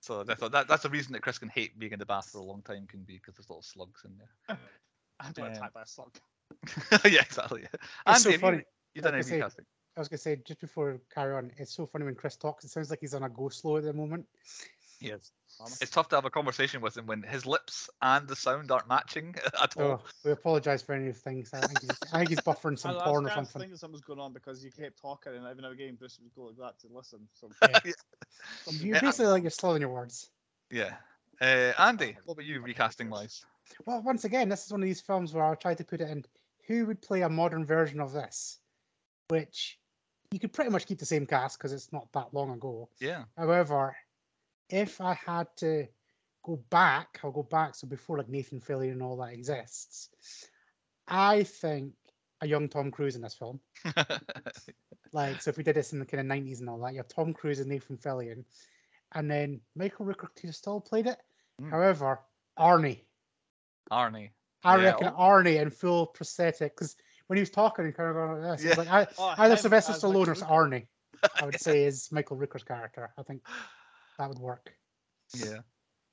so 0.00 0.24
I 0.28 0.34
thought 0.34 0.52
that 0.52 0.68
that's 0.68 0.84
the 0.84 0.88
reason 0.90 1.12
that 1.14 1.22
Chris 1.22 1.38
can 1.38 1.48
hate 1.48 1.76
being 1.80 1.90
in 1.92 1.98
the 1.98 2.06
bath 2.06 2.28
for 2.30 2.38
a 2.38 2.42
long 2.44 2.62
time 2.62 2.86
can 2.86 3.00
be 3.02 3.14
because 3.14 3.34
there's 3.34 3.50
little 3.50 3.62
slugs 3.62 4.02
in 4.04 4.12
there. 4.18 4.56
I'm 5.18 5.32
being 5.32 5.48
um, 5.48 5.52
attacked 5.54 5.74
by 5.74 5.82
a 5.82 5.86
slug. 5.86 6.16
yeah, 7.04 7.22
exactly. 7.22 7.62
It's 7.62 8.24
Andy, 8.24 8.36
so 8.36 8.38
funny. 8.38 8.58
you, 8.58 8.62
you've 8.94 9.04
done 9.04 9.14
Like 9.14 9.26
I 9.26 9.30
any 9.30 9.40
casting? 9.40 9.64
I 9.96 10.00
was 10.00 10.08
gonna 10.08 10.18
say 10.18 10.36
just 10.44 10.60
before 10.60 10.92
we 10.92 10.98
carry 11.12 11.34
on, 11.34 11.50
it's 11.56 11.74
so 11.74 11.86
funny 11.86 12.04
when 12.04 12.14
Chris 12.14 12.36
talks. 12.36 12.64
It 12.64 12.70
sounds 12.70 12.90
like 12.90 13.00
he's 13.00 13.14
on 13.14 13.24
a 13.24 13.28
go 13.28 13.48
slow 13.48 13.78
at 13.78 13.82
the 13.82 13.92
moment. 13.92 14.26
Yes. 15.00 15.30
It's 15.80 15.90
tough 15.90 16.08
to 16.10 16.16
have 16.16 16.24
a 16.24 16.30
conversation 16.30 16.80
with 16.80 16.96
him 16.96 17.06
when 17.06 17.22
his 17.22 17.46
lips 17.46 17.88
and 18.02 18.26
the 18.28 18.36
sound 18.36 18.70
aren't 18.70 18.88
matching 18.88 19.34
at 19.62 19.76
all. 19.76 19.82
Oh, 19.84 20.00
we 20.24 20.32
apologise 20.32 20.82
for 20.82 20.94
any 20.94 21.08
of 21.08 21.16
things. 21.16 21.50
I 21.54 21.60
think 21.60 21.80
he's, 21.80 21.90
I 22.12 22.18
think 22.18 22.28
he's 22.30 22.40
buffering 22.40 22.78
some 22.78 22.96
I, 22.96 23.04
porn 23.04 23.26
I 23.26 23.34
or 23.34 23.40
was 23.40 23.50
something. 23.50 23.60
thinking 23.62 23.76
something 23.76 23.92
was 23.92 24.00
going 24.02 24.18
on 24.20 24.32
because 24.32 24.64
you 24.64 24.70
kept 24.70 25.00
talking 25.00 25.34
and 25.34 25.46
every 25.46 25.62
now 25.62 25.70
and 25.70 25.80
again 25.80 25.96
Bruce 25.96 26.18
would 26.22 26.34
go 26.34 26.44
like 26.48 26.56
that 26.56 26.78
to 26.88 26.94
listen. 26.94 27.20
So 27.34 27.48
Yeah. 27.62 27.92
something- 28.64 28.86
You're 28.86 29.00
basically 29.00 29.26
like 29.32 29.42
you're 29.42 29.50
slow 29.50 29.74
in 29.74 29.80
your 29.80 29.90
words. 29.90 30.30
Yeah. 30.70 30.94
Uh, 31.40 31.72
Andy, 31.78 32.16
what 32.24 32.34
about 32.34 32.46
you 32.46 32.60
recasting 32.60 33.10
wise? 33.10 33.44
Well, 33.84 34.02
once 34.02 34.24
again, 34.24 34.48
this 34.48 34.64
is 34.66 34.72
one 34.72 34.80
of 34.82 34.86
these 34.86 35.00
films 35.00 35.32
where 35.34 35.44
I'll 35.44 35.56
try 35.56 35.74
to 35.74 35.84
put 35.84 36.00
it 36.00 36.08
in 36.10 36.24
who 36.66 36.86
would 36.86 37.00
play 37.02 37.22
a 37.22 37.28
modern 37.28 37.64
version 37.64 38.00
of 38.00 38.12
this, 38.12 38.58
which 39.28 39.78
you 40.32 40.38
could 40.40 40.52
pretty 40.52 40.70
much 40.70 40.86
keep 40.86 40.98
the 40.98 41.06
same 41.06 41.26
cast 41.26 41.58
because 41.58 41.72
it's 41.72 41.92
not 41.92 42.10
that 42.12 42.32
long 42.34 42.50
ago. 42.52 42.88
Yeah. 42.98 43.24
However, 43.36 43.96
if 44.68 45.00
I 45.00 45.14
had 45.14 45.46
to 45.58 45.86
go 46.44 46.56
back, 46.70 47.20
I'll 47.22 47.30
go 47.32 47.42
back. 47.42 47.74
So 47.74 47.86
before 47.86 48.18
like 48.18 48.28
Nathan 48.28 48.60
Fillion 48.60 48.92
and 48.92 49.02
all 49.02 49.16
that 49.18 49.32
exists, 49.32 50.08
I 51.08 51.42
think 51.44 51.92
a 52.40 52.46
young 52.46 52.68
Tom 52.68 52.90
Cruise 52.90 53.16
in 53.16 53.22
this 53.22 53.34
film. 53.34 53.60
Like, 55.12 55.40
so 55.40 55.50
if 55.50 55.56
we 55.56 55.62
did 55.62 55.76
this 55.76 55.92
in 55.92 55.98
the 55.98 56.04
kind 56.04 56.20
of 56.20 56.26
nineties 56.26 56.60
and 56.60 56.68
all 56.68 56.78
that, 56.80 56.92
you 56.92 56.98
have 56.98 57.08
Tom 57.08 57.32
Cruise 57.32 57.60
and 57.60 57.68
Nathan 57.68 57.96
Fillion, 57.96 58.44
and 59.14 59.30
then 59.30 59.60
Michael 59.74 60.04
Rooker 60.04 60.52
still 60.52 60.80
played 60.80 61.06
it. 61.06 61.16
Mm. 61.62 61.70
However, 61.70 62.20
Arnie, 62.58 63.04
Arnie. 63.90 64.30
I 64.64 64.76
Yeah, 64.76 64.82
reckon. 64.82 65.08
Arnie 65.12 65.62
in 65.62 65.70
full 65.70 66.06
prosthetic, 66.06 66.74
because 66.76 66.96
when 67.28 67.36
he 67.36 67.40
was 67.40 67.50
talking 67.50 67.84
and 67.86 67.94
kind 67.96 68.10
of 68.10 68.14
going 68.16 68.42
like 68.42 68.52
this, 68.58 68.62
he 68.62 68.68
was 68.68 68.76
Yeah. 68.76 68.92
like, 68.92 69.08
I, 69.08 69.12
Oh, 69.16 69.34
either 69.38 69.56
Sylvester 69.56 69.92
Stallone 69.92 70.28
or 70.28 70.34
Arnie. 70.34 70.86
I 71.40 71.46
would 71.46 71.60
say 71.60 71.84
is 71.84 72.10
Michael 72.12 72.36
Rooker's 72.36 72.64
character. 72.64 73.10
I 73.16 73.22
think 73.22 73.42
that 74.18 74.28
would 74.28 74.38
work. 74.38 74.72
Yeah. 75.34 75.58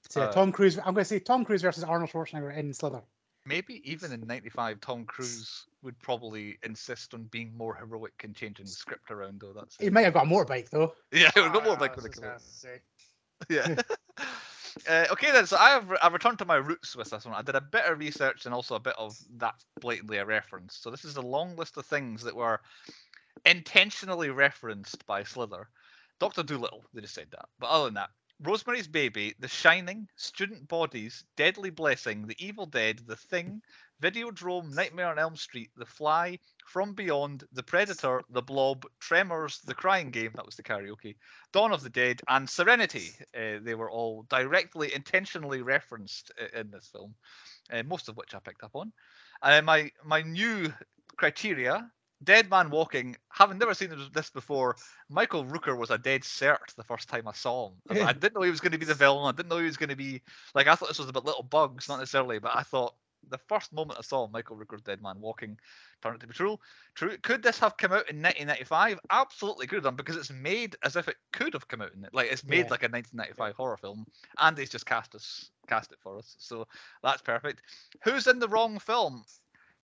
So 0.09 0.21
yeah, 0.21 0.27
Uh, 0.27 0.31
Tom 0.33 0.51
Cruise. 0.51 0.77
I'm 0.77 0.93
going 0.93 0.97
to 0.97 1.05
say 1.05 1.19
Tom 1.19 1.45
Cruise 1.45 1.61
versus 1.61 1.83
Arnold 1.83 2.09
Schwarzenegger 2.11 2.55
in 2.55 2.73
Slither. 2.73 3.01
Maybe 3.45 3.81
even 3.89 4.11
in 4.13 4.25
'95, 4.25 4.79
Tom 4.79 5.05
Cruise 5.05 5.65
would 5.81 5.99
probably 5.99 6.57
insist 6.63 7.13
on 7.13 7.23
being 7.25 7.55
more 7.57 7.75
heroic 7.75 8.13
and 8.23 8.33
changing 8.35 8.65
the 8.65 8.71
script 8.71 9.11
around. 9.11 9.41
Though 9.41 9.51
that's 9.53 9.75
He 9.77 9.89
might 9.89 10.03
have 10.05 10.13
got 10.13 10.25
a 10.27 10.29
motorbike 10.29 10.69
though. 10.69 10.93
yeah, 11.11 11.29
we've 11.35 11.51
got 11.51 11.61
Ah, 11.61 11.65
more 11.65 11.77
I 11.77 11.81
with 11.81 11.95
the 11.95 12.09
just 12.09 12.13
killer. 12.21 12.27
gonna 12.27 12.39
say. 12.39 12.81
Yeah. 13.49 13.75
Uh, 14.89 15.05
okay 15.11 15.31
then, 15.31 15.45
so 15.45 15.55
I 15.55 15.69
have 15.69 15.85
I 16.01 16.07
returned 16.07 16.39
to 16.39 16.45
my 16.45 16.55
roots 16.55 16.95
with 16.95 17.11
this 17.11 17.25
one. 17.25 17.35
I 17.35 17.43
did 17.43 17.53
a 17.53 17.61
bit 17.61 17.85
of 17.85 17.99
research 17.99 18.45
and 18.47 18.55
also 18.55 18.73
a 18.73 18.79
bit 18.79 18.95
of 18.97 19.15
that 19.37 19.53
blatantly 19.79 20.17
a 20.17 20.25
reference. 20.25 20.75
So 20.75 20.89
this 20.89 21.05
is 21.05 21.15
a 21.15 21.21
long 21.21 21.55
list 21.55 21.77
of 21.77 21.85
things 21.85 22.23
that 22.23 22.35
were 22.35 22.59
intentionally 23.45 24.29
referenced 24.31 25.05
by 25.05 25.23
Slither. 25.23 25.69
Doctor 26.23 26.43
Dolittle, 26.43 26.85
they 26.93 27.01
just 27.01 27.13
said 27.13 27.27
that. 27.31 27.49
But 27.59 27.69
other 27.69 27.85
than 27.85 27.95
that, 27.95 28.09
Rosemary's 28.41 28.87
Baby, 28.87 29.35
The 29.39 29.47
Shining, 29.47 30.07
Student 30.15 30.67
Bodies, 30.67 31.23
Deadly 31.37 31.69
Blessing, 31.69 32.27
The 32.27 32.35
Evil 32.39 32.65
Dead, 32.65 32.99
The 33.05 33.15
Thing, 33.15 33.61
Videodrome, 34.01 34.73
Nightmare 34.73 35.07
on 35.07 35.19
Elm 35.19 35.35
Street, 35.35 35.69
The 35.77 35.85
Fly, 35.85 36.39
From 36.65 36.93
Beyond, 36.93 37.43
The 37.53 37.63
Predator, 37.63 38.21
The 38.29 38.41
Blob, 38.41 38.85
Tremors, 38.99 39.59
The 39.65 39.73
Crying 39.73 40.11
Game, 40.11 40.31
that 40.35 40.45
was 40.45 40.55
the 40.55 40.63
karaoke, 40.63 41.15
Dawn 41.51 41.71
of 41.71 41.83
the 41.83 41.89
Dead, 41.89 42.21
and 42.27 42.49
Serenity. 42.49 43.11
Uh, 43.35 43.59
they 43.61 43.75
were 43.75 43.91
all 43.91 44.23
directly, 44.29 44.93
intentionally 44.93 45.61
referenced 45.61 46.31
in 46.53 46.71
this 46.71 46.87
film, 46.87 47.15
uh, 47.71 47.83
most 47.83 48.09
of 48.09 48.17
which 48.17 48.33
I 48.33 48.39
picked 48.39 48.63
up 48.63 48.75
on. 48.75 48.91
And 49.41 49.65
my 49.65 49.91
my 50.03 50.21
new 50.21 50.73
criteria: 51.17 51.89
Dead 52.23 52.49
Man 52.49 52.69
Walking. 52.69 53.15
Having 53.43 53.57
never 53.57 53.73
seen 53.73 54.09
this- 54.13 54.29
before, 54.29 54.77
Michael 55.09 55.43
Rooker 55.43 55.77
was 55.77 55.91
a 55.91 55.97
dead 55.97 56.21
cert 56.21 56.73
the 56.77 56.83
first 56.85 57.09
time 57.09 57.27
I 57.27 57.33
saw 57.33 57.67
him. 57.69 57.73
I, 57.89 58.01
I 58.03 58.13
didn't 58.13 58.35
know 58.35 58.41
he 58.41 58.49
was 58.51 58.61
going 58.61 58.71
to 58.71 58.77
be 58.77 58.85
the 58.85 58.93
villain. 58.93 59.27
I 59.27 59.35
didn't 59.35 59.49
know 59.49 59.57
he 59.57 59.65
was 59.65 59.75
going 59.75 59.89
to 59.89 59.97
be 59.97 60.21
like 60.55 60.67
I 60.67 60.75
thought 60.75 60.87
this 60.87 60.99
was 60.99 61.09
about 61.09 61.25
little 61.25 61.43
bugs, 61.43 61.89
not 61.89 61.99
necessarily. 61.99 62.39
But 62.39 62.55
I 62.55 62.63
thought 62.63 62.95
the 63.29 63.37
first 63.49 63.73
moment 63.73 63.99
I 63.99 64.01
saw 64.01 64.27
Michael 64.27 64.55
Rooker's 64.55 64.81
Dead 64.81 65.01
Man 65.01 65.19
Walking 65.19 65.57
turned 66.01 66.15
out 66.15 66.21
to 66.21 66.27
be 66.27 66.33
true. 66.33 66.57
True. 66.95 67.17
Could 67.17 67.43
this 67.43 67.59
have 67.59 67.75
come 67.75 67.91
out 67.91 68.09
in 68.09 68.21
1995? 68.21 68.99
Absolutely 69.09 69.67
could 69.67 69.75
have 69.75 69.83
done 69.83 69.95
because 69.97 70.15
it's 70.15 70.31
made 70.31 70.77
as 70.83 70.95
if 70.95 71.09
it 71.09 71.17
could 71.33 71.53
have 71.53 71.67
come 71.67 71.81
out 71.81 71.93
in 71.93 72.05
it. 72.05 72.13
Like 72.13 72.31
it's 72.31 72.45
made 72.45 72.65
Yeah. 72.65 72.71
like 72.71 72.83
a 72.83 72.87
1995 72.89 73.55
horror 73.55 73.77
film, 73.77 74.05
and 74.39 74.57
he's 74.57 74.69
just 74.69 74.85
cast 74.85 75.15
us 75.15 75.49
cast 75.67 75.91
it 75.91 75.99
for 76.01 76.17
us. 76.17 76.35
So 76.39 76.65
that's 77.03 77.21
perfect. 77.21 77.61
Who's 78.05 78.27
in 78.27 78.39
the 78.39 78.47
wrong 78.49 78.79
film? 78.79 79.25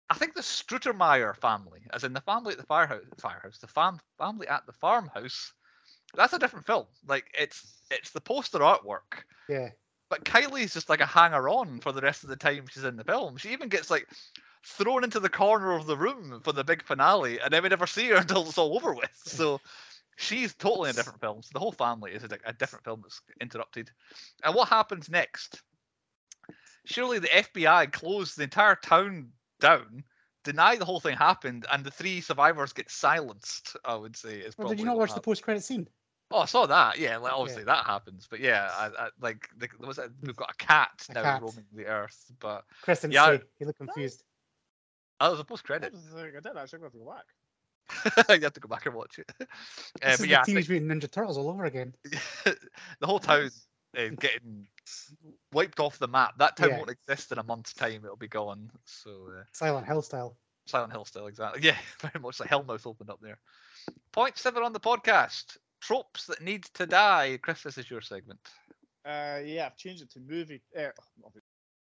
I 0.08 0.14
think 0.14 0.34
the 0.34 0.40
Strutemyer 0.40 1.36
family, 1.36 1.80
as 1.92 2.04
in 2.04 2.12
the 2.12 2.20
family 2.20 2.52
at 2.52 2.58
the 2.58 2.66
firehouse, 2.66 3.02
firehouse, 3.18 3.58
the 3.58 3.66
fam 3.66 3.98
family 4.18 4.46
at 4.48 4.64
the 4.66 4.72
farmhouse. 4.72 5.52
That's 6.14 6.32
a 6.32 6.38
different 6.38 6.66
film. 6.66 6.86
Like 7.08 7.24
it's 7.38 7.82
it's 7.90 8.10
the 8.10 8.20
poster 8.20 8.58
artwork, 8.60 9.24
Yeah. 9.48 9.70
but 10.08 10.24
Kylie's 10.24 10.72
just 10.74 10.88
like 10.88 11.00
a 11.00 11.06
hanger 11.06 11.48
on 11.48 11.80
for 11.80 11.92
the 11.92 12.00
rest 12.00 12.22
of 12.22 12.30
the 12.30 12.36
time 12.36 12.66
she's 12.70 12.84
in 12.84 12.96
the 12.96 13.04
film. 13.04 13.36
She 13.36 13.50
even 13.50 13.68
gets 13.68 13.90
like 13.90 14.06
thrown 14.64 15.04
into 15.04 15.20
the 15.20 15.28
corner 15.28 15.72
of 15.72 15.86
the 15.86 15.96
room 15.96 16.40
for 16.44 16.52
the 16.52 16.64
big 16.64 16.84
finale, 16.84 17.40
and 17.40 17.52
then 17.52 17.62
we 17.62 17.68
never 17.68 17.86
see 17.86 18.08
her 18.08 18.16
until 18.16 18.42
it's 18.42 18.58
all 18.58 18.76
over 18.76 18.94
with. 18.94 19.10
So 19.24 19.60
she's 20.16 20.54
totally 20.54 20.90
in 20.90 20.94
a 20.94 20.98
different 20.98 21.20
film. 21.20 21.42
So 21.42 21.50
the 21.52 21.58
whole 21.58 21.72
family 21.72 22.12
is 22.12 22.22
a, 22.22 22.28
a 22.44 22.52
different 22.52 22.84
film 22.84 23.00
that's 23.02 23.20
interrupted. 23.40 23.90
And 24.44 24.54
what 24.54 24.68
happens 24.68 25.10
next? 25.10 25.60
Surely 26.84 27.18
the 27.18 27.28
FBI 27.28 27.92
close 27.92 28.34
the 28.34 28.44
entire 28.44 28.76
town 28.76 29.32
down, 29.66 30.04
deny 30.44 30.76
the 30.76 30.84
whole 30.84 31.00
thing 31.00 31.16
happened, 31.16 31.66
and 31.72 31.84
the 31.84 31.90
three 31.90 32.20
survivors 32.20 32.72
get 32.72 32.90
silenced. 32.90 33.76
I 33.84 33.94
would 33.94 34.16
say 34.16 34.38
is 34.38 34.56
Well, 34.58 34.68
did 34.68 34.78
you 34.80 34.86
not 34.86 34.96
what 34.96 35.08
watch 35.08 35.14
the 35.14 35.20
post-credit 35.20 35.62
scene? 35.62 35.88
Oh, 36.30 36.40
I 36.40 36.46
saw 36.46 36.66
that. 36.66 36.98
Yeah, 36.98 37.18
like 37.18 37.32
obviously 37.32 37.64
that 37.64 37.84
happens, 37.86 38.26
but 38.28 38.40
yeah, 38.40 38.68
I, 38.76 38.86
I, 38.98 39.08
like 39.20 39.48
the, 39.56 39.68
there 39.78 39.86
was 39.86 39.98
a, 39.98 40.10
we've 40.22 40.34
got 40.36 40.50
a 40.50 40.56
cat 40.56 41.06
A 41.10 41.14
now 41.14 41.22
cat. 41.22 41.42
roaming 41.42 41.64
the 41.72 41.86
earth, 41.86 42.32
but 42.40 42.64
Chris 42.82 43.00
didn't 43.00 43.14
Yeah, 43.14 43.36
say. 43.38 43.42
He 43.58 43.64
looked 43.64 43.78
confused. 43.78 44.24
oh, 45.20 45.30
was 45.30 45.40
a 45.40 45.44
post 45.44 45.64
credit. 45.64 45.92
was 45.92 46.12
like, 46.14 46.34
I 46.36 46.40
did 46.40 46.56
actually 46.56 46.80
go 46.80 46.88
to 46.88 46.98
go 46.98 47.14
back. 47.14 47.26
you 48.28 48.40
have 48.42 48.52
to 48.54 48.60
go 48.60 48.68
back 48.68 48.86
and 48.86 48.94
watch 48.94 49.18
it. 49.18 49.30
Uh, 50.02 50.10
This 50.10 50.14
is 50.14 50.20
but 50.20 50.28
yeah, 50.28 50.38
I 50.38 50.40
the 50.40 50.46
Teenage 50.46 50.68
Mutant 50.68 50.90
Ninja 51.02 51.10
Turtles 51.10 51.38
all 51.38 51.48
over 51.48 51.64
again. 51.64 51.94
the 52.44 53.06
whole 53.06 53.20
town 53.20 53.42
Nice. 53.44 53.66
is 53.94 54.10
getting 54.18 54.66
wiped 55.52 55.80
off 55.80 55.98
the 55.98 56.08
map. 56.08 56.38
That 56.38 56.56
town 56.56 56.70
Yeah. 56.70 56.78
won't 56.78 56.90
exist 56.90 57.32
in 57.32 57.38
a 57.38 57.42
month's 57.42 57.72
time. 57.72 58.04
It'll 58.04 58.16
be 58.16 58.28
gone. 58.28 58.70
So 58.84 59.28
uh, 59.38 59.42
Silent 59.52 59.86
Hill 59.86 60.02
style. 60.02 60.36
Silent 60.66 60.92
Hill 60.92 61.04
style, 61.04 61.26
exactly. 61.26 61.62
Yeah, 61.64 61.76
very 62.00 62.20
much 62.20 62.40
like 62.40 62.48
Hellmouth 62.50 62.86
opened 62.86 63.10
up 63.10 63.20
there. 63.20 63.38
Point 64.12 64.36
seven 64.38 64.62
on 64.62 64.72
the 64.72 64.80
podcast: 64.80 65.56
tropes 65.80 66.26
that 66.26 66.40
need 66.42 66.64
to 66.74 66.86
die. 66.86 67.38
Chris, 67.42 67.62
this 67.62 67.78
is 67.78 67.90
your 67.90 68.00
segment. 68.00 68.40
Uh, 69.04 69.40
yeah, 69.44 69.66
I've 69.66 69.76
changed 69.76 70.02
it 70.02 70.10
to 70.12 70.20
movie. 70.20 70.62
Uh, 70.76 70.88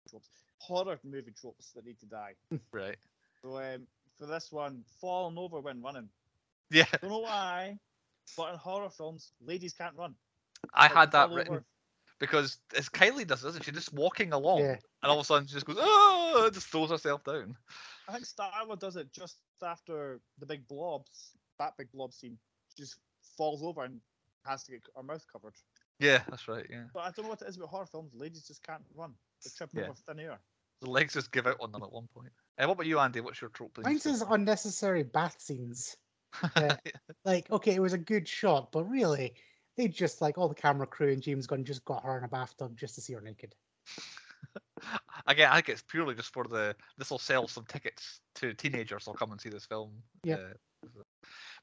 tropes, 0.10 0.30
horror 0.60 1.00
movie 1.04 1.32
tropes 1.40 1.72
that 1.74 1.86
need 1.86 2.00
to 2.00 2.06
die. 2.06 2.34
Right. 2.72 2.98
So 3.44 3.58
um, 3.58 3.88
for 4.20 4.26
this 4.26 4.52
one, 4.52 4.84
falling 5.00 5.38
over 5.38 5.60
when 5.60 5.82
running. 5.82 6.10
Yeah, 6.70 6.86
Don't 7.02 7.12
know 7.12 7.20
why, 7.20 7.78
but 8.36 8.52
in 8.52 8.58
horror 8.58 8.90
films, 8.90 9.32
ladies 9.42 9.74
can't 9.74 9.96
run. 9.96 10.16
I 10.74 10.84
Like, 10.84 10.94
had 10.94 11.12
that 11.12 11.32
written 11.32 11.54
over. 11.54 11.66
Because 12.20 12.58
as 12.76 12.90
Kylie 12.90 13.28
does, 13.28 13.42
doesn't 13.44 13.64
she? 13.64 13.72
Just 13.72 13.94
walking 13.94 14.34
along, 14.34 14.60
Yeah. 14.62 14.72
and 15.04 15.12
all 15.12 15.20
of 15.20 15.24
a 15.24 15.26
sudden 15.26 15.48
she 15.48 15.54
just 15.54 15.66
goes, 15.66 15.78
oh, 15.80 16.50
just 16.54 16.68
throws 16.68 16.90
herself 16.90 17.24
down. 17.24 17.56
I 18.08 18.14
think 18.14 18.26
Starla 18.26 18.80
does 18.80 18.96
it 18.96 19.12
just 19.12 19.38
after 19.64 20.20
the 20.40 20.46
big 20.46 20.68
blobs, 20.68 21.32
that 21.60 21.76
big 21.78 21.92
blob 21.92 22.14
scene. 22.14 22.38
She 22.76 22.84
just 22.84 22.98
falls 23.38 23.62
over 23.64 23.84
and 23.84 24.00
has 24.46 24.64
to 24.64 24.72
get 24.72 24.84
her 24.96 25.04
mouth 25.04 25.26
covered. 25.32 25.54
Yeah, 26.00 26.22
that's 26.30 26.48
right. 26.48 26.66
Yeah, 26.70 26.84
But 26.94 27.02
I 27.02 27.12
don't 27.12 27.26
know 27.26 27.30
what 27.30 27.42
it 27.42 27.48
is 27.48 27.58
about 27.58 27.70
horror 27.70 27.86
films. 27.88 28.14
Ladies 28.14 28.48
just 28.48 28.64
can't 28.64 28.84
run. 28.96 29.14
They 29.44 29.50
trip 29.50 29.72
tripping 29.72 29.84
Yeah. 29.86 29.90
over 29.90 30.00
thin 30.08 30.20
air. 30.20 30.40
the 30.82 30.90
legs 30.92 31.14
just 31.14 31.32
give 31.32 31.48
out 31.48 31.58
on 31.60 31.72
them 31.72 31.82
at 31.82 31.92
one 31.92 32.08
point. 32.14 32.32
Uh, 32.60 32.66
what 32.68 32.74
about 32.74 32.86
you, 32.86 33.00
Andy? 33.00 33.20
What's 33.20 33.42
your 33.42 33.50
trope? 33.50 33.74
that 33.76 33.84
Mine 33.84 33.94
needs 33.94 34.04
to 34.04 34.10
says 34.10 34.22
die? 34.22 34.36
unnecessary 34.36 35.04
bath 35.04 35.38
scenes. 35.42 35.98
Yeah. 36.56 36.76
Like, 37.26 37.50
okay, 37.50 37.74
it 37.74 37.82
was 37.82 37.94
a 37.94 37.98
good 37.98 38.28
shot, 38.28 38.72
but 38.72 38.84
really, 38.84 39.34
they 39.78 39.88
just 39.88 40.22
like 40.22 40.38
all 40.38 40.50
the 40.50 40.56
camera 40.56 40.88
crew 40.88 41.12
and 41.12 41.22
James 41.22 41.48
Gunn 41.48 41.64
just 41.64 41.86
got 41.86 42.04
her 42.04 42.18
in 42.18 42.24
a 42.24 42.28
bathtub 42.28 42.78
just 42.78 42.96
to 42.96 43.02
see 43.02 43.14
her 43.14 43.22
naked. 43.22 43.56
Again, 45.28 45.50
I 45.52 45.56
think 45.56 45.70
it's 45.70 45.84
purely 45.84 46.16
just 46.16 46.34
for 46.34 46.44
the. 46.44 46.76
This 46.98 47.10
will 47.10 47.20
sell 47.20 47.48
some 47.48 47.66
tickets 47.66 48.20
to 48.36 48.54
teenagers. 48.54 49.06
who'll 49.06 49.14
come 49.14 49.32
and 49.32 49.40
see 49.40 49.50
this 49.50 49.66
film. 49.66 49.92
Yeah. 50.24 50.36
Uh, 50.36 51.02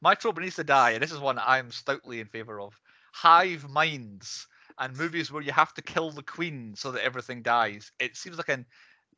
my 0.00 0.14
trope 0.14 0.38
needs 0.38 0.56
to 0.56 0.64
die, 0.64 0.90
and 0.90 1.02
this 1.02 1.12
is 1.12 1.18
one 1.18 1.38
I'm 1.38 1.70
stoutly 1.70 2.20
in 2.20 2.26
favor 2.26 2.60
of. 2.60 2.78
Hive 3.12 3.68
minds 3.70 4.46
and 4.78 4.96
movies 4.96 5.30
where 5.30 5.42
you 5.42 5.52
have 5.52 5.72
to 5.74 5.82
kill 5.82 6.10
the 6.10 6.22
queen 6.22 6.74
so 6.76 6.90
that 6.90 7.04
everything 7.04 7.42
dies. 7.42 7.92
It 8.00 8.16
seems 8.16 8.36
like 8.36 8.48
an 8.48 8.66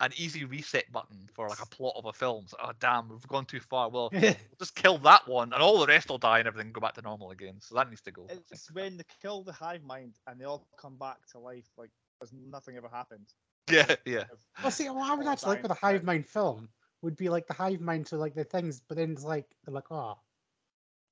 an 0.01 0.13
easy 0.17 0.45
reset 0.45 0.91
button 0.93 1.29
for 1.33 1.49
like 1.49 1.63
a 1.63 1.67
plot 1.67 1.95
of 1.97 2.07
a 2.07 2.13
film. 2.13 2.47
So, 2.49 2.57
oh 2.63 2.73
damn, 2.81 3.09
we've 3.09 3.27
gone 3.29 3.47
too 3.47 3.61
far. 3.61 3.89
Well, 3.89 4.11
we'll 4.13 4.35
just 4.59 4.75
kill 4.75 4.99
that 4.99 5.27
one, 5.27 5.53
and 5.53 5.63
all 5.63 5.79
the 5.81 5.87
rest 5.87 6.09
will 6.09 6.19
die, 6.19 6.39
and 6.39 6.49
everything 6.49 6.73
go 6.73 6.81
back 6.81 6.95
to 6.95 7.03
normal 7.03 7.31
again. 7.31 7.57
So 7.61 7.75
that 7.75 7.89
needs 7.89 8.03
to 8.03 8.11
go. 8.11 8.25
I 8.25 8.35
think. 8.35 8.45
It's 8.51 8.71
when 8.73 8.97
they 8.97 9.05
kill 9.23 9.43
the 9.43 9.53
hive 9.53 9.83
mind 9.85 10.15
and 10.27 10.41
they 10.41 10.45
all 10.45 10.67
come 10.79 10.97
back 10.97 11.27
to 11.33 11.39
life 11.39 11.69
like 11.77 11.91
as 12.23 12.33
nothing 12.33 12.77
ever 12.77 12.89
happened. 12.89 13.27
Yeah, 13.69 13.97
yeah. 14.05 14.23
well, 14.63 14.71
see, 14.71 14.89
what 14.91 15.11
I 15.11 15.15
would 15.15 15.27
all 15.27 15.33
actually 15.33 15.49
like 15.49 15.57
dying 15.57 15.63
with 15.63 15.71
a 15.73 15.75
hive 15.75 16.05
mind 16.05 16.29
film 16.29 16.69
would 17.03 17.17
be 17.17 17.29
like 17.29 17.49
the 17.49 17.53
hive 17.55 17.81
mind 17.81 18.07
to 18.07 18.17
like 18.17 18.33
the 18.37 18.45
things, 18.45 18.81
but 18.89 18.97
then 18.97 19.11
it's 19.11 19.25
like 19.25 19.47
they're 19.65 19.75
like, 19.75 19.91
oh, 19.91 20.17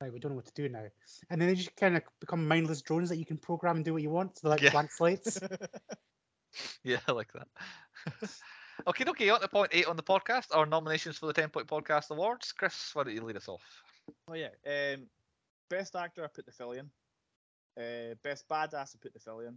right, 0.01 0.13
we 0.13 0.21
don't 0.21 0.31
know 0.31 0.37
what 0.37 0.47
to 0.47 0.53
do 0.55 0.69
now, 0.69 0.87
and 1.31 1.41
then 1.41 1.49
they 1.49 1.57
just 1.57 1.75
kind 1.75 1.97
of 1.97 2.05
become 2.21 2.47
mindless 2.47 2.81
drones 2.81 3.09
that 3.09 3.17
you 3.17 3.27
can 3.27 3.39
program 3.39 3.75
and 3.75 3.85
do 3.85 3.93
what 3.93 4.03
you 4.03 4.11
want. 4.11 4.39
So 4.39 4.47
they're 4.47 4.57
like 4.57 4.63
Yeah. 4.63 4.71
blank 4.71 4.93
slates. 4.93 5.41
Yeah, 6.85 6.99
I 7.09 7.13
like 7.13 7.33
that. 7.33 7.49
Okay, 8.87 9.05
okay, 9.09 9.29
on 9.31 9.41
to 9.41 9.49
point 9.49 9.71
eight 9.73 9.87
on 9.87 9.97
the 9.97 10.03
podcast, 10.03 10.47
our 10.55 10.67
nominations 10.67 11.19
for 11.19 11.27
the 11.27 11.33
10 11.33 11.51
Point 11.51 11.67
Podcast 11.67 12.11
Awards. 12.11 12.53
Chris, 12.53 12.91
why 12.95 13.05
don't 13.05 13.15
you 13.15 13.23
lead 13.23 13.37
us 13.37 13.49
off? 13.49 13.63
Oh 14.29 14.35
yeah. 14.35 14.49
Um, 14.67 15.07
best 15.71 15.97
actor, 15.97 16.25
I 16.25 16.29
put 16.29 16.47
the 16.47 16.53
Fillion. 16.53 16.89
Uh, 17.79 18.15
best 18.23 18.49
badass, 18.49 18.95
I 18.95 18.99
put 19.01 19.13
the 19.15 19.21
Fillion. 19.21 19.57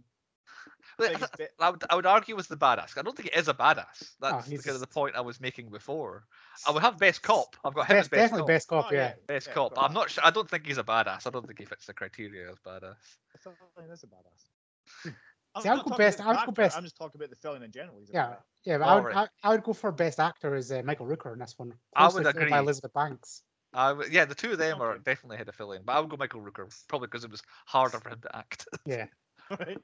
Wait, 0.98 1.14
I, 1.22 1.26
bit- 1.36 1.52
I 1.60 1.68
would, 1.70 1.84
I 1.90 1.94
would 1.94 2.06
argue 2.06 2.34
with 2.34 2.48
the 2.48 2.56
badass. 2.56 2.96
I 2.96 3.02
don't 3.02 3.14
think 3.14 3.28
it 3.28 3.36
is 3.36 3.48
a 3.48 3.54
badass. 3.54 4.12
That's 4.18 4.48
he's 4.48 4.62
kind 4.62 4.74
of 4.74 4.80
the 4.80 4.86
point 4.86 5.14
I 5.14 5.20
was 5.20 5.40
making 5.40 5.68
before. 5.68 6.24
I 6.66 6.70
would 6.70 6.82
have 6.82 6.98
best 6.98 7.22
cop. 7.22 7.54
I've 7.64 7.74
got 7.74 7.86
him 7.86 7.98
as 7.98 8.08
best, 8.08 8.10
best 8.10 8.20
definitely 8.32 8.40
cop. 8.40 8.46
best 8.48 8.68
cop, 8.68 8.86
Oh, 8.90 8.94
yeah. 8.94 9.12
Best 9.26 9.48
yeah, 9.48 9.52
cop. 9.54 9.74
but 9.74 9.82
I'm 9.82 9.92
not 9.92 10.10
sure. 10.10 10.24
I 10.24 10.30
don't 10.30 10.48
think 10.48 10.66
he's 10.66 10.78
a 10.78 10.82
badass. 10.84 11.26
I 11.26 11.30
don't 11.30 11.46
think 11.46 11.58
he 11.58 11.66
fits 11.66 11.84
the 11.86 11.92
criteria 11.92 12.50
as 12.50 12.56
badass. 12.66 12.96
The 13.34 13.50
Fillion 13.50 13.92
is 13.92 14.02
a 14.04 14.06
badass. 14.06 15.12
I'm 15.54 15.62
See, 15.62 15.68
I 15.68 15.74
would 15.74 15.84
go 15.84 15.90
talking 15.90 16.04
best- 16.04 16.20
I 16.20 16.22
the 16.24 16.28
would 16.28 16.34
go 16.34 16.40
actor, 16.40 16.52
best- 16.52 16.76
I'm 16.76 16.84
just 16.84 16.96
talking 16.96 17.20
about 17.20 17.30
the 17.30 17.36
Fillion 17.36 17.64
in 17.64 17.72
general. 17.72 17.98
He's 17.98 18.10
Yeah, 18.12 18.26
badass. 18.26 18.42
yeah, 18.64 18.78
but 18.78 18.84
I 18.84 18.94
would, 18.94 19.04
Alright. 19.04 19.28
I, 19.42 19.48
I 19.48 19.50
would 19.50 19.62
go 19.64 19.72
for 19.72 19.90
best 19.92 20.20
actor 20.20 20.54
as 20.54 20.70
uh, 20.70 20.82
Michael 20.84 21.06
Rooker 21.06 21.32
in 21.32 21.38
this 21.38 21.54
one. 21.58 21.72
I 21.96 22.04
would 22.08 22.24
followed 22.24 22.50
By. 22.50 22.58
Elizabeth 22.58 22.92
Banks. 22.92 23.42
I 23.74 23.88
w- 23.88 24.08
yeah, 24.10 24.24
the 24.24 24.34
two 24.34 24.52
of 24.52 24.58
them 24.58 24.80
are 24.80 24.92
Okay. 24.92 25.02
definitely 25.04 25.36
ahead 25.36 25.48
of 25.48 25.56
Fillion, 25.56 25.84
but 25.84 25.92
I 25.92 26.00
would 26.00 26.08
go 26.10 26.16
Michael 26.16 26.40
Rooker 26.40 26.70
probably 26.88 27.08
because 27.08 27.24
it 27.24 27.30
was 27.30 27.42
harder 27.66 27.98
for 28.00 28.10
him 28.10 28.20
to 28.22 28.36
act. 28.36 28.66
Yeah. 28.86 29.06
right? 29.50 29.78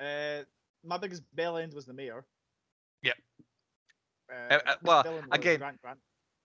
Uh, 0.00 0.44
my 0.84 0.96
biggest 0.98 1.22
bell 1.34 1.56
end 1.58 1.72
was 1.74 1.86
the 1.86 1.92
mayor. 1.92 2.24
Yep. 3.02 3.16
Uh, 4.30 4.34
Uh, 4.34 4.48
my 4.50 4.56
uh, 4.56 4.58
biggest 4.64 4.82
well, 4.82 5.24
again, 5.32 5.58
Grant 5.58 5.80
Grant. 5.82 5.98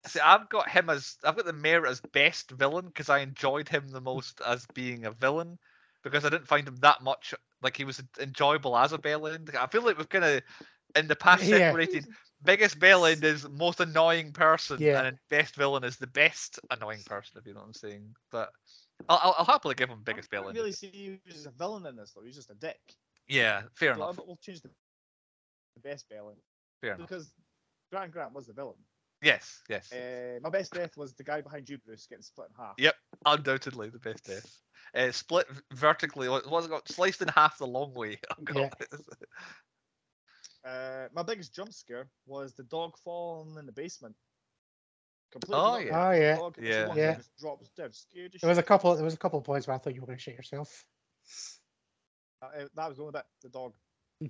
See, 0.06 0.20
I've 0.20 0.48
got 0.50 0.70
him 0.70 0.90
as 0.90 1.18
I've 1.24 1.36
got 1.36 1.46
the 1.46 1.54
mayor 1.54 1.86
as 1.86 2.00
best 2.14 2.52
villain 2.52 2.88
because 2.88 3.10
I 3.10 3.20
enjoyed 3.20 3.68
him 3.68 3.88
the 3.90 4.00
most 4.02 4.42
as 4.46 4.66
being 4.74 5.06
a 5.06 5.12
villain 5.12 5.58
because 6.08 6.26
I 6.26 6.30
didn't 6.30 6.48
find 6.48 6.68
him 6.68 6.78
that 6.82 7.02
much 7.04 7.34
like 7.62 7.78
he 7.78 7.84
was 7.86 8.02
enjoyable 8.20 8.78
as 8.78 8.94
a 8.94 8.98
bell 8.98 9.28
end. 9.28 9.52
I 9.60 9.68
feel 9.68 9.84
like 9.84 9.98
we've 9.98 10.10
kind 10.10 10.26
of 10.26 10.42
in 10.96 11.08
the 11.08 11.16
past 11.16 11.44
Yeah. 11.44 11.72
separated 11.72 12.06
biggest 12.44 12.80
bell 12.80 13.06
end 13.06 13.24
is 13.24 13.48
most 13.50 13.80
annoying 13.80 14.32
person 14.32 14.80
Yeah. 14.80 15.04
and 15.04 15.18
best 15.30 15.56
villain 15.56 15.84
is 15.84 15.98
the 15.98 16.08
best 16.08 16.60
annoying 16.70 17.02
person 17.06 17.38
if 17.40 17.46
you 17.48 17.54
know 17.54 17.60
what 17.62 17.68
I'm 17.68 17.74
saying. 17.74 18.16
But 18.32 18.50
I'll, 19.10 19.20
I'll, 19.24 19.36
I'll 19.40 19.46
happily 19.46 19.76
give 19.76 19.90
him 19.90 20.02
biggest 20.04 20.30
I 20.32 20.38
bell 20.38 20.44
don't 20.44 20.50
end. 20.50 20.58
really 20.58 20.72
see 20.72 20.92
you 20.94 21.20
as 21.30 21.46
a 21.46 21.52
villain 21.52 21.86
in 21.86 21.96
this 21.96 22.14
though. 22.14 22.24
He's 22.24 22.36
just 22.36 22.50
a 22.52 22.56
dick. 22.56 22.80
Yeah, 23.28 23.64
fair 23.76 23.94
So 23.96 24.04
enough. 24.04 24.20
We'll 24.26 24.38
change 24.38 24.62
the, 24.62 24.70
the 25.76 25.82
best 25.82 26.08
bell 26.10 26.30
end 26.30 26.40
Fair 26.82 26.94
enough. 26.96 27.10
because 27.10 27.34
Grant 27.92 28.12
Grant 28.12 28.34
was 28.34 28.48
the 28.48 28.54
villain. 28.54 28.76
Yes, 29.22 29.62
yes. 29.68 29.92
Uh, 29.92 30.40
my 30.44 30.50
best 30.50 30.74
death 30.74 30.96
was 30.96 31.14
the 31.14 31.24
guy 31.24 31.42
behind 31.42 31.68
you, 31.70 31.78
Bruce, 31.80 32.06
getting 32.08 32.22
split 32.24 32.50
in 32.50 32.64
half. 32.64 32.76
Yep. 32.78 32.96
Undoubtedly 33.26 33.90
the 33.90 34.00
best 34.00 34.26
death. 34.26 34.62
Uh, 34.94 35.12
split 35.12 35.48
vertically. 35.74 36.30
What 36.30 36.50
was 36.50 36.66
it 36.66 36.70
got? 36.70 36.88
Sliced 36.88 37.22
in 37.22 37.28
half 37.30 37.58
the 37.58 37.68
long 37.68 37.94
way. 37.94 38.20
I've 38.32 38.56
Yeah. 38.56 38.70
Uh, 40.66 41.08
my 41.14 41.24
biggest 41.24 41.54
jump 41.56 41.74
scare 41.74 42.10
was 42.26 42.54
the 42.54 42.64
dog 42.64 42.98
falling 43.04 43.58
in 43.58 43.66
the 43.66 43.72
basement. 43.72 44.16
Completely 45.32 45.62
Oh, 45.62 45.78
yeah. 45.78 46.08
Oh, 46.08 46.12
yeah. 46.12 46.36
Dog, 46.36 46.58
Yeah. 46.62 46.94
Yeah. 46.94 47.16
just 47.16 47.36
drops 47.38 47.70
dead. 47.76 47.96
Scared 47.96 48.36
There 48.40 48.50
was 48.50 48.58
a 48.58 48.64
couple. 48.64 48.94
There 48.96 49.04
was 49.04 49.14
a 49.14 49.18
couple 49.18 49.40
of 49.40 49.46
points 49.46 49.68
where 49.68 49.76
I 49.76 49.78
thought 49.80 49.96
you 49.96 50.02
were 50.02 50.08
going 50.08 50.18
to 50.18 50.24
shit 50.24 50.36
yourself. 50.36 50.86
Uh, 52.42 52.46
uh, 52.46 52.68
that 52.76 52.88
was 52.88 52.98
the 52.98 53.04
only 53.04 53.14
bit. 53.14 53.26
The 53.42 53.50
dog. 53.50 53.74
Hmm. 54.22 54.28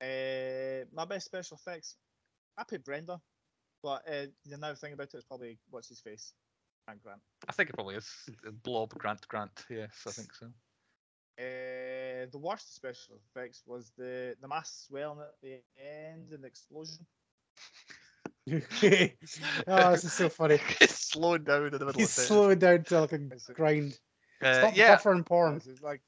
uh, 0.00 0.84
my 0.94 1.04
best 1.04 1.26
special 1.26 1.56
effects. 1.56 1.96
I 2.56 2.64
put 2.64 2.84
Brenda, 2.84 3.20
but 3.84 4.02
uh, 4.08 4.26
the 4.46 4.54
another 4.54 4.74
thing 4.74 4.94
about 4.94 5.12
it 5.12 5.18
is 5.18 5.24
probably 5.24 5.58
what's 5.68 5.90
his 5.90 6.00
face, 6.00 6.32
Grant 6.86 7.02
Grant. 7.02 7.20
I 7.46 7.52
think 7.52 7.68
it 7.68 7.74
probably 7.74 7.96
is 7.96 8.08
Blob 8.62 8.94
Grant 8.94 9.28
Grant. 9.28 9.66
Yes, 9.68 9.92
I 10.06 10.10
think 10.10 10.32
so. 10.32 10.46
Uh, 11.38 12.26
the 12.32 12.38
worst 12.38 12.74
special 12.74 13.16
effects 13.28 13.62
was 13.66 13.92
the 13.98 14.34
the 14.40 14.48
mass 14.48 14.86
swelling 14.88 15.20
at 15.20 15.34
the 15.42 15.60
end 15.78 16.32
and 16.32 16.42
the 16.42 16.46
explosion. 16.46 17.04
Okay. 18.50 19.16
oh, 19.66 19.90
this 19.90 20.04
is 20.04 20.12
so 20.14 20.30
funny. 20.30 20.58
it's 20.80 21.10
slowing 21.10 21.44
down 21.44 21.66
in 21.66 21.72
the 21.72 21.84
middle 21.84 21.92
He's 21.92 22.16
of 22.16 22.24
slowing 22.24 22.58
down 22.58 22.84
to 22.84 23.00
like 23.02 23.12
a 23.12 23.18
grind. 23.52 23.98
Uh, 24.40 24.60
Stop 24.60 24.76
yeah. 24.76 24.96
buffering 24.96 25.26
porn. 25.26 25.56
It's 25.56 25.82
like 25.82 26.00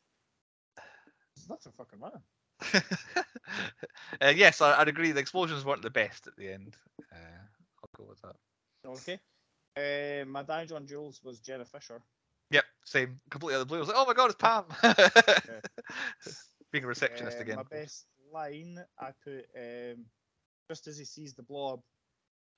there's 1.37 1.51
nothing 1.51 1.73
fucking 1.77 2.01
wrong. 2.01 2.23
uh, 4.23 4.33
yes, 4.35 4.63
I, 4.63 4.81
I'd 4.81 4.89
agree. 4.89 5.13
The 5.13 5.21
explosions 5.21 5.65
weren't 5.65 5.83
the 5.83 5.91
best 5.91 6.27
at 6.27 6.37
the 6.37 6.51
end. 6.51 6.75
Uh, 7.13 7.17
I'll 7.17 7.46
go 7.97 8.05
with 8.09 8.21
that. 8.23 8.37
Okay. 8.87 9.19
Uh, 9.77 10.25
my 10.27 10.43
Diane 10.43 10.69
John 10.69 10.87
Jules 10.87 11.21
was 11.23 11.41
Jenna 11.41 11.65
Fischer. 11.65 12.01
Yep, 12.51 12.65
same. 12.85 13.21
Completely 13.31 13.57
out 13.57 13.63
of 13.63 13.69
the 13.69 13.73
blue. 13.73 13.79
I 13.79 13.81
was 13.81 13.89
like, 13.89 13.97
oh 13.99 14.07
my 14.07 14.15
god, 14.15 14.31
it's 14.31 14.37
Pam. 14.37 14.65
Being 16.73 16.85
a 16.85 16.87
receptionist 16.87 17.39
Uh, 17.39 17.41
again. 17.41 17.57
My 17.57 17.63
best 17.65 18.07
line 18.33 18.79
I 18.99 19.11
put 19.25 19.47
um, 19.57 20.05
just 20.71 20.87
as 20.87 20.99
he 20.99 21.05
sees 21.05 21.35
the 21.35 21.43
blob. 21.43 21.81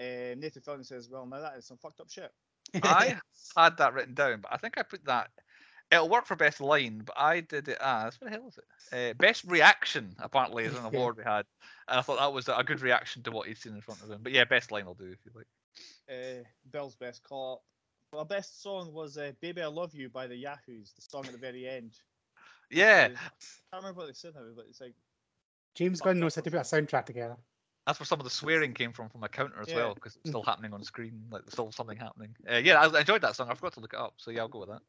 Uh, 0.01 0.35
Nathan 0.37 0.63
Fillion 0.63 0.87
says, 0.87 1.09
"Well, 1.11 1.27
now 1.27 1.41
that 1.41 1.57
is 1.57 1.67
some 1.67 1.79
fucked 1.79 2.01
up 2.01 2.11
shit." 2.11 2.31
I 2.85 3.17
had 3.57 3.77
that 3.79 3.95
written 3.95 4.15
down, 4.15 4.41
but 4.43 4.53
I 4.53 4.59
think 4.59 4.79
I 4.79 4.83
put 4.83 5.05
that. 5.07 5.31
It'll 5.91 6.09
work 6.09 6.27
for 6.27 6.37
best 6.37 6.61
line, 6.61 7.03
but 7.05 7.19
I 7.19 7.41
did 7.41 7.69
it 7.69 7.79
as 7.81 8.21
what 8.21 8.31
the 8.31 8.37
hell 8.37 8.49
is 8.49 8.59
it? 8.59 8.65
Uh, 8.93 9.15
best 9.15 9.45
reaction 9.45 10.15
apparently 10.19 10.65
is 10.65 10.75
an 10.77 10.85
award 10.85 11.17
we 11.17 11.25
had, 11.25 11.47
and 11.89 11.99
I 11.99 12.03
thought 12.03 12.19
that 12.19 12.33
was 12.33 12.49
a 12.49 12.63
good 12.63 12.81
reaction 12.83 13.23
to 13.23 13.31
what 13.31 13.49
he'd 13.49 13.57
seen 13.57 13.75
in 13.75 13.81
front 13.81 14.03
of 14.03 14.11
him. 14.11 14.21
But 14.23 14.33
yeah, 14.33 14.45
best 14.45 14.71
line 14.71 14.85
will 14.85 14.95
do 14.95 15.07
if 15.07 15.19
you 15.25 15.33
like. 15.35 15.47
Uh, 16.11 16.45
Bill's 16.71 16.95
best 16.97 17.23
call. 17.23 17.63
My 18.13 18.25
best 18.25 18.63
song 18.63 18.93
was 18.93 19.17
uh, 19.19 19.33
"Baby 19.41 19.63
I 19.63 19.67
Love 19.67 19.95
You" 19.95 20.09
by 20.09 20.27
the 20.27 20.37
Yahoos. 20.37 20.93
The 20.95 21.03
song 21.03 21.27
at 21.27 21.33
the 21.33 21.39
very 21.39 21.67
end. 21.69 21.93
Yeah, 22.71 23.09
I 23.15 23.19
can't 23.73 23.83
remember 23.83 24.01
what 24.01 24.07
they 24.09 24.13
said 24.13 24.35
now, 24.35 24.43
but 24.55 24.67
it's 24.69 24.81
like 24.81 24.95
James 25.75 26.01
Gunn 26.01 26.19
knows 26.21 26.35
how 26.35 26.43
to 26.43 26.51
put 26.51 26.59
a 26.59 26.63
soundtrack 26.63 27.07
together. 27.07 27.37
that's 27.87 27.99
where 27.99 28.07
some 28.07 28.21
of 28.21 28.25
the 28.25 28.31
swearing 28.31 28.75
came 28.75 28.93
from 28.93 29.09
from 29.09 29.25
a 29.25 29.29
counter 29.29 29.61
as 29.63 29.69
Yeah. 29.69 29.77
well, 29.77 29.95
because 29.95 30.17
it's 30.17 30.29
still 30.29 30.43
happening 30.43 30.75
on 30.75 30.85
screen. 30.85 31.27
Like 31.31 31.43
there's 31.45 31.53
still 31.55 31.73
something 31.73 31.97
happening. 31.97 32.37
Uh, 32.51 32.57
yeah, 32.57 32.81
I 32.81 32.87
I 32.89 33.01
enjoyed 33.01 33.23
that 33.23 33.37
song. 33.37 33.49
I 33.51 33.55
forgot 33.55 33.75
to 33.75 33.81
look 33.81 33.95
it 33.95 33.99
up, 33.99 34.15
so 34.19 34.31
yeah, 34.31 34.41
I'll 34.41 34.49
go 34.49 34.61
with 34.61 34.69
that. 34.69 34.83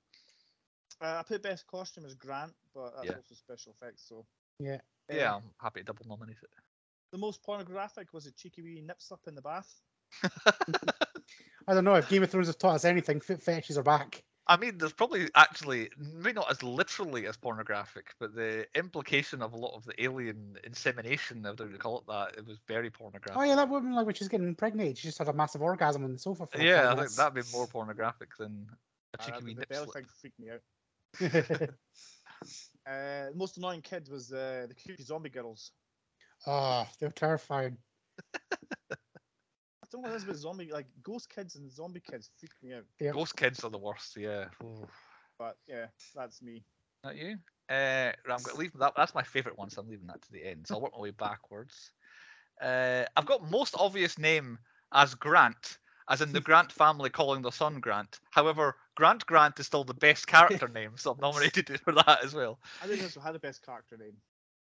Uh, 1.02 1.18
I 1.20 1.24
put 1.24 1.44
best 1.44 1.68
costume 1.68 2.06
as 2.06 2.16
Grant, 2.16 2.54
but 2.74 2.96
that's 2.96 3.08
Yeah. 3.10 3.16
also 3.16 3.36
special 3.36 3.74
effects. 3.74 4.04
So 4.08 4.26
Yeah. 4.60 4.80
Uh, 5.10 5.16
Yeah, 5.16 5.36
I'm 5.36 5.44
happy 5.62 5.80
to 5.82 5.86
double 5.86 6.06
nominate 6.08 6.38
it. 6.42 6.50
The 7.12 7.18
most 7.18 7.42
pornographic 7.44 8.14
was 8.14 8.26
a 8.28 8.32
cheeky 8.32 8.62
wee 8.62 8.82
nip 8.82 9.02
slip 9.02 9.22
in 9.28 9.36
the 9.36 9.42
bath. 9.42 9.82
I 11.68 11.74
don't 11.74 11.84
know 11.86 11.96
if 11.96 12.10
Game 12.10 12.24
of 12.24 12.30
Thrones 12.32 12.48
have 12.48 12.58
taught 12.58 12.76
us 12.76 12.86
anything. 12.86 13.20
Foot 13.22 13.42
fetishes 13.42 13.78
are 13.78 13.84
back. 13.84 14.24
I 14.48 14.58
mean, 14.58 14.80
there's 14.80 14.94
probably 14.94 15.30
actually 15.36 15.92
maybe 15.98 16.34
not 16.34 16.50
as 16.50 16.64
literally 16.64 17.28
as 17.28 17.38
pornographic, 17.38 18.16
but 18.20 18.34
the 18.34 18.66
implication 18.74 19.44
of 19.44 19.54
a 19.54 19.58
lot 19.58 19.76
of 19.76 19.86
the 19.86 19.94
alien 20.04 20.58
insemination, 20.64 21.46
if 21.46 21.60
you 21.60 21.78
call 21.78 22.00
it 22.00 22.08
that, 22.08 22.36
it 22.36 22.48
was 22.48 22.58
very 22.68 22.90
pornographic. 22.90 23.40
Oh 23.40 23.44
yeah, 23.44 23.56
that 23.56 23.70
woman 23.70 23.94
like 23.94 24.08
when 24.08 24.16
she's 24.16 24.28
getting 24.28 24.48
impregnated, 24.48 24.98
she 24.98 25.08
just 25.08 25.20
had 25.20 25.28
a 25.28 25.34
massive 25.34 25.62
orgasm 25.62 26.04
on 26.04 26.14
the 26.14 26.20
sofa. 26.20 26.48
For 26.48 26.60
yeah, 26.60 26.92
I 26.92 26.96
think 26.96 27.12
that'd 27.12 27.36
be 27.36 27.52
more 27.56 27.68
pornographic 27.68 28.36
than 28.38 28.68
a 29.14 29.22
Uh, 29.22 29.26
cheeky 29.26 29.40
the 29.40 29.46
wee 29.46 29.54
the 29.54 29.60
nip 29.60 29.70
belly 29.70 29.84
slip. 29.86 29.94
thing 29.94 30.06
freaked 30.20 30.40
me 30.40 30.50
out. 30.50 30.62
Uh, 32.88 33.30
the 33.30 33.36
most 33.36 33.58
annoying 33.58 33.82
kid 33.82 34.08
was 34.10 34.32
uh, 34.32 34.66
the 34.68 34.74
cute 34.74 35.00
zombie 35.02 35.30
girls. 35.30 35.72
oh, 36.48 36.88
they're 37.00 37.12
terrifying. 37.12 37.78
I 38.34 38.96
don't 39.92 40.02
know 40.02 40.10
what 40.10 40.12
it 40.12 40.16
is 40.16 40.26
with 40.26 40.38
zombie, 40.38 40.72
like 40.72 40.88
ghost 41.04 41.30
kids 41.30 41.56
and 41.56 41.72
zombie 41.72 42.00
kids 42.00 42.32
freak 42.40 42.52
me 42.64 42.74
out. 42.74 42.86
Yep. 43.00 43.14
Ghost 43.14 43.36
kids 43.36 43.64
are 43.64 43.70
the 43.70 43.78
worst. 43.78 44.18
Yeah. 44.18 44.46
Ooh. 44.64 44.88
But 45.38 45.58
yeah, 45.68 45.88
that's 46.16 46.42
me. 46.42 46.64
Not 47.04 47.16
you? 47.16 47.38
Uh, 47.70 48.12
I'm 48.26 48.42
going 48.44 48.56
to 48.56 48.58
leave 48.58 48.74
that. 48.80 48.94
That's 48.96 49.14
my 49.14 49.24
favourite 49.24 49.58
one, 49.58 49.70
so 49.70 49.82
I'm 49.82 49.90
leaving 49.90 50.08
that 50.08 50.22
to 50.24 50.32
the 50.32 50.46
end. 50.46 50.68
So 50.68 50.76
I'll 50.76 50.82
work 50.82 50.94
my 50.94 51.02
way 51.02 51.12
backwards. 51.12 51.92
Uh, 52.62 53.06
I've 53.16 53.26
got 53.26 53.50
most 53.50 53.76
obvious 53.78 54.18
name 54.18 54.58
as 54.92 55.14
Grant, 55.14 55.78
as 56.10 56.22
in 56.22 56.34
the 56.34 56.42
Grant 56.42 56.72
family 56.72 57.10
calling 57.10 57.42
their 57.42 57.52
son 57.52 57.80
Grant. 57.80 58.20
However, 58.32 58.76
Grant 58.96 59.26
Grant 59.26 59.60
is 59.60 59.68
still 59.68 59.84
the 59.84 59.94
best 59.94 60.28
character 60.28 60.68
name, 60.68 60.92
so 60.96 61.12
I'm 61.12 61.20
nominated 61.20 61.70
it 61.70 61.82
for 61.82 61.94
that 61.94 62.24
as 62.24 62.34
well. 62.34 62.60
I 62.84 62.88
think 62.88 63.02
this 63.02 63.16
had 63.16 63.36
the 63.36 63.40
best 63.40 63.66
character 63.66 63.98
name. 63.98 64.16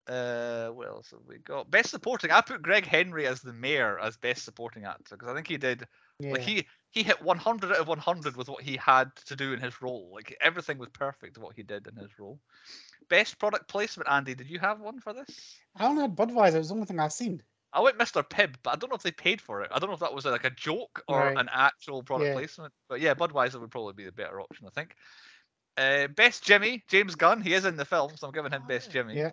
Uh, 0.07 0.69
what 0.69 0.87
else 0.87 1.11
have 1.11 1.19
we 1.27 1.37
got? 1.39 1.69
Best 1.69 1.89
supporting. 1.89 2.31
I 2.31 2.39
put 2.39 2.61
Gregg 2.61 2.85
Henry 2.85 3.27
as 3.27 3.41
the 3.41 3.51
mayor 3.51 3.99
as 3.99 4.15
best 4.15 4.45
supporting 4.45 4.85
actor 4.85 5.17
because 5.17 5.27
I 5.27 5.33
think 5.33 5.47
he 5.47 5.57
did 5.57 5.85
Yeah. 6.19 6.31
like 6.31 6.41
he 6.41 6.65
he 6.91 7.03
hit 7.03 7.21
100 7.21 7.71
out 7.71 7.77
of 7.77 7.87
100 7.89 8.37
with 8.37 8.47
what 8.47 8.63
he 8.63 8.77
had 8.77 9.13
to 9.25 9.35
do 9.35 9.51
in 9.51 9.59
his 9.59 9.81
role. 9.81 10.09
Like 10.13 10.37
everything 10.39 10.77
was 10.77 10.89
perfect 10.89 11.37
what 11.37 11.55
he 11.57 11.63
did 11.63 11.87
in 11.87 11.97
his 11.97 12.17
role. 12.17 12.39
Best 13.09 13.37
product 13.37 13.67
placement, 13.67 14.09
Andy. 14.09 14.33
Did 14.33 14.49
you 14.49 14.59
have 14.59 14.79
one 14.79 14.99
for 14.99 15.13
this? 15.13 15.57
I 15.75 15.85
only 15.85 16.03
had 16.03 16.15
Budweiser. 16.15 16.55
It 16.55 16.59
was 16.59 16.69
the 16.69 16.75
only 16.75 16.85
thing 16.85 16.99
I've 16.99 17.11
seen. 17.13 17.43
I 17.73 17.81
went 17.81 17.97
Mr. 17.97 18.23
Pibb, 18.23 18.55
but 18.63 18.71
I 18.71 18.75
don't 18.77 18.89
know 18.89 18.95
if 18.95 19.03
they 19.03 19.11
paid 19.11 19.41
for 19.41 19.61
it. 19.61 19.69
I 19.73 19.79
don't 19.79 19.89
know 19.89 19.93
if 19.93 19.99
that 19.99 20.13
was 20.13 20.25
like 20.25 20.45
a 20.45 20.49
joke 20.49 21.01
or 21.07 21.19
Right. 21.19 21.37
an 21.37 21.49
actual 21.51 22.01
product 22.01 22.27
Yeah. 22.27 22.33
placement. 22.33 22.73
But 22.87 23.01
yeah, 23.01 23.13
Budweiser 23.13 23.59
would 23.59 23.71
probably 23.71 23.93
be 23.93 24.05
the 24.05 24.11
better 24.11 24.39
option, 24.41 24.65
I 24.67 24.69
think. 24.71 24.95
Uh, 25.75 26.07
best 26.07 26.43
Jimmy, 26.43 26.83
James 26.87 27.15
Gunn. 27.15 27.41
He 27.41 27.53
is 27.53 27.65
in 27.65 27.75
the 27.75 27.85
film, 27.85 28.15
so 28.17 28.27
I'm 28.27 28.33
giving 28.33 28.51
him 28.51 28.65
best. 28.67 28.89
Jimmy. 28.89 29.15
Yeah. 29.17 29.31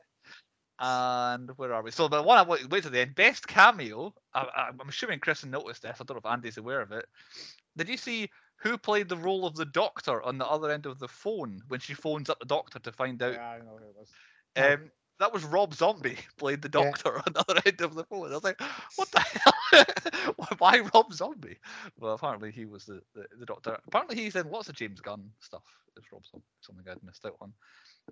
And 0.80 1.51
where 1.57 1.72
are 1.72 1.82
we? 1.82 1.93
So 1.93 2.09
the 2.09 2.22
one 2.22 2.37
I 2.37 2.43
wait, 2.43 2.68
wait 2.68 2.82
to 2.82 2.91
the 2.91 3.01
end. 3.01 3.14
Best 3.14 3.47
cameo. 3.47 4.12
I, 4.35 4.70
I'm 4.80 4.89
assuming 4.89 5.20
Kristen 5.20 5.51
noticed 5.51 5.82
this. 5.82 5.97
I 6.01 6.05
don't 6.05 6.16
know 6.16 6.28
if 6.28 6.32
Andy's 6.32 6.59
aware 6.59 6.80
of 6.80 6.91
it. 6.91 7.07
Did 7.76 7.89
you 7.89 7.97
see 7.97 8.28
who 8.57 8.76
played 8.76 9.09
the 9.09 9.16
role 9.16 9.47
of 9.47 9.55
the 9.55 9.66
doctor 9.66 10.22
on 10.22 10.37
the 10.39 10.47
other 10.47 10.70
end 10.70 10.87
of 10.87 10.99
the 10.99 11.09
phone 11.09 11.62
when 11.68 11.80
she 11.80 11.95
phones 11.95 12.28
up 12.28 12.41
the 12.41 12.47
doctor 12.47 12.80
to 12.80 12.93
find 12.93 13.22
out? 13.22 13.35
Yeah, 13.35 13.49
I 13.51 13.59
know 13.59 13.78
who 13.78 13.85
it 13.89 13.95
was. 13.97 14.11
Um, 14.57 14.91
that 15.21 15.33
was 15.33 15.45
Rob 15.45 15.75
Zombie 15.75 16.17
played 16.39 16.62
the 16.62 16.71
Yeah. 16.79 16.85
doctor 16.91 17.17
on 17.27 17.33
the 17.33 17.45
other 17.49 17.61
end 17.65 17.81
of 17.81 17.95
the 17.95 18.05
phone. 18.05 18.31
I 18.31 18.35
was 18.35 18.45
like, 18.45 18.61
what 18.97 19.11
the 19.11 19.21
hell? 19.21 20.35
Why- 20.59 20.81
Rob 20.95 21.12
Zombie? 21.12 21.59
Well, 21.99 22.15
apparently 22.15 22.51
he 22.51 22.65
was 22.65 22.85
the, 22.85 23.01
the, 23.15 23.27
the 23.39 23.47
doctor. 23.47 23.79
Apparently 23.87 24.17
he's 24.17 24.37
in 24.37 24.51
lots 24.51 24.69
of 24.69 24.75
James 24.75 25.01
Gunn 25.01 25.31
stuff. 25.41 25.65
It's 25.97 26.12
Rob 26.12 26.25
Zombie, 26.27 26.45
something 26.61 26.85
I'd 26.91 27.03
missed 27.05 27.25
out 27.25 27.37
on. 27.41 27.53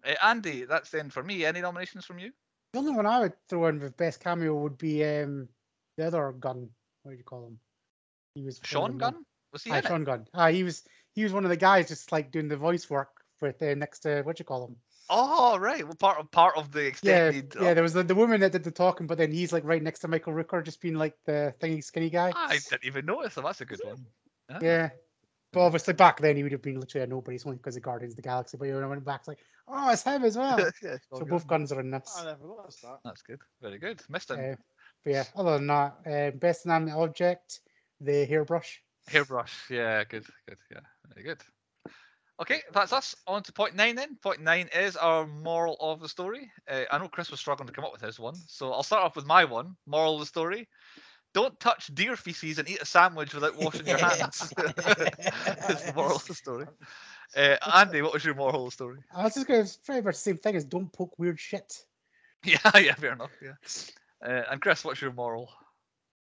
Uh, 0.07 0.15
Andy, 0.23 0.65
that's 0.65 0.91
the 0.91 1.01
end 1.01 1.13
for 1.13 1.23
me. 1.23 1.45
Any 1.45 1.61
nominations 1.61 2.05
from 2.05 2.19
you? 2.19 2.33
The 2.73 2.79
only 2.79 2.93
one 2.93 3.07
I 3.07 3.21
would 3.21 3.35
throw 3.49 3.67
in 3.67 3.81
with 3.81 3.97
best 3.97 4.21
cameo 4.21 4.55
would 4.55 4.79
be 4.79 5.05
um 5.05 5.49
the 5.99 6.07
other 6.07 6.33
gun. 6.33 6.69
What 7.03 7.13
do 7.13 7.19
you 7.19 7.25
call 7.25 7.47
him? 7.47 7.59
He 8.35 8.43
was 8.43 8.61
Sean 8.65 8.97
Gunn? 8.97 9.27
Was 9.53 9.63
he 9.65 9.73
Aye? 9.73 9.83
Sean 9.83 10.05
Gunn. 10.05 10.27
Ah, 10.33 10.49
he 10.49 10.63
was 10.65 10.85
he 11.15 11.23
was 11.25 11.33
one 11.35 11.45
of 11.45 11.51
the 11.51 11.57
guys 11.57 11.89
just 11.89 12.13
like 12.13 12.31
doing 12.31 12.49
the 12.49 12.57
voice 12.57 12.89
work 12.89 13.11
with 13.43 13.61
uh, 13.63 13.75
next 13.75 13.99
to 14.01 14.23
what 14.23 14.37
do 14.37 14.41
you 14.41 14.47
call 14.47 14.69
him? 14.69 14.77
Oh, 15.15 15.59
right. 15.59 15.85
Well, 15.85 15.95
part 15.95 16.19
of 16.19 16.31
part 16.31 16.57
of 16.57 16.73
the 16.73 16.81
Yeah, 16.81 16.87
extended. 16.87 17.55
yeah. 17.55 17.63
yeah. 17.63 17.75
There 17.75 17.83
was 17.83 17.93
the, 17.93 18.03
the 18.03 18.15
woman 18.15 18.41
that 18.41 18.53
did 18.53 18.65
the 18.65 18.71
talking, 18.71 19.07
but 19.07 19.19
then 19.19 19.31
he's 19.31 19.53
like 19.53 19.65
right 19.65 19.83
next 19.83 20.01
to 20.01 20.09
Michael 20.09 20.33
Rooker, 20.33 20.65
just 20.65 20.81
being 20.81 20.95
like 20.95 21.15
the 21.27 21.55
thingy 21.61 21.85
skinny 21.85 22.09
guy. 22.09 22.33
I 22.35 22.59
didn't 22.71 22.85
even 22.85 23.05
notice 23.05 23.37
him. 23.37 23.45
That's 23.45 23.61
a 23.61 23.67
good 23.67 23.81
one. 23.85 24.07
Ah. 24.51 24.59
Yeah, 24.63 24.91
But 25.53 25.61
obviously 25.61 25.93
back 25.93 26.21
then 26.21 26.37
he 26.37 26.43
would 26.43 26.53
have 26.53 26.63
been 26.63 26.81
literally 26.81 27.05
a 27.05 27.07
nobody. 27.07 27.37
It's 27.37 27.45
only 27.45 27.59
because 27.59 27.77
of 27.77 27.83
Guardians 27.83 28.15
of 28.15 28.17
the 28.17 28.23
Galaxy. 28.23 28.57
But 28.57 28.69
you 28.69 28.75
when 28.75 28.85
I 28.85 28.87
went 28.87 29.05
back, 29.05 29.21
it's 29.21 29.29
like, 29.29 29.41
oh, 29.69 29.91
it's 29.91 30.03
him 30.03 30.25
as 30.25 30.39
well. 30.39 30.59
yeah, 30.83 30.97
so 31.11 31.19
good. 31.19 31.29
both 31.29 31.47
guns 31.47 31.73
are 31.73 31.81
in 31.81 31.91
this. 31.91 32.17
I 32.19 32.25
never 32.25 32.47
noticed 32.47 32.81
that. 32.83 33.01
That's 33.05 33.23
good. 33.23 33.41
Very 33.61 33.79
good. 33.79 34.03
Missed 34.09 34.31
him. 34.31 34.53
Uh, 34.53 34.57
but 35.05 35.13
yeah, 35.13 35.25
other 35.37 35.59
than 35.59 35.67
that, 35.67 35.97
uh, 36.07 36.31
best 36.31 36.65
inanimate 36.65 36.95
object, 36.95 37.61
the 38.01 38.25
hairbrush. 38.25 38.83
Hairbrush. 39.09 39.53
Yeah, 39.69 40.05
good, 40.05 40.25
good. 40.49 40.59
Yeah, 40.71 40.81
very 41.13 41.25
good. 41.25 41.43
Okay, 42.43 42.61
that's 42.73 42.93
us. 42.93 43.15
On 43.29 43.41
to 43.45 43.53
point 43.53 43.77
nine 43.77 43.95
then. 43.95 44.17
Point 44.21 44.41
nine 44.41 44.69
is 44.75 44.97
our 44.97 45.29
moral 45.29 45.77
of 45.79 46.01
the 46.01 46.09
story. 46.09 46.51
Uh, 46.69 46.83
I 46.91 46.99
know 46.99 47.07
Chris 47.07 47.31
was 47.31 47.39
struggling 47.39 47.69
to 47.69 47.73
come 47.73 47.85
up 47.85 47.93
with 47.93 48.01
his 48.01 48.19
one, 48.19 48.35
so 48.35 48.73
I'll 48.73 48.83
start 48.83 49.05
off 49.05 49.15
with 49.15 49.27
my 49.27 49.45
one. 49.45 49.77
Moral 49.87 50.15
of 50.15 50.21
the 50.21 50.27
story: 50.27 50.69
Don't 51.35 51.59
touch 51.61 51.95
deer 51.95 52.17
feces 52.17 52.59
and 52.59 52.69
eat 52.69 52.83
a 52.83 52.85
sandwich 52.85 53.33
without 53.33 53.57
washing 53.57 53.87
your 53.87 53.99
hands. 54.09 54.53
That's 54.57 55.85
the 55.85 55.93
moral 55.95 56.17
of 56.17 56.27
the 56.27 56.35
story. 56.35 56.67
Uh, 57.35 57.57
Andy, 57.77 58.03
what 58.03 58.13
was 58.13 58.23
your 58.27 58.35
moral 58.35 58.67
of 58.67 58.67
the 58.67 58.75
story? 58.75 58.99
I 59.17 59.25
was 59.25 59.33
just 59.33 59.47
going 59.47 59.65
to 59.65 59.79
pretty 59.87 60.03
much 60.03 60.17
the 60.17 60.21
same 60.21 60.37
thing 60.37 60.55
as 60.55 60.67
don't 60.67 60.93
poke 60.93 61.19
weird 61.19 61.41
shit. 61.41 61.83
Yeah, 62.45 62.59
yeah, 62.77 62.95
fair 62.95 63.15
enough. 63.15 63.31
Yeah. 63.41 63.55
Uh, 64.23 64.43
and 64.51 64.61
Chris, 64.61 64.85
what's 64.85 65.01
your 65.01 65.15
moral? 65.15 65.49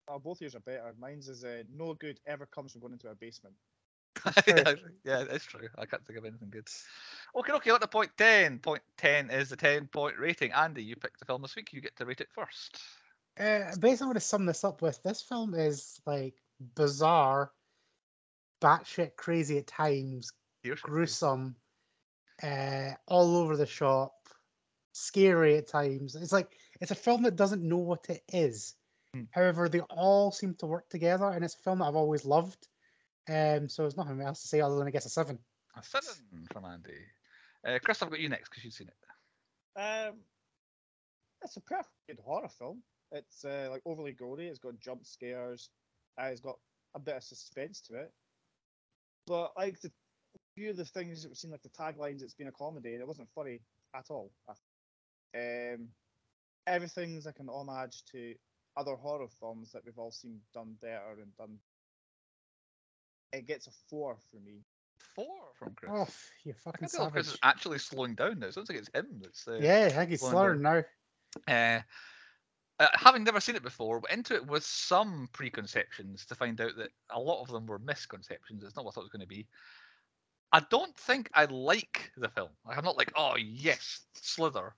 Oh, 0.08 0.18
both 0.18 0.42
yours 0.42 0.56
are 0.56 0.62
better. 0.62 0.96
Mine's 1.00 1.28
is 1.28 1.44
uh, 1.44 1.62
no 1.72 1.94
good 1.94 2.20
ever 2.26 2.48
comes 2.48 2.72
from 2.72 2.82
going 2.82 2.94
into 2.94 3.10
a 3.10 3.14
basement. 3.14 3.54
Yeah, 4.48 4.74
yeah, 5.04 5.24
that's 5.24 5.46
true. 5.46 5.68
I 5.78 5.86
can't 5.86 6.06
think 6.06 6.20
of 6.20 6.26
anything 6.26 6.50
good. 6.50 6.68
Okay, 7.36 7.54
okay, 7.54 7.72
on 7.72 7.80
to 7.80 7.88
point 7.88 8.12
10. 8.18 8.60
Point 8.60 8.82
10 8.98 9.30
is 9.30 9.50
the 9.50 9.56
10 9.56 9.88
point 9.88 10.18
rating. 10.18 10.52
Andy, 10.52 10.84
you 10.84 10.96
picked 10.96 11.20
the 11.20 11.26
film 11.26 11.42
this 11.42 11.56
week. 11.56 11.74
You 11.74 11.82
get 11.82 11.96
to 11.98 12.06
rate 12.06 12.22
it 12.22 12.30
first. 12.32 12.82
Uh, 13.40 13.76
basically, 13.80 13.92
I'm 13.92 13.98
going 14.08 14.14
to 14.16 14.20
sum 14.20 14.46
this 14.46 14.64
up 14.64 14.82
with 14.82 15.02
this 15.04 15.22
film 15.22 15.54
is 15.54 16.02
like 16.06 16.34
bizarre, 16.76 17.52
batshit 18.62 19.16
crazy 19.16 19.60
at 19.60 19.68
times, 19.68 20.32
Here's 20.64 20.82
gruesome, 20.82 21.56
uh, 22.42 22.92
all 23.08 23.38
over 23.38 23.56
the 23.56 23.66
shop, 23.66 24.14
scary 24.94 25.58
at 25.58 25.68
times. 25.68 26.16
It's 26.16 26.32
like 26.32 26.58
it's 26.82 26.92
a 26.92 26.96
film 26.96 27.24
that 27.24 27.36
doesn't 27.36 27.62
know 27.62 27.78
what 27.78 28.08
it 28.10 28.24
is. 28.34 28.76
Hmm. 29.14 29.24
However, 29.32 29.70
they 29.70 29.82
all 29.82 30.32
seem 30.32 30.56
to 30.56 30.66
work 30.66 30.90
together, 30.90 31.28
and 31.28 31.46
it's 31.46 31.56
a 31.56 31.60
film 31.60 31.80
that 31.80 31.86
I've 31.86 31.96
always 31.96 32.26
loved. 32.26 32.68
Um, 33.30 33.68
so 33.68 33.84
there's 33.84 33.98
nothing 33.98 34.22
else 34.22 34.42
to 34.42 34.48
say 34.48 34.62
other 34.62 34.78
than 34.78 34.88
I 34.88 34.92
guess 34.92 35.06
a 35.06 35.10
seven. 35.10 35.40
A 35.76 35.84
seven 35.84 36.48
from 36.52 36.66
Andy. 36.66 36.92
Uh, 37.66 37.80
Chris, 37.84 38.02
I've 38.02 38.10
got 38.10 38.20
you 38.20 38.30
next 38.30 38.50
because 38.50 38.64
you've 38.64 38.74
seen 38.74 38.88
it. 38.88 39.80
Um, 39.80 40.16
it's 41.44 41.58
a 41.58 41.62
perfect 41.62 41.90
good 42.08 42.20
horror 42.24 42.50
film. 42.50 42.82
It's 43.12 43.46
uh, 43.46 43.68
like 43.70 43.82
overly 43.86 44.14
gory. 44.14 44.48
It's 44.48 44.60
got 44.60 44.80
jump 44.80 45.06
scares. 45.06 45.70
Uh, 46.20 46.26
it's 46.26 46.42
got 46.42 46.58
a 46.96 47.00
bit 47.00 47.18
of 47.18 47.24
suspense 47.24 47.82
to 47.82 47.96
it. 47.96 48.12
But 49.28 49.52
like 49.58 49.80
the 49.82 49.92
few 50.56 50.70
of 50.72 50.78
the 50.78 50.86
things 50.86 51.22
that 51.22 51.30
we've 51.30 51.38
seen, 51.38 51.52
like 51.52 51.62
the 51.62 51.70
taglines, 51.70 52.22
it's 52.22 52.34
been 52.34 52.48
a 52.48 52.52
comedy. 52.52 52.94
and 52.94 53.02
It 53.02 53.08
wasn't 53.08 53.30
funny 53.36 53.60
at 53.96 54.06
all. 54.10 54.32
Um, 55.36 55.90
everything's 56.66 57.26
like 57.26 57.40
an 57.40 57.50
homage 57.50 58.04
to 58.12 58.34
other 58.76 58.96
horror 58.96 59.28
films 59.40 59.72
that 59.72 59.84
we've 59.86 59.98
all 59.98 60.12
seen 60.12 60.40
done 60.54 60.76
better 60.82 61.22
and 61.22 61.36
done. 61.38 61.58
It 63.34 63.48
gets 63.48 63.68
a 63.68 63.72
four 63.90 64.18
for 64.32 64.38
me. 64.38 64.62
Four 65.16 65.26
from 65.58 65.74
Chris. 65.76 65.92
Oh, 65.94 66.08
you 66.44 66.54
I 66.54 66.60
fucking 66.64 66.80
can't 66.82 66.92
tell 66.92 67.12
Chris 67.12 67.28
is 67.28 67.40
actually 67.44 67.80
slowing 67.80 68.16
down 68.16 68.40
now. 68.40 68.48
It 68.48 68.54
sounds 68.54 68.70
like 68.70 68.78
it's 68.78 68.90
him 68.94 69.20
that's. 69.22 69.48
Uh, 69.48 69.60
Yeah, 69.62 69.90
I 69.92 69.96
think 69.96 70.10
he's 70.12 70.20
slowing 70.20 70.34
slurring 70.34 70.62
now. 70.62 70.84
Uh, 71.48 71.82
uh, 72.80 72.88
having 72.94 73.24
never 73.24 73.40
seen 73.40 73.56
it 73.56 73.64
before, 73.64 74.00
went 74.00 74.14
into 74.14 74.36
it 74.36 74.46
with 74.46 74.64
some 74.64 75.28
preconceptions 75.34 76.26
to 76.26 76.36
find 76.36 76.62
out 76.62 76.76
that 76.78 76.90
a 77.10 77.20
lot 77.20 77.42
of 77.42 77.48
them 77.48 77.66
were 77.66 77.80
misconceptions. 77.80 78.64
It's 78.64 78.76
not 78.76 78.86
what 78.86 78.92
I 78.92 78.96
thought 78.96 79.02
it 79.02 79.12
was 79.12 79.12
going 79.12 79.22
to 79.22 79.28
be. 79.28 79.48
I 80.54 80.62
don't 80.70 80.96
think 80.96 81.30
I 81.34 81.46
like 81.46 82.12
the 82.16 82.30
film. 82.30 82.50
Like, 82.66 82.78
I'm 82.78 82.86
not 82.86 82.98
like, 82.98 83.12
oh 83.16 83.36
yes, 83.38 84.02
Slither, 84.14 84.74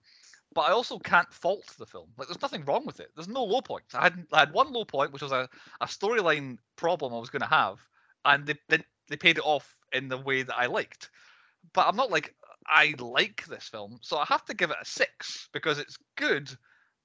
but 0.53 0.61
I 0.61 0.71
also 0.71 0.97
can't 0.97 1.31
fault 1.31 1.65
the 1.77 1.85
film. 1.85 2.07
Like, 2.17 2.27
there's 2.27 2.41
nothing 2.41 2.65
wrong 2.65 2.85
with 2.85 2.99
it. 2.99 3.11
There's 3.15 3.27
no 3.27 3.43
low 3.43 3.61
points. 3.61 3.93
I 3.93 4.03
had 4.03 4.25
I 4.31 4.39
had 4.39 4.53
one 4.53 4.71
low 4.71 4.85
point, 4.85 5.11
which 5.11 5.21
was 5.21 5.31
a, 5.31 5.47
a 5.81 5.85
storyline 5.85 6.57
problem 6.75 7.13
I 7.13 7.19
was 7.19 7.29
going 7.29 7.41
to 7.41 7.47
have, 7.47 7.77
and 8.25 8.45
they, 8.45 8.79
they 9.09 9.17
paid 9.17 9.37
it 9.37 9.45
off 9.45 9.75
in 9.91 10.07
the 10.07 10.17
way 10.17 10.43
that 10.43 10.57
I 10.57 10.67
liked. 10.67 11.09
But 11.73 11.87
I'm 11.87 11.95
not 11.95 12.11
like 12.11 12.35
I 12.65 12.93
like 12.99 13.45
this 13.45 13.67
film, 13.67 13.99
so 14.01 14.17
I 14.17 14.25
have 14.25 14.45
to 14.45 14.53
give 14.53 14.71
it 14.71 14.77
a 14.81 14.85
six 14.85 15.49
because 15.53 15.79
it's 15.79 15.97
good, 16.15 16.49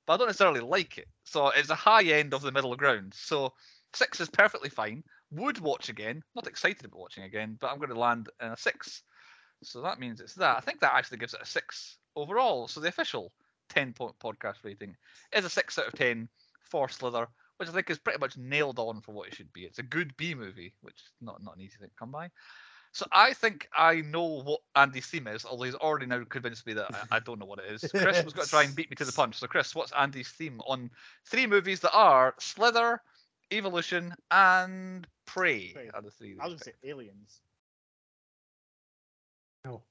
but 0.06 0.14
I 0.14 0.16
don't 0.18 0.28
necessarily 0.28 0.60
like 0.60 0.98
it. 0.98 1.08
So 1.24 1.48
it's 1.48 1.70
a 1.70 1.74
high 1.74 2.04
end 2.04 2.34
of 2.34 2.42
the 2.42 2.52
middle 2.52 2.76
ground. 2.76 3.14
So 3.16 3.52
six 3.94 4.20
is 4.20 4.28
perfectly 4.28 4.68
fine. 4.68 5.02
Would 5.30 5.58
watch 5.58 5.88
again. 5.88 6.22
Not 6.34 6.46
excited 6.46 6.84
about 6.84 7.00
watching 7.00 7.24
again, 7.24 7.56
but 7.60 7.70
I'm 7.70 7.78
going 7.78 7.88
to 7.88 7.98
land 7.98 8.28
in 8.40 8.48
a 8.48 8.56
six. 8.56 9.02
So 9.62 9.80
that 9.80 9.98
means 9.98 10.20
it's 10.20 10.34
that. 10.34 10.56
I 10.56 10.60
think 10.60 10.80
that 10.80 10.94
actually 10.94 11.18
gives 11.18 11.34
it 11.34 11.42
a 11.42 11.46
six 11.46 11.98
overall. 12.14 12.68
So 12.68 12.80
the 12.80 12.88
official 12.88 13.32
10 13.70 13.94
point 13.94 14.18
podcast 14.18 14.56
rating 14.62 14.96
is 15.32 15.44
a 15.44 15.50
six 15.50 15.78
out 15.78 15.88
of 15.88 15.94
10 15.94 16.28
for 16.70 16.88
Slither, 16.88 17.28
which 17.56 17.68
I 17.68 17.72
think 17.72 17.90
is 17.90 17.98
pretty 17.98 18.18
much 18.18 18.36
nailed 18.36 18.78
on 18.78 19.00
for 19.00 19.12
what 19.12 19.28
it 19.28 19.34
should 19.34 19.52
be. 19.52 19.62
It's 19.62 19.78
a 19.78 19.82
good 19.82 20.16
B 20.16 20.34
movie, 20.34 20.74
which 20.82 20.96
is 20.96 21.12
not, 21.20 21.42
not 21.42 21.56
an 21.56 21.62
easy 21.62 21.76
thing 21.78 21.88
to 21.88 21.94
come 21.96 22.10
by. 22.10 22.30
So 22.92 23.06
I 23.10 23.32
think 23.32 23.68
I 23.76 24.02
know 24.02 24.42
what 24.42 24.60
Andy's 24.76 25.06
theme 25.06 25.26
is, 25.26 25.44
although 25.44 25.64
he's 25.64 25.74
already 25.74 26.06
now 26.06 26.22
convinced 26.28 26.64
me 26.64 26.74
that 26.74 26.94
I, 27.10 27.16
I 27.16 27.20
don't 27.20 27.40
know 27.40 27.46
what 27.46 27.58
it 27.58 27.72
is. 27.72 27.90
Chris 27.90 28.22
was 28.24 28.32
going 28.32 28.44
to 28.44 28.50
try 28.50 28.62
and 28.62 28.74
beat 28.74 28.88
me 28.88 28.94
to 28.96 29.04
the 29.04 29.10
punch. 29.10 29.36
So 29.36 29.48
Chris, 29.48 29.74
what's 29.74 29.90
Andy's 29.92 30.28
theme 30.28 30.60
on 30.66 30.90
three 31.26 31.48
movies 31.48 31.80
that 31.80 31.92
are 31.92 32.34
Slither, 32.38 33.00
Evolution, 33.50 34.14
and 34.30 35.08
Prey? 35.26 35.72
Prey. 35.72 35.90
Are 35.92 36.02
the 36.02 36.12
three. 36.12 36.36
I 36.40 36.44
was 36.44 36.54
gonna 36.54 36.64
say 36.64 36.88
aliens. 36.88 37.40
No. 39.64 39.82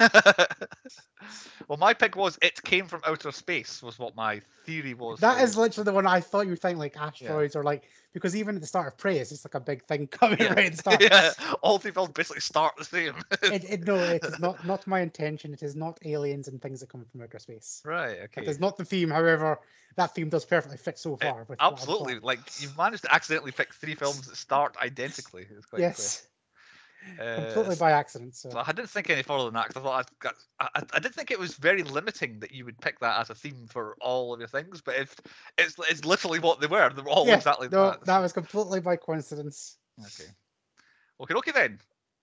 well, 1.68 1.78
my 1.78 1.94
pick 1.94 2.16
was 2.16 2.38
"It 2.42 2.62
Came 2.62 2.86
from 2.86 3.00
Outer 3.04 3.32
Space" 3.32 3.82
was 3.82 3.98
what 3.98 4.16
my 4.16 4.40
theory 4.64 4.94
was. 4.94 5.20
That 5.20 5.38
for- 5.38 5.44
is 5.44 5.56
literally 5.56 5.84
the 5.84 5.92
one 5.92 6.06
I 6.06 6.20
thought 6.20 6.44
you 6.46 6.50
were 6.50 6.56
thinking 6.56 6.78
like 6.78 6.96
asteroids 6.96 7.56
or 7.56 7.62
like 7.64 7.84
because 8.12 8.36
even 8.36 8.54
at 8.56 8.60
the 8.60 8.66
start 8.66 8.88
of 8.88 8.98
Prey, 8.98 9.18
it's 9.18 9.30
just 9.30 9.44
like 9.44 9.54
a 9.54 9.60
big 9.60 9.84
thing 9.84 10.06
coming 10.10 10.38
Yeah. 10.40 10.54
right 10.54 10.66
at 10.66 10.72
the 10.72 10.78
start. 10.78 11.02
yeah, 11.10 11.32
all 11.62 11.78
three 11.78 11.90
films 11.92 12.10
basically 12.14 12.40
start 12.40 12.74
the 12.76 12.84
same. 12.84 13.14
It, 13.42 13.64
it, 13.64 13.86
no, 13.86 14.04
it 14.04 14.24
is 14.24 14.38
not 14.38 14.64
not 14.64 14.86
my 14.86 15.00
intention. 15.00 15.52
It 15.52 15.62
is 15.62 15.74
not 15.76 15.98
aliens 16.04 16.48
and 16.48 16.60
things 16.60 16.80
that 16.80 16.88
come 16.88 17.04
from 17.10 17.22
outer 17.22 17.38
space. 17.38 17.82
right. 17.84 18.18
Okay. 18.24 18.46
is 18.46 18.58
not 18.60 18.76
the 18.76 18.84
theme. 18.84 19.10
However, 19.10 19.58
that 19.96 20.14
theme 20.14 20.28
does 20.28 20.44
perfectly 20.44 20.78
fit 20.78 20.98
so 20.98 21.16
far. 21.16 21.44
with 21.48 21.58
Absolutely. 21.60 22.18
Like 22.20 22.38
you've 22.60 22.76
managed 22.76 23.02
to 23.04 23.14
accidentally 23.14 23.52
pick 23.52 23.74
three 23.74 23.94
films 23.94 24.26
that 24.26 24.36
start 24.36 24.76
identically. 24.80 25.46
It's 25.56 25.66
quite 25.66 25.82
Yes, 25.82 25.98
impressive. 25.98 26.31
Completely 27.34 27.74
Uh, 27.74 27.78
by 27.78 27.92
accident. 27.92 28.34
So, 28.34 28.50
So 28.50 28.58
I 28.64 28.72
didn't 28.72 28.90
think 28.90 29.10
any 29.10 29.22
further 29.22 29.44
than 29.44 29.54
that 29.54 29.68
'cause 29.68 29.76
I 29.76 29.80
thought 29.80 29.98
I'd 30.00 30.18
got, 30.18 30.34
I, 30.60 30.68
I- 30.76 30.86
I 30.94 30.98
did 30.98 31.14
think 31.14 31.30
it 31.30 31.38
was 31.38 31.54
very 31.56 31.82
limiting 31.82 32.38
that 32.40 32.52
you 32.52 32.64
would 32.64 32.80
pick 32.80 32.98
that 33.00 33.20
as 33.20 33.30
a 33.30 33.34
theme 33.34 33.66
for 33.66 33.96
all 34.00 34.32
of 34.34 34.40
your 34.40 34.48
things, 34.48 34.80
but 34.80 34.96
if 34.96 35.16
it's 35.58 35.76
it's 35.90 36.04
literally 36.04 36.38
what 36.38 36.60
they 36.60 36.66
were, 36.66 36.90
they 36.90 37.02
were 37.02 37.10
all 37.10 37.26
yeah, 37.26 37.36
exactly 37.36 37.68
no, 37.70 37.90
that. 37.90 38.04
that 38.04 38.18
was 38.18 38.32
completely 38.32 38.80
by 38.80 38.96
coincidence. 38.96 39.78
Okay. 40.00 40.30
Okay, 41.20 41.34
okay 41.34 41.50
then. 41.52 41.80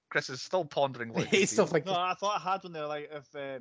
Chris 0.10 0.30
is 0.30 0.42
still 0.42 0.66
pondering 0.66 1.14
what 1.14 1.28
He's 1.28 1.52
still 1.52 1.66
like. 1.66 1.74
like, 1.74 1.86
No, 1.86 1.94
I 1.94 2.14
thought 2.16 2.42
I 2.46 2.52
had 2.52 2.64
one 2.64 2.74
there, 2.74 2.88
like 2.88 3.10
if 3.12 3.36
uh, 3.36 3.60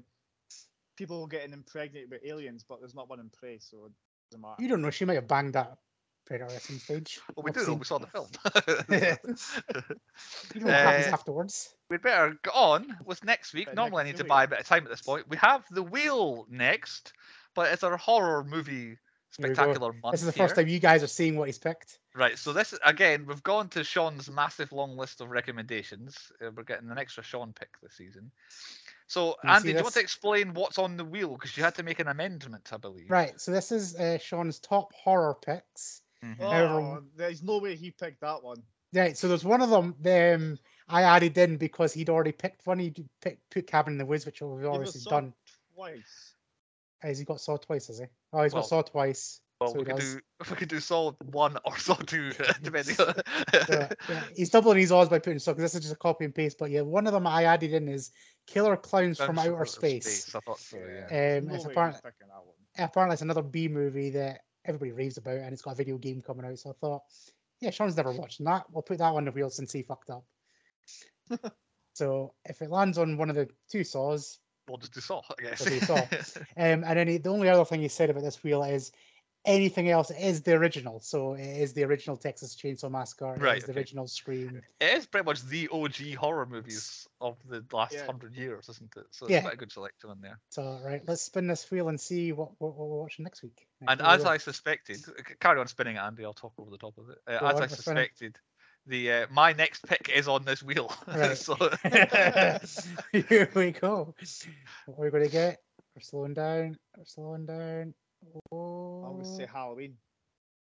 people 0.97 1.27
getting 1.27 1.53
impregnated 1.53 2.11
with 2.11 2.25
aliens, 2.25 2.65
but 2.65 2.81
there's 2.81 2.95
not 2.95 3.09
one 3.09 3.21
in 3.21 3.29
Prey, 3.29 3.59
so 3.59 3.87
it 3.87 3.93
doesn't 4.31 4.41
matter. 4.43 4.63
you 4.63 4.69
don't 4.69 4.81
know. 4.83 4.91
She 4.91 5.05
might 5.05 5.15
have 5.15 5.29
banged 5.29 5.55
that 5.55 5.79
predator 6.29 6.55
at 6.55 6.63
some 6.63 6.79
stage. 6.79 7.19
Well, 7.35 7.43
we 7.45 7.51
I've 7.51 7.57
do 7.57 7.67
know, 7.67 7.75
we 7.75 7.85
saw 7.85 7.99
the 7.99 8.07
film. 8.17 8.29
You 10.55 10.61
know 10.61 10.67
what 10.67 10.75
happens 10.75 11.07
Uh, 11.07 11.11
afterwards. 11.13 11.75
We'd 11.91 12.03
better 12.03 12.37
go 12.43 12.51
on 12.53 12.97
with 13.05 13.25
next 13.25 13.53
week. 13.55 13.67
But 13.67 13.75
Normally, 13.77 14.03
I 14.03 14.07
need 14.07 14.17
to 14.17 14.25
buy 14.25 14.45
a 14.45 14.49
bit 14.49 14.61
of 14.61 14.67
time 14.67 14.85
at 14.85 14.91
this 14.91 15.03
point. 15.03 15.29
We 15.29 15.37
have 15.39 15.65
The 15.71 15.83
Wheel 15.83 16.47
next, 16.51 17.13
but 17.55 17.73
it's 17.73 17.83
our 17.83 17.97
horror 17.97 18.45
movie 18.45 18.73
Here 18.73 18.99
we 19.39 19.49
go. 19.49 19.55
spectacular 19.55 19.93
month. 20.03 20.13
This 20.13 20.21
is 20.23 20.27
the 20.27 20.33
here. 20.33 20.47
first 20.47 20.57
time 20.57 20.69
you 20.69 20.79
guys 20.79 21.03
are 21.03 21.07
seeing 21.09 21.37
what 21.37 21.49
he's 21.49 21.59
picked. 21.59 21.99
Right, 22.15 22.39
so 22.39 22.53
this 22.53 22.75
again, 22.85 23.27
we've 23.27 23.43
gone 23.43 23.69
to 23.71 23.85
Sean's 23.85 24.31
massive 24.31 24.73
long 24.73 24.97
list 24.97 25.21
of 25.21 25.31
recommendations. 25.31 26.17
Uh, 26.45 26.51
we're 26.57 26.65
getting 26.65 26.91
an 26.91 26.99
extra 26.99 27.23
Sean 27.23 27.53
pick 27.53 27.69
this 27.83 27.95
season. 27.95 28.31
So, 29.07 29.37
you 29.43 29.51
Andy, 29.51 29.73
do 29.73 29.79
you 29.79 29.83
want 29.83 29.95
to 29.95 30.01
explain 30.01 30.53
what's 30.53 30.79
on 30.79 30.99
the 30.99 31.05
wheel? 31.05 31.33
Because 31.33 31.57
you 31.57 31.65
had 31.65 31.75
to 31.77 31.83
make 31.83 31.99
an 31.99 32.09
amendment, 32.09 32.69
I 32.75 32.77
believe. 32.77 33.11
Right. 33.11 33.41
So 33.41 33.53
this 33.53 33.73
is 33.73 33.95
uh, 33.95 34.19
Sean's 34.19 34.59
top 34.59 34.93
horror 34.93 35.35
picks. 35.35 36.03
Mhm. 36.25 36.39
However- 36.39 36.81
Oh, 36.81 37.05
there's 37.17 37.43
no 37.43 37.59
way 37.59 37.77
he 37.77 37.91
picked 37.91 38.21
that 38.23 38.43
one. 38.43 38.63
Right. 38.93 39.17
So 39.17 39.29
there's 39.29 39.45
one 39.45 39.61
of 39.63 39.71
them. 39.71 39.95
Um, 40.07 40.59
I 40.89 41.03
added 41.03 41.37
in 41.37 41.59
because 41.59 41.93
he'd 41.93 42.09
already 42.09 42.33
picked 42.33 42.67
one. 42.67 42.79
He 42.79 42.95
picked 43.21 43.51
put 43.51 43.67
Cabin 43.67 43.93
in 43.95 43.99
the 43.99 44.07
Woods, 44.07 44.25
which 44.27 44.41
we've 44.41 44.61
He 44.61 44.67
obviously 44.67 45.01
Saw 45.03 45.11
done. 45.11 45.35
twice. 45.75 46.35
Has 47.01 47.19
he 47.19 47.25
got 47.25 47.41
Saw 47.41 47.57
twice? 47.59 47.87
Has 47.89 47.99
he? 47.99 48.07
Oh, 48.33 48.43
he's 48.43 48.53
Well, 48.55 48.63
got 48.63 48.69
Saw 48.69 48.83
twice. 48.83 49.41
Well, 49.61 49.73
so 49.73 49.79
we 49.81 49.85
could 49.85 49.97
does. 49.97 50.15
do 50.15 50.21
we 50.51 50.57
could 50.57 50.69
do 50.69 50.81
Saw 50.81 51.13
one 51.33 51.59
or 51.65 51.77
Saw 51.79 51.95
two, 51.97 52.31
depending 52.63 52.97
on. 53.01 53.15
Yeah, 53.53 53.89
yeah. 54.09 54.25
He's 54.35 54.51
doubling 54.51 54.79
his 54.79 54.91
odds 54.93 55.11
by 55.11 55.19
putting 55.19 55.39
Saw 55.39 55.53
because 55.53 55.65
this 55.65 55.75
is 55.75 55.81
just 55.83 55.95
a 55.95 55.99
copy 55.99 56.25
and 56.25 56.35
paste. 56.35 56.57
But 56.59 56.71
yeah, 56.71 56.81
one 56.81 57.07
of 57.07 57.13
them 57.13 57.27
I 57.27 57.45
added 57.45 57.73
in 57.75 57.89
is 57.89 58.11
Killer 58.47 58.77
Clowns 58.77 59.19
from 59.19 59.37
Guns 59.37 59.49
Outer 59.49 59.67
Space. 59.67 60.35
I 60.35 60.41
thought 60.41 60.59
so. 60.61 60.79
Yeah. 60.79 61.07
There's 61.09 61.43
Um, 61.43 61.49
no 61.51 61.55
it's 61.57 61.67
way 61.67 61.73
apparent, 61.73 61.95
he's 61.97 62.01
picking 62.01 62.29
that 62.29 62.45
one. 62.47 62.55
apparently 62.79 63.13
it's 63.15 63.23
another 63.23 63.43
B 63.43 63.69
movie 63.69 64.11
that 64.11 64.41
everybody 64.65 64.93
raves 64.93 65.17
about, 65.17 65.39
and 65.39 65.53
it's 65.53 65.63
got 65.63 65.73
a 65.73 65.77
video 65.77 65.99
game 65.99 66.23
coming 66.23 66.45
out. 66.45 66.59
So 66.59 66.71
I 66.71 66.75
thought, 66.81 67.03
yeah, 67.61 67.71
Sean's 67.71 67.97
never 67.97 68.13
watching 68.13 68.47
that. 68.47 68.67
We'll 68.71 68.83
put 68.83 68.99
that 68.99 69.13
on 69.13 69.25
the 69.25 69.33
wheel 69.33 69.51
since 69.51 69.73
he 69.73 69.83
fucked 69.83 70.11
up. 70.11 70.25
so 71.95 72.35
if 72.45 72.63
it 72.63 72.71
lands 72.71 72.99
on 72.99 73.17
one 73.17 73.31
of 73.31 73.37
the 73.37 73.49
two 73.71 73.85
saws, 73.85 74.39
We'll 74.69 74.79
just 74.79 74.95
do 74.95 75.01
Saw, 75.01 75.23
I 75.31 75.43
guess. 75.43 75.61
We'll 75.61 75.81
do 75.81 75.87
Saw. 75.87 75.97
um, 76.57 76.85
and 76.85 76.99
then 76.99 77.09
he, 77.09 77.19
the 77.19 77.31
only 77.31 77.49
other 77.49 77.65
thing 77.65 77.81
he 77.81 77.89
said 77.89 78.11
about 78.11 78.23
this 78.23 78.43
wheel 78.43 78.63
is 78.63 78.93
anything 79.49 79.89
else 79.89 80.11
is 80.11 80.43
the 80.43 80.53
original. 80.53 81.01
So 81.01 81.33
it 81.35 81.41
is 81.47 81.73
the 81.73 81.83
original 81.85 82.17
Texas 82.17 82.55
Chainsaw 82.55 82.91
Massacre. 82.91 83.35
It 83.35 83.41
Right, 83.41 83.59
is 83.59 83.65
the 83.65 83.73
original 83.73 84.07
Scream. 84.07 84.61
it 84.79 84.97
is 84.99 85.07
pretty 85.07 85.25
much 85.25 85.43
the 85.43 85.69
OG 85.73 86.15
horror 86.15 86.47
movies 86.47 87.09
of 87.21 87.37
the 87.49 87.65
last 87.73 87.95
Yeah. 87.95 88.07
hundred 88.07 88.35
years, 88.37 88.69
isn't 88.69 88.95
it? 88.97 89.07
So 89.11 89.27
it's 89.27 89.33
Yeah. 89.33 89.41
quite 89.41 89.55
a 89.55 89.57
good 89.57 89.73
selection 89.73 90.11
in 90.11 90.21
there. 90.21 90.39
So 90.51 90.79
right, 90.85 91.03
let's 91.09 91.23
spin 91.23 91.47
this 91.47 91.69
wheel 91.71 91.89
and 91.89 92.01
see 92.01 92.33
what, 92.33 92.51
what, 92.59 92.77
what 92.77 92.89
we're 92.89 92.99
watching 93.01 93.25
next 93.25 93.43
week. 93.43 93.67
Right, 93.81 93.91
And 93.93 94.01
as. 94.03 94.25
I 94.25 94.37
suspected, 94.37 94.99
carry 95.41 95.59
on 95.59 95.67
spinning 95.67 95.97
it, 95.97 96.01
Andy. 96.01 96.25
I'll 96.25 96.35
talk 96.35 96.53
over 96.59 96.71
the 96.71 96.79
top 96.79 96.99
of 96.99 97.09
it. 97.11 97.19
Uh, 97.27 97.33
as 97.33 97.41
on, 97.43 97.49
I 97.49 97.53
we're 97.53 97.69
spinning. 97.69 97.77
suspected, 97.77 98.39
the 98.87 99.13
uh, 99.13 99.27
my 99.31 99.53
next 99.55 99.87
pick 99.87 100.11
is 100.15 100.29
on 100.29 100.45
this 100.45 100.63
wheel. 100.63 100.93
Right. 101.07 101.37
so 101.39 101.55
Here 103.29 103.51
we 103.55 103.73
go. 103.73 104.15
What 104.87 104.99
are 104.99 105.05
we 105.05 105.11
going 105.11 105.25
to 105.25 105.31
get? 105.31 105.59
We're 105.95 106.03
slowing 106.03 106.35
down. 106.35 106.77
We're 106.97 107.05
slowing 107.05 107.47
down. 107.47 107.95
Oh, 108.53 109.03
I'm 109.05 109.13
gonna 109.13 109.25
say 109.25 109.47
Halloween. 109.51 109.97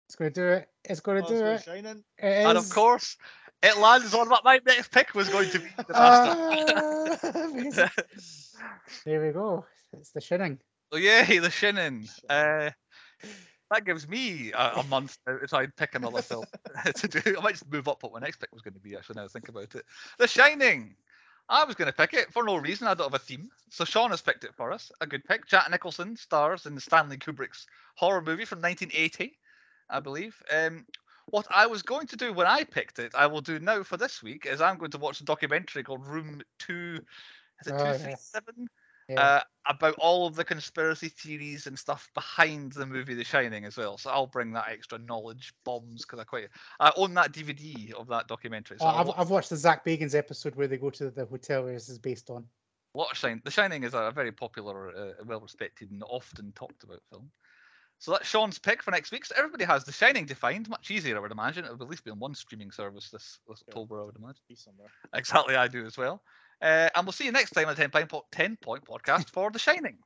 it's 0.09 0.17
going 0.17 0.33
to 0.33 0.41
do 0.41 0.49
it. 0.49 0.69
It's 0.85 1.01
going 1.01 1.19
to 1.23 1.25
Oh, 1.25 1.29
do 1.29 1.35
it's 1.35 1.43
it. 1.43 1.67
gonna 1.67 1.83
Shining. 1.83 2.05
It 2.19 2.47
and 2.47 2.59
of 2.59 2.69
course, 2.71 3.17
it 3.63 3.77
lands 3.79 4.15
on 4.15 4.29
what 4.29 4.45
my 4.45 4.61
next 4.67 4.91
pick 4.91 5.15
was 5.15 5.29
going 5.29 5.51
to 5.51 5.59
be. 5.59 5.67
The 5.89 5.95
master. 5.95 6.37
Ah, 7.69 7.89
there 9.05 9.27
we 9.27 9.33
go. 9.33 9.65
It's 9.93 10.11
the 10.11 10.21
Shining. 10.21 10.59
Oh 10.93 10.97
yay, 10.97 11.39
the 11.39 11.49
Shinnin. 11.49 12.09
Uh, 12.29 12.71
that 13.71 13.85
gives 13.85 14.07
me 14.09 14.53
a, 14.53 14.75
a 14.77 14.83
month 14.85 15.19
now 15.27 15.39
to 15.39 15.47
try 15.49 15.65
and 15.65 15.75
pick 15.77 15.95
another 15.97 16.23
film 16.23 16.45
to 16.95 17.09
do. 17.09 17.37
I 17.37 17.41
might 17.43 17.53
just 17.55 17.71
move 17.71 17.89
up 17.89 18.03
what 18.03 18.13
my 18.13 18.21
next 18.21 18.37
pick 18.39 18.53
was 18.53 18.63
going 18.63 18.75
to 18.75 18.81
be. 18.81 18.97
Actually, 18.97 19.17
now 19.17 19.25
I 19.25 19.29
think 19.29 19.49
about 19.49 19.75
it. 19.75 19.85
The 20.19 20.29
Shining. 20.29 20.95
I 21.49 21.65
was 21.65 21.77
going 21.77 21.87
to 21.87 21.97
pick 21.97 22.15
it 22.15 22.33
for 22.33 22.45
no 22.45 22.57
reason. 22.57 22.89
I 22.89 22.95
don't 22.95 23.13
have 23.13 23.21
a 23.21 23.25
theme. 23.25 23.49
So 23.71 23.85
Sean 23.85 24.11
has 24.11 24.23
picked 24.23 24.45
it 24.45 24.55
for 24.55 24.73
us. 24.73 24.91
A 25.01 25.07
good 25.07 25.25
pick. 25.25 25.47
Jack 25.47 25.71
Nicholson 25.71 26.17
stars 26.17 26.67
in 26.67 26.79
Stanley 26.81 27.19
Kubrick's 27.19 27.67
horror 27.97 28.21
movie 28.21 28.45
from 28.45 28.61
1980, 28.61 29.39
I 29.89 30.01
believe. 30.01 30.43
Um, 30.53 30.85
what 31.27 31.47
I 31.51 31.67
was 31.67 31.83
going 31.83 32.07
to 32.09 32.17
do 32.17 32.33
when 32.33 32.47
I 32.47 32.65
picked 32.65 32.99
it, 32.99 33.15
I 33.15 33.27
will 33.27 33.41
do 33.41 33.59
now 33.59 33.83
for 33.83 33.97
this 33.97 34.23
week, 34.23 34.47
is 34.47 34.61
I'm 34.61 34.79
going 34.79 34.93
to 34.93 34.99
watch 34.99 35.21
a 35.21 35.25
documentary 35.25 35.83
called 35.83 36.07
Room 36.07 36.43
Two. 36.59 37.01
Is 37.61 37.67
it 37.69 37.75
Oh, 37.77 37.85
yes. 37.85 38.33
Three 39.07 39.15
seven? 39.17 39.17
Yeah. 39.17 39.37
uh, 39.37 39.41
about 39.69 39.95
all 39.99 40.27
of 40.27 40.37
the 40.37 40.45
conspiracy 40.45 41.09
theories 41.09 41.67
and 41.67 41.79
stuff 41.79 42.09
behind 42.15 42.73
the 42.73 42.87
movie 42.87 43.15
The 43.15 43.25
Shining 43.25 43.65
as 43.65 43.77
well. 43.77 43.99
So 43.99 44.11
I'll 44.11 44.27
bring 44.29 44.53
that 44.53 44.69
extra 44.69 44.99
knowledge 44.99 45.53
bombs 45.65 46.03
because 46.05 46.19
I 46.21 46.25
quite 46.25 46.49
I 46.79 46.93
own 46.97 47.15
that 47.15 47.33
DVD 47.33 47.93
of 47.95 48.07
that 48.09 48.29
documentary. 48.29 48.79
So 48.79 48.85
Oh, 48.87 48.89
I'll 48.89 48.99
I've, 49.01 49.07
wa- 49.09 49.15
I've 49.19 49.31
watched 49.31 49.51
the 49.51 49.57
Zach 49.57 49.85
Bagans 49.85 50.15
episode 50.15 50.55
where 50.55 50.69
they 50.69 50.77
go 50.77 50.91
to 50.91 51.11
the 51.11 51.25
hotel 51.27 51.65
where 51.65 51.73
this 51.73 51.89
is 51.89 51.99
based 51.99 52.31
on. 52.31 52.45
watch 52.95 53.19
Shine. 53.19 53.43
The 53.45 53.51
Shining 53.51 53.83
is 53.85 53.95
a 53.95 54.13
very 54.15 54.33
popular, 54.33 54.95
uh, 54.97 55.13
well 55.25 55.41
respected, 55.41 55.91
and 55.91 56.03
often 56.09 56.53
talked 56.53 56.85
about 56.85 57.01
film. 57.11 57.31
So 57.99 58.13
that's 58.13 58.29
Sean's 58.29 58.59
pick 58.59 58.83
for 58.83 58.91
next 58.91 59.11
week. 59.11 59.25
So 59.25 59.35
everybody 59.39 59.65
has 59.65 59.83
The 59.85 59.91
Shining 59.93 60.27
defined. 60.27 60.69
Much 60.69 60.91
easier, 60.91 61.17
I 61.17 61.21
would 61.21 61.33
imagine. 61.33 61.65
It'll 61.65 61.83
at 61.83 61.89
least 61.89 62.05
be 62.05 62.11
on 62.11 62.19
one 62.19 62.35
streaming 62.35 62.71
service 62.71 63.09
this, 63.11 63.41
this 63.49 63.65
Yeah. 63.67 63.73
October, 63.73 64.03
I 64.03 64.05
would 64.05 64.17
imagine. 64.17 64.43
Be 64.49 64.55
somewhere. 64.55 64.89
Exactly, 65.15 65.57
I 65.57 65.67
do 65.67 65.85
as 65.87 65.97
well. 65.97 66.23
Uh, 66.63 66.89
and 66.95 67.07
we'll 67.07 67.13
see 67.13 67.25
you 67.25 67.33
next 67.33 67.51
time 67.51 67.69
on 67.69 67.75
the 67.75 67.81
10 67.81 67.91
Point, 67.91 68.09
po- 68.09 68.27
10 68.33 68.57
point 68.57 68.85
podcast 68.85 69.31
for 69.31 69.51
The 69.51 69.59
Shining. 69.59 69.99